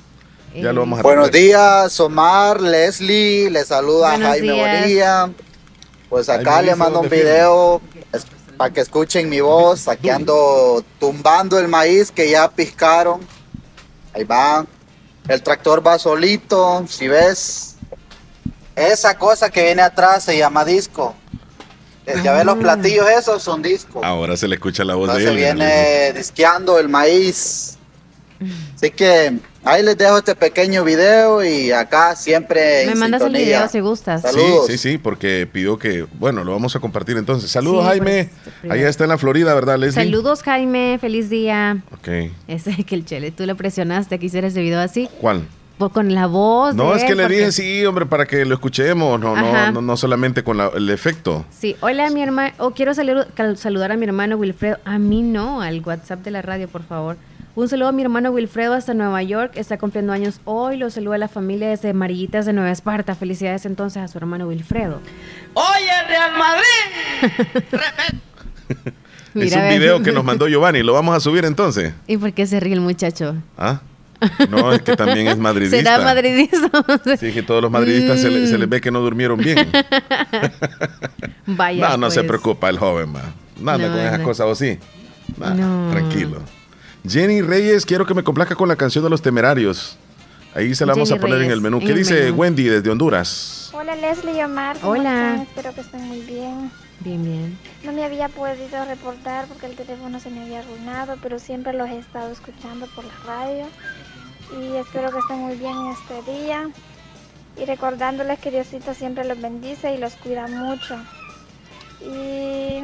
Ya 0.55 0.71
lo 0.73 0.81
vamos 0.81 0.99
a 0.99 1.01
Buenos 1.01 1.29
arreglar. 1.29 1.83
días, 1.87 1.99
Omar, 1.99 2.61
Leslie, 2.61 3.49
le 3.49 3.63
saluda 3.63 4.09
Buenos 4.11 4.27
Jaime 4.29 4.51
días. 4.53 4.81
Bonilla. 4.81 5.29
Pues 6.11 6.27
acá 6.27 6.61
le 6.61 6.75
mando 6.75 6.99
un 6.99 7.07
video 7.09 7.81
para 8.57 8.71
que 8.73 8.81
escuchen 8.81 9.29
mi 9.29 9.39
voz. 9.39 9.87
Aquí 9.87 10.09
ando 10.09 10.83
tumbando 10.99 11.57
el 11.57 11.69
maíz 11.69 12.11
que 12.11 12.29
ya 12.29 12.51
piscaron. 12.51 13.21
Ahí 14.13 14.25
van. 14.25 14.67
El 15.29 15.41
tractor 15.41 15.85
va 15.85 15.97
solito, 15.97 16.85
si 16.85 17.07
ves. 17.07 17.75
Esa 18.75 19.17
cosa 19.17 19.49
que 19.49 19.63
viene 19.63 19.81
atrás 19.83 20.25
se 20.25 20.37
llama 20.37 20.65
disco. 20.65 21.15
Eh, 22.05 22.19
Ya 22.21 22.33
ves 22.33 22.43
los 22.43 22.57
platillos 22.57 23.09
esos 23.09 23.41
son 23.41 23.61
discos. 23.61 24.03
Ahora 24.03 24.35
se 24.35 24.49
le 24.49 24.55
escucha 24.55 24.83
la 24.83 24.95
voz 24.95 25.07
de 25.13 25.13
Entonces 25.23 25.29
él. 25.29 25.55
viene 25.55 26.11
disqueando 26.11 26.77
el 26.77 26.89
maíz. 26.89 27.77
Así 28.75 28.91
que 28.91 29.39
ahí 29.63 29.83
les 29.83 29.97
dejo 29.97 30.17
este 30.17 30.35
pequeño 30.35 30.83
video 30.83 31.43
y 31.43 31.71
acá 31.71 32.15
siempre 32.15 32.85
Me 32.85 32.93
en 32.93 32.99
mandas 32.99 33.21
el 33.21 33.27
sintonía. 33.27 33.45
video 33.57 33.69
si 33.69 33.79
gustas. 33.79 34.21
Sí, 34.21 34.27
Saludos. 34.29 34.67
sí, 34.67 34.77
sí, 34.77 34.97
porque 34.97 35.47
pidió 35.51 35.77
que, 35.77 36.05
bueno, 36.19 36.43
lo 36.43 36.51
vamos 36.51 36.75
a 36.75 36.79
compartir 36.79 37.17
entonces. 37.17 37.49
Saludos, 37.51 37.83
Sí, 37.83 37.89
Jaime. 37.89 38.29
pues, 38.61 38.71
Allá 38.73 38.89
está 38.89 39.03
en 39.05 39.09
la 39.11 39.17
Florida, 39.17 39.53
¿verdad, 39.53 39.77
Leslie? 39.77 40.03
Saludos, 40.05 40.41
Jaime. 40.43 40.97
Feliz 40.99 41.29
día. 41.29 41.77
Ok. 41.93 42.31
Ese 42.47 42.83
que 42.85 42.95
el 42.95 43.05
chele, 43.05 43.31
tú 43.31 43.45
lo 43.45 43.55
presionaste, 43.55 44.19
quisiera 44.19 44.47
ese 44.47 44.61
video 44.61 44.79
así. 44.79 45.09
¿Cuál? 45.19 45.43
por- 45.77 45.91
con 45.91 46.13
la 46.13 46.27
voz. 46.27 46.75
No, 46.75 46.91
de 46.91 46.97
es 46.99 47.03
que 47.05 47.13
él, 47.13 47.17
le 47.17 47.23
porque- 47.23 47.37
dije 47.39 47.51
sí, 47.51 47.83
hombre, 47.87 48.05
para 48.05 48.27
que 48.27 48.45
lo 48.45 48.53
escuchemos, 48.53 49.19
no, 49.19 49.35
no, 49.35 49.71
no, 49.71 49.81
no 49.81 49.97
solamente 49.97 50.43
con 50.43 50.55
la- 50.57 50.69
el 50.75 50.87
efecto. 50.91 51.43
Sí, 51.49 51.75
hola 51.81 52.07
mi 52.11 52.21
hermano, 52.21 52.53
o 52.59 52.69
quiero 52.69 52.91
salu- 52.93 53.25
cal- 53.33 53.57
saludar 53.57 53.91
a 53.91 53.97
mi 53.97 54.05
hermano 54.05 54.35
Wilfredo, 54.37 54.77
a 54.85 54.99
mí 54.99 55.23
no, 55.23 55.59
al 55.61 55.81
WhatsApp 55.83 56.19
de 56.19 56.29
la 56.29 56.43
radio, 56.43 56.67
por 56.67 56.83
favor. 56.83 57.17
Un 57.53 57.67
saludo 57.67 57.89
a 57.89 57.91
mi 57.91 58.01
hermano 58.01 58.31
Wilfredo 58.31 58.73
hasta 58.73 58.93
Nueva 58.93 59.21
York, 59.23 59.51
está 59.55 59.77
cumpliendo 59.77 60.13
años 60.13 60.39
hoy, 60.45 60.77
lo 60.77 60.89
saluda 60.89 61.15
a 61.15 61.17
la 61.17 61.27
familia 61.27 61.67
desde 61.69 61.91
Marillitas 61.93 62.45
de 62.45 62.53
Nueva 62.53 62.71
Esparta. 62.71 63.13
Felicidades 63.13 63.65
entonces 63.65 64.01
a 64.01 64.07
su 64.07 64.17
hermano 64.17 64.47
Wilfredo. 64.47 65.01
Oye, 65.53 66.07
Real 66.07 66.31
Madrid. 66.37 67.73
es 69.35 69.53
un 69.55 69.69
video 69.69 70.01
que 70.01 70.13
nos 70.13 70.23
mandó 70.23 70.47
Giovanni, 70.47 70.81
lo 70.81 70.93
vamos 70.93 71.13
a 71.15 71.19
subir 71.19 71.43
entonces. 71.43 71.93
¿Y 72.07 72.15
por 72.15 72.31
qué 72.31 72.47
se 72.47 72.59
ríe 72.61 72.73
el 72.73 72.79
muchacho? 72.79 73.35
¿Ah? 73.57 73.81
No, 74.49 74.71
es 74.71 74.81
que 74.83 74.95
también 74.95 75.27
es 75.27 75.37
madridista. 75.37 75.77
¿Será 75.91 75.99
madridista? 75.99 76.69
Sí, 77.19 77.33
que 77.33 77.43
todos 77.43 77.61
los 77.61 77.71
madridistas 77.71 78.21
se, 78.21 78.29
le- 78.29 78.47
se 78.47 78.55
Mm. 78.55 78.59
les 78.61 78.69
ve 78.69 78.79
que 78.79 78.91
no 78.91 79.01
durmieron 79.01 79.37
bien. 79.37 79.67
Vaya. 81.47 81.89
no, 81.89 81.97
no 81.97 82.11
se 82.11 82.19
pues. 82.21 82.27
preocupa 82.29 82.69
el 82.69 82.77
joven, 82.77 83.13
va. 83.13 83.23
No 83.59 83.71
anda 83.71 83.87
No, 83.87 83.93
con 83.95 84.05
esas 84.05 84.19
no. 84.19 84.23
cosas 84.25 84.47
o 84.47 84.55
sí. 84.55 84.77
Nah, 85.37 85.53
No. 85.53 85.91
Tranquilo. 85.91 86.41
Jenny 87.07 87.41
Reyes, 87.41 87.85
quiero 87.85 88.05
que 88.05 88.13
me 88.13 88.23
complazca 88.23 88.55
con 88.55 88.67
la 88.69 88.75
canción 88.75 89.03
de 89.03 89.09
los 89.09 89.21
temerarios. 89.21 89.97
Ahí 90.53 90.75
se 90.75 90.85
la 90.85 90.93
vamos 90.93 91.09
Jenny 91.09 91.17
a 91.17 91.21
poner 91.21 91.35
en 91.35 91.41
Reyes, 91.41 91.53
el 91.55 91.61
menú. 91.61 91.79
en 91.79 91.87
¿Qué 91.87 91.93
dice 91.93 92.23
menú. 92.25 92.37
Wendy 92.37 92.63
desde 92.65 92.89
Honduras? 92.89 93.71
Hola 93.73 93.95
Leslie 93.95 94.37
y 94.37 94.41
Omar. 94.43 94.77
¿cómo 94.79 94.93
Hola. 94.93 95.01
están? 95.35 95.41
Espero 95.41 95.73
que 95.73 95.81
estén 95.81 96.01
muy 96.03 96.19
bien. 96.21 96.71
Bien, 96.99 97.23
bien. 97.23 97.57
No 97.83 97.91
me 97.93 98.03
había 98.03 98.29
podido 98.29 98.85
reportar 98.85 99.47
porque 99.47 99.65
el 99.65 99.75
teléfono 99.75 100.19
se 100.19 100.29
me 100.29 100.41
había 100.43 100.59
arruinado, 100.59 101.17
pero 101.23 101.39
siempre 101.39 101.73
los 101.73 101.89
he 101.89 101.97
estado 101.97 102.31
escuchando 102.31 102.85
por 102.95 103.05
la 103.05 103.13
radio. 103.25 103.65
Y 104.59 104.75
espero 104.75 105.09
que 105.11 105.19
estén 105.19 105.37
muy 105.39 105.55
bien 105.55 105.73
en 105.75 105.91
este 105.93 106.31
día. 106.31 106.69
Y 107.59 107.65
recordándoles 107.65 108.37
que 108.39 108.51
Diosito 108.51 108.93
siempre 108.93 109.23
los 109.25 109.41
bendice 109.41 109.95
y 109.95 109.97
los 109.97 110.13
cuida 110.15 110.47
mucho. 110.47 110.95
Y 112.01 112.83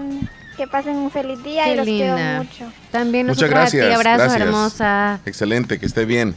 que 0.57 0.67
pasen 0.67 0.95
un 0.95 1.11
feliz 1.11 1.41
día 1.43 1.65
Qué 1.65 1.73
y 1.73 1.75
los 1.77 1.85
linda. 1.85 2.15
quiero 2.15 2.43
mucho. 2.43 2.73
También 2.91 3.27
Muchas 3.27 3.43
nosotros 3.43 3.67
a 3.67 3.71
ti, 3.71 3.77
gracias. 3.77 3.99
gracias. 3.99 4.41
hermosa. 4.41 5.19
Excelente, 5.25 5.79
que 5.79 5.85
esté 5.85 6.03
bien. 6.05 6.35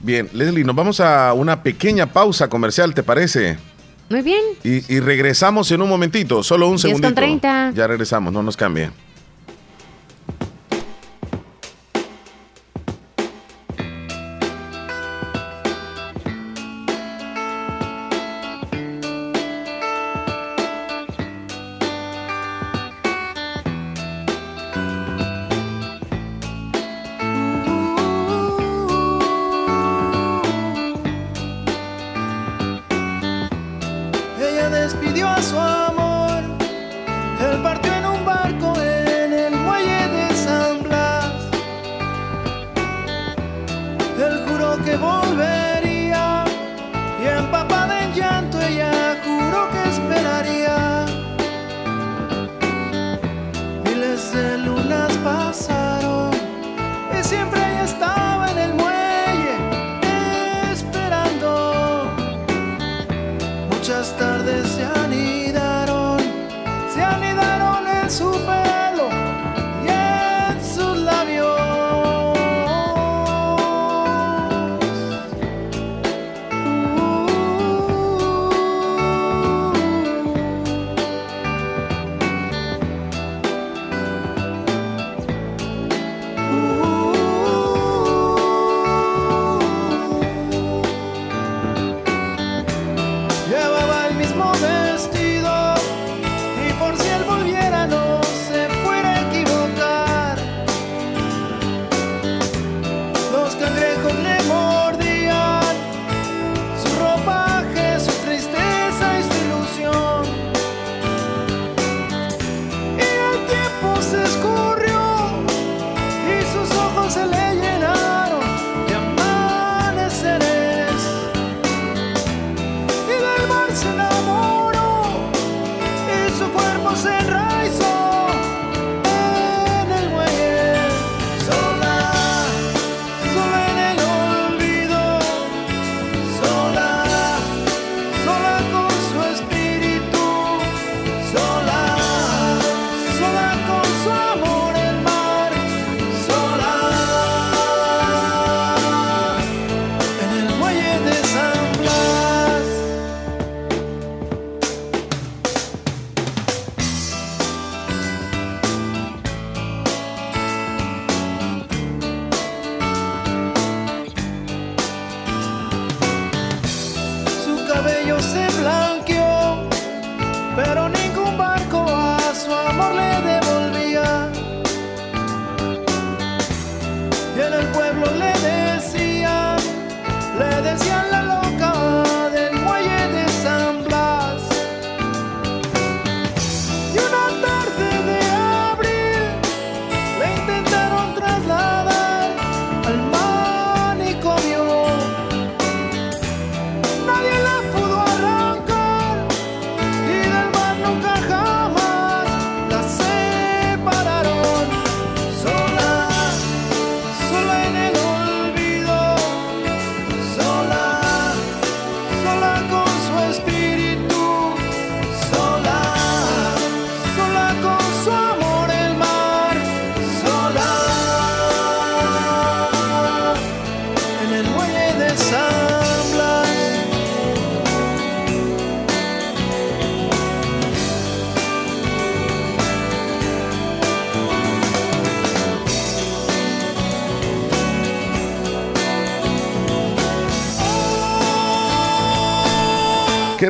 Bien, 0.00 0.28
Leslie, 0.32 0.62
nos 0.64 0.76
vamos 0.76 1.00
a 1.00 1.32
una 1.32 1.62
pequeña 1.62 2.06
pausa 2.06 2.48
comercial, 2.48 2.94
¿te 2.94 3.02
parece? 3.02 3.58
Muy 4.10 4.22
bien. 4.22 4.40
Y, 4.62 4.94
y 4.94 5.00
regresamos 5.00 5.70
en 5.72 5.82
un 5.82 5.88
momentito, 5.88 6.42
solo 6.42 6.66
un 6.68 6.76
10 6.76 6.82
con 6.82 6.88
segundito. 6.90 7.14
30. 7.14 7.72
Ya 7.74 7.86
regresamos, 7.86 8.32
no 8.32 8.42
nos 8.42 8.56
cambie. 8.56 8.90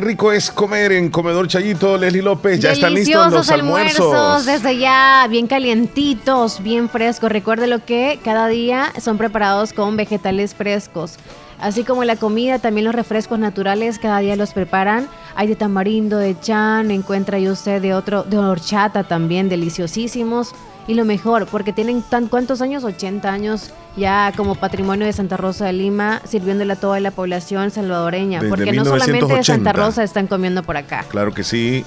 Rico 0.09 0.31
es 0.31 0.49
comer 0.49 0.91
en 0.91 1.11
Comedor 1.11 1.47
Chayito, 1.47 1.95
Leslie 1.95 2.23
López. 2.23 2.59
Ya 2.59 2.71
están 2.71 2.95
listos 2.95 3.31
los 3.31 3.47
almuerzos. 3.51 4.43
desde 4.43 4.79
ya, 4.79 5.27
bien 5.29 5.45
calientitos, 5.45 6.63
bien 6.63 6.89
frescos. 6.89 7.31
Recuerde 7.31 7.67
lo 7.67 7.85
que 7.85 8.19
cada 8.23 8.47
día 8.47 8.91
son 8.99 9.19
preparados 9.19 9.71
con 9.71 9.97
vegetales 9.97 10.55
frescos. 10.55 11.19
Así 11.59 11.83
como 11.83 12.03
la 12.05 12.15
comida, 12.15 12.59
también 12.59 12.85
los 12.85 12.95
refrescos 12.95 13.37
naturales 13.37 13.99
cada 13.99 14.19
día 14.19 14.35
los 14.35 14.53
preparan. 14.53 15.09
Hay 15.35 15.47
de 15.47 15.55
tamarindo, 15.55 16.17
de 16.17 16.39
chan, 16.39 16.89
encuentra 16.89 17.37
yo 17.39 17.51
usted 17.51 17.81
de 17.81 17.93
otro, 17.93 18.23
de 18.23 18.37
horchata 18.37 19.03
también, 19.03 19.49
deliciosísimos. 19.49 20.53
Y 20.87 20.95
lo 20.95 21.05
mejor, 21.05 21.45
porque 21.45 21.71
tienen 21.73 22.01
tan 22.01 22.27
cuántos 22.27 22.61
años, 22.61 22.83
80 22.83 23.29
años 23.31 23.71
ya 23.95 24.31
como 24.35 24.55
patrimonio 24.55 25.05
de 25.05 25.13
Santa 25.13 25.37
Rosa 25.37 25.65
de 25.65 25.73
Lima, 25.73 26.21
sirviéndole 26.23 26.73
a 26.73 26.75
toda 26.77 26.99
la 26.99 27.11
población 27.11 27.69
salvadoreña. 27.69 28.39
Desde 28.39 28.49
porque 28.49 28.71
no 28.71 28.85
solamente 28.85 29.11
de 29.11 29.25
1980. 29.25 29.43
Santa 29.43 29.73
Rosa 29.73 30.03
están 30.03 30.27
comiendo 30.27 30.63
por 30.63 30.77
acá. 30.77 31.05
Claro 31.09 31.33
que 31.33 31.43
sí. 31.43 31.85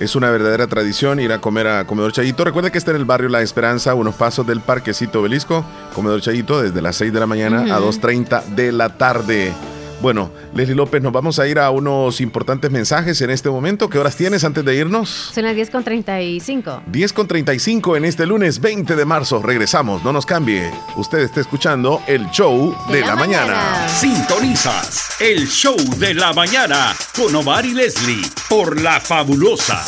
Es 0.00 0.16
una 0.16 0.30
verdadera 0.30 0.66
tradición 0.66 1.20
ir 1.20 1.30
a 1.30 1.40
comer 1.42 1.66
a 1.68 1.86
Comedor 1.86 2.12
Chayito. 2.12 2.42
Recuerda 2.42 2.70
que 2.72 2.78
está 2.78 2.90
en 2.90 2.96
el 2.96 3.04
barrio 3.04 3.28
La 3.28 3.42
Esperanza, 3.42 3.94
unos 3.94 4.14
pasos 4.14 4.46
del 4.46 4.60
Parquecito 4.62 5.20
Obelisco. 5.20 5.62
Comedor 5.94 6.22
Chayito 6.22 6.62
desde 6.62 6.80
las 6.80 6.96
6 6.96 7.12
de 7.12 7.20
la 7.20 7.26
mañana 7.26 7.74
a 7.74 7.80
Ujú. 7.80 7.90
2.30 7.92 8.44
de 8.46 8.72
la 8.72 8.88
tarde. 8.96 9.52
Bueno, 10.00 10.30
Leslie 10.54 10.74
López, 10.74 11.02
nos 11.02 11.12
vamos 11.12 11.38
a 11.38 11.46
ir 11.46 11.58
a 11.58 11.70
unos 11.70 12.22
importantes 12.22 12.70
mensajes 12.70 13.20
en 13.20 13.28
este 13.28 13.50
momento. 13.50 13.90
¿Qué 13.90 13.98
horas 13.98 14.16
tienes 14.16 14.44
antes 14.44 14.64
de 14.64 14.74
irnos? 14.74 15.30
Son 15.34 15.44
las 15.44 15.54
10 15.54 15.70
con 15.70 15.84
35. 15.84 16.82
10 16.86 17.12
con 17.12 17.28
35 17.28 17.96
en 17.96 18.06
este 18.06 18.24
lunes 18.24 18.60
20 18.60 18.96
de 18.96 19.04
marzo. 19.04 19.42
Regresamos, 19.42 20.02
no 20.02 20.12
nos 20.12 20.24
cambie. 20.24 20.70
Usted 20.96 21.18
está 21.18 21.40
escuchando 21.40 22.00
el 22.06 22.30
show 22.30 22.74
de, 22.90 23.02
la, 23.02 23.14
mañana. 23.14 23.88
Sintonizas 23.88 25.20
el 25.20 25.46
show 25.46 25.76
de 25.98 26.14
la 26.14 26.32
mañana 26.32 26.94
con 27.14 27.34
Omar 27.34 27.66
y 27.66 27.74
Leslie 27.74 28.22
por 28.48 28.80
La 28.80 29.00
Fabulosa. 29.00 29.84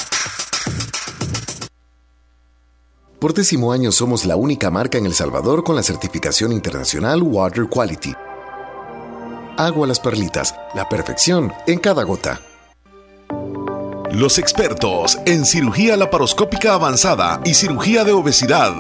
Por 3.18 3.32
décimo 3.32 3.72
año 3.72 3.92
somos 3.92 4.26
la 4.26 4.36
única 4.36 4.70
marca 4.70 4.98
en 4.98 5.06
El 5.06 5.14
Salvador 5.14 5.64
con 5.64 5.76
la 5.76 5.82
certificación 5.82 6.52
internacional 6.52 7.22
Water 7.22 7.66
Quality. 7.70 8.12
Agua 9.56 9.86
Las 9.86 10.00
Perlitas, 10.00 10.54
la 10.74 10.88
perfección 10.88 11.52
en 11.66 11.78
cada 11.78 12.04
gota. 12.04 12.40
Los 14.10 14.38
expertos 14.38 15.18
en 15.24 15.44
cirugía 15.44 15.96
laparoscópica 15.96 16.74
avanzada 16.74 17.40
y 17.44 17.54
cirugía 17.54 18.04
de 18.04 18.12
obesidad. 18.12 18.72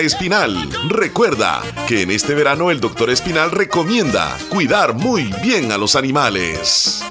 Espinal. 0.00 0.56
Recuerda 0.88 1.62
que 1.88 2.02
en 2.02 2.10
este 2.10 2.34
verano 2.34 2.70
el 2.70 2.80
doctor 2.80 3.10
Espinal 3.10 3.50
recomienda 3.50 4.36
cuidar 4.48 4.94
muy 4.94 5.32
bien 5.42 5.72
a 5.72 5.78
los 5.78 5.96
animales. 5.96 7.02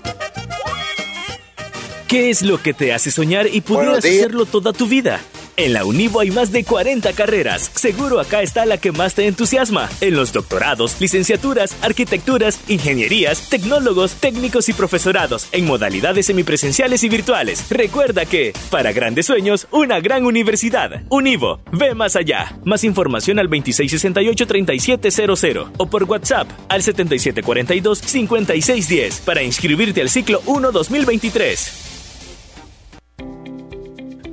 ¿Qué 2.07 2.29
es 2.29 2.41
lo 2.41 2.61
que 2.61 2.73
te 2.73 2.93
hace 2.93 3.11
soñar 3.11 3.47
y 3.47 3.61
pudieras 3.61 3.99
hacerlo 3.99 4.45
toda 4.45 4.73
tu 4.73 4.87
vida? 4.87 5.21
En 5.59 5.73
la 5.73 5.83
Univo 5.83 6.21
hay 6.21 6.31
más 6.31 6.53
de 6.53 6.63
40 6.63 7.11
carreras. 7.11 7.69
Seguro 7.75 8.21
acá 8.21 8.41
está 8.41 8.65
la 8.65 8.77
que 8.77 8.93
más 8.93 9.13
te 9.13 9.27
entusiasma. 9.27 9.89
En 9.99 10.15
los 10.15 10.31
doctorados, 10.31 10.95
licenciaturas, 11.01 11.75
arquitecturas, 11.81 12.61
ingenierías, 12.69 13.49
tecnólogos, 13.49 14.13
técnicos 14.13 14.69
y 14.69 14.73
profesorados, 14.73 15.49
en 15.51 15.65
modalidades 15.65 16.27
semipresenciales 16.27 17.03
y 17.03 17.09
virtuales. 17.09 17.65
Recuerda 17.69 18.25
que, 18.25 18.53
para 18.69 18.93
grandes 18.93 19.25
sueños, 19.25 19.67
una 19.71 19.99
gran 19.99 20.23
universidad. 20.23 21.03
Univo, 21.09 21.59
ve 21.73 21.93
más 21.93 22.15
allá. 22.15 22.57
Más 22.63 22.85
información 22.85 23.37
al 23.37 23.49
2668-3700 23.49 25.71
o 25.77 25.87
por 25.87 26.05
WhatsApp 26.05 26.49
al 26.69 26.83
7742-5610 26.83 29.19
para 29.25 29.43
inscribirte 29.43 29.99
al 29.99 30.09
ciclo 30.09 30.41
1 30.45 30.71
2023. 30.71 31.98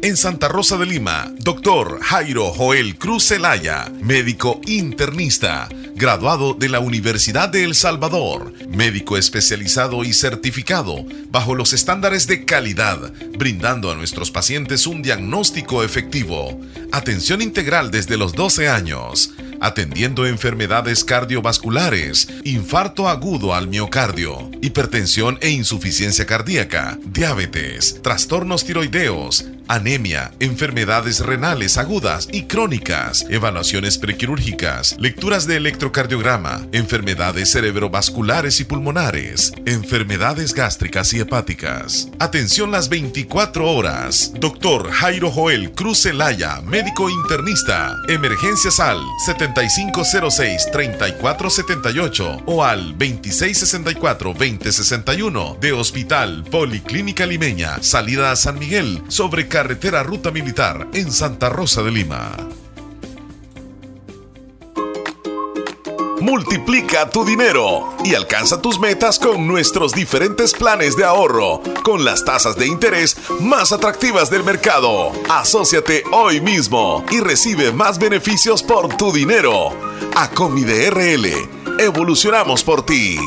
En 0.07 0.17
Santa 0.17 0.47
Rosa 0.47 0.77
de 0.77 0.87
Lima, 0.87 1.33
doctor 1.41 1.99
Jairo 2.01 2.53
Joel 2.53 2.97
Cruz 2.97 3.27
Zelaya, 3.27 3.91
médico 4.01 4.61
internista, 4.65 5.69
graduado 5.97 6.55
de 6.55 6.69
la 6.69 6.79
Universidad 6.79 7.49
de 7.49 7.65
El 7.65 7.75
Salvador, 7.75 8.53
médico 8.69 9.17
especializado 9.17 10.05
y 10.05 10.13
certificado 10.13 11.05
bajo 11.31 11.57
los 11.57 11.73
estándares 11.73 12.29
de 12.29 12.45
calidad, 12.45 13.13
brindando 13.37 13.91
a 13.91 13.97
nuestros 13.97 14.31
pacientes 14.31 14.87
un 14.87 15.03
diagnóstico 15.03 15.83
efectivo, 15.83 16.61
atención 16.93 17.43
integral 17.43 17.91
desde 17.91 18.17
los 18.17 18.33
12 18.33 18.69
años, 18.69 19.33
atendiendo 19.61 20.27
enfermedades 20.27 21.05
cardiovasculares, 21.05 22.29
infarto 22.45 23.09
agudo 23.09 23.55
al 23.55 23.69
miocardio, 23.69 24.51
hipertensión 24.63 25.39
e 25.41 25.51
insuficiencia 25.51 26.27
cardíaca, 26.27 26.99
diabetes, 27.05 28.01
trastornos 28.03 28.65
tiroideos, 28.65 29.47
anemia, 29.69 30.33
enfermedades 30.41 31.21
renales 31.21 31.77
agudas 31.79 32.29
y 32.33 32.45
crónicas, 32.45 33.27
evaluaciones 33.29 33.99
prequirúrgicas, 33.99 34.97
lecturas 34.99 35.47
de 35.47 35.57
electrocardiograma, 35.57 36.67
enfermedades 36.73 37.53
cerebrovasculares 37.53 38.61
y 38.61 38.65
pulmonares, 38.65 39.53
enfermedades 39.67 40.55
gástricas 40.55 41.13
y 41.15 41.21
hepáticas. 41.21 42.09
Atención 42.19 42.71
las 42.71 42.89
24 42.89 43.71
horas. 43.71 44.33
Doctor 44.39 44.91
Jairo 44.91 45.31
Joel 45.31 45.73
Cruz 45.73 46.03
Zelaya, 46.03 46.61
médico 46.63 47.11
internista. 47.11 47.95
Emergencias 48.09 48.81
al 48.81 49.01
7506-3478 49.47 52.43
o 52.47 52.65
al 52.65 52.99
2664-2061 52.99 55.59
de 55.59 55.73
Hospital 55.73 56.45
Policlínica 56.51 57.25
Limeña, 57.27 57.83
salida 57.83 58.33
a 58.33 58.37
San 58.37 58.59
Miguel, 58.59 59.03
sobre 59.09 59.49
carretera 59.49 60.03
Ruta 60.03 60.31
Militar 60.31 60.89
en 60.95 61.13
Santa 61.13 61.49
Rosa 61.49 61.83
de 61.83 61.91
Lima. 61.91 62.56
Multiplica 66.27 67.09
tu 67.09 67.25
dinero 67.25 67.95
y 68.05 68.17
alcanza 68.17 68.61
tus 68.61 68.81
metas 68.81 69.21
con 69.21 69.47
nuestros 69.47 69.93
diferentes 69.93 70.55
planes 70.55 70.97
de 70.97 71.05
ahorro, 71.05 71.63
con 71.85 72.05
las 72.05 72.25
tasas 72.25 72.57
de 72.57 72.67
interés 72.67 73.17
más 73.39 73.71
atractivas 73.71 74.29
del 74.29 74.43
mercado. 74.43 75.13
Asociate 75.31 76.03
hoy 76.11 76.41
mismo 76.41 77.05
y 77.13 77.21
recibe 77.21 77.71
más 77.71 78.01
beneficios 78.01 78.65
por 78.65 78.97
tu 78.97 79.13
dinero. 79.13 79.71
Acomi 80.17 80.65
de 80.65 80.91
RL, 80.91 81.79
evolucionamos 81.79 82.65
por 82.65 82.85
ti. 82.85 83.21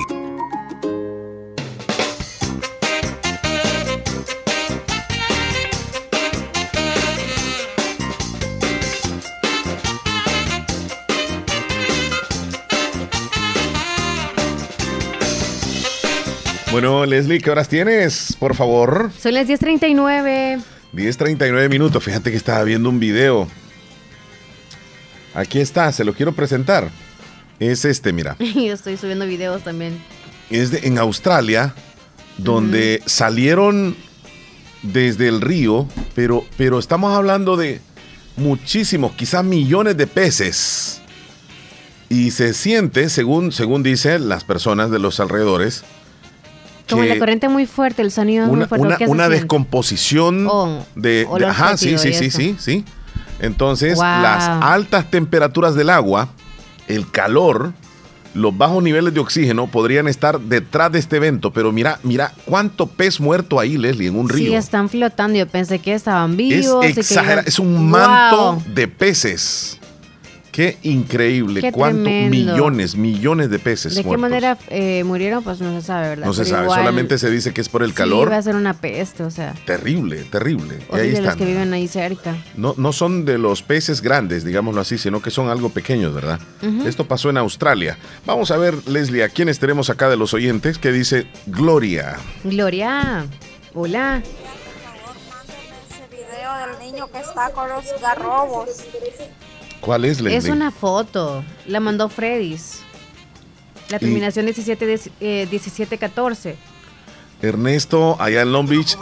Bueno, 16.81 17.05
Leslie, 17.05 17.41
¿qué 17.41 17.51
horas 17.51 17.67
tienes? 17.67 18.37
Por 18.39 18.55
favor. 18.55 19.11
Son 19.21 19.33
las 19.33 19.49
10.39. 19.49 20.61
10.39 20.93 21.69
minutos. 21.69 22.01
Fíjate 22.01 22.31
que 22.31 22.37
estaba 22.37 22.63
viendo 22.63 22.87
un 22.87 23.01
video. 23.01 23.49
Aquí 25.33 25.59
está, 25.59 25.91
se 25.91 26.05
lo 26.05 26.13
quiero 26.13 26.31
presentar. 26.31 26.89
Es 27.59 27.83
este, 27.83 28.13
mira. 28.13 28.37
Yo 28.39 28.71
estoy 28.71 28.95
subiendo 28.95 29.25
videos 29.25 29.61
también. 29.61 30.01
Es 30.49 30.71
de- 30.71 30.87
en 30.87 30.99
Australia, 30.99 31.75
donde 32.37 33.03
salieron 33.05 33.97
desde 34.81 35.27
el 35.27 35.41
río, 35.41 35.85
pero, 36.15 36.45
pero 36.55 36.79
estamos 36.79 37.13
hablando 37.13 37.57
de 37.57 37.81
muchísimos, 38.37 39.11
quizás 39.15 39.43
millones 39.43 39.97
de 39.97 40.07
peces. 40.07 41.01
Y 42.07 42.31
se 42.31 42.53
siente, 42.53 43.09
según, 43.09 43.51
según 43.51 43.83
dicen 43.83 44.29
las 44.29 44.45
personas 44.45 44.91
de 44.91 44.99
los 44.99 45.19
alrededores, 45.19 45.83
Como 46.89 47.03
la 47.05 47.17
corriente 47.19 47.49
muy 47.49 47.65
fuerte, 47.65 48.01
el 48.01 48.11
sonido 48.11 48.45
es 48.45 48.49
una, 48.49 48.59
muy 48.59 48.67
fuerte. 48.67 48.87
una- 48.87 48.97
¿qué 48.97 49.05
se 49.05 49.11
una 49.11 49.29
descomposición 49.29 50.47
Oh, 50.49 50.85
de, 50.95 51.27
de- 51.37 51.45
ajá, 51.45 51.77
sí, 51.77 51.97
sí, 51.97 52.13
sí, 52.13 52.29
sí, 52.31 52.55
sí. 52.59 52.85
Entonces, 53.39 53.95
Wow. 53.95 54.03
las 54.03 54.47
altas 54.63 55.09
temperaturas 55.09 55.75
del 55.75 55.89
agua, 55.89 56.29
el 56.87 57.09
calor, 57.09 57.71
los 58.33 58.55
bajos 58.57 58.83
niveles 58.83 59.13
de 59.13 59.19
oxígeno 59.19 59.67
podrían 59.67 60.07
estar 60.07 60.39
detrás 60.39 60.91
de 60.91 60.99
este 60.99 61.15
evento, 61.17 61.51
pero 61.51 61.71
mira, 61.71 61.99
mira 62.03 62.33
cuánto 62.45 62.85
pez 62.87 63.19
muerto 63.19 63.59
ahí, 63.59 63.77
Leslie, 63.77 64.07
en 64.09 64.15
un 64.17 64.27
Sí, 64.29 64.33
río. 64.35 64.57
están 64.57 64.87
flotando. 64.89 65.37
Yo 65.37 65.47
pensé 65.47 65.79
que 65.79 65.93
estaban 65.93 66.31
es 66.31 66.37
vivos. 66.37 66.81
que 66.85 66.99
exagerado, 66.99 67.41
iban- 67.41 67.47
es 67.47 67.59
un 67.59 67.89
manto 67.89 68.53
Wow. 68.53 68.63
de 68.73 68.87
peces. 68.87 69.78
Qué 70.51 70.77
increíble, 70.83 71.61
Qué 71.61 71.71
cuánto 71.71 72.03
tremendo. 72.03 72.53
millones, 72.53 72.95
millones 72.95 73.49
de 73.49 73.59
peces 73.59 73.95
¿De 73.95 74.01
qué 74.01 74.07
muertos. 74.07 74.21
manera 74.21 74.57
eh, 74.69 75.03
murieron? 75.03 75.43
Pues 75.43 75.61
no 75.61 75.79
se 75.79 75.85
sabe, 75.85 76.09
¿verdad? 76.09 76.25
No 76.25 76.33
se 76.33 76.41
Pero 76.43 76.49
sabe, 76.49 76.63
igual, 76.65 76.79
solamente 76.79 77.17
se 77.17 77.29
dice 77.29 77.53
que 77.53 77.61
es 77.61 77.69
por 77.69 77.83
el 77.83 77.91
Sí, 77.91 77.95
calor. 77.95 78.31
va 78.31 78.37
a 78.37 78.41
ser 78.41 78.55
una 78.55 78.73
peste, 78.73 79.23
o 79.23 79.29
sea. 79.31 79.53
Terrible, 79.65 80.23
terrible. 80.23 80.79
O 80.89 80.97
y 80.97 81.01
ahí 81.01 81.07
de 81.11 81.21
los 81.21 81.21
están. 81.21 81.37
que 81.37 81.45
viven 81.45 81.71
ahí 81.73 81.87
cerca. 81.87 82.35
No, 82.55 82.73
no 82.77 82.91
son 82.93 83.25
de 83.25 83.37
los 83.37 83.61
peces 83.61 84.01
grandes, 84.01 84.43
digámoslo 84.43 84.81
así, 84.81 84.97
sino 84.97 85.21
que 85.21 85.29
son 85.31 85.49
algo 85.49 85.69
pequeños, 85.69 86.13
¿verdad? 86.13 86.39
Esto 86.85 87.05
pasó 87.07 87.29
en 87.29 87.37
Australia. 87.37 87.97
Vamos 88.25 88.51
a 88.51 88.57
ver, 88.57 88.75
Leslie, 88.87 89.23
a 89.23 89.29
quiénes 89.29 89.59
tenemos 89.59 89.89
acá 89.89 90.09
de 90.09 90.17
los 90.17 90.33
oyentes, 90.33 90.77
que 90.77 90.91
dice 90.91 91.27
Gloria. 91.45 92.17
Gloria, 92.43 93.25
hola. 93.73 94.21
video 96.11 96.67
del 96.67 96.91
niño 96.91 97.07
que 97.11 97.19
está 97.19 97.51
con 97.51 97.69
los 97.69 97.85
garrobos. 98.01 98.67
¿Cuál 99.81 100.05
es, 100.05 100.19
Leslie? 100.21 100.37
Es 100.37 100.45
una 100.45 100.71
foto. 100.71 101.43
La 101.65 101.79
mandó 101.79 102.09
Freddy's. 102.09 102.81
La 103.89 103.97
Y- 103.97 103.99
terminación 104.01 104.45
17, 104.45 104.85
de- 104.85 104.99
eh, 105.21 105.47
1714. 105.49 106.55
Ernesto, 107.41 108.17
allá 108.19 108.41
en 108.41 108.51
Long 108.51 108.67
Beach, 108.67 108.97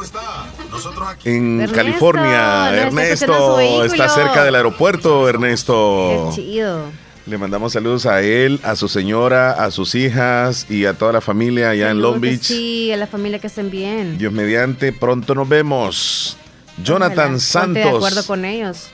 en 1.26 1.60
Ernesto, 1.62 1.76
California. 1.76 2.70
no 2.92 3.00
está 3.00 3.04
estacionando 3.04 3.60
Ernesto, 3.60 3.84
está 3.86 4.10
cerca 4.10 4.44
del 4.44 4.54
aeropuerto, 4.56 5.28
Ernesto. 5.28 6.32
Qué 6.36 6.42
chido. 6.44 6.82
Le 7.26 7.38
mandamos 7.40 7.74
saludos 7.74 8.06
a 8.06 8.22
él, 8.22 8.60
a 8.64 8.76
su 8.76 8.88
señora, 8.88 9.52
a 9.52 9.72
sus 9.72 9.96
hijas 9.96 10.68
y 10.70 10.86
a 10.86 10.94
toda 10.94 11.12
la 11.14 11.20
familia 11.22 11.72
allá 11.72 11.90
en 11.90 12.00
Long 12.00 12.22
Beach. 12.22 12.44
Sí, 12.44 12.92
a 12.92 12.98
la 12.98 13.08
familia 13.08 13.40
que 13.40 13.48
estén 13.48 13.70
bien. 13.72 14.18
Dios 14.20 14.32
mediante, 14.32 14.94
pronto 14.94 15.34
nos 15.36 15.50
vemos. 15.50 16.38
Jonathan 16.84 17.18
Ojalá. 17.36 17.40
Santos. 17.40 17.74
De 17.84 17.90
acuerdo 17.90 18.26
con 18.28 18.46
ellos. 18.46 18.90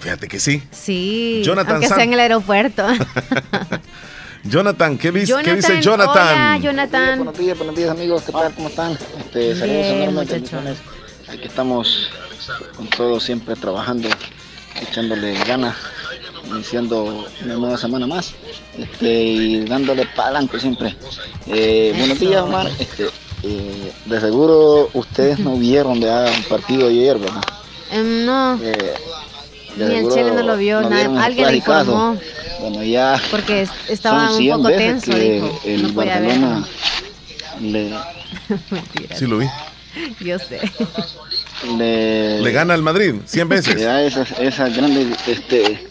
Fíjate 0.00 0.28
que 0.28 0.40
sí. 0.40 0.62
Sí. 0.72 1.42
Jonathan 1.44 1.72
aunque 1.74 1.88
San- 1.88 1.96
sea 1.98 2.04
en 2.04 2.12
el 2.14 2.20
aeropuerto. 2.20 2.86
Jonathan, 4.44 4.96
¿qué, 4.96 5.10
vis- 5.10 5.24
qué 5.24 5.28
Jonathan, 5.28 5.56
dice 5.56 5.82
Jonathan? 5.82 6.28
Hola, 6.32 6.58
Jonathan. 6.62 7.16
Buenos 7.18 7.38
días, 7.38 7.58
buenos 7.58 7.76
días 7.76 7.90
amigos, 7.90 8.22
¿qué 8.22 8.32
tal? 8.32 8.54
¿Cómo 8.54 8.68
están? 8.68 8.92
Este, 9.18 9.54
saludos 9.54 10.30
enormes. 10.32 10.78
Aquí 11.28 11.44
estamos 11.44 12.08
con 12.74 12.88
todos 12.88 13.22
siempre 13.22 13.54
trabajando, 13.54 14.08
echándole 14.80 15.34
ganas, 15.44 15.76
iniciando 16.46 17.26
una 17.44 17.54
nueva 17.54 17.76
semana 17.76 18.06
más 18.06 18.32
este, 18.78 19.12
y 19.22 19.64
dándole 19.66 20.08
adelante 20.16 20.58
siempre. 20.58 20.96
Eh, 21.46 21.92
buenos 21.98 22.18
días, 22.18 22.40
Omar. 22.42 22.66
Este, 22.78 23.08
eh, 23.42 23.92
de 24.06 24.20
seguro 24.20 24.88
ustedes 24.94 25.38
no 25.38 25.56
vieron 25.56 26.00
de 26.00 26.08
el 26.34 26.44
partido 26.44 26.88
ayer, 26.88 27.18
¿verdad? 27.18 27.42
Em, 27.90 28.24
no. 28.24 28.58
Eh, 28.62 28.94
Ni 29.76 29.94
el 29.96 30.08
Chele 30.10 30.32
no 30.32 30.42
lo 30.42 30.56
vio, 30.56 30.80
nada- 30.82 30.94
vieron 30.96 31.16
el 31.16 31.22
alguien 31.22 31.48
le 31.48 31.56
informó. 31.56 32.16
Bueno, 32.60 32.82
ya 32.82 33.20
Porque 33.30 33.62
es- 33.62 33.70
estaba 33.88 34.30
un 34.32 34.36
100 34.38 34.56
poco 34.58 34.68
tenso, 34.68 35.10
que 35.12 35.18
dijo. 35.18 35.60
el 35.64 35.82
No 35.82 35.88
podía 35.94 36.20
Barcelona 36.20 36.68
le, 37.60 37.90
Mentira. 38.70 39.16
Sí, 39.16 39.26
lo 39.26 39.38
vi. 39.38 39.46
Yo 40.20 40.38
sé. 40.38 40.60
le, 41.76 42.40
Le 42.40 42.52
gana 42.52 42.74
al 42.74 42.82
Madrid 42.82 43.14
100 43.26 43.48
veces. 43.48 43.74
le 43.76 43.82
da 43.84 44.02
esas, 44.02 44.30
esas 44.38 44.74
grandes 44.76 45.16
este, 45.28 45.86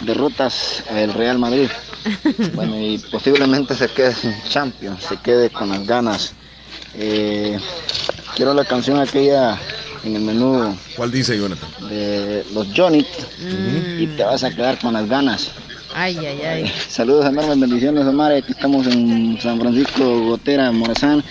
derrotas 0.00 0.82
al 0.90 1.12
Real 1.14 1.38
Madrid. 1.38 1.68
Bueno, 2.54 2.76
y 2.80 2.98
posiblemente 2.98 3.74
se 3.76 3.88
quede 3.88 4.12
sin 4.14 4.34
Champions, 4.48 5.04
se 5.04 5.16
quede 5.18 5.50
con 5.50 5.68
las 5.68 5.86
ganas. 5.86 6.32
Eh, 6.94 7.58
quiero 8.34 8.52
la 8.54 8.64
canción 8.64 8.98
aquella 8.98 9.58
en 10.04 10.16
el 10.16 10.22
menú. 10.22 10.76
¿Cuál 10.96 11.10
dice 11.10 11.36
Jonathan? 11.38 11.68
De 11.88 12.44
los 12.54 12.68
Johnny. 12.76 13.06
Y 13.98 14.06
te 14.08 14.24
vas 14.24 14.42
a 14.44 14.50
quedar 14.50 14.78
con 14.78 14.92
las 14.94 15.08
ganas. 15.08 15.50
Ay, 15.94 16.16
ay, 16.18 16.40
ay. 16.42 16.72
Saludos 16.88 17.26
enormes, 17.26 17.60
bendiciones, 17.60 18.06
Omar. 18.06 18.32
Aquí 18.32 18.52
estamos 18.52 18.86
en 18.86 19.38
San 19.40 19.60
Francisco, 19.60 20.20
Gotera, 20.24 20.72
Morazán, 20.72 21.22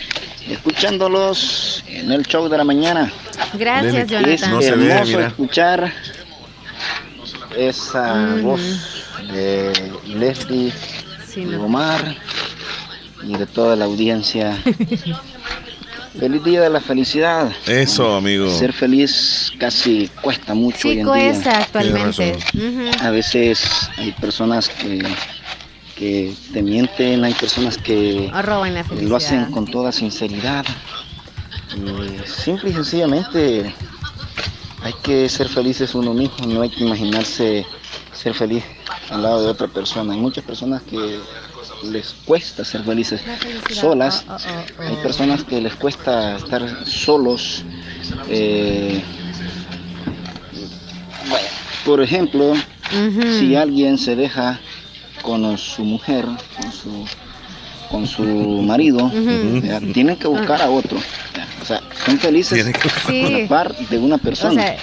escuchándolos 0.48 1.84
en 1.88 2.12
el 2.12 2.24
show 2.28 2.48
de 2.48 2.58
la 2.58 2.64
mañana. 2.64 3.12
Gracias, 3.54 3.96
Es 3.96 4.08
Jonathan. 4.08 4.52
No 4.52 4.62
se 4.62 4.72
ve, 4.76 4.88
hermoso 4.92 5.12
mira. 5.18 5.28
escuchar 5.28 5.94
esa 7.58 8.36
Ujú. 8.36 8.42
voz 8.44 8.62
de 9.34 9.92
Leslie, 10.08 10.72
Sí, 11.28 11.46
de 11.46 11.58
no. 11.58 11.64
Omar 11.66 12.16
y 13.24 13.36
de 13.38 13.46
toda 13.48 13.76
la 13.76 13.86
audiencia. 13.86 14.58
Feliz 16.20 16.44
día 16.44 16.62
de 16.62 16.70
la 16.70 16.82
felicidad. 16.82 17.52
Eso, 17.68 18.16
amigo. 18.16 18.50
Ser 18.50 18.74
feliz 18.74 19.52
casi 19.58 20.10
cuesta 20.22 20.54
mucho 20.54 20.88
hoy 20.90 20.96
Sí, 20.96 21.00
en 21.00 21.06
cuesta 21.08 21.50
día. 21.52 21.60
actualmente. 21.60 22.38
A 23.02 23.10
veces 23.12 23.90
hay 23.98 24.12
personas 24.14 24.68
que, 24.68 25.02
que 25.96 26.34
te 26.52 26.62
mienten, 26.62 27.24
hay 27.24 27.34
personas 27.34 27.78
que 27.78 28.30
O 28.34 28.42
roban 28.42 28.74
la 28.74 28.84
lo 29.02 29.16
hacen 29.16 29.46
con 29.52 29.66
toda 29.66 29.92
sinceridad. 29.94 30.66
Y 31.78 32.28
simple 32.30 32.72
y 32.72 32.74
sencillamente 32.74 33.74
hay 34.84 34.94
que 35.04 35.30
ser 35.30 35.48
felices 35.48 35.96
uno 35.96 36.14
mismo, 36.14 36.46
no 36.46 36.62
hay 36.62 36.70
que 36.70 36.84
imaginarse 36.84 37.66
ser 38.12 38.34
feliz 38.34 38.64
al 39.10 39.24
lado 39.24 39.44
de 39.44 39.48
otra 39.50 39.68
persona. 39.70 40.14
Hay 40.14 40.20
muchas 40.20 40.44
personas 40.44 40.82
que 40.82 41.20
les 41.84 42.14
cuesta 42.26 42.64
ser 42.64 42.84
felices 42.84 43.22
solas, 43.72 44.26
hay 44.80 44.96
personas 44.98 45.44
que 45.44 45.60
les 45.62 45.74
cuesta 45.76 46.38
estar 46.38 46.86
solos. 46.86 47.64
eh, 48.30 49.02
bueno, 51.30 51.48
por 51.86 52.02
ejemplo, 52.02 52.54
si 53.40 53.56
alguien 53.56 53.98
se 53.98 54.16
deja 54.16 54.60
con 55.22 55.58
su 55.58 55.84
mujer, 55.84 56.26
con 56.60 56.72
su, 56.72 57.06
con 57.90 58.08
su 58.08 58.24
marido, 58.64 59.12
ya, 59.64 59.80
tienen 59.94 60.16
que 60.18 60.28
buscar 60.28 60.62
a 60.62 60.70
otro. 60.70 60.98
ya, 61.36 61.48
O 61.62 61.66
sea, 61.66 61.82
son 62.06 62.18
felices 62.20 62.54
Tienen 62.64 62.74
Sí. 63.08 63.24
a 63.36 63.40
la 63.40 63.48
par 63.48 63.76
de 63.76 63.98
una 63.98 64.18
persona. 64.18 64.62
O 64.62 64.66
sea, 64.66 64.78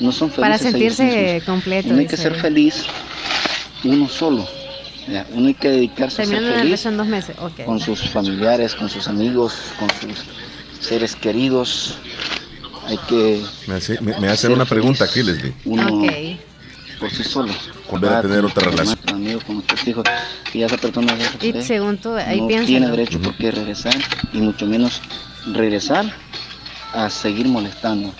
no 0.00 0.12
son 0.12 0.30
felices 0.30 0.40
Para 0.40 0.54
ellos 0.56 0.70
sentirse 0.96 1.04
mismos. 1.34 1.44
completo. 1.44 1.94
Hay 1.94 2.06
que 2.06 2.16
ser 2.16 2.34
feliz 2.34 2.84
uno 3.84 4.08
solo. 4.08 4.46
Ya, 5.08 5.26
Uno 5.32 5.48
hay 5.48 5.54
que 5.54 5.68
dedicarse 5.70 6.22
a 6.22 6.26
ser 6.26 6.38
feliz 6.42 6.86
en 6.86 6.96
dos 6.96 7.06
meses. 7.06 7.36
Con 7.64 7.80
sus 7.80 8.00
familiares, 8.10 8.74
con 8.74 8.88
sus 8.88 9.08
amigos, 9.08 9.54
con 9.78 9.88
sus 9.90 10.24
seres 10.80 11.14
queridos. 11.16 11.98
Hay 12.86 12.98
que 13.08 13.42
Me, 13.66 13.74
hace- 13.76 14.00
me- 14.00 14.18
me 14.18 14.28
hacen 14.28 14.52
una 14.52 14.64
pregunta 14.66 15.04
aquí, 15.04 15.22
Leslie. 15.22 15.54
uno 15.64 15.86
Ok. 15.86 16.12
por 17.00 17.10
sí 17.10 17.24
solo. 17.24 17.52
Volver 17.90 18.12
a 18.12 18.22
tener 18.22 18.44
otra 18.44 18.70
relación. 18.70 18.96
Con 19.06 19.14
amigos, 19.16 19.44
con 19.44 19.54
nuestros 19.56 19.86
hijos. 19.88 20.04
Y 20.52 20.62
esa 20.62 20.76
persona 20.76 21.16
Y 21.40 21.62
según 21.62 21.96
tú, 21.98 22.14
ahí 22.14 22.40
no 22.40 22.64
tiene 22.64 22.90
derecho 22.90 23.20
por 23.20 23.36
qué 23.36 23.50
regresar 23.50 23.94
y 24.32 24.38
mucho 24.38 24.66
menos 24.66 25.00
regresar 25.52 26.04
a 26.92 27.08
seguir 27.10 27.46
molestando. 27.48 28.12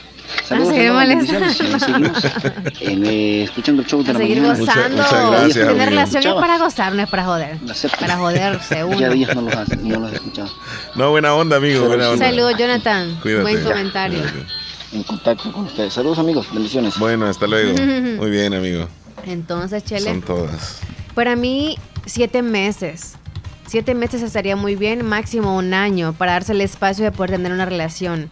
Saludos, 0.48 0.73
molestando. 0.74 1.40
bendiciones. 1.40 1.56
Seguimos, 1.56 3.09
eh, 3.09 3.43
escuchando 3.44 3.82
el 3.82 3.89
show 3.89 4.02
de 4.02 4.11
A 4.11 4.12
la 4.15 4.19
seguir 4.19 4.40
mañana. 4.43 4.59
gozando. 4.59 4.97
muchas 4.97 5.31
gracias, 5.31 5.55
Tener 5.55 5.69
amigo. 5.70 5.85
relación 5.86 6.19
es 6.20 6.24
Chava. 6.24 6.40
para 6.40 6.59
gozar, 6.59 6.94
no 6.94 7.02
es 7.02 7.09
para 7.09 7.24
joder. 7.24 7.59
Para 8.01 8.16
joderse 8.19 8.85
uno. 8.85 9.01
Ya 9.01 9.09
días 9.11 9.35
no 9.35 9.43
los, 9.43 9.55
hace- 9.55 9.77
no 9.77 10.01
los 10.01 10.12
he 10.12 10.15
escuchado. 10.16 10.51
No, 10.97 11.11
buena 11.11 11.35
onda, 11.35 11.56
amigo. 11.56 11.86
Buena 11.86 12.11
onda. 12.11 12.27
Saludos, 12.27 12.55
Jonathan. 12.59 13.19
Cuídate. 13.23 13.43
Buen 13.43 13.62
comentario. 13.65 14.20
En 14.93 15.02
contacto 15.05 15.51
con 15.52 15.65
ustedes. 15.65 15.93
Saludos 15.93 16.19
amigos, 16.19 16.47
bendiciones. 16.52 16.98
Bueno, 16.98 17.27
hasta 17.27 17.47
luego. 17.47 17.77
Muy 18.19 18.31
bien, 18.31 18.55
amigo. 18.55 18.89
Entonces, 19.27 19.82
Chele, 19.85 20.02
Son 20.11 20.20
todas. 20.23 20.81
para 21.15 21.35
mí, 21.36 21.78
siete 22.06 22.43
meses. 22.43 23.15
Siete 23.66 23.94
meses 23.94 24.20
estaría 24.20 24.56
muy 24.56 24.77
bien, 24.77 25.05
máximo 25.06 25.56
un 25.56 25.73
año, 25.73 26.12
para 26.12 26.32
darse 26.32 26.52
el 26.52 26.61
espacio 26.61 27.02
de 27.02 27.11
poder 27.12 27.31
tener 27.31 27.51
una 27.51 27.65
relación, 27.65 28.28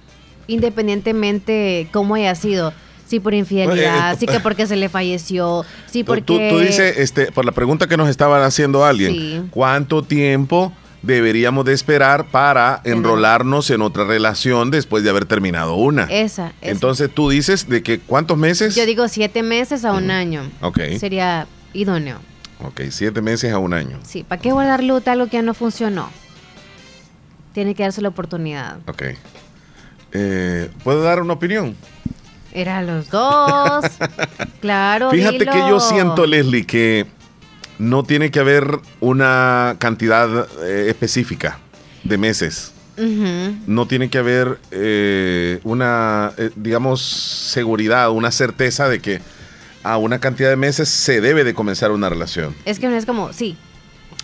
independientemente 0.46 1.88
cómo 1.92 2.14
haya 2.14 2.34
sido. 2.34 2.72
Sí, 3.06 3.20
por 3.20 3.34
infidelidad, 3.34 4.12
Eh, 4.14 4.16
sí 4.18 4.26
que 4.26 4.40
porque 4.40 4.66
se 4.66 4.76
le 4.76 4.88
falleció, 4.88 5.64
sí 5.90 6.02
porque... 6.02 6.22
Tú, 6.22 6.38
tú 6.48 6.58
dices, 6.60 6.96
este, 6.96 7.30
por 7.30 7.44
la 7.44 7.52
pregunta 7.52 7.86
que 7.86 7.96
nos 7.98 8.08
estaba 8.08 8.44
haciendo 8.46 8.84
alguien, 8.86 9.12
Sí. 9.12 9.42
¿cuánto 9.50 10.02
tiempo 10.02 10.72
deberíamos 11.02 11.64
de 11.66 11.74
esperar 11.74 12.26
para 12.30 12.80
enrolarnos 12.84 13.68
en 13.70 13.82
otra 13.82 14.04
relación 14.04 14.70
después 14.70 15.04
de 15.04 15.10
haber 15.10 15.26
terminado 15.26 15.74
una? 15.74 16.04
Esa, 16.04 16.52
esa. 16.60 16.70
Entonces 16.70 17.10
tú 17.12 17.28
dices 17.28 17.68
de 17.68 17.82
que 17.82 17.98
cuántos 17.98 18.38
meses? 18.38 18.74
Yo 18.76 18.86
digo 18.86 19.06
siete 19.08 19.42
meses 19.42 19.84
a 19.84 19.92
un 19.92 20.10
año. 20.10 20.48
Ok. 20.62 20.80
Sería 20.98 21.46
idóneo. 21.74 22.18
Ok, 22.64 22.82
siete 22.90 23.20
meses 23.20 23.52
a 23.52 23.58
un 23.58 23.74
año. 23.74 23.98
Sí, 24.04 24.22
¿para 24.22 24.40
qué 24.40 24.52
guardar 24.52 24.82
luto 24.84 25.10
a 25.10 25.14
algo 25.14 25.26
que 25.26 25.32
ya 25.32 25.42
no 25.42 25.52
funcionó? 25.52 26.08
Tiene 27.52 27.74
que 27.74 27.82
darse 27.82 28.00
la 28.00 28.08
oportunidad. 28.08 28.78
Ok. 28.86 29.02
Eh, 30.12 30.68
¿Puedo 30.84 31.02
dar 31.02 31.20
una 31.20 31.34
opinión? 31.34 31.76
Era 32.52 32.82
los 32.82 33.08
dos. 33.10 33.84
claro. 34.60 35.10
Fíjate 35.10 35.38
dilo. 35.38 35.52
que 35.52 35.58
yo 35.58 35.80
siento, 35.80 36.26
Leslie, 36.26 36.66
que 36.66 37.06
no 37.78 38.04
tiene 38.04 38.30
que 38.30 38.40
haber 38.40 38.78
una 39.00 39.76
cantidad 39.78 40.46
eh, 40.62 40.86
específica 40.88 41.58
de 42.04 42.18
meses. 42.18 42.72
No 43.66 43.86
tiene 43.86 44.10
que 44.10 44.18
haber 44.18 44.58
eh, 44.70 45.58
una, 45.64 46.32
eh, 46.36 46.50
digamos, 46.54 47.00
seguridad, 47.02 48.10
una 48.10 48.30
certeza 48.30 48.88
de 48.88 49.00
que 49.00 49.20
a 49.82 49.96
una 49.96 50.20
cantidad 50.20 50.50
de 50.50 50.56
meses 50.56 50.88
se 50.88 51.20
debe 51.20 51.42
de 51.42 51.54
comenzar 51.54 51.90
una 51.90 52.08
relación. 52.08 52.54
Es 52.64 52.78
que 52.78 52.88
no 52.88 52.94
es 52.94 53.06
como, 53.06 53.32
sí, 53.32 53.56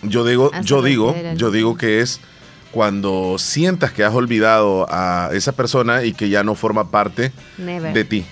Yo 0.03 0.23
digo, 0.23 0.51
Hasta 0.53 0.61
yo 0.61 0.81
digo, 0.81 1.13
yo 1.35 1.51
digo 1.51 1.75
que 1.75 1.99
es 1.99 2.21
cuando 2.71 3.35
sientas 3.39 3.91
que 3.91 4.03
has 4.03 4.13
olvidado 4.13 4.85
a 4.89 5.29
esa 5.33 5.51
persona 5.53 6.03
y 6.03 6.13
que 6.13 6.29
ya 6.29 6.43
no 6.43 6.55
forma 6.55 6.91
parte 6.91 7.31
never. 7.57 7.93
de 7.93 8.03
ti. 8.05 8.25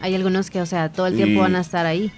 Hay 0.00 0.14
algunos 0.14 0.50
que, 0.50 0.60
o 0.60 0.66
sea, 0.66 0.90
todo 0.92 1.06
el 1.06 1.16
tiempo 1.16 1.34
Y- 1.40 1.42
van 1.42 1.56
a 1.56 1.60
estar 1.60 1.86
ahí. 1.86 2.12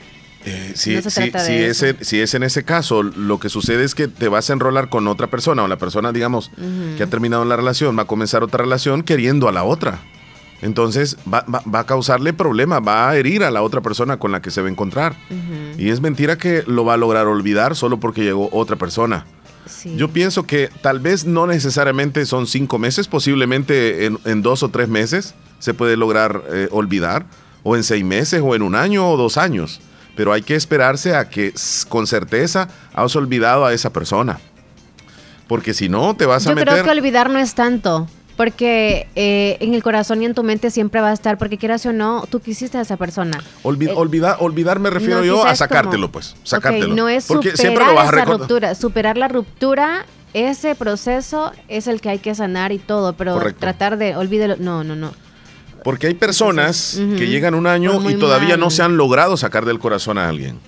Eh, 0.47 0.73
si, 0.75 0.95
No 0.97 1.03
se 1.03 1.11
si- 1.11 1.21
trata 1.31 1.45
si 1.45 1.53
de 1.53 1.69
es, 1.69 1.83
en- 1.83 2.03
si 2.03 2.21
es 2.21 2.33
en 2.35 2.43
ese 2.43 2.65
caso, 2.65 3.03
lo 3.03 3.39
que 3.39 3.51
sucede 3.51 3.85
es 3.85 3.95
que 3.95 4.09
te 4.09 4.29
vas 4.29 4.49
a 4.49 4.55
enrolar 4.55 4.89
con 4.89 5.07
otra 5.07 5.27
persona 5.27 5.63
o 5.65 5.69
la 5.69 5.77
persona, 5.77 6.13
digamos, 6.13 6.51
que 6.97 7.03
ha 7.03 7.07
terminado 7.09 7.45
la 7.45 7.57
relación, 7.57 7.97
va 7.99 8.03
a 8.03 8.07
comenzar 8.07 8.43
otra 8.43 8.65
relación 8.65 9.03
queriendo 9.03 9.49
a 9.49 9.53
la 9.53 9.65
otra. 9.65 9.99
Entonces 10.63 11.17
va, 11.33 11.45
va- 11.53 11.63
va 11.73 11.81
a 11.81 11.85
causarle 11.87 12.33
problemas, 12.33 12.81
va 12.87 13.09
a 13.11 13.17
herir 13.17 13.45
a 13.45 13.51
la 13.51 13.63
otra 13.63 13.81
persona 13.81 14.19
con 14.19 14.31
la 14.33 14.41
que 14.43 14.51
se 14.51 14.61
va 14.61 14.69
a 14.69 14.71
encontrar. 14.71 15.15
Y 15.79 15.89
es 15.91 16.01
mentira 16.01 16.37
que 16.37 16.65
lo 16.67 16.85
va 16.85 16.95
a 16.95 16.97
lograr 16.99 17.27
olvidar 17.27 17.77
solo 17.77 17.99
porque 18.01 18.23
llegó 18.23 18.49
otra 18.53 18.77
persona. 18.77 19.27
Yo 19.97 20.09
pienso 20.09 20.45
que 20.45 20.69
tal 20.83 21.01
vez 21.01 21.25
no 21.25 21.47
necesariamente 21.47 22.27
son 22.27 22.47
cinco 22.47 22.79
meses, 22.79 23.09
posiblemente 23.09 24.07
en, 24.07 24.19
en 24.25 24.43
dos 24.43 24.63
o 24.63 24.69
tres 24.69 24.89
meses 24.89 25.35
se 25.59 25.75
puede 25.75 25.97
lograr 25.97 26.43
eh, 26.51 26.69
olvidar, 26.71 27.27
o 27.63 27.77
en 27.77 27.85
seis 27.85 28.05
meses, 28.05 28.41
o 28.43 28.55
en 28.55 28.63
un 28.63 28.75
año 28.75 29.09
o 29.09 29.17
dos 29.17 29.37
años. 29.37 29.81
Pero 30.17 30.33
hay 30.33 30.43
que 30.43 30.55
esperarse 30.57 31.15
a 31.15 31.29
que 31.29 31.55
con 31.89 32.07
certeza 32.07 32.69
has 32.95 33.15
olvidado 33.15 33.65
a 33.65 33.73
esa 33.73 33.93
persona. 33.93 34.41
Porque 35.47 35.75
si 35.75 35.89
no, 35.89 36.17
te 36.17 36.27
vas 36.27 36.47
a 36.47 36.51
Yo 36.51 36.57
meter... 36.57 36.73
creo 36.73 36.85
que 36.85 36.91
olvidar 36.91 37.31
no 37.31 37.39
es 37.39 37.55
tanto. 37.55 38.09
Porque 38.41 39.07
eh, 39.17 39.59
en 39.61 39.75
el 39.75 39.83
corazón 39.83 40.23
y 40.23 40.25
en 40.25 40.33
tu 40.33 40.43
mente 40.43 40.71
siempre 40.71 41.03
va 41.03 41.11
a 41.11 41.13
estar, 41.13 41.37
porque 41.37 41.59
quieras 41.59 41.85
o 41.85 41.93
no, 41.93 42.25
tú 42.31 42.41
quisiste 42.41 42.79
a 42.79 42.81
esa 42.81 42.97
persona. 42.97 43.39
Eh, 43.39 43.93
olvidar, 43.95 44.39
olvidar 44.41 44.79
me 44.79 44.89
refiero 44.89 45.19
no, 45.19 45.27
yo 45.27 45.45
a 45.45 45.55
sacártelo, 45.55 46.07
como- 46.07 46.13
pues. 46.13 46.37
Sacártelo. 46.43 46.95
No 46.95 47.11
es 47.11 47.27
Porque 47.27 47.51
superar 47.51 47.67
siempre 47.67 47.85
lo 47.85 47.95
vas 47.95 48.11
a 48.11 48.17
esa 48.17 48.25
ruptura. 48.25 48.75
Superar 48.75 49.19
la 49.19 49.29
ruptura, 49.29 50.07
ese 50.33 50.75
proceso 50.75 51.53
es 51.69 51.87
el 51.87 52.01
que 52.01 52.09
hay 52.09 52.19
que 52.19 52.35
sanar 52.35 52.73
y 52.73 52.79
todo, 52.79 53.13
pero 53.13 53.35
Correcto. 53.35 53.61
tratar 53.61 53.99
de 53.99 54.17
olvídelo. 54.17 54.57
No, 54.59 54.85
no, 54.85 54.97
no. 54.97 55.13
Porque 55.85 56.07
hay 56.07 56.15
personas 56.15 56.99
que 57.19 57.27
llegan 57.27 57.55
un 57.55 57.67
año 57.67 58.09
y 58.09 58.15
todavía 58.15 58.57
no 58.57 58.71
se 58.71 58.83
han 58.83 58.97
logrado 58.97 59.37
sacar 59.37 59.67
del 59.67 59.79
corazón 59.79 60.17
a 60.17 60.31
alguien. 60.31 60.59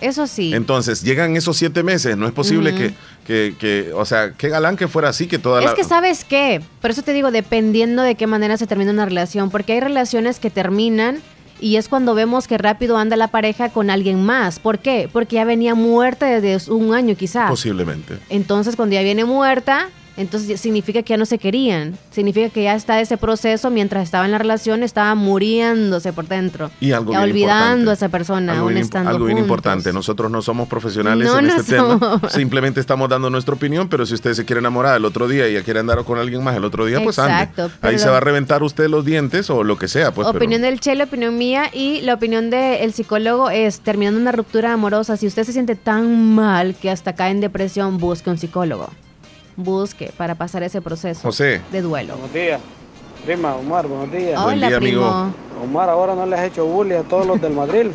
Eso 0.00 0.26
sí. 0.26 0.52
Entonces, 0.54 1.02
llegan 1.02 1.36
esos 1.36 1.56
siete 1.56 1.82
meses. 1.82 2.16
No 2.16 2.26
es 2.26 2.32
posible 2.32 2.74
que, 2.74 2.94
que, 3.26 3.54
que, 3.58 3.92
o 3.94 4.04
sea, 4.04 4.32
qué 4.32 4.48
galán 4.48 4.76
que 4.76 4.88
fuera 4.88 5.08
así, 5.08 5.26
que 5.26 5.38
toda 5.38 5.60
Es 5.60 5.66
la... 5.66 5.74
que 5.74 5.84
sabes 5.84 6.24
qué, 6.24 6.60
por 6.80 6.90
eso 6.90 7.02
te 7.02 7.12
digo, 7.12 7.30
dependiendo 7.30 8.02
de 8.02 8.14
qué 8.14 8.26
manera 8.26 8.56
se 8.56 8.66
termina 8.66 8.90
una 8.90 9.04
relación, 9.06 9.50
porque 9.50 9.74
hay 9.74 9.80
relaciones 9.80 10.40
que 10.40 10.50
terminan 10.50 11.20
y 11.60 11.76
es 11.76 11.88
cuando 11.88 12.14
vemos 12.14 12.46
que 12.48 12.58
rápido 12.58 12.98
anda 12.98 13.16
la 13.16 13.28
pareja 13.28 13.70
con 13.70 13.88
alguien 13.88 14.22
más. 14.24 14.58
¿Por 14.58 14.80
qué? 14.80 15.08
Porque 15.12 15.36
ya 15.36 15.44
venía 15.44 15.74
muerta 15.74 16.26
desde 16.26 16.70
un 16.70 16.92
año 16.94 17.16
quizás. 17.16 17.48
Posiblemente. 17.48 18.18
Entonces, 18.28 18.76
cuando 18.76 18.94
ya 18.94 19.02
viene 19.02 19.24
muerta, 19.24 19.88
entonces 20.16 20.60
significa 20.60 21.02
que 21.02 21.10
ya 21.10 21.16
no 21.16 21.26
se 21.26 21.38
querían. 21.38 21.96
Significa 22.10 22.48
que 22.50 22.62
ya 22.64 22.74
está 22.74 23.00
ese 23.00 23.16
proceso, 23.16 23.70
mientras 23.70 24.04
estaba 24.04 24.24
en 24.24 24.30
la 24.32 24.38
relación, 24.38 24.82
estaba 24.82 25.14
muriéndose 25.14 26.12
por 26.12 26.28
dentro. 26.28 26.70
Y 26.80 26.92
algo 26.92 27.12
ya 27.12 27.22
olvidando 27.22 27.90
a 27.90 27.94
esa 27.94 28.08
persona, 28.08 28.52
Algo 28.52 28.64
aún 28.66 28.74
bien, 28.74 28.84
estando 28.84 29.10
algo 29.10 29.24
bien 29.26 29.38
importante. 29.38 29.92
Nosotros 29.92 30.30
no 30.30 30.42
somos 30.42 30.68
profesionales 30.68 31.26
No, 31.26 31.38
en 31.38 31.46
no 31.48 31.56
este 31.56 31.72
tema. 31.76 31.98
somos. 31.98 32.32
Simplemente 32.32 32.80
estamos 32.80 33.08
dando 33.08 33.30
nuestra 33.30 33.54
opinión, 33.54 33.88
pero 33.88 34.06
si 34.06 34.14
usted 34.14 34.34
se 34.34 34.44
quiere 34.44 34.60
enamorar 34.60 34.96
el 34.96 35.04
otro 35.04 35.26
día 35.28 35.48
y 35.48 35.54
ya 35.54 35.62
quiere 35.62 35.80
andar 35.80 36.04
con 36.04 36.18
alguien 36.18 36.42
más 36.44 36.56
el 36.56 36.64
otro 36.64 36.86
día, 36.86 37.00
pues 37.02 37.18
ande. 37.18 37.32
Exacto, 37.34 37.70
pero 37.80 37.90
Ahí 37.92 37.98
se 37.98 38.08
va 38.08 38.18
a 38.18 38.20
reventar 38.20 38.62
usted 38.62 38.88
los 38.88 39.04
dientes 39.04 39.50
o 39.50 39.64
lo 39.64 39.76
que 39.78 39.88
sea. 39.88 40.12
Pues, 40.12 40.26
pero- 40.28 40.38
opinión 40.38 40.62
del 40.62 40.80
Chelo, 40.80 41.04
opinión 41.04 41.36
mía 41.36 41.70
y 41.72 42.00
la 42.02 42.14
opinión 42.14 42.50
del 42.50 42.92
psicólogo 42.92 43.50
es, 43.50 43.80
terminando 43.80 44.20
una 44.20 44.32
ruptura 44.32 44.72
amorosa, 44.72 45.16
si 45.16 45.26
usted 45.26 45.44
se 45.44 45.52
siente 45.52 45.74
tan 45.76 46.34
mal 46.34 46.74
que 46.74 46.90
hasta 46.90 47.14
cae 47.14 47.30
en 47.30 47.40
depresión, 47.40 47.98
busque 47.98 48.30
un 48.30 48.38
psicólogo. 48.38 48.90
Busque 49.56 50.12
para 50.16 50.34
pasar 50.34 50.62
ese 50.62 50.80
proceso 50.82 51.20
José. 51.22 51.60
de 51.70 51.80
duelo. 51.82 52.14
Buenos 52.14 52.32
días. 52.34 52.60
Prima, 53.24 53.54
Omar, 53.54 53.86
buenos 53.86 54.12
días. 54.12 54.32
Hola, 54.38 54.44
Buen 54.44 54.58
día, 54.60 54.78
primo. 54.80 55.06
amigo. 55.06 55.34
Omar, 55.62 55.88
ahora 55.88 56.14
no 56.14 56.26
les 56.26 56.38
has 56.40 56.46
hecho 56.46 56.66
bullying 56.66 56.96
a 56.98 57.02
todos 57.02 57.26
los 57.26 57.40
del 57.40 57.52
Madrid. 57.54 57.86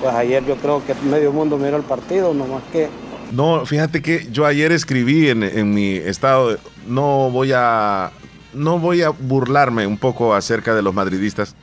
Pues 0.00 0.14
ayer 0.14 0.44
yo 0.44 0.56
creo 0.56 0.82
que 0.84 0.94
medio 1.08 1.32
mundo 1.32 1.56
miró 1.58 1.76
el 1.76 1.82
partido, 1.84 2.34
nomás 2.34 2.62
que 2.72 2.88
No, 3.30 3.64
fíjate 3.66 4.02
que 4.02 4.26
yo 4.32 4.44
ayer 4.46 4.72
escribí 4.72 5.28
en, 5.28 5.42
en 5.44 5.72
mi 5.72 5.94
estado, 5.94 6.50
de- 6.52 6.58
no 6.88 7.30
voy 7.30 7.52
a 7.54 8.10
no 8.52 8.78
voy 8.78 9.00
a 9.02 9.10
burlarme 9.10 9.86
un 9.86 9.96
poco 9.96 10.34
acerca 10.34 10.74
de 10.74 10.82
los 10.82 10.92
madridistas 10.92 11.54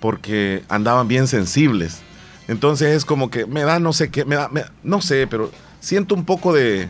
porque 0.00 0.62
andaban 0.68 1.08
bien 1.08 1.26
sensibles. 1.28 2.00
Entonces 2.48 2.88
es 2.96 3.04
como 3.04 3.30
que 3.30 3.46
me 3.46 3.62
da 3.62 3.78
no 3.78 3.92
sé 3.94 4.10
qué, 4.10 4.24
me 4.24 4.34
da, 4.36 4.48
me- 4.48 4.64
no 4.82 5.00
sé, 5.00 5.26
pero 5.28 5.50
siento 5.80 6.14
un 6.14 6.24
poco 6.24 6.52
de 6.52 6.88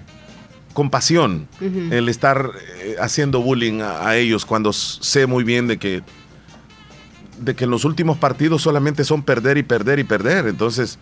compasión 0.75 1.49
el 1.61 2.11
estar 2.11 2.51
eh, 2.83 2.97
haciendo 3.01 3.41
bullying 3.41 3.81
a, 3.81 4.07
a 4.07 4.17
ellos 4.17 4.45
cuando 4.45 4.75
sé 4.75 5.27
muy 5.27 5.43
bien 5.45 5.67
de 5.67 5.79
que 5.79 6.03
de 7.39 7.55
que 7.55 7.65
en 7.65 7.71
los 7.71 7.85
últimos 7.85 8.19
partidos 8.19 8.63
solamente 8.63 9.05
son 9.05 9.23
perder 9.23 9.59
y 9.59 9.63
perder 9.63 9.99
y 9.99 10.05
perder. 10.05 10.47
Entonces, 10.47 10.99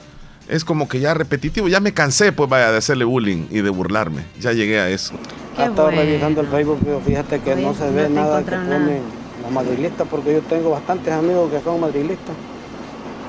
es 0.48 0.64
como 0.64 0.88
que 0.88 1.00
ya 1.00 1.14
repetitivo. 1.14 1.68
Ya 1.68 1.80
me 1.80 1.92
cansé, 1.92 2.32
pues 2.32 2.48
vaya, 2.48 2.70
de 2.72 2.78
hacerle 2.78 3.04
bullying 3.04 3.46
y 3.50 3.60
de 3.60 3.70
burlarme. 3.70 4.24
Ya 4.40 4.52
llegué 4.52 4.80
a 4.80 4.88
eso. 4.90 5.14
he 5.58 5.64
estado 5.64 5.90
revisando 5.90 6.40
el 6.40 6.48
Facebook, 6.48 6.78
pero 6.84 7.00
fíjate 7.00 7.40
que 7.40 7.56
no 7.56 7.74
se 7.74 7.90
ve 7.90 8.08
no 8.08 8.22
nada 8.22 8.42
que 8.42 8.50
ponen 8.50 9.02
los 9.42 9.52
madrilistas, 9.52 10.06
porque 10.08 10.34
yo 10.34 10.40
tengo 10.42 10.70
bastantes 10.70 11.12
amigos 11.12 11.50
que 11.50 11.60
son 11.60 11.80
madrilistas. 11.80 12.34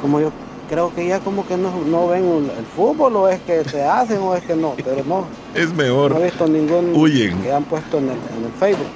Como 0.01 0.19
yo 0.19 0.31
creo 0.69 0.93
que 0.93 1.07
ya 1.07 1.19
como 1.19 1.45
que 1.45 1.57
no, 1.57 1.71
no 1.85 2.07
ven 2.07 2.23
el 2.57 2.65
fútbol, 2.75 3.15
o 3.15 3.27
es 3.27 3.39
que 3.41 3.63
se 3.65 3.83
hacen, 3.83 4.19
o 4.21 4.35
es 4.35 4.43
que 4.43 4.55
no, 4.55 4.73
pero 4.83 5.03
no. 5.05 5.25
Es 5.55 5.73
mejor. 5.73 6.11
No 6.11 6.19
he 6.19 6.23
visto 6.25 6.47
ningún 6.47 6.93
Huyen. 6.95 7.41
que 7.41 7.51
han 7.51 7.63
puesto 7.63 7.97
en 7.99 8.05
el, 8.05 8.11
en 8.37 8.45
el 8.45 8.51
Facebook. 8.59 8.87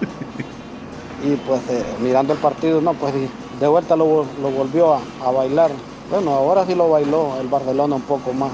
y 1.23 1.35
pues 1.47 1.61
eh, 1.69 1.83
mirando 2.01 2.33
el 2.33 2.39
partido, 2.39 2.81
no, 2.81 2.93
pues 2.93 3.13
de 3.59 3.67
vuelta 3.67 3.95
lo, 3.95 4.25
lo 4.41 4.49
volvió 4.51 4.93
a, 4.95 4.99
a 5.25 5.31
bailar. 5.31 5.71
Bueno, 6.09 6.31
ahora 6.31 6.65
sí 6.65 6.73
lo 6.75 6.89
bailó 6.89 7.33
el 7.41 7.47
Barcelona 7.47 7.95
un 7.95 8.01
poco 8.03 8.31
más 8.33 8.49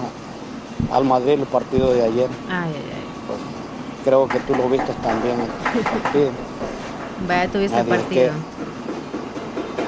a- 0.92 0.96
al 0.96 1.06
Madrid 1.06 1.34
el 1.34 1.46
partido 1.46 1.94
de 1.94 2.02
ayer. 2.04 2.28
Ay, 2.50 2.72
ay, 2.74 2.76
ay. 2.76 3.04
Pues 3.28 3.40
creo 4.04 4.28
que 4.28 4.40
tú 4.42 4.56
lo 4.56 4.68
viste 4.70 4.92
también 5.04 5.36
el 5.40 5.82
partido. 6.02 6.30
Vaya, 7.28 7.48
tuviste 7.52 7.80
el 7.80 7.86
partido. 7.86 8.32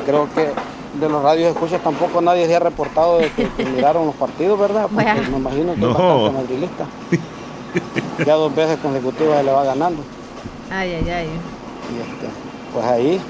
Creo 0.06 0.28
que 0.34 0.52
de 1.00 1.10
los 1.10 1.22
radios 1.24 1.52
escuchas 1.54 1.82
tampoco 1.84 2.22
nadie 2.22 2.46
se 2.48 2.56
ha 2.56 2.60
reportado 2.60 3.18
de 3.20 3.30
que, 3.32 3.48
que 3.50 3.66
miraron 3.66 4.06
los 4.08 4.16
partidos, 4.16 4.60
¿verdad? 4.60 4.84
Porque 4.84 5.04
Bueno. 5.04 5.22
me 5.32 5.38
imagino 5.38 5.74
que 5.74 5.80
No. 5.82 5.92
es 5.92 5.98
bastante 5.98 6.32
madrilista. 6.42 6.86
Ya 8.26 8.34
dos 8.36 8.56
veces 8.56 8.78
consecutivas 8.82 9.44
le 9.44 9.52
va 9.52 9.64
ganando. 9.66 10.02
Ay, 10.72 10.94
ay, 10.94 11.10
ay. 11.10 11.28
Y 11.28 12.00
este, 12.02 12.28
pues 12.74 12.86
ahí, 12.86 13.22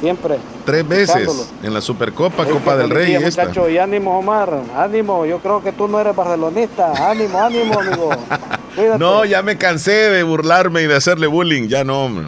siempre. 0.00 0.38
Tres 0.66 0.86
veces 0.86 1.50
en 1.62 1.72
la 1.74 1.80
Supercopa, 1.80 2.44
Copa 2.44 2.76
del 2.76 2.90
Rey. 2.90 3.06
día, 3.06 3.20
esta. 3.26 3.44
muchacho, 3.44 3.68
y 3.70 3.78
ánimo, 3.78 4.18
Omar, 4.18 4.60
ánimo. 4.76 5.24
Yo 5.24 5.38
creo 5.38 5.62
que 5.62 5.72
tú 5.72 5.88
no 5.88 5.98
eres 6.00 6.14
barcelonista. 6.14 6.92
Ánimo, 7.10 7.38
ánimo, 7.38 7.80
amigo. 7.80 8.10
Cuídate. 8.76 8.98
No, 8.98 9.24
ya 9.24 9.42
me 9.42 9.56
cansé 9.56 9.90
de 10.10 10.22
burlarme 10.22 10.82
y 10.82 10.86
de 10.86 10.94
hacerle 10.96 11.26
bullying. 11.26 11.68
Ya 11.68 11.82
no, 11.84 12.04
hombre. 12.04 12.26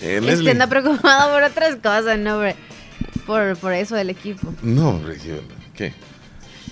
Eh, 0.00 0.14
Es 0.18 0.20
que 0.20 0.20
Leslie. 0.20 0.50
anda 0.52 0.68
preocupado 0.68 1.32
por 1.34 1.42
otras 1.42 1.74
cosas, 1.76 2.16
no, 2.18 2.34
hombre. 2.36 2.54
Por, 3.28 3.56
por 3.58 3.72
eso 3.74 3.94
del 3.94 4.08
equipo. 4.10 4.52
No, 4.62 4.98
¿qué- 5.22 5.40
¿qué? 5.76 5.92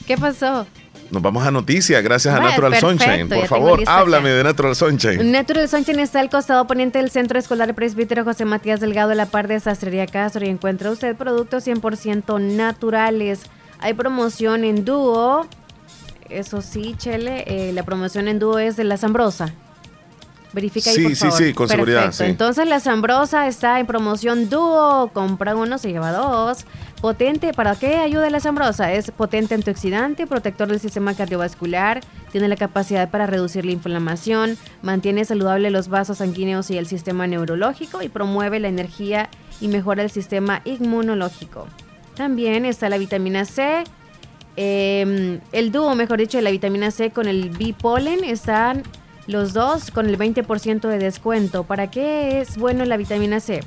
¿Qué 0.07 0.17
pasó? 0.17 0.67
Nos 1.11 1.23
vamos 1.23 1.47
a 1.47 1.51
noticias, 1.51 2.03
gracias 2.03 2.35
a 2.35 2.41
Natural 2.41 2.73
perfecto, 2.73 2.89
Sunshine. 3.05 3.29
Por 3.29 3.47
favor, 3.47 3.81
háblame 3.87 4.31
de 4.31 4.43
Natural 4.43 4.75
Sunshine. 4.75 5.31
Natural 5.31 5.69
Sunshine 5.69 6.01
está 6.01 6.19
al 6.21 6.31
costado 6.31 6.67
poniente 6.67 6.99
del 6.99 7.11
Centro 7.11 7.39
Escolar 7.39 7.75
Presbítero 7.75 8.25
José 8.25 8.45
Matías 8.47 8.81
Delgado, 8.81 9.11
en 9.13 9.19
la 9.19 9.27
par 9.27 9.47
de 9.49 9.61
Sastrería 9.61 10.07
Castro, 10.07 10.45
y 10.45 10.49
encuentra 10.49 10.91
usted 10.91 11.15
productos 11.15 11.65
100% 11.67 12.41
naturales. 12.41 13.43
Hay 13.79 13.93
promoción 13.95 14.65
en 14.65 14.85
dúo. 14.87 15.47
Eso 16.31 16.63
sí, 16.63 16.95
Chele, 16.99 17.45
eh, 17.47 17.73
la 17.75 17.83
promoción 17.85 18.27
en 18.29 18.39
dúo 18.39 18.59
es 18.59 18.77
de 18.77 18.85
la 18.85 18.97
Zambrosa. 18.97 19.53
Verifica 20.57 20.89
ahí, 20.89 20.97
Sí, 20.97 21.03
por 21.03 21.13
sí, 21.13 21.17
favor. 21.19 21.39
sí, 21.39 21.53
con 21.53 21.69
seguridad, 21.69 22.13
sí. 22.13 22.25
Entonces 22.25 22.67
la 22.67 22.81
Zambrosa 22.81 23.47
está 23.47 23.79
en 23.79 23.87
promoción 23.87 24.49
dúo. 24.49 25.11
Compra 25.13 25.55
uno, 25.55 25.77
se 25.77 25.93
lleva 25.93 26.13
dos. 26.13 26.65
Potente, 27.03 27.53
¿para 27.53 27.77
qué 27.77 27.97
ayuda 27.97 28.31
la 28.31 28.41
Zambrosa? 28.41 28.91
Es 28.91 29.11
potente 29.11 29.55
antioxidante, 29.55 30.27
protector 30.27 30.67
del 30.69 30.81
sistema 30.81 31.13
cardiovascular, 31.13 32.01
tiene 32.33 32.49
la 32.49 32.57
capacidad 32.57 33.11
para 33.11 33.27
reducir 33.27 33.67
la 33.67 33.73
inflamación, 33.73 34.57
mantiene 34.81 35.27
saludable 35.27 35.71
los 35.71 35.89
vasos 35.89 36.17
sanguíneos 36.19 36.71
y 36.71 36.79
el 36.79 36.87
sistema 36.87 37.27
neurológico 37.27 38.01
y 38.01 38.09
promueve 38.09 38.59
la 38.59 38.69
energía 38.69 39.29
y 39.61 39.69
mejora 39.69 40.03
el 40.05 40.11
sistema 40.11 40.63
inmunológico. 40.65 41.67
También 42.15 42.65
está 42.65 42.89
la 42.89 42.97
vitamina 42.97 43.45
C, 43.45 43.85
eh, 44.57 45.39
el 45.53 45.71
dúo, 45.71 45.95
mejor 45.95 46.19
dicho, 46.19 46.39
de 46.39 46.43
la 46.43 46.51
vitamina 46.51 46.91
C 46.91 47.11
con 47.11 47.29
el 47.29 47.51
bipolen 47.51 48.25
están 48.25 48.85
los 49.27 49.53
dos 49.53 49.91
con 49.91 50.07
el 50.07 50.19
20% 50.19 50.89
de 50.89 50.99
descuento. 50.99 51.65
¿Para 51.65 51.91
qué 51.91 52.41
es 52.41 52.57
bueno 52.57 52.85
la 52.85 52.97
vitamina 52.97 53.41
C? 53.41 53.61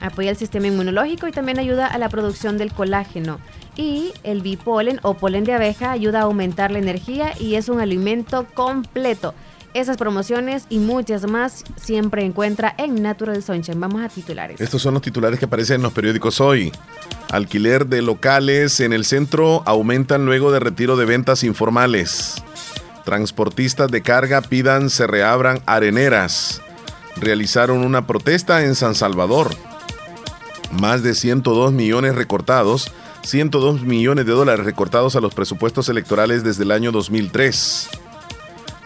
Apoya 0.00 0.30
el 0.30 0.36
sistema 0.36 0.66
inmunológico 0.66 1.28
y 1.28 1.32
también 1.32 1.58
ayuda 1.58 1.86
a 1.86 1.98
la 1.98 2.08
producción 2.08 2.58
del 2.58 2.72
colágeno. 2.72 3.38
Y 3.76 4.12
el 4.24 4.42
bipolen 4.42 4.98
o 5.02 5.14
polen 5.14 5.44
de 5.44 5.54
abeja 5.54 5.92
ayuda 5.92 6.20
a 6.20 6.22
aumentar 6.24 6.70
la 6.70 6.78
energía 6.78 7.32
y 7.38 7.54
es 7.54 7.68
un 7.68 7.80
alimento 7.80 8.46
completo. 8.54 9.34
Esas 9.74 9.96
promociones 9.96 10.66
y 10.68 10.78
muchas 10.80 11.26
más 11.26 11.64
siempre 11.76 12.24
encuentra 12.24 12.74
en 12.76 13.02
Natural 13.02 13.42
Sunshine. 13.42 13.80
Vamos 13.80 14.02
a 14.02 14.08
titulares. 14.10 14.60
Estos 14.60 14.82
son 14.82 14.92
los 14.92 15.02
titulares 15.02 15.38
que 15.38 15.46
aparecen 15.46 15.76
en 15.76 15.82
los 15.82 15.94
periódicos 15.94 16.42
hoy. 16.42 16.70
Alquiler 17.30 17.86
de 17.86 18.02
locales 18.02 18.80
en 18.80 18.92
el 18.92 19.06
centro 19.06 19.62
aumentan 19.64 20.26
luego 20.26 20.52
de 20.52 20.60
retiro 20.60 20.96
de 20.96 21.06
ventas 21.06 21.42
informales. 21.42 22.42
Transportistas 23.04 23.90
de 23.90 24.02
carga 24.02 24.40
pidan 24.42 24.88
se 24.88 25.06
reabran 25.06 25.60
areneras. 25.66 26.62
Realizaron 27.16 27.78
una 27.78 28.06
protesta 28.06 28.64
en 28.64 28.74
San 28.74 28.94
Salvador. 28.94 29.50
Más 30.70 31.02
de 31.02 31.14
102 31.14 31.72
millones 31.72 32.14
recortados, 32.14 32.92
102 33.22 33.82
millones 33.82 34.26
de 34.26 34.32
dólares 34.32 34.64
recortados 34.64 35.16
a 35.16 35.20
los 35.20 35.34
presupuestos 35.34 35.88
electorales 35.88 36.44
desde 36.44 36.62
el 36.62 36.70
año 36.70 36.92
2003. 36.92 37.88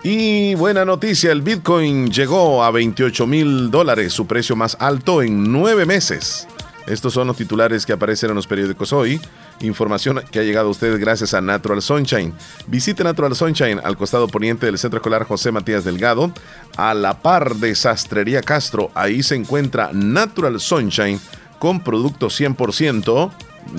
Y 0.03 0.55
buena 0.55 0.85
noticia, 0.85 1.33
el 1.33 1.43
Bitcoin 1.43 2.11
llegó 2.11 2.65
a 2.65 2.71
28 2.71 3.27
mil 3.27 3.71
dólares, 3.71 4.13
su 4.13 4.27
precio 4.27 4.57
más 4.57 4.77
alto 4.81 5.23
en 5.23 5.53
nueve 5.53 5.85
meses. 5.85 6.47
Estos 6.87 7.13
son 7.13 7.27
los 7.27 7.37
titulares 7.37 7.85
que 7.85 7.93
aparecen 7.93 8.31
en 8.31 8.37
los 8.37 8.47
periódicos 8.47 8.93
hoy. 8.93 9.21
Información 9.61 10.23
que 10.31 10.39
ha 10.39 10.43
llegado 10.43 10.69
a 10.69 10.71
ustedes 10.71 10.99
gracias 10.99 11.33
a 11.35 11.41
Natural 11.41 11.81
Sunshine. 11.81 12.35
Visite 12.67 13.03
Natural 13.03 13.35
Sunshine 13.35 13.81
al 13.83 13.97
costado 13.97 14.29
poniente 14.29 14.67
del 14.67 14.79
Centro 14.79 14.99
Escolar 14.99 15.25
José 15.25 15.51
Matías 15.51 15.85
Delgado, 15.85 16.33
a 16.77 16.93
la 16.95 17.23
par 17.23 17.57
de 17.57 17.75
Sastrería 17.75 18.43
Castro. 18.43 18.91
Ahí 18.95 19.23
se 19.23 19.35
encuentra 19.35 19.91
Natural 19.93 20.61
Sunshine 20.61 21.21
con 21.59 21.81
productos 21.81 22.39
100% 22.39 23.31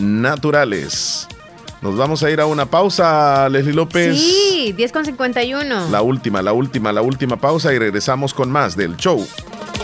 naturales. 0.01 1.27
Nos 1.81 1.95
vamos 1.95 2.23
a 2.23 2.31
ir 2.31 2.41
a 2.41 2.47
una 2.47 2.65
pausa, 2.65 3.47
Leslie 3.49 3.73
López. 3.73 4.19
Sí, 4.19 4.73
10 4.75 4.91
con 4.91 5.05
51. 5.05 5.89
La 5.91 6.01
última, 6.01 6.41
la 6.41 6.53
última, 6.53 6.91
la 6.91 7.03
última 7.03 7.37
pausa 7.37 7.71
y 7.71 7.77
regresamos 7.77 8.33
con 8.33 8.49
más 8.49 8.75
del 8.75 8.97
show. 8.97 9.27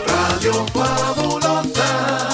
Radio 0.06 0.66
Fabulosa 0.66 2.33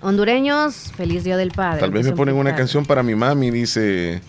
Hondureños, 0.00 0.92
feliz 0.96 1.24
Día 1.24 1.36
del 1.36 1.50
Padre. 1.50 1.80
Tal 1.80 1.90
vez 1.90 2.06
me 2.06 2.12
ponen 2.12 2.34
una 2.36 2.54
canción 2.54 2.84
para 2.86 3.02
mi 3.02 3.14
mami, 3.14 3.50
dice 3.50 4.20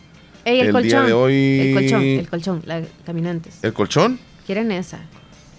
Ey, 0.45 0.59
el, 0.61 0.67
El 0.67 0.71
colchón. 0.73 0.89
día 0.89 1.01
de 1.01 1.13
hoy- 1.13 1.59
El 1.59 1.73
colchón, 1.73 2.01
el 2.03 2.29
colchón, 2.29 2.61
la, 2.65 2.81
caminantes. 3.05 3.59
¿El 3.61 3.73
colchón? 3.73 4.19
¿Quieren 4.45 4.71
esa? 4.71 4.99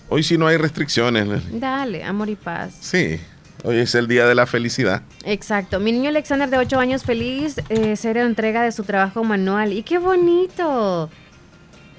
Hoy 0.09 0.23
sí 0.23 0.39
no 0.39 0.47
hay 0.47 0.57
restricciones. 0.57 1.27
Dale, 1.61 2.03
amor 2.05 2.29
y 2.31 2.37
paz. 2.37 2.75
Sí, 2.81 3.19
hoy 3.65 3.77
es 3.77 3.95
el 3.95 4.09
día 4.09 4.27
de 4.27 4.35
la 4.35 4.47
felicidad. 4.47 5.03
Exacto. 5.25 5.79
Mi 5.81 5.93
niño 5.93 6.09
Alexander 6.09 6.49
de 6.49 6.57
8 6.59 6.79
años 6.79 7.03
feliz 7.05 7.57
eh, 7.69 7.95
ser 7.97 8.17
entrega 8.17 8.63
de 8.63 8.73
su 8.73 8.85
trabajo 8.85 9.23
manual. 9.25 9.73
¡Y 9.75 9.83
qué 9.83 9.99
bonito! 9.99 11.11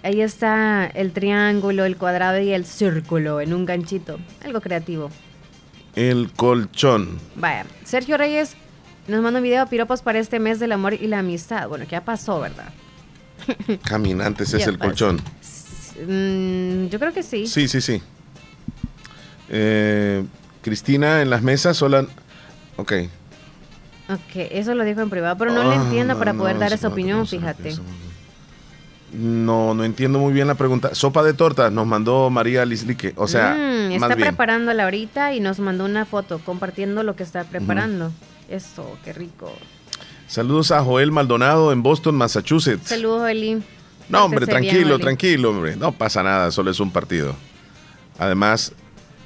Ahí 0.04 0.22
está 0.22 0.86
el 0.88 1.12
triángulo, 1.12 1.86
el 1.86 1.98
cuadrado 1.98 2.40
y 2.40 2.52
el 2.52 2.66
círculo 2.66 3.42
en 3.42 3.54
un 3.54 3.66
ganchito. 3.66 4.20
Algo 4.44 4.62
creativo. 4.62 5.12
El 5.96 6.32
colchón. 6.32 7.20
Vaya, 7.36 7.66
Sergio 7.84 8.18
Reyes 8.18 8.54
nos 9.08 9.22
manda 9.22 9.40
un 9.40 9.44
video 9.44 9.66
piropos 9.68 10.02
para 10.02 10.20
este 10.20 10.40
mes 10.40 10.60
del 10.60 10.72
amor 10.72 10.94
y 10.94 11.08
la 11.08 11.20
amistad. 11.20 11.68
Bueno, 11.68 11.86
ya 11.90 12.02
pasó, 12.06 12.40
¿verdad? 12.40 12.70
Caminantes 13.84 14.54
es 14.54 14.64
Ya 14.64 14.70
el 14.72 14.78
pasó. 14.78 14.90
colchón. 14.90 15.22
Mm, 16.08 16.88
yo 16.88 17.00
creo 17.00 17.12
que 17.14 17.24
sí. 17.24 17.48
Sí, 17.48 17.68
sí, 17.68 17.82
sí. 17.82 18.02
Eh, 19.50 20.24
Cristina 20.62 21.22
en 21.22 21.30
las 21.30 21.42
mesas 21.42 21.76
sola. 21.78 22.06
Ok. 22.78 22.94
Ok, 24.10 24.36
eso 24.52 24.74
lo 24.76 24.84
dijo 24.86 25.02
en 25.02 25.10
privado, 25.10 25.38
pero 25.38 25.52
no 25.52 25.64
lo 25.64 25.72
Ah, 25.72 25.76
entiendo 25.76 26.14
no, 26.14 26.20
para 26.20 26.34
no, 26.34 26.40
poder 26.40 26.58
dar 26.58 26.72
esa 26.74 26.88
opinión, 26.88 27.28
fíjate. 27.28 27.76
No, 29.14 29.74
no 29.74 29.84
entiendo 29.84 30.20
muy 30.20 30.34
bien 30.34 30.48
la 30.48 30.56
pregunta. 30.56 30.94
Sopa 30.94 31.24
de 31.24 31.34
torta 31.34 31.70
nos 31.72 31.88
mandó 31.88 32.30
María 32.30 32.64
Lislique. 32.66 33.14
O 33.16 33.28
sea, 33.28 33.56
Mm, 33.58 33.94
más 34.00 34.04
está 34.04 34.16
bien. 34.16 34.28
preparándola 34.30 34.84
ahorita 34.84 35.34
y 35.34 35.40
nos 35.40 35.60
mandó 35.60 35.86
una 35.86 36.06
foto 36.06 36.40
compartiendo 36.40 37.02
lo 37.04 37.16
que 37.16 37.24
está 37.24 37.44
preparando. 37.44 38.12
Eso, 38.50 38.98
qué 39.04 39.14
rico. 39.14 39.52
Saludos 40.28 40.72
a 40.72 40.84
Joel 40.84 41.12
Maldonado 41.12 41.72
en 41.72 41.82
Boston, 41.82 42.16
Massachusetts. 42.16 42.88
Saludos, 42.88 43.28
Eli. 43.30 43.64
No, 44.10 44.26
hombre, 44.26 44.46
tranquilo, 44.46 45.00
tranquilo, 45.00 45.50
hombre. 45.52 45.76
No 45.76 45.92
pasa 45.92 46.22
nada, 46.22 46.52
solo 46.52 46.70
es 46.70 46.80
un 46.80 46.92
partido. 46.92 47.36
Además, 48.20 48.74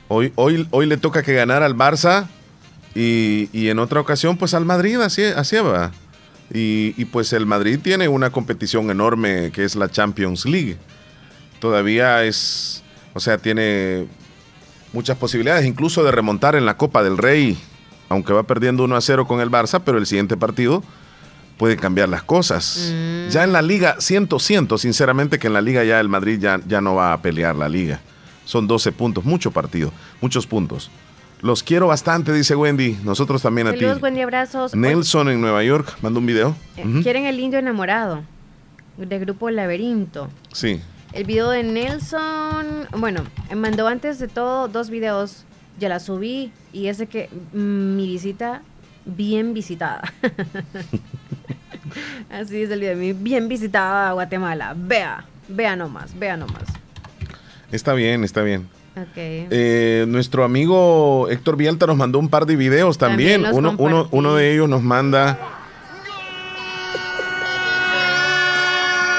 hoy, 0.08 0.32
hoy, 0.36 0.68
hoy 0.72 0.86
le 0.86 0.98
toca 0.98 1.24
que 1.24 1.34
ganar 1.34 1.62
al 1.64 1.76
Barça 1.76 2.28
y, 2.96 3.50
y 3.52 3.70
en 3.70 3.80
otra 3.80 4.00
ocasión, 4.00 4.38
pues 4.38 4.54
al 4.54 4.66
Madrid, 4.66 5.00
así, 5.02 5.24
así 5.24 5.58
va. 5.58 5.92
Y, 6.52 6.94
y, 6.98 7.06
pues 7.06 7.34
el 7.34 7.46
Madrid 7.46 7.80
tiene 7.82 8.08
una 8.08 8.32
competición 8.32 8.90
enorme 8.90 9.52
que 9.52 9.64
es 9.64 9.76
la 9.76 9.90
Champions 9.90 10.46
League. 10.46 10.78
Todavía 11.60 12.24
es, 12.26 12.84
o 13.14 13.20
sea, 13.20 13.38
tiene 13.38 14.08
muchas 14.92 15.18
posibilidades, 15.18 15.66
incluso 15.66 16.04
de 16.04 16.12
remontar 16.12 16.56
en 16.56 16.66
la 16.66 16.78
Copa 16.78 17.04
del 17.04 17.18
Rey, 17.18 17.58
aunque 18.10 18.34
va 18.34 18.44
perdiendo 18.44 18.84
1 18.84 18.96
a 18.96 19.02
0 19.02 19.28
con 19.28 19.42
el 19.42 19.50
Barça, 19.50 19.82
pero 19.84 19.98
el 19.98 20.06
siguiente 20.06 20.38
partido 20.38 20.84
puede 21.58 21.78
cambiar 21.78 22.10
las 22.10 22.24
cosas. 22.24 22.94
Ya 23.30 23.44
en 23.44 23.54
la 23.54 23.62
liga, 23.62 23.96
siento, 24.00 24.40
siento 24.40 24.78
sinceramente 24.78 25.40
que 25.40 25.48
en 25.48 25.54
la 25.54 25.62
liga 25.62 25.84
ya 25.84 26.00
el 26.00 26.10
Madrid 26.10 26.40
ya, 26.40 26.60
ya 26.68 26.82
no 26.82 26.96
va 26.96 27.14
a 27.14 27.22
pelear 27.22 27.56
la 27.56 27.70
liga. 27.70 28.02
Son 28.46 28.68
12 28.68 28.92
puntos, 28.92 29.24
mucho 29.24 29.52
partido, 29.52 29.92
muchos 30.22 30.46
puntos. 30.46 30.92
Los 31.44 31.62
quiero 31.62 31.88
bastante, 31.88 32.32
dice 32.32 32.56
Wendy. 32.56 32.98
Nosotros 33.04 33.42
también 33.42 33.68
a 33.68 33.72
Saludos, 33.72 33.96
ti. 33.96 34.00
buen 34.00 34.16
día, 34.16 34.24
abrazos. 34.24 34.74
Nelson 34.74 35.28
en 35.28 35.42
Nueva 35.42 35.62
York, 35.62 35.98
manda 36.02 36.18
un 36.18 36.26
video. 36.26 36.56
Eh. 36.78 37.02
Quieren 37.04 37.26
el 37.26 37.38
indio 37.38 37.60
enamorado 37.60 38.24
de 38.96 39.20
grupo 39.20 39.50
Laberinto. 39.50 40.30
Sí. 40.54 40.80
El 41.12 41.26
video 41.26 41.50
de 41.50 41.64
Nelson, 41.64 42.88
bueno, 42.98 43.24
mandó 43.54 43.90
antes 43.90 44.20
de 44.20 44.30
todo 44.30 44.70
dos 44.70 44.90
videos. 44.90 45.44
Ya 45.78 45.90
la 45.90 46.00
subí 46.00 46.54
y 46.72 46.88
ese 46.88 47.08
que 47.08 47.30
mm, 47.52 47.96
mi 47.98 48.08
visita 48.08 48.62
bien 49.04 49.54
visitada. 49.54 50.14
Así 52.32 52.62
es 52.62 52.72
el 52.72 52.80
video, 52.80 52.96
mi 52.96 53.12
bien 53.12 53.50
visitada 53.50 54.12
a 54.12 54.14
Guatemala. 54.14 54.76
Vea, 54.78 55.26
vea 55.50 55.76
nomás, 55.76 56.18
vea 56.18 56.38
nomás. 56.38 56.64
Está 57.70 57.94
bien, 57.94 58.24
está 58.24 58.44
bien. 58.44 58.70
Eh, 59.16 60.06
nuestro 60.08 60.44
amigo 60.44 61.28
Héctor 61.30 61.58
Vialta 61.58 61.88
nos 61.88 61.98
mandó 61.98 62.20
un 62.20 62.30
par 62.30 62.46
de 62.46 62.56
videos 62.56 62.98
también. 62.98 63.46
Uno, 63.52 63.76
uno, 63.78 64.08
uno 64.12 64.36
de 64.36 64.54
ellos 64.54 64.70
nos 64.70 64.84
manda. 64.84 65.38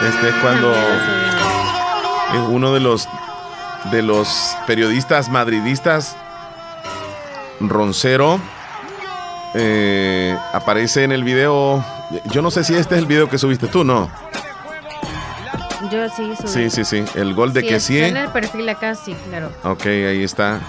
Este 0.09 0.29
es 0.29 0.35
cuando 0.37 0.71
es 0.71 2.49
uno 2.51 2.75
de 2.75 2.81
los 2.81 3.09
de 3.91 4.03
los 4.03 4.57
periodistas 4.67 5.29
madridistas, 5.29 6.17
Roncero, 7.61 8.41
eh, 9.55 10.37
aparece 10.53 11.05
en 11.05 11.13
el 11.13 11.25
video. 11.25 11.85
Yo 12.31 12.43
no 12.43 12.51
sé 12.51 12.65
si 12.65 12.75
este 12.75 12.95
es 12.95 13.01
el 13.01 13.07
video 13.07 13.29
que 13.29 13.39
subiste 13.39 13.67
tú, 13.69 13.85
¿no? 13.85 14.11
Yo 15.91 16.09
sí 16.09 16.33
subí. 16.37 16.49
Sí, 16.49 16.71
sí, 16.71 16.85
sí. 16.85 17.05
El 17.15 17.35
gol 17.35 17.53
de 17.53 17.61
Sí, 17.63 17.67
que 17.69 17.81
sí. 17.81 17.99
en 17.99 18.17
el 18.17 18.29
perfil 18.29 18.69
acá, 18.69 18.95
sí, 18.95 19.15
claro. 19.29 19.51
Ok, 19.65 19.87
ahí 19.87 20.23
está. 20.23 20.61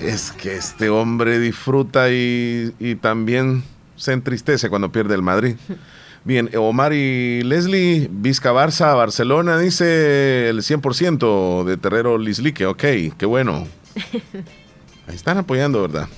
Es 0.00 0.30
que 0.32 0.56
este 0.56 0.88
hombre 0.90 1.38
disfruta 1.38 2.10
y, 2.10 2.74
y 2.78 2.96
también 2.96 3.64
se 3.96 4.12
entristece 4.12 4.68
cuando 4.68 4.92
pierde 4.92 5.14
el 5.14 5.22
Madrid. 5.22 5.56
Bien, 6.24 6.50
Omar 6.56 6.92
y 6.92 7.42
Leslie, 7.44 8.08
Vizca 8.10 8.52
Barça, 8.52 8.96
Barcelona, 8.96 9.58
dice 9.58 10.48
el 10.48 10.58
100% 10.62 11.64
de 11.64 11.76
Terrero 11.76 12.18
Lislique. 12.18 12.66
Ok, 12.66 12.82
qué 13.16 13.26
bueno. 13.26 13.66
Ahí 15.08 15.14
están 15.14 15.38
apoyando, 15.38 15.82
¿verdad? 15.82 16.08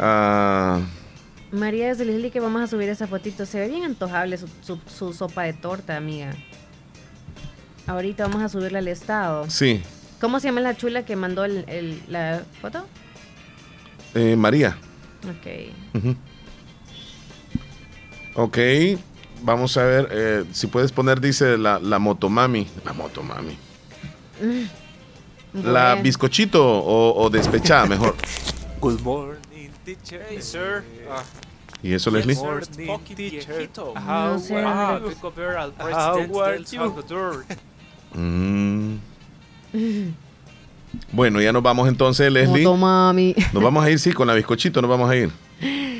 Ah, 0.00 0.80
María 1.52 1.88
desde 1.88 2.04
Leslie 2.06 2.30
que 2.30 2.40
vamos 2.40 2.62
a 2.62 2.66
subir 2.66 2.88
esa 2.88 3.06
fotito. 3.06 3.44
Se 3.46 3.60
ve 3.60 3.68
bien 3.68 3.84
antojable 3.84 4.38
su, 4.38 4.48
su- 4.62 4.80
su 4.86 5.12
sopa 5.12 5.42
de 5.42 5.52
torta, 5.52 5.96
amiga. 5.96 6.34
Ahorita 7.86 8.24
vamos 8.26 8.42
a 8.42 8.48
subirla 8.48 8.78
al 8.78 8.88
estado. 8.88 9.48
sí, 9.50 9.82
¿Cómo 10.20 10.38
se 10.38 10.46
llama 10.48 10.60
la 10.60 10.76
chula 10.76 11.04
que 11.04 11.16
mandó 11.16 11.44
el- 11.44 11.64
el- 11.68 12.00
la 12.08 12.42
foto? 12.60 12.86
eh, 14.14 14.36
María. 14.36 14.78
Ok. 15.24 15.96
Ujú. 16.00 16.16
Ok, 18.34 18.58
vamos 19.42 19.76
a 19.76 19.82
ver 19.84 20.08
eh, 20.12 20.44
si 20.52 20.68
puedes 20.68 20.92
poner, 20.92 21.20
dice 21.20 21.58
la, 21.58 21.78
la 21.80 21.98
motomami. 21.98 22.68
La 22.84 22.92
motomami. 22.92 23.56
Mm. 24.40 25.64
La 25.66 25.96
bizcochito 25.96 26.64
o, 26.64 27.20
o 27.24 27.28
despechada, 27.28 27.84
mejor. 27.86 28.14
Good 28.80 29.00
morning, 29.02 29.40
teacher. 29.96 30.26
Hey, 30.28 30.40
sir. 30.40 30.84
¿Y 31.82 31.94
eso, 31.94 32.10
Leslie? 32.10 32.36
Teacher. 33.16 33.68
How 33.76 34.38
no 34.38 34.58
How 34.58 36.40
are. 36.40 37.44
Mm. 38.14 38.98
Bueno, 41.12 41.40
ya 41.40 41.50
nos 41.50 41.62
vamos 41.62 41.88
entonces, 41.88 42.30
Leslie. 42.30 42.62
Motomami. 42.62 43.34
Nos 43.54 43.62
vamos 43.62 43.82
a 43.82 43.90
ir, 43.90 43.98
sí, 43.98 44.12
con 44.12 44.26
la 44.26 44.34
bizcochito 44.34 44.82
nos 44.82 44.90
vamos 44.90 45.10
a 45.10 45.16
ir. 45.16 45.30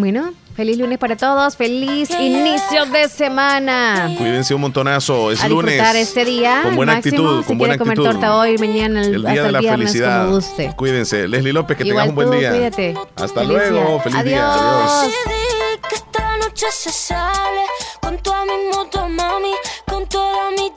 Bueno, 0.00 0.32
feliz 0.54 0.78
lunes 0.78 0.96
para 0.96 1.16
todos. 1.16 1.56
Feliz 1.56 2.08
inicio 2.10 2.86
de 2.86 3.08
semana. 3.08 4.14
Cuídense 4.16 4.54
un 4.54 4.60
montonazo. 4.60 5.32
Es 5.32 5.42
a 5.42 5.48
lunes. 5.48 5.74
disfrutar 5.74 5.96
este 5.96 6.24
día. 6.24 6.60
Con 6.62 6.76
buena 6.76 6.92
Máximo, 6.94 7.16
actitud, 7.16 7.40
si 7.42 7.46
con 7.48 7.58
buena 7.58 7.74
quiere 7.74 7.78
comer 7.96 7.98
actitud. 7.98 8.20
torta 8.20 8.36
hoy, 8.36 8.56
mañana, 8.58 9.00
el, 9.02 9.14
El 9.16 9.20
día 9.22 9.30
hasta 9.32 9.42
de 9.46 9.52
la 9.52 9.58
viernes, 9.58 9.90
felicidad. 9.90 10.28
como. 10.28 10.76
Cuídense. 10.76 11.26
Leslie 11.26 11.52
López, 11.52 11.76
que 11.76 11.82
Igual 11.84 12.04
tengas 12.04 12.08
un 12.10 12.14
buen 12.14 12.30
tú, 12.30 12.34
día. 12.36 12.50
cuídate. 12.52 12.94
Hasta 13.16 13.40
Feliz 13.40 13.48
luego. 13.48 13.88
día. 13.90 14.00
Feliz 14.00 14.24
día. 14.24 14.52
Adiós. 14.52 14.92
Adiós. 14.92 15.02
Decidí 15.26 15.88
que 15.88 15.94
esta 15.96 16.36
noche 16.36 16.66
se 16.70 16.90
sale 16.92 17.62
con 18.00 18.18
toda 18.18 18.44
mi 18.44 18.52
moto, 18.72 19.08
mami, 19.08 19.52
con 19.84 20.06
toda 20.08 20.50
mi 20.52 20.70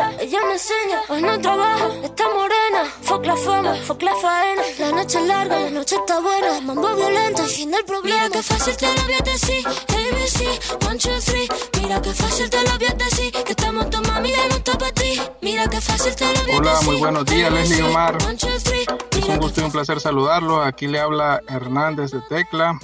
baila, 0.00 0.22
ella 0.22 0.38
me 0.46 0.52
enseña. 0.52 1.02
Hoy 1.08 1.22
no 1.22 1.40
trabaja, 1.40 1.88
está 2.02 2.24
morena. 2.28 2.84
Fuck 3.02 3.26
la 3.26 3.36
fama, 3.36 3.74
fuck 3.86 4.02
la 4.02 4.14
faena. 4.16 4.62
La 4.78 4.92
noche 4.92 5.18
es 5.18 5.26
larga, 5.26 5.60
la 5.60 5.70
noche 5.70 5.96
está 5.96 6.20
buena. 6.20 6.60
Mambo 6.60 6.94
violento, 6.94 7.44
fin 7.44 7.70
del 7.70 7.84
problema. 7.84 8.24
Mira 8.24 8.30
que 8.30 8.42
fácil 8.42 8.76
te 8.76 8.86
lo 8.86 9.02
voy 9.02 9.14
a 9.14 9.24
decir. 9.24 9.66
ABC, 9.66 10.86
one, 10.86 10.98
two, 10.98 11.20
three. 11.20 11.48
Mira 11.82 12.02
que 12.02 12.12
fácil 12.12 12.50
te 12.50 12.62
lo 12.62 12.78
voy 12.78 12.86
a 12.86 12.94
decir. 12.94 13.32
Que 13.32 13.52
estamos 13.52 13.90
tu 13.90 14.00
mami, 14.02 14.30
ya 14.30 14.48
no 14.48 14.54
está 14.56 14.78
para 14.78 14.92
ti. 14.92 15.20
Mira 15.42 15.68
que 15.68 15.80
fácil 15.80 16.14
te 16.14 16.24
lo 16.24 16.30
voy 16.30 16.40
a 16.40 16.44
decir. 16.44 16.60
Hola, 16.60 16.80
muy 16.82 16.96
buenos 16.96 17.24
días, 17.26 17.52
Leslie 17.52 17.82
Omar. 17.82 18.18
Three. 18.18 18.86
un 19.28 19.38
gusto 19.38 19.60
y 19.60 19.64
un 19.64 19.72
placer 19.72 20.00
saludarlo. 20.00 20.62
Aquí 20.62 20.86
le 20.86 21.00
habla 21.00 21.40
Hernández 21.48 22.12
de 22.12 22.20
Tecla. 22.22 22.78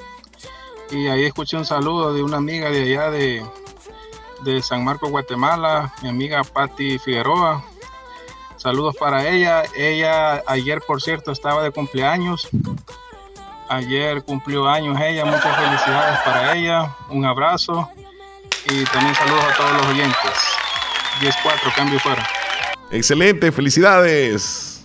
Y 0.90 1.08
ahí 1.08 1.24
escuché 1.24 1.56
un 1.56 1.64
saludo 1.64 2.14
de 2.14 2.22
una 2.22 2.36
amiga 2.36 2.70
de 2.70 2.82
allá 2.82 3.10
de, 3.10 3.44
de 4.46 4.62
San 4.62 4.84
Marcos, 4.84 5.10
Guatemala, 5.10 5.92
mi 6.02 6.08
amiga 6.08 6.44
Patti 6.44 7.00
Figueroa. 7.00 7.64
Saludos 8.56 8.94
para 8.96 9.28
ella. 9.28 9.64
Ella 9.74 10.42
ayer, 10.46 10.80
por 10.86 11.02
cierto, 11.02 11.32
estaba 11.32 11.64
de 11.64 11.72
cumpleaños. 11.72 12.48
Ayer 13.68 14.22
cumplió 14.22 14.68
años 14.68 14.98
ella. 15.00 15.24
Muchas 15.24 15.56
felicidades 15.56 16.20
para 16.20 16.54
ella. 16.54 16.94
Un 17.10 17.24
abrazo. 17.24 17.90
Y 18.70 18.84
también 18.84 19.14
saludos 19.16 19.44
a 19.44 19.56
todos 19.56 19.72
los 19.72 19.86
oyentes. 19.86 20.32
10-4, 21.20 21.74
cambio 21.74 21.98
fuera. 21.98 22.26
Excelente, 22.92 23.50
felicidades. 23.50 24.84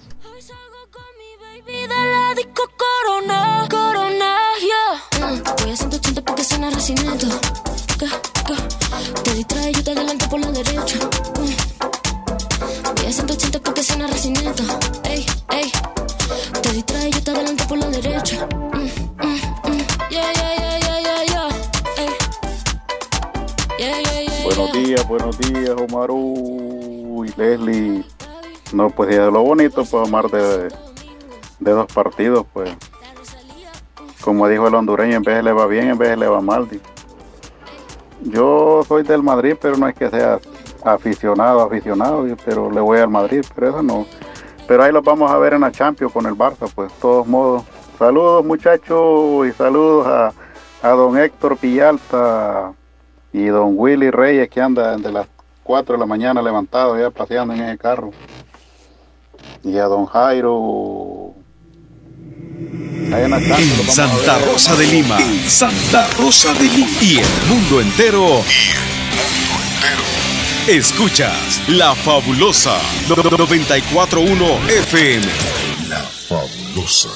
de 1.67 1.87
la 1.87 2.33
disco 2.35 2.63
Corona, 2.75 3.67
Corona, 3.69 4.37
yeah. 4.59 5.53
Voy 5.61 5.71
a 5.71 5.75
180 5.75 6.21
porque 6.23 6.43
suena 6.43 6.71
recinito. 6.71 7.27
Te 9.83 9.93
adelanto 9.93 10.29
por 10.29 10.39
la 10.39 10.51
derecha. 10.51 10.99
Voy 12.95 13.05
a 13.07 13.11
180 13.11 13.59
porque 13.61 13.81
suena 13.81 14.05
recinito. 14.05 14.61
Ey, 15.05 15.25
ey. 15.49 15.71
Te 16.61 16.71
distrae, 16.71 17.09
yo 17.09 17.23
te 17.23 17.31
adelanto 17.31 17.67
por 17.67 17.79
la 17.79 17.87
derecha. 17.87 18.47
Buenos 24.43 24.73
días, 24.73 25.07
buenos 25.07 25.39
días, 25.39 25.71
Omaru 25.71 27.25
y 27.25 27.33
Leslie. 27.35 28.05
No, 28.73 28.91
pues 28.91 29.15
ya 29.15 29.25
lo 29.25 29.41
bonito, 29.41 29.83
pues, 29.83 29.93
Omar, 29.93 30.29
de, 30.29 30.71
de 31.59 31.71
dos 31.71 31.87
partidos, 31.91 32.45
pues. 32.53 32.69
Como 34.21 34.47
dijo 34.47 34.67
el 34.67 34.75
hondureño, 34.75 35.15
en 35.15 35.23
vez 35.23 35.43
le 35.43 35.51
va 35.51 35.65
bien, 35.65 35.89
en 35.89 35.97
vez 35.97 36.15
le 36.19 36.27
va 36.27 36.39
mal. 36.39 36.69
di. 36.69 36.79
Yo 38.23 38.83
soy 38.87 39.03
del 39.03 39.23
Madrid, 39.23 39.55
pero 39.59 39.77
no 39.77 39.87
es 39.87 39.95
que 39.95 40.09
sea 40.09 40.39
aficionado, 40.83 41.61
aficionado, 41.61 42.25
pero 42.45 42.69
le 42.71 42.79
voy 42.79 42.99
al 42.99 43.09
Madrid, 43.09 43.43
pero 43.55 43.69
eso 43.69 43.83
no. 43.83 44.05
Pero 44.67 44.83
ahí 44.83 44.91
los 44.91 45.03
vamos 45.03 45.31
a 45.31 45.37
ver 45.37 45.53
en 45.53 45.61
la 45.61 45.71
Champions 45.71 46.13
con 46.13 46.25
el 46.25 46.35
Barça, 46.35 46.71
pues, 46.73 46.91
todos 46.93 47.27
modos. 47.27 47.63
Saludos, 47.97 48.45
muchachos, 48.45 49.47
y 49.47 49.51
saludos 49.51 50.07
a, 50.07 50.33
a 50.81 50.89
don 50.89 51.17
Héctor 51.17 51.57
Pillalta 51.57 52.73
y 53.33 53.45
don 53.47 53.73
Willy 53.75 54.11
Reyes, 54.11 54.49
que 54.49 54.61
anda 54.61 54.95
desde 54.95 55.11
las 55.11 55.27
4 55.63 55.93
de 55.93 55.99
la 55.99 56.05
mañana 56.05 56.41
levantado, 56.41 56.97
ya 56.99 57.09
paseando 57.09 57.53
en 57.53 57.61
ese 57.61 57.77
carro. 57.77 58.11
Y 59.63 59.77
a 59.77 59.85
don 59.85 60.05
Jairo. 60.05 61.33
En 62.61 63.89
Santa. 63.89 64.37
Rosa 64.39 64.75
de 64.75 64.85
Lima. 64.85 65.17
Santa 65.47 66.07
Rosa 66.17 66.53
de 66.53 66.65
Lima. 66.65 66.89
Y 67.01 67.17
el 67.17 67.25
mundo 67.49 67.81
entero. 67.81 68.43
Escuchas 70.67 71.59
La 71.69 71.95
Fabulosa 71.95 72.77
941 73.09 74.45
FM. 74.67 75.25
La 75.89 75.99
Fabulosa. 76.01 77.09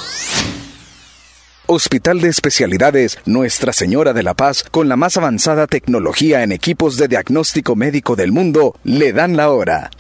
Hospital 1.68 2.22
de 2.22 2.30
Especialidades 2.30 3.20
Nuestra 3.26 3.72
Señora 3.72 4.14
de 4.14 4.24
la 4.24 4.34
Paz, 4.34 4.64
con 4.72 4.90
la 4.90 4.96
más 4.96 5.18
avanzada 5.18 5.68
tecnología 5.68 6.42
en 6.42 6.54
equipos 6.54 6.98
de 6.98 7.08
diagnóstico 7.08 7.76
médico 7.76 8.16
del 8.16 8.32
mundo, 8.32 8.76
le 8.84 9.14
dan 9.14 9.38
la 9.38 9.52
hora. 9.52 9.92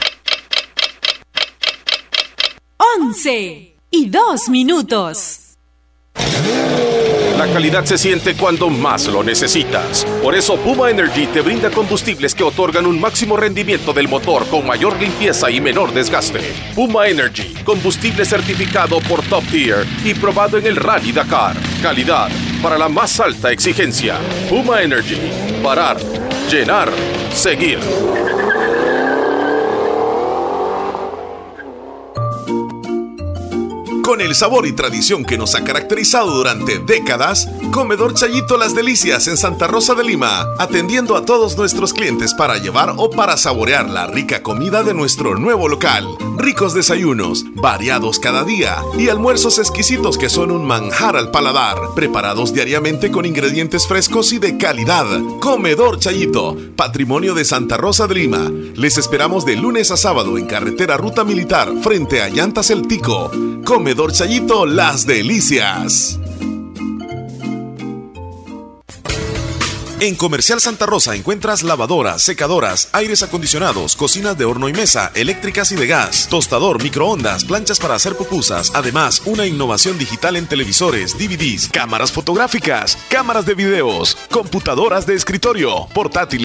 11 2.97 3.74
y 3.95 4.09
2 4.09 4.49
minutos. 4.49 5.39
La 7.37 7.47
calidad 7.47 7.85
se 7.85 7.97
siente 7.97 8.35
cuando 8.35 8.69
más 8.69 9.07
lo 9.07 9.23
necesitas. 9.23 10.05
Por 10.21 10.35
eso 10.35 10.57
Puma 10.57 10.89
Energy 10.89 11.27
te 11.27 11.39
brinda 11.41 11.69
combustibles 11.69 12.35
que 12.35 12.43
otorgan 12.43 12.85
un 12.85 12.99
máximo 12.99 13.37
rendimiento 13.37 13.93
del 13.93 14.09
motor 14.09 14.45
con 14.47 14.65
mayor 14.65 14.99
limpieza 14.99 15.49
y 15.49 15.61
menor 15.61 15.93
desgaste. 15.93 16.41
Puma 16.75 17.07
Energy, 17.07 17.53
combustible 17.63 18.25
certificado 18.25 18.99
por 18.99 19.21
Top 19.23 19.45
Tier 19.49 19.85
y 20.03 20.13
probado 20.13 20.57
en 20.57 20.67
el 20.67 20.75
Rally 20.75 21.13
Dakar. 21.13 21.55
Calidad 21.81 22.29
para 22.61 22.77
la 22.77 22.89
más 22.89 23.19
alta 23.21 23.51
exigencia. 23.51 24.17
Puma 24.49 24.81
Energy, 24.81 25.17
parar, 25.63 25.97
llenar, 26.49 26.91
seguir. 27.33 27.79
Con 34.05 34.21
el 34.21 34.35
sabor 34.35 34.67
y 34.67 34.71
tradición 34.71 35.25
que 35.25 35.35
nos 35.35 35.55
ha 35.55 35.63
caracterizado 35.63 36.29
durante 36.29 36.77
décadas, 36.77 37.49
Comedor 37.71 38.13
Chayito 38.13 38.55
Las 38.55 38.75
Delicias 38.75 39.27
en 39.27 39.35
Santa 39.35 39.65
Rosa 39.65 39.95
de 39.95 40.03
Lima, 40.03 40.45
atendiendo 40.59 41.15
a 41.15 41.25
todos 41.25 41.57
nuestros 41.57 41.91
clientes 41.91 42.35
para 42.35 42.59
llevar 42.59 42.93
o 42.97 43.09
para 43.09 43.35
saborear 43.35 43.89
la 43.89 44.05
rica 44.05 44.43
comida 44.43 44.83
de 44.83 44.93
nuestro 44.93 45.39
nuevo 45.39 45.67
local. 45.67 46.07
Ricos 46.37 46.75
desayunos, 46.75 47.45
variados 47.55 48.19
cada 48.19 48.43
día 48.43 48.77
y 48.95 49.09
almuerzos 49.09 49.57
exquisitos 49.57 50.19
que 50.19 50.29
son 50.29 50.51
un 50.51 50.65
manjar 50.65 51.17
al 51.17 51.31
paladar, 51.31 51.75
preparados 51.95 52.53
diariamente 52.53 53.09
con 53.09 53.25
ingredientes 53.25 53.87
frescos 53.87 54.33
y 54.33 54.37
de 54.37 54.55
calidad. 54.57 55.07
Comedor 55.39 55.97
Chayito, 55.97 56.55
patrimonio 56.75 57.33
de 57.33 57.43
Santa 57.43 57.75
Rosa 57.75 58.05
de 58.05 58.13
Lima. 58.13 58.51
Les 58.75 58.99
esperamos 58.99 59.45
de 59.45 59.55
lunes 59.55 59.89
a 59.89 59.97
sábado 59.97 60.37
en 60.37 60.45
carretera 60.45 60.95
Ruta 60.95 61.23
Militar 61.23 61.73
frente 61.81 62.21
a 62.21 62.29
Llantas 62.29 62.69
El 62.69 62.87
Tico. 62.87 63.31
Comedor 63.95 64.11
Chayito 64.11 64.65
Las 64.65 65.07
Delicias. 65.07 66.19
En 70.01 70.15
Comercial 70.15 70.59
Santa 70.59 70.85
Rosa 70.85 71.15
encuentras 71.15 71.63
lavadoras, 71.63 72.21
secadoras, 72.21 72.89
aires 72.91 73.23
acondicionados, 73.23 73.95
cocinas 73.95 74.37
de 74.37 74.43
horno 74.43 74.67
y 74.67 74.73
mesa, 74.73 75.11
eléctricas 75.15 75.71
y 75.71 75.75
de 75.77 75.87
gas, 75.87 76.27
tostador, 76.29 76.83
microondas, 76.83 77.45
planchas 77.45 77.79
para 77.79 77.95
hacer 77.95 78.17
pupusas, 78.17 78.73
además 78.75 79.21
una 79.25 79.47
innovación 79.47 79.97
digital 79.97 80.35
en 80.35 80.47
televisores, 80.47 81.17
DVDs, 81.17 81.69
cámaras 81.69 82.11
fotográficas, 82.11 82.97
cámaras 83.09 83.45
de 83.45 83.55
videos, 83.55 84.17
computadoras 84.29 85.05
de 85.07 85.13
escritorio, 85.15 85.87
portátiles 85.93 86.25